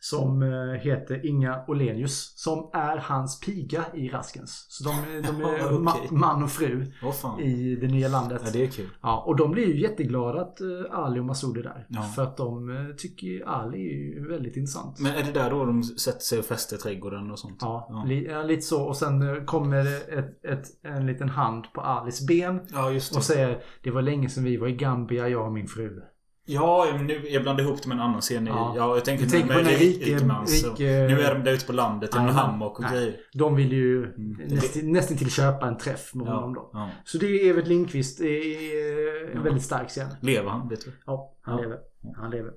Som 0.04 0.44
eh, 0.44 0.82
heter 0.82 1.26
Inga 1.26 1.64
Olenius. 1.68 2.34
Som 2.36 2.70
är 2.74 2.98
hans 2.98 3.40
piga 3.40 3.86
i 3.94 4.10
Raskens. 4.10 4.66
Så 4.70 4.84
de, 4.84 5.22
de 5.22 5.46
är 5.50 5.58
Ja, 5.58 5.70
ma- 5.72 6.12
man 6.12 6.44
och 6.44 6.52
fru 6.52 6.92
fan. 7.22 7.40
i 7.40 7.76
det 7.76 7.88
nya 7.88 8.08
landet. 8.08 8.42
Ja, 8.46 8.50
det 8.54 8.64
är 8.64 8.68
kul. 8.68 8.90
Ja, 9.02 9.24
och 9.28 9.36
de 9.36 9.52
blir 9.52 9.68
ju 9.68 9.82
jätteglada 9.82 10.42
att 10.42 10.62
eh, 10.62 10.68
Ali 10.92 11.20
och 11.20 11.26
Masoud 11.26 11.58
är 11.58 11.64
där. 11.64 11.86
Ja. 11.90 12.02
För 12.02 12.24
att 12.24 12.38
de 12.38 12.70
eh, 12.70 12.96
tycker 12.98 13.48
Ali 13.48 13.78
är 13.78 13.94
ju 13.94 14.28
väldigt 14.28 14.58
intressant. 14.58 15.00
Men 15.00 15.16
är 15.16 15.24
det 15.24 15.32
där 15.32 15.50
då 15.50 15.66
de 15.66 15.84
sätter 15.84 16.20
sig 16.22 16.40
och 16.40 16.46
fäster 16.46 16.78
trädgården 16.78 17.32
och 17.32 17.40
sånt? 17.40 17.58
Ja, 17.62 18.04
Li, 18.08 18.28
ja, 18.32 18.44
lite 18.44 18.62
så. 18.62 18.84
Och 18.84 18.98
sen 18.98 19.46
kommer 19.46 19.80
ett, 20.20 20.46
ett, 20.46 20.66
en 20.84 21.06
liten 21.06 21.30
hand 21.30 21.66
på 21.74 21.82
Alis 21.82 22.28
ben. 22.28 22.60
Ja, 22.74 22.92
just 22.92 23.12
det. 23.14 23.18
Och 23.18 23.24
säger 23.24 23.64
Det 23.84 23.92
var 23.92 24.02
länge 24.02 24.30
sedan 24.30 24.44
vi 24.44 24.58
var 24.58 24.68
i 24.68 24.76
Gambia, 24.76 25.30
jag 25.30 25.46
och 25.46 25.54
min 25.54 25.68
fru. 25.68 26.02
Ja, 26.46 26.98
nu, 27.02 27.28
jag 27.30 27.42
blandade 27.44 27.68
ihop 27.70 27.82
det 27.84 27.88
med 27.90 27.96
en 27.96 28.02
annan 28.04 28.22
scen. 28.22 28.46
Ja, 28.48 28.54
Ja. 28.54 28.74
ja 28.88 28.96
jag 28.96 29.06
tänker 29.06 29.26
tänker 29.26 29.48
med 29.56 29.68
rik, 29.68 29.80
rike- 30.02 30.14
rikemans. 30.14 30.64
rike- 30.66 31.08
Nu 31.08 31.22
är 31.22 31.34
de 31.36 31.44
där 31.44 31.54
ute 31.54 31.66
på 31.66 31.74
landet 31.74 32.16
i 32.16 32.18
en 32.18 32.30
hammock 32.30 32.78
och 32.80 32.82
Nej, 32.84 32.94
grejer. 32.94 33.16
De 33.34 33.56
vill 33.56 33.72
ju 33.72 34.06
det- 34.06 34.56
nästan, 34.56 34.92
nästan 34.92 35.18
till 35.18 35.32
köpa 35.32 35.68
en 35.68 35.78
träff 35.78 36.14
med 36.14 36.28
Ja, 36.28 36.34
honom 36.36 36.54
då. 36.54 36.70
ja. 36.74 36.90
Så 37.06 37.18
det 37.18 37.26
är 37.26 37.50
Evert 37.50 37.68
Lindqvist. 37.68 38.22
Är 38.22 39.32
en 39.32 39.36
Ja. 39.38 39.42
väldigt 39.42 39.64
stark 39.64 39.90
scen. 39.90 40.08
Lever 40.22 40.50
han, 40.50 40.70
vet 40.70 40.86
du? 40.86 40.92
Ja, 41.06 41.34
han 41.42 41.58
lever. 41.62 41.78
Han 42.16 42.32
lever. 42.32 42.52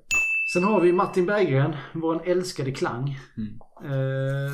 Sen 0.53 0.65
har 0.65 0.81
vi 0.81 0.93
Martin 0.93 1.27
Berggren, 1.27 1.77
vår 1.95 2.23
älskade 2.29 2.73
klang. 2.73 3.19
Mm. 3.37 3.59
Eh, 3.85 4.53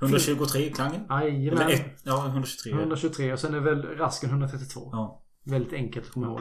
123 0.00 0.70
klangen? 0.70 1.00
Jajamän. 1.10 1.62
Eller 1.62 1.74
ett, 1.74 2.00
ja, 2.04 2.26
123. 2.26 2.72
123 2.72 3.32
och 3.32 3.38
sen 3.38 3.54
är 3.54 3.60
väl 3.60 3.82
rasken 3.82 4.30
132. 4.30 4.88
Ja. 4.92 5.22
Väldigt 5.46 5.72
enkelt 5.72 6.06
att 6.06 6.12
komma 6.12 6.26
ihåg. 6.26 6.40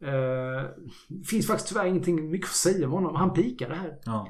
Eh, 0.00 0.70
finns 1.30 1.46
faktiskt 1.46 1.68
tyvärr 1.68 1.86
ingenting 1.86 2.30
mycket 2.30 2.46
att 2.48 2.54
säga 2.54 2.86
om 2.86 2.92
honom. 2.92 3.14
Han 3.14 3.32
pikade 3.34 3.74
här. 3.74 3.98
Ja. 4.04 4.28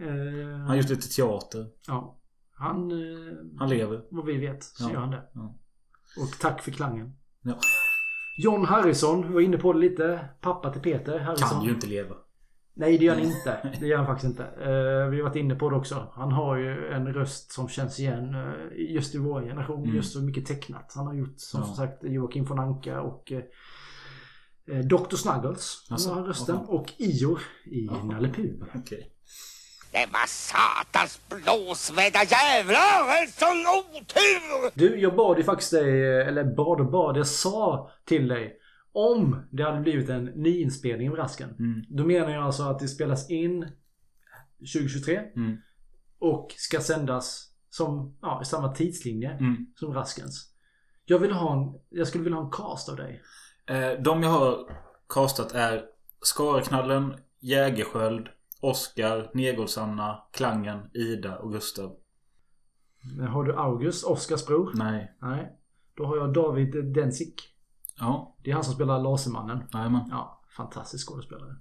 Eh, 0.00 0.58
Han 0.66 0.76
gjort 0.76 0.88
lite 0.88 1.08
teater. 1.16 1.66
Ja. 1.86 2.18
Han... 2.52 2.90
Eh, 2.90 3.34
Han 3.58 3.68
lever. 3.68 4.02
Vad 4.10 4.26
vi 4.26 4.36
vet 4.38 4.64
så 4.64 4.84
Ja. 4.84 4.92
gör 4.92 5.00
han 5.00 5.10
det. 5.10 5.22
Ja. 5.34 5.54
Och 6.22 6.38
tack 6.40 6.62
för 6.62 6.70
klangen. 6.70 7.12
Ja. 7.42 7.58
John 8.42 8.64
Harrison, 8.64 9.32
var 9.32 9.40
inne 9.40 9.58
på 9.58 9.72
det 9.72 9.78
lite. 9.78 10.28
Pappa 10.40 10.72
till 10.72 10.82
Peter 10.82 11.18
Harrison. 11.18 11.48
Kan 11.48 11.64
ju 11.64 11.70
inte 11.70 11.86
leva. 11.86 12.14
Nej, 12.74 12.98
det 12.98 13.04
gör 13.04 13.14
han 13.14 13.24
inte. 13.24 13.76
Det 13.80 13.86
gör 13.86 13.96
han 13.96 14.06
faktiskt 14.06 14.30
inte. 14.30 14.50
Vi 15.10 15.16
har 15.16 15.22
varit 15.22 15.36
inne 15.36 15.54
på 15.54 15.70
det 15.70 15.76
också. 15.76 16.06
Han 16.12 16.32
har 16.32 16.56
ju 16.56 16.88
en 16.88 17.12
röst 17.14 17.52
som 17.52 17.68
känns 17.68 18.00
igen 18.00 18.36
just 18.76 19.14
i 19.14 19.18
vår 19.18 19.42
generation. 19.42 19.82
Mm. 19.84 19.96
Just 19.96 20.12
så 20.12 20.20
mycket 20.22 20.46
tecknat. 20.46 20.92
Han 20.96 21.06
har 21.06 21.14
gjort 21.14 21.34
som 21.36 21.60
Ja. 21.60 21.66
sagt 21.74 22.04
Joakim 22.04 22.44
von 22.44 22.58
Anka 22.58 23.00
och 23.00 23.32
Dr. 24.66 25.16
Snuggles. 25.16 25.86
Alltså, 25.90 26.10
har 26.10 26.22
rösten. 26.22 26.56
fan. 26.56 26.66
Och 26.66 26.92
Ior 26.98 27.40
i 27.66 27.86
Nalle 28.04 28.28
Puh. 28.28 28.52
Okej. 28.74 29.12
Det 29.92 30.06
var 30.12 30.26
satans 30.26 31.20
blåsvädda 31.28 32.18
jävlar! 32.24 33.22
En 33.22 33.28
sån 33.28 33.66
otur! 33.96 34.78
Du, 34.78 35.00
jag 35.00 35.16
bad 35.16 35.38
ju 35.38 35.44
faktiskt 35.44 35.70
dig, 35.70 36.20
eller 36.22 36.44
bad 36.44 36.80
och 36.80 36.90
bad, 36.90 37.16
jag 37.16 37.26
sa 37.26 37.90
till 38.04 38.28
dig 38.28 38.56
om 38.92 39.46
det 39.52 39.62
hade 39.62 39.80
blivit 39.80 40.08
en 40.08 40.24
nyinspelning 40.24 41.10
av 41.10 41.16
Rasken. 41.16 41.50
Mm. 41.58 41.82
Då 41.88 42.04
menar 42.04 42.30
jag 42.30 42.44
alltså 42.44 42.62
att 42.62 42.78
det 42.78 42.88
spelas 42.88 43.30
in 43.30 43.66
2023 44.74 45.20
Mm. 45.36 45.56
och 46.18 46.54
ska 46.56 46.80
sändas 46.80 47.48
som, 47.70 48.18
ja, 48.22 48.42
i 48.42 48.44
samma 48.44 48.72
tidslinje 48.74 49.30
Mm. 49.30 49.66
som 49.74 49.94
Raskens. 49.94 50.52
Jag 51.04 51.18
vill 51.18 51.32
ha 51.32 51.52
en, 51.62 51.80
jag 51.90 52.08
skulle 52.08 52.24
vilja 52.24 52.38
ha 52.38 52.44
en 52.44 52.50
cast 52.50 52.88
av 52.88 52.96
dig. 52.96 53.22
Eh, 53.66 54.02
de 54.02 54.22
jag 54.22 54.30
har 54.30 54.58
castat 55.08 55.52
är 55.52 55.84
Skareknallen, 56.22 57.14
Jägersköld, 57.40 58.28
Oskar, 58.60 59.30
Nergårdsanna, 59.34 60.22
Klangen, 60.32 60.90
Ida 60.94 61.38
och 61.38 61.52
Gustav. 61.52 61.96
Har 63.28 63.44
du 63.44 63.56
August, 63.56 64.04
Oskars 64.04 64.46
bror? 64.46 64.72
Nej. 64.74 65.12
Nej. 65.22 65.52
Då 65.94 66.06
har 66.06 66.16
jag 66.16 66.32
David 66.34 66.94
Densik. 66.94 67.42
Ja. 67.98 68.36
Det 68.44 68.50
är 68.50 68.54
han 68.54 68.64
som 68.64 68.74
spelar 68.74 68.98
Lasermannen. 69.02 69.62
Jajamän. 69.72 70.08
Ja, 70.10 70.42
fantastisk 70.56 71.08
skådespelare. 71.08 71.56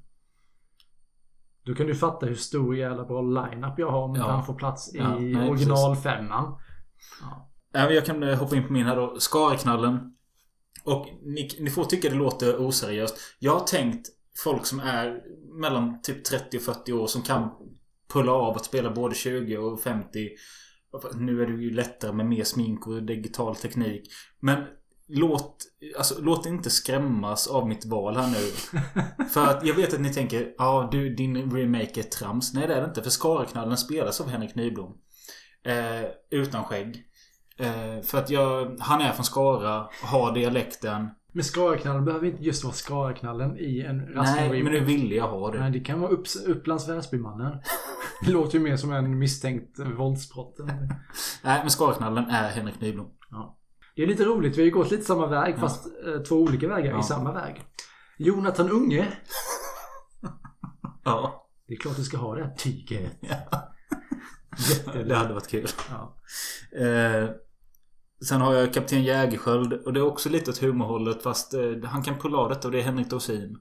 Då 1.63 1.75
kan 1.75 1.87
du 1.87 1.95
fatta 1.95 2.25
hur 2.25 2.35
stor 2.35 2.75
jävla 2.75 3.05
bra 3.05 3.21
line-up 3.21 3.73
jag 3.79 3.91
har 3.91 4.01
om 4.01 4.15
Ja. 4.15 4.31
han 4.31 4.45
får 4.45 4.53
plats 4.53 4.95
i 4.95 4.97
Ja, 4.97 5.49
originalfemman. 5.49 6.59
Ja. 7.71 7.91
Jag 7.91 8.05
kan 8.05 8.23
eh, 8.23 8.37
hoppa 8.39 8.55
in 8.55 8.67
på 8.67 8.73
min 8.73 8.85
här 8.85 8.95
då. 8.95 9.19
Skareknallen. 9.19 10.14
Och 10.85 11.07
ni, 11.23 11.49
ni 11.59 11.69
får 11.69 11.85
tycka 11.85 12.09
det 12.09 12.15
låter 12.15 12.67
oseriöst. 12.67 13.17
Jag 13.39 13.53
har 13.53 13.67
tänkt 13.67 14.07
folk 14.37 14.65
som 14.65 14.79
är 14.79 15.21
mellan 15.59 16.01
typ 16.01 16.23
30 16.23 16.57
och 16.57 16.63
40 16.63 16.93
år 16.93 17.07
som 17.07 17.21
kan 17.21 17.49
pulla 18.13 18.31
av 18.31 18.55
att 18.55 18.65
spela 18.65 18.91
både 18.91 19.15
20 19.15 19.57
och 19.57 19.81
50. 19.81 20.29
Nu 21.13 21.41
är 21.41 21.47
det 21.47 21.53
ju 21.53 21.71
lättare 21.71 22.11
med 22.11 22.25
mer 22.25 22.43
smink 22.43 22.87
och 22.87 23.03
digital 23.03 23.55
teknik. 23.55 24.11
Men 24.39 24.63
låt, 25.07 25.57
alltså, 25.97 26.21
låt 26.21 26.45
inte 26.45 26.69
skrämmas 26.69 27.47
av 27.47 27.67
mitt 27.67 27.85
val 27.85 28.17
här 28.17 28.27
nu. 28.27 28.51
För 29.33 29.45
att 29.45 29.65
jag 29.65 29.75
vet 29.75 29.93
att 29.93 30.01
ni 30.01 30.13
tänker, 30.13 30.53
ja 30.57 30.89
du 30.91 31.15
din 31.15 31.51
remake 31.51 31.99
är 31.99 32.03
trams. 32.03 32.53
Nej 32.53 32.67
det 32.67 32.73
är 32.73 32.81
det 32.81 32.87
inte. 32.87 33.03
För 33.03 33.09
Skareknallen 33.09 33.77
spelas 33.77 34.21
av 34.21 34.27
Henrik 34.27 34.55
Nyblom. 34.55 34.97
Eh, 35.63 36.09
utan 36.31 36.63
skägg. 36.63 37.05
Eh, 37.59 38.01
för 38.03 38.17
att 38.17 38.29
jag, 38.29 38.77
han 38.79 39.01
är 39.01 39.11
från 39.11 39.25
Skara, 39.25 39.89
har 40.03 40.33
dialekten. 40.33 41.09
Men 41.33 41.43
Skareknallen 41.43 42.05
behöver 42.05 42.27
inte 42.27 42.43
just 42.43 42.63
vara 42.63 42.73
Skareknallen 42.73 43.57
i 43.59 43.81
en 43.81 43.97
Nej, 43.97 44.13
Rasmus 44.15 44.63
men 44.63 44.73
nu 44.73 44.79
ville 44.79 45.15
jag 45.15 45.27
ha 45.27 45.51
det. 45.51 45.59
Nej, 45.59 45.71
det 45.71 45.79
kan 45.79 45.99
vara 46.01 46.11
Upps, 46.11 46.35
Upplands 46.35 46.87
Väsbymannen. 46.89 47.57
Det 48.25 48.31
låter 48.31 48.57
ju 48.57 48.63
mer 48.63 48.77
som 48.77 48.93
en 48.93 49.19
misstänkt 49.19 49.79
våldsbrott. 49.79 50.55
Nej, 51.43 51.59
men 51.61 51.69
Skareknallen 51.69 52.25
är 52.29 52.49
Henrik 52.49 52.81
Nyblom. 52.81 53.07
Ja. 53.31 53.57
Det 53.95 54.03
är 54.03 54.07
lite 54.07 54.23
roligt, 54.23 54.57
vi 54.57 54.61
har 54.61 54.65
ju 54.65 54.71
gått 54.71 54.91
lite 54.91 55.03
samma 55.03 55.27
väg 55.27 55.57
fast 55.59 55.85
eh, 56.07 56.21
två 56.21 56.35
olika 56.35 56.67
vägar 56.67 56.91
Ja. 56.91 56.99
i 56.99 57.03
samma 57.03 57.31
väg. 57.33 57.61
Jonathan 58.17 58.69
Unge. 58.71 59.07
Ja. 61.03 61.47
Det 61.67 61.73
är 61.73 61.77
klart 61.77 61.95
du 61.95 62.03
ska 62.03 62.17
ha 62.17 62.35
det 62.35 62.43
här 62.43 62.55
tyget. 62.55 63.11
Det 65.07 65.15
hade 65.15 65.33
varit 65.33 65.47
kul. 65.47 65.67
Ja. 65.89 66.15
Eh, 66.79 67.29
sen 68.23 68.41
har 68.41 68.53
jag 68.53 68.73
Kapten 68.73 69.03
Jägersköld 69.03 69.73
och 69.73 69.93
det 69.93 69.99
är 69.99 70.05
också 70.05 70.29
lite 70.29 70.51
åt 70.51 70.57
humorhållet 70.57 71.23
fast 71.23 71.53
eh, 71.53 71.83
han 71.83 72.03
kan 72.03 72.19
pulla 72.19 72.37
av 72.37 72.49
detta 72.49 72.67
och 72.67 72.71
det 72.71 72.79
är 72.79 72.83
Henrik 72.83 73.09
Dorsin. 73.09 73.57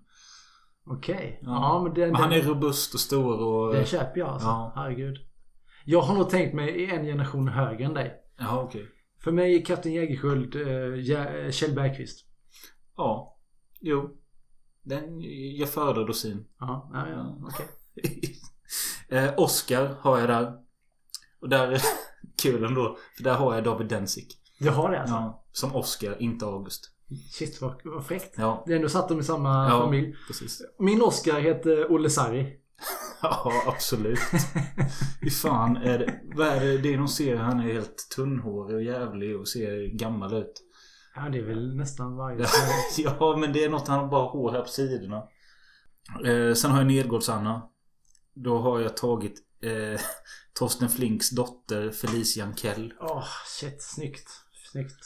Okej. 0.86 1.40
Ja. 1.42 1.82
men 1.84 1.94
den, 1.94 2.12
Men 2.12 2.20
han 2.20 2.30
den, 2.30 2.38
är 2.38 2.42
robust 2.42 2.94
och 2.94 3.00
stor 3.00 3.40
och... 3.42 3.74
den 3.74 3.84
köper 3.84 4.20
jag 4.20 4.28
alltså. 4.28 4.48
Ja. 4.48 4.72
Herregud. 4.76 5.16
Jag 5.84 6.00
har 6.00 6.14
nog 6.14 6.30
tänkt 6.30 6.54
mig 6.54 6.90
en 6.90 7.04
generation 7.04 7.48
högre 7.48 7.84
än 7.84 7.94
dig. 7.94 8.14
Jaha, 8.38 8.62
okej. 8.62 8.88
För 9.24 9.32
mig 9.32 9.54
är 9.56 9.64
Kapten 9.64 9.92
Jägerskiöld 9.92 10.56
eh, 10.56 10.62
Jä- 10.94 11.50
Kjell 11.50 11.74
Bergqvist. 11.74 12.26
Ja. 12.96 13.38
Jo. 13.80 14.16
Den, 14.82 15.20
jag 15.56 15.68
föredrar 15.68 16.06
Dorsin. 16.06 16.46
Ja, 16.58 16.90
ja, 16.92 17.08
ja. 17.08 17.38
okej. 17.42 17.66
eh, 19.18 19.30
Oscar 19.36 19.94
har 20.00 20.18
jag 20.18 20.28
där. 20.28 20.52
Och 21.40 21.48
där... 21.48 21.82
kul 22.42 22.64
ändå. 22.64 22.96
För 23.16 23.24
där 23.24 23.34
har 23.34 23.54
jag 23.54 23.64
David 23.64 23.88
Densik. 23.88 24.40
Du 24.64 24.70
har 24.70 24.90
det 24.90 25.00
alltså? 25.00 25.14
Ja, 25.14 25.44
som 25.52 25.76
Oscar, 25.76 26.22
inte 26.22 26.44
August. 26.46 26.90
Shit 27.32 27.60
vad, 27.62 27.80
vad 27.84 28.06
fräckt. 28.06 28.34
Ja. 28.38 28.62
Det 28.66 28.72
är 28.72 28.76
ändå 28.76 28.88
satt 28.88 29.08
de 29.08 29.20
i 29.20 29.22
samma 29.22 29.68
Ja, 29.68 29.80
familj. 29.80 30.14
precis. 30.26 30.62
Min 30.78 31.02
Oscar 31.02 31.40
heter 31.40 31.92
Olle 31.92 32.10
Sarri. 32.10 32.60
Ja, 33.22 33.52
absolut. 33.66 34.18
Fy 35.22 35.30
fan. 35.30 35.76
Är 35.76 35.98
det, 35.98 36.20
vad 36.34 36.46
är 36.48 36.60
det, 36.60 36.78
det 36.78 36.96
de 36.96 37.08
ser? 37.08 37.36
Han 37.36 37.60
är 37.60 37.72
helt 37.72 38.08
tunnhårig 38.16 38.76
och 38.76 38.82
jävlig 38.82 39.40
och 39.40 39.48
ser 39.48 39.96
gammal 39.98 40.34
ut. 40.34 40.52
Ja, 41.16 41.28
det 41.28 41.38
är 41.38 41.42
väl 41.42 41.76
nästan 41.76 42.16
varje 42.16 42.46
ja, 42.98 43.36
men 43.40 43.52
det 43.52 43.64
är 43.64 43.68
något 43.68 43.88
han 43.88 43.98
har 44.00 44.06
bara 44.08 44.28
hår 44.28 44.52
här 44.52 44.60
på 44.60 44.68
sidorna. 44.68 45.22
Eh, 46.26 46.54
sen 46.54 46.70
har 46.70 46.78
jag 46.78 46.86
Nedgårds-Anna. 46.86 47.62
Då 48.34 48.58
har 48.58 48.80
jag 48.80 48.96
tagit 48.96 49.34
eh, 49.62 50.00
Torsten 50.58 50.88
Flinks 50.88 51.30
dotter 51.30 51.90
Felicia 51.90 52.44
Ankell. 52.44 52.92
Åh, 53.00 53.24
shit. 53.60 53.82
Snyggt. 53.82 54.28
Snyggt. 54.74 55.04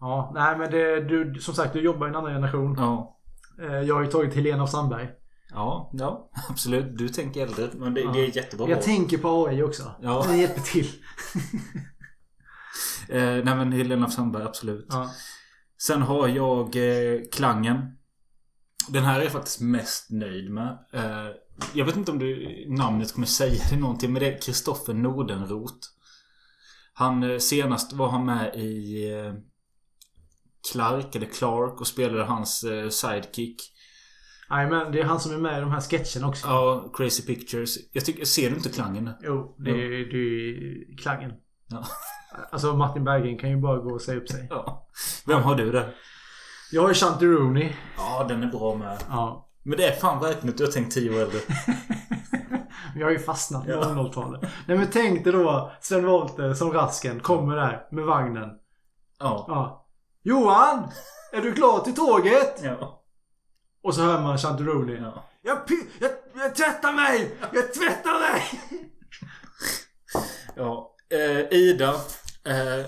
Ja, 0.00 0.30
nej 0.34 0.58
men 0.58 0.70
det, 0.70 1.00
du, 1.00 1.40
som 1.40 1.54
sagt, 1.54 1.72
du 1.72 1.80
jobbar 1.80 2.06
i 2.06 2.10
en 2.10 2.16
annan 2.16 2.32
generation. 2.32 2.74
Ja. 2.78 3.20
Eh, 3.62 3.74
Jag 3.80 3.94
har 3.94 4.02
ju 4.02 4.10
tagit 4.10 4.34
Helena 4.34 4.62
av 4.62 4.66
Sandberg. 4.66 5.08
Ja, 5.50 5.90
ja, 5.94 6.30
absolut. 6.48 6.98
Du 6.98 7.08
tänker 7.08 7.42
äldre. 7.46 7.68
Men 7.74 7.94
det, 7.94 8.00
Ja. 8.00 8.12
det 8.12 8.20
är 8.26 8.36
jättebra. 8.36 8.68
Jag 8.68 8.82
tänker 8.82 9.18
på 9.18 9.46
AI 9.46 9.62
också. 9.62 9.94
Ja. 10.00 10.24
Det 10.28 10.36
hjälper 10.36 10.60
till. 10.60 10.88
Eh, 13.08 13.22
nej 13.44 13.56
men 13.56 13.72
Helena 13.72 14.06
af 14.06 14.12
Sandberg, 14.12 14.42
absolut. 14.42 14.86
Ja. 14.88 15.10
Sen 15.82 16.02
har 16.02 16.28
jag 16.28 16.76
eh, 16.76 17.20
Klangen. 17.32 17.96
Den 18.88 19.04
här 19.04 19.18
är 19.18 19.22
jag 19.22 19.32
faktiskt 19.32 19.60
mest 19.60 20.10
nöjd 20.10 20.50
med. 20.50 20.78
Eh, 20.92 21.26
jag 21.74 21.84
vet 21.84 21.96
inte 21.96 22.10
om 22.12 22.18
du 22.18 22.64
namnet 22.68 23.12
kommer 23.14 23.26
säga 23.26 23.62
det 23.70 23.76
någonting 23.76 24.12
men 24.12 24.20
det 24.22 24.34
är 24.34 24.40
Kristoffer 24.42 24.94
Nordenroth. 24.94 25.74
Han, 27.00 27.22
eh, 27.22 27.38
senast 27.38 27.92
var 27.92 28.08
han 28.08 28.24
med 28.24 28.54
i 28.54 29.04
eh, 29.12 29.34
Clark 30.72 31.16
eller 31.16 31.26
Clark 31.26 31.80
och 31.80 31.86
spelade 31.86 32.24
hans 32.24 32.64
eh, 32.64 32.88
sidekick. 32.88 33.62
Nej 34.50 34.70
men 34.70 34.92
det 34.92 35.00
är 35.00 35.04
han 35.04 35.20
som 35.20 35.32
är 35.32 35.38
med 35.38 35.58
i 35.58 35.60
de 35.60 35.70
här 35.70 35.80
sketcherna 35.80 36.28
också. 36.28 36.46
Ja, 36.46 36.92
Crazy 36.96 37.22
Pictures. 37.22 37.76
Jag 37.92 38.04
tycker, 38.04 38.24
ser 38.24 38.50
du 38.50 38.56
inte 38.56 38.68
Klangen? 38.68 39.10
Jo, 39.22 39.56
det 39.58 39.70
är, 39.70 39.90
det 39.90 40.16
är 40.16 40.96
klangen. 40.96 41.32
Ja. 41.68 41.84
Alltså 42.52 42.76
Martin 42.76 43.04
Berggren 43.04 43.38
kan 43.38 43.50
ju 43.50 43.56
bara 43.56 43.78
gå 43.78 43.90
och 43.94 44.02
säga 44.02 44.18
upp 44.18 44.28
sig. 44.28 44.46
Ja. 44.50 44.88
Vem 45.26 45.42
har 45.42 45.54
du 45.54 45.72
där? 45.72 45.94
Jag 46.72 46.82
har 46.82 46.88
ju 46.88 46.94
Shanti 46.94 47.26
Rooney. 47.26 47.72
Ja, 47.96 48.26
den 48.28 48.42
är 48.42 48.46
bra 48.46 48.74
med. 48.74 48.98
Ja. 49.08 49.49
Men 49.62 49.78
det 49.78 49.86
är 49.86 49.92
fan 50.00 50.24
att 50.24 50.56
du 50.56 50.64
har 50.64 50.72
tänkt 50.72 50.94
10 50.94 51.10
år 51.10 51.20
äldre. 51.20 51.40
Vi 52.94 53.02
har 53.02 53.10
ju 53.10 53.18
fastnat 53.18 53.64
på 53.64 53.70
Ja. 53.70 53.82
00-talet. 53.82 54.40
Nej 54.66 54.78
men 54.78 54.90
tänk 54.90 55.24
dig 55.24 55.32
då 55.32 55.72
Sven 55.80 56.06
Wollter 56.06 56.54
som 56.54 56.72
rasken 56.72 57.20
kommer 57.20 57.56
där 57.56 57.86
med 57.90 58.04
vagnen. 58.04 58.48
Ja. 59.18 59.44
Ja. 59.48 59.86
Johan! 60.22 60.90
Är 61.32 61.40
du 61.40 61.52
klar 61.52 61.80
till 61.80 61.94
tåget? 61.94 62.60
Ja. 62.62 63.04
Och 63.82 63.94
så 63.94 64.02
hör 64.02 64.20
man 64.22 64.38
Shanti 64.38 64.62
Rooney. 64.64 64.96
Ja. 64.96 65.24
Jag, 65.42 65.58
jag, 66.00 66.10
jag 66.34 66.54
tvättar 66.54 66.92
mig! 66.92 67.36
Jag 67.52 67.74
tvättar 67.74 68.20
mig! 68.20 68.42
Ja. 70.56 70.94
Eh, 71.10 71.58
Ida. 71.58 71.88
Eh, 72.44 72.86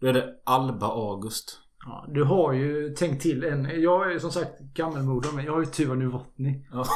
då 0.00 0.06
är 0.06 0.12
det 0.12 0.34
Alba 0.46 0.86
August. 0.86 1.58
Ja, 1.84 2.06
du 2.08 2.24
har 2.24 2.52
ju 2.52 2.94
tänkt 2.94 3.22
till 3.22 3.44
en. 3.44 3.82
Jag 3.82 4.12
är 4.12 4.18
som 4.18 4.30
sagt 4.30 4.60
gammelmodig 4.60 5.34
men 5.34 5.44
jag 5.44 5.52
har 5.52 5.60
ju 5.60 5.66
Tuva 5.66 5.94
Novotny. 5.94 6.66
Ja. 6.72 6.86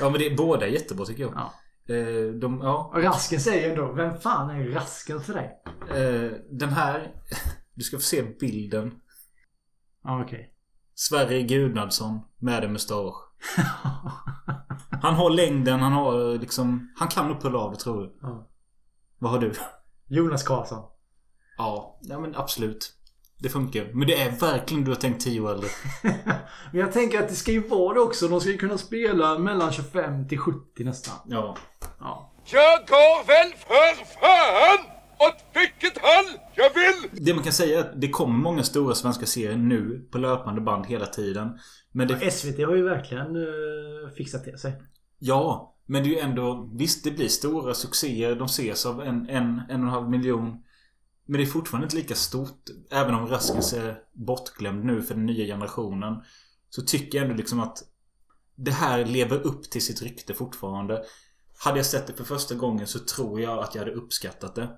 Ja 0.00 0.10
men 0.10 0.20
det, 0.20 0.36
båda 0.36 0.66
är 0.66 0.70
jättebra 0.70 1.06
tycker 1.06 1.22
jag. 1.22 1.32
Ja. 1.34 1.52
Eh, 1.94 2.32
de, 2.32 2.60
ja. 2.62 2.92
Rasken 2.94 3.40
säger 3.40 3.70
ändå, 3.70 3.92
vem 3.92 4.20
fan 4.20 4.50
är 4.50 4.68
Rasken 4.68 5.20
för 5.20 5.34
dig? 5.34 5.62
Eh, 5.90 6.32
den 6.50 6.68
här. 6.68 7.12
Du 7.74 7.84
ska 7.84 7.96
få 7.96 8.02
se 8.02 8.22
bilden. 8.22 8.94
Ja 10.04 10.22
okej. 10.22 10.52
Sverre 10.94 11.42
Gudnadsson 11.42 12.20
med 12.38 12.64
en 12.64 12.72
mustasch. 12.72 13.16
Han 15.02 15.14
har 15.14 15.30
längden, 15.30 15.80
han 15.80 15.92
har 15.92 16.38
liksom... 16.38 16.92
Han 16.96 17.08
kan 17.08 17.28
nog 17.28 17.40
pulla 17.40 17.58
av 17.58 17.72
det 17.72 17.78
tror 17.78 18.02
jag. 18.02 18.12
Ja. 18.30 18.48
Vad 19.18 19.30
har 19.30 19.38
du? 19.38 19.52
Jonas 20.06 20.42
Karlsson. 20.42 20.82
Ja, 21.58 21.98
ja 22.02 22.20
men 22.20 22.36
absolut. 22.36 22.95
Det 23.38 23.48
funkar. 23.48 23.90
Men 23.92 24.08
det 24.08 24.22
är 24.22 24.30
verkligen 24.30 24.84
du 24.84 24.90
har 24.90 24.96
tänkt 24.96 25.24
10 25.24 25.40
år 25.40 25.50
äldre. 25.50 25.68
Men 26.72 26.80
jag 26.80 26.92
tänker 26.92 27.22
att 27.22 27.28
det 27.28 27.34
ska 27.34 27.52
ju 27.52 27.68
vara 27.68 27.94
det 27.94 28.00
också. 28.00 28.28
De 28.28 28.40
ska 28.40 28.50
ju 28.50 28.58
kunna 28.58 28.78
spela 28.78 29.38
mellan 29.38 29.72
25 29.72 30.28
till 30.28 30.38
70 30.38 30.84
nästan. 30.84 31.14
Ja. 31.26 31.56
Ja. 32.00 32.32
Jag 32.52 32.78
går 32.86 33.26
väl 33.26 33.52
för 33.58 34.04
fan 34.20 34.96
åt 35.18 35.44
vilket 35.54 35.98
håll 35.98 36.40
jag 36.54 36.70
vill! 36.74 37.24
Det 37.24 37.34
man 37.34 37.44
kan 37.44 37.52
säga 37.52 37.78
är 37.78 37.84
att 37.84 38.00
det 38.00 38.08
kommer 38.08 38.38
många 38.38 38.62
stora 38.62 38.94
svenska 38.94 39.26
serier 39.26 39.56
nu 39.56 40.08
på 40.10 40.18
löpande 40.18 40.60
band 40.60 40.86
hela 40.86 41.06
tiden. 41.06 41.58
Men 41.92 42.08
det... 42.08 42.30
SVT 42.30 42.66
har 42.66 42.74
ju 42.74 42.82
verkligen 42.82 43.36
uh, 43.36 44.10
fixat 44.16 44.44
till 44.44 44.58
sig. 44.58 44.72
Ja, 45.18 45.76
men 45.86 46.02
det 46.02 46.08
är 46.08 46.12
ju 46.12 46.18
ändå... 46.18 46.70
Visst, 46.74 47.04
det 47.04 47.10
blir 47.10 47.28
stora 47.28 47.74
succéer. 47.74 48.34
De 48.34 48.44
ses 48.44 48.86
av 48.86 49.02
en, 49.02 49.28
en, 49.28 49.62
en 49.68 49.80
och 49.80 49.86
en 49.86 49.88
halv 49.88 50.10
miljon. 50.10 50.62
Men 51.26 51.38
det 51.38 51.44
är 51.44 51.46
fortfarande 51.46 51.84
inte 51.84 51.96
lika 51.96 52.14
stort. 52.14 52.62
Även 52.90 53.14
om 53.14 53.26
Raskens 53.26 53.72
är 53.72 53.98
bortglömd 54.12 54.84
nu 54.84 55.02
för 55.02 55.14
den 55.14 55.26
nya 55.26 55.46
generationen. 55.46 56.22
Så 56.70 56.82
tycker 56.82 57.18
jag 57.18 57.24
ändå 57.24 57.36
liksom 57.36 57.60
att 57.60 57.78
det 58.56 58.70
här 58.70 59.04
lever 59.04 59.46
upp 59.46 59.62
till 59.62 59.82
sitt 59.82 60.02
rykte 60.02 60.34
fortfarande. 60.34 61.02
Hade 61.64 61.78
jag 61.78 61.86
sett 61.86 62.06
det 62.06 62.12
för 62.12 62.24
första 62.24 62.54
gången 62.54 62.86
så 62.86 62.98
tror 62.98 63.40
jag 63.40 63.58
att 63.58 63.74
jag 63.74 63.82
hade 63.82 63.94
uppskattat 63.94 64.54
det. 64.54 64.68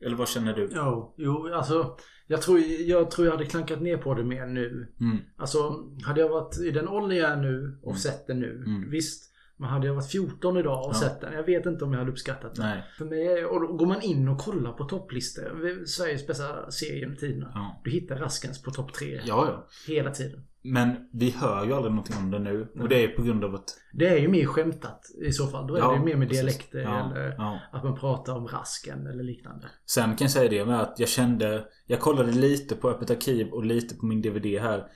Eller 0.00 0.16
vad 0.16 0.28
känner 0.28 0.54
du? 0.54 0.70
Jo, 0.72 1.14
jo 1.16 1.54
alltså. 1.54 1.96
Jag 2.26 2.42
tror, 2.42 2.58
jag 2.60 3.10
tror 3.10 3.26
jag 3.26 3.32
hade 3.32 3.46
klankat 3.46 3.82
ner 3.82 3.96
på 3.96 4.14
det 4.14 4.24
mer 4.24 4.46
nu. 4.46 4.94
Mm. 5.00 5.18
Alltså, 5.36 5.84
hade 6.04 6.20
jag 6.20 6.28
varit 6.28 6.58
i 6.58 6.70
den 6.70 6.88
åldern 6.88 7.18
jag 7.18 7.30
är 7.30 7.36
nu 7.36 7.78
och 7.82 7.98
sett 7.98 8.26
det 8.26 8.34
nu. 8.34 8.64
Mm. 8.66 8.90
Visst. 8.90 9.32
Men 9.60 9.68
hade 9.70 9.86
jag 9.86 9.94
varit 9.94 10.10
14 10.10 10.56
idag 10.56 10.84
och 10.86 10.94
Ja. 10.94 10.98
sett 10.98 11.20
den. 11.20 11.32
Jag 11.32 11.42
vet 11.42 11.66
inte 11.66 11.84
om 11.84 11.92
jag 11.92 11.98
hade 11.98 12.10
uppskattat 12.10 12.54
den. 12.54 12.66
Nej. 12.66 12.84
För 12.98 13.04
mig, 13.04 13.44
och 13.44 13.78
går 13.78 13.86
man 13.86 14.02
in 14.02 14.28
och 14.28 14.38
kollar 14.38 14.72
på 14.72 14.84
topplistor. 14.84 15.84
Sveriges 15.86 16.26
bästa 16.26 16.70
serie 16.70 16.98
genom 16.98 17.16
tiderna. 17.16 17.50
Ja. 17.54 17.80
Du 17.84 17.90
hittar 17.90 18.16
Raskens 18.16 18.62
på 18.62 18.70
topp 18.70 18.92
3. 18.92 19.06
Ja, 19.24 19.46
ja. 19.48 19.66
Hela 19.94 20.10
tiden. 20.10 20.40
Men 20.62 20.96
vi 21.12 21.30
hör 21.30 21.64
ju 21.66 21.72
aldrig 21.72 21.94
någonting 21.94 22.16
om 22.18 22.30
det 22.30 22.38
nu. 22.38 22.68
Och 22.80 22.88
det 22.88 23.04
är 23.04 23.08
på 23.08 23.22
grund 23.22 23.44
av 23.44 23.54
att... 23.54 23.64
Det 23.92 24.08
är 24.08 24.16
ju 24.18 24.28
mer 24.28 24.46
skämtat 24.46 25.00
i 25.22 25.32
så 25.32 25.46
fall. 25.46 25.66
Då 25.66 25.74
är 25.74 25.78
Ja, 25.78 25.90
det 25.90 25.96
ju 25.98 26.04
mer 26.04 26.16
med 26.16 26.28
precis. 26.28 26.42
dialekter 26.42 26.78
eller 26.78 27.36
att 27.72 27.84
man 27.84 27.94
pratar 27.98 28.36
om 28.36 28.46
rasken 28.46 29.06
eller 29.06 29.24
liknande. 29.24 29.66
Sen 29.86 30.04
kan 30.16 30.24
jag 30.24 30.30
säga 30.30 30.50
det 30.50 30.64
med 30.64 30.80
att 30.80 30.94
jag 30.98 31.08
kände... 31.08 31.64
Jag 31.86 32.00
kollade 32.00 32.32
lite 32.32 32.74
på 32.74 32.90
Öppet 32.90 33.10
Arkiv 33.10 33.48
och 33.48 33.64
lite 33.64 33.94
på 33.94 34.06
min 34.06 34.22
DVD 34.22 34.46
här. 34.46 34.86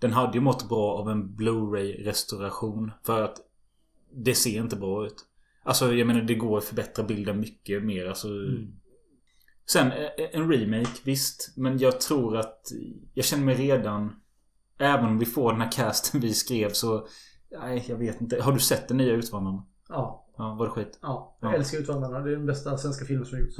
Den 0.00 0.12
hade 0.12 0.32
ju 0.34 0.40
mått 0.40 0.68
bra 0.68 0.92
av 0.98 1.10
en 1.10 1.36
Blu-ray 1.36 2.04
restauration. 2.04 2.92
För 3.06 3.22
att 3.22 3.36
det 4.12 4.34
ser 4.34 4.60
inte 4.60 4.76
bra 4.76 5.06
ut. 5.06 5.14
Alltså 5.62 5.92
jag 5.94 6.06
menar 6.06 6.20
det 6.22 6.34
går 6.34 6.58
att 6.58 6.64
förbättra 6.64 7.04
bilden 7.04 7.40
mycket 7.40 7.82
mer. 7.84 8.06
Alltså, 8.06 8.28
Sen 9.70 9.86
eh, 9.92 10.08
en 10.32 10.52
remake, 10.52 10.90
visst. 11.04 11.52
Men 11.56 11.78
jag 11.78 12.00
tror 12.00 12.36
att 12.36 12.60
jag 13.14 13.24
känner 13.24 13.44
mig 13.44 13.54
redan... 13.54 14.12
Även 14.78 15.04
om 15.06 15.18
vi 15.18 15.26
får 15.26 15.52
den 15.52 15.60
här 15.60 15.72
casten 15.72 16.20
vi 16.20 16.34
skrev 16.34 16.68
så... 16.70 17.06
Nej, 17.60 17.84
jag 17.88 17.96
vet 17.96 18.20
inte. 18.20 18.42
Har 18.42 18.52
du 18.52 18.58
sett 18.58 18.88
den 18.88 18.96
nya 18.96 19.12
Utvandrarna? 19.14 19.66
Ja. 19.88 20.26
Ja, 20.36 20.56
var 20.58 20.66
det 20.66 20.72
skit? 20.72 20.98
Ja. 21.02 21.38
Jag 21.40 21.52
Ja. 21.52 21.56
älskar 21.56 21.78
Utvandrarna. 21.78 22.20
Det 22.20 22.30
är 22.32 22.36
den 22.36 22.46
bästa 22.46 22.78
svenska 22.78 23.04
filmen 23.04 23.26
som 23.26 23.38
gjorts. 23.38 23.56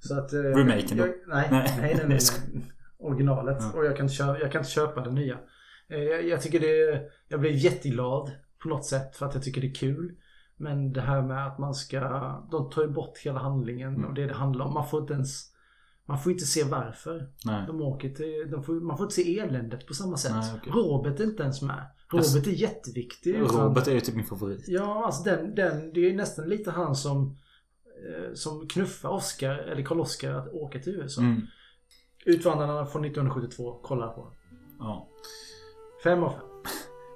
Så 0.00 0.18
att, 0.18 0.32
Remaken 0.56 0.98
då? 0.98 1.06
jag, 1.06 1.14
nej, 1.28 1.48
Nej. 1.50 1.74
nej, 1.80 1.80
nej, 1.80 1.94
nej, 1.96 2.06
nej. 2.08 2.62
Originalet. 2.98 3.56
Ja. 3.60 3.72
Och 3.78 3.84
jag 3.84 3.96
kan, 3.96 4.08
köpa, 4.08 4.38
jag 4.40 4.52
kan 4.52 4.60
inte 4.60 4.70
köpa 4.70 5.00
den 5.00 5.14
nya. 5.14 5.38
Eh, 5.90 5.98
Jag, 5.98 6.24
jag 6.28 6.42
tycker 6.42 6.60
det... 6.60 7.02
Jag 7.28 7.40
blev 7.40 7.52
jätteglad 7.54 8.30
på 8.62 8.68
något 8.68 8.84
sätt 8.84 9.16
för 9.16 9.26
att 9.26 9.34
jag 9.34 9.42
tycker 9.42 9.60
det 9.60 9.66
är 9.66 9.74
kul. 9.74 10.16
Men 10.56 10.92
det 10.92 11.00
här 11.00 11.22
med 11.22 11.46
att 11.46 11.58
man 11.58 11.74
ska... 11.74 12.00
De 12.50 12.70
tar 12.70 12.82
ju 12.82 12.88
bort 12.88 13.18
hela 13.18 13.38
handlingen 13.40 13.94
Mm. 13.94 14.08
och 14.08 14.14
det 14.14 14.26
det 14.26 14.34
handlar 14.34 14.64
om. 14.64 14.74
Man 14.74 14.88
får 14.88 15.00
inte 15.00 15.12
ens... 15.14 15.52
Man 16.06 16.18
får 16.18 16.32
inte 16.32 16.44
se 16.44 16.64
varför. 16.64 17.30
Nej. 17.44 17.66
De 17.66 17.80
åker 17.82 18.10
till, 18.10 18.50
de 18.50 18.62
får, 18.62 18.74
man 18.74 18.96
får 18.96 19.04
inte 19.04 19.14
se 19.14 19.38
eländet 19.38 19.86
på 19.86 19.94
samma 19.94 20.16
sätt. 20.16 20.32
Nej, 20.34 20.52
okej. 20.56 20.72
Robert 20.72 21.20
är 21.20 21.24
inte 21.24 21.42
ens 21.42 21.62
med. 21.62 21.90
Robert 22.08 22.26
Alltså, 22.26 22.50
är 22.50 22.54
jätteviktig. 22.54 23.40
Robert 23.40 23.86
är 23.88 23.92
ju 23.92 24.00
typ 24.00 24.14
min 24.14 24.24
favorit. 24.26 24.64
Ja, 24.68 25.04
alltså 25.06 25.22
den, 25.22 25.54
den, 25.54 25.92
det 25.92 26.10
är 26.10 26.14
nästan 26.14 26.48
lite 26.48 26.70
han 26.70 26.94
som 26.96 27.36
eh, 28.08 28.34
som 28.34 28.68
knuffar 28.68 29.08
Oscar, 29.08 29.54
eller 29.54 29.82
Karl-Oskar 29.82 30.32
att 30.32 30.48
åka 30.48 30.78
till 30.78 30.94
USA. 30.94 31.20
Mm. 31.20 31.42
Utvandrarna 32.24 32.86
från 32.86 33.04
1972, 33.04 33.80
kolla 33.82 34.08
på. 34.08 34.32
Ja. 34.78 35.08
Fem 36.04 36.22
av 36.22 36.30
fem. 36.30 36.51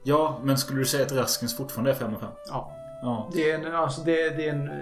Ja, 0.08 0.38
men 0.42 0.58
skulle 0.58 0.78
du 0.78 0.84
säga 0.84 1.06
att 1.06 1.12
Raskens 1.12 1.56
fortfarande 1.56 1.90
är 1.90 1.94
5 1.94 2.14
av 2.14 2.18
5? 2.18 2.28
Ja. 2.48 2.72
Ja. 3.02 3.28
Det 3.32 3.50
är 3.50 3.58
en, 3.66 3.74
alltså 3.74 4.00
det, 4.00 4.12
det 4.36 4.48
är 4.48 4.52
en... 4.54 4.68
eh, 4.68 4.74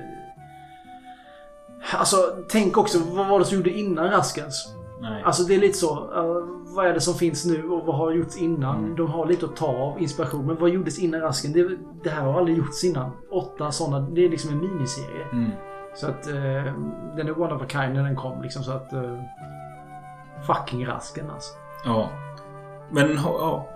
Alltså 1.92 2.16
tänk 2.48 2.76
också, 2.78 2.98
vad 2.98 3.28
var 3.28 3.38
det 3.38 3.44
som 3.44 3.56
gjorde 3.56 3.70
innan 3.70 4.10
Raskens? 4.10 4.74
Nej. 5.00 5.22
Alltså 5.22 5.42
det 5.42 5.54
är 5.54 5.58
lite 5.58 5.78
så, 5.78 5.92
eh, 5.92 6.74
vad 6.74 6.86
är 6.86 6.92
det 6.94 7.00
som 7.00 7.14
finns 7.14 7.44
nu 7.44 7.68
och 7.68 7.86
vad 7.86 7.96
har 7.96 8.12
gjorts 8.12 8.36
innan? 8.36 8.78
Mm. 8.78 8.96
De 8.96 9.10
har 9.10 9.26
lite 9.26 9.46
att 9.46 9.56
ta 9.56 9.66
av, 9.66 10.02
inspiration. 10.02 10.46
Men 10.46 10.56
vad 10.56 10.70
gjordes 10.70 10.98
innan 10.98 11.20
Rasken? 11.20 11.52
Det, 11.52 11.68
det 12.04 12.10
här 12.10 12.22
har 12.22 12.38
aldrig 12.38 12.58
gjorts 12.58 12.84
innan. 12.84 13.10
Åtta 13.30 13.72
sådana, 13.72 14.00
det 14.10 14.24
är 14.24 14.28
liksom 14.28 14.50
en 14.50 14.58
miniserie. 14.58 15.24
Mm. 15.32 15.50
Så 15.94 16.06
att 16.06 16.26
eh, 16.26 16.74
den 17.16 17.28
är 17.28 17.40
one 17.42 17.54
of 17.54 17.62
a 17.62 17.66
kind 17.68 17.94
när 17.94 18.02
den 18.02 18.16
kom 18.16 18.42
liksom 18.42 18.62
så 18.64 18.72
att... 18.72 18.92
Eh, 18.92 19.18
fucking 20.46 20.86
rasken 20.86 21.30
alltså. 21.30 21.52
Ja. 21.84 22.08
Men 22.90 23.14
ja. 23.24 23.68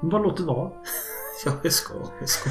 Men 0.00 0.10
bara 0.10 0.22
låt 0.22 0.36
det 0.36 0.44
vara. 0.44 0.70
Ja, 1.44 1.52
jag 1.62 1.72
ska. 1.72 1.94
Jag 2.20 2.28
ska. 2.28 2.50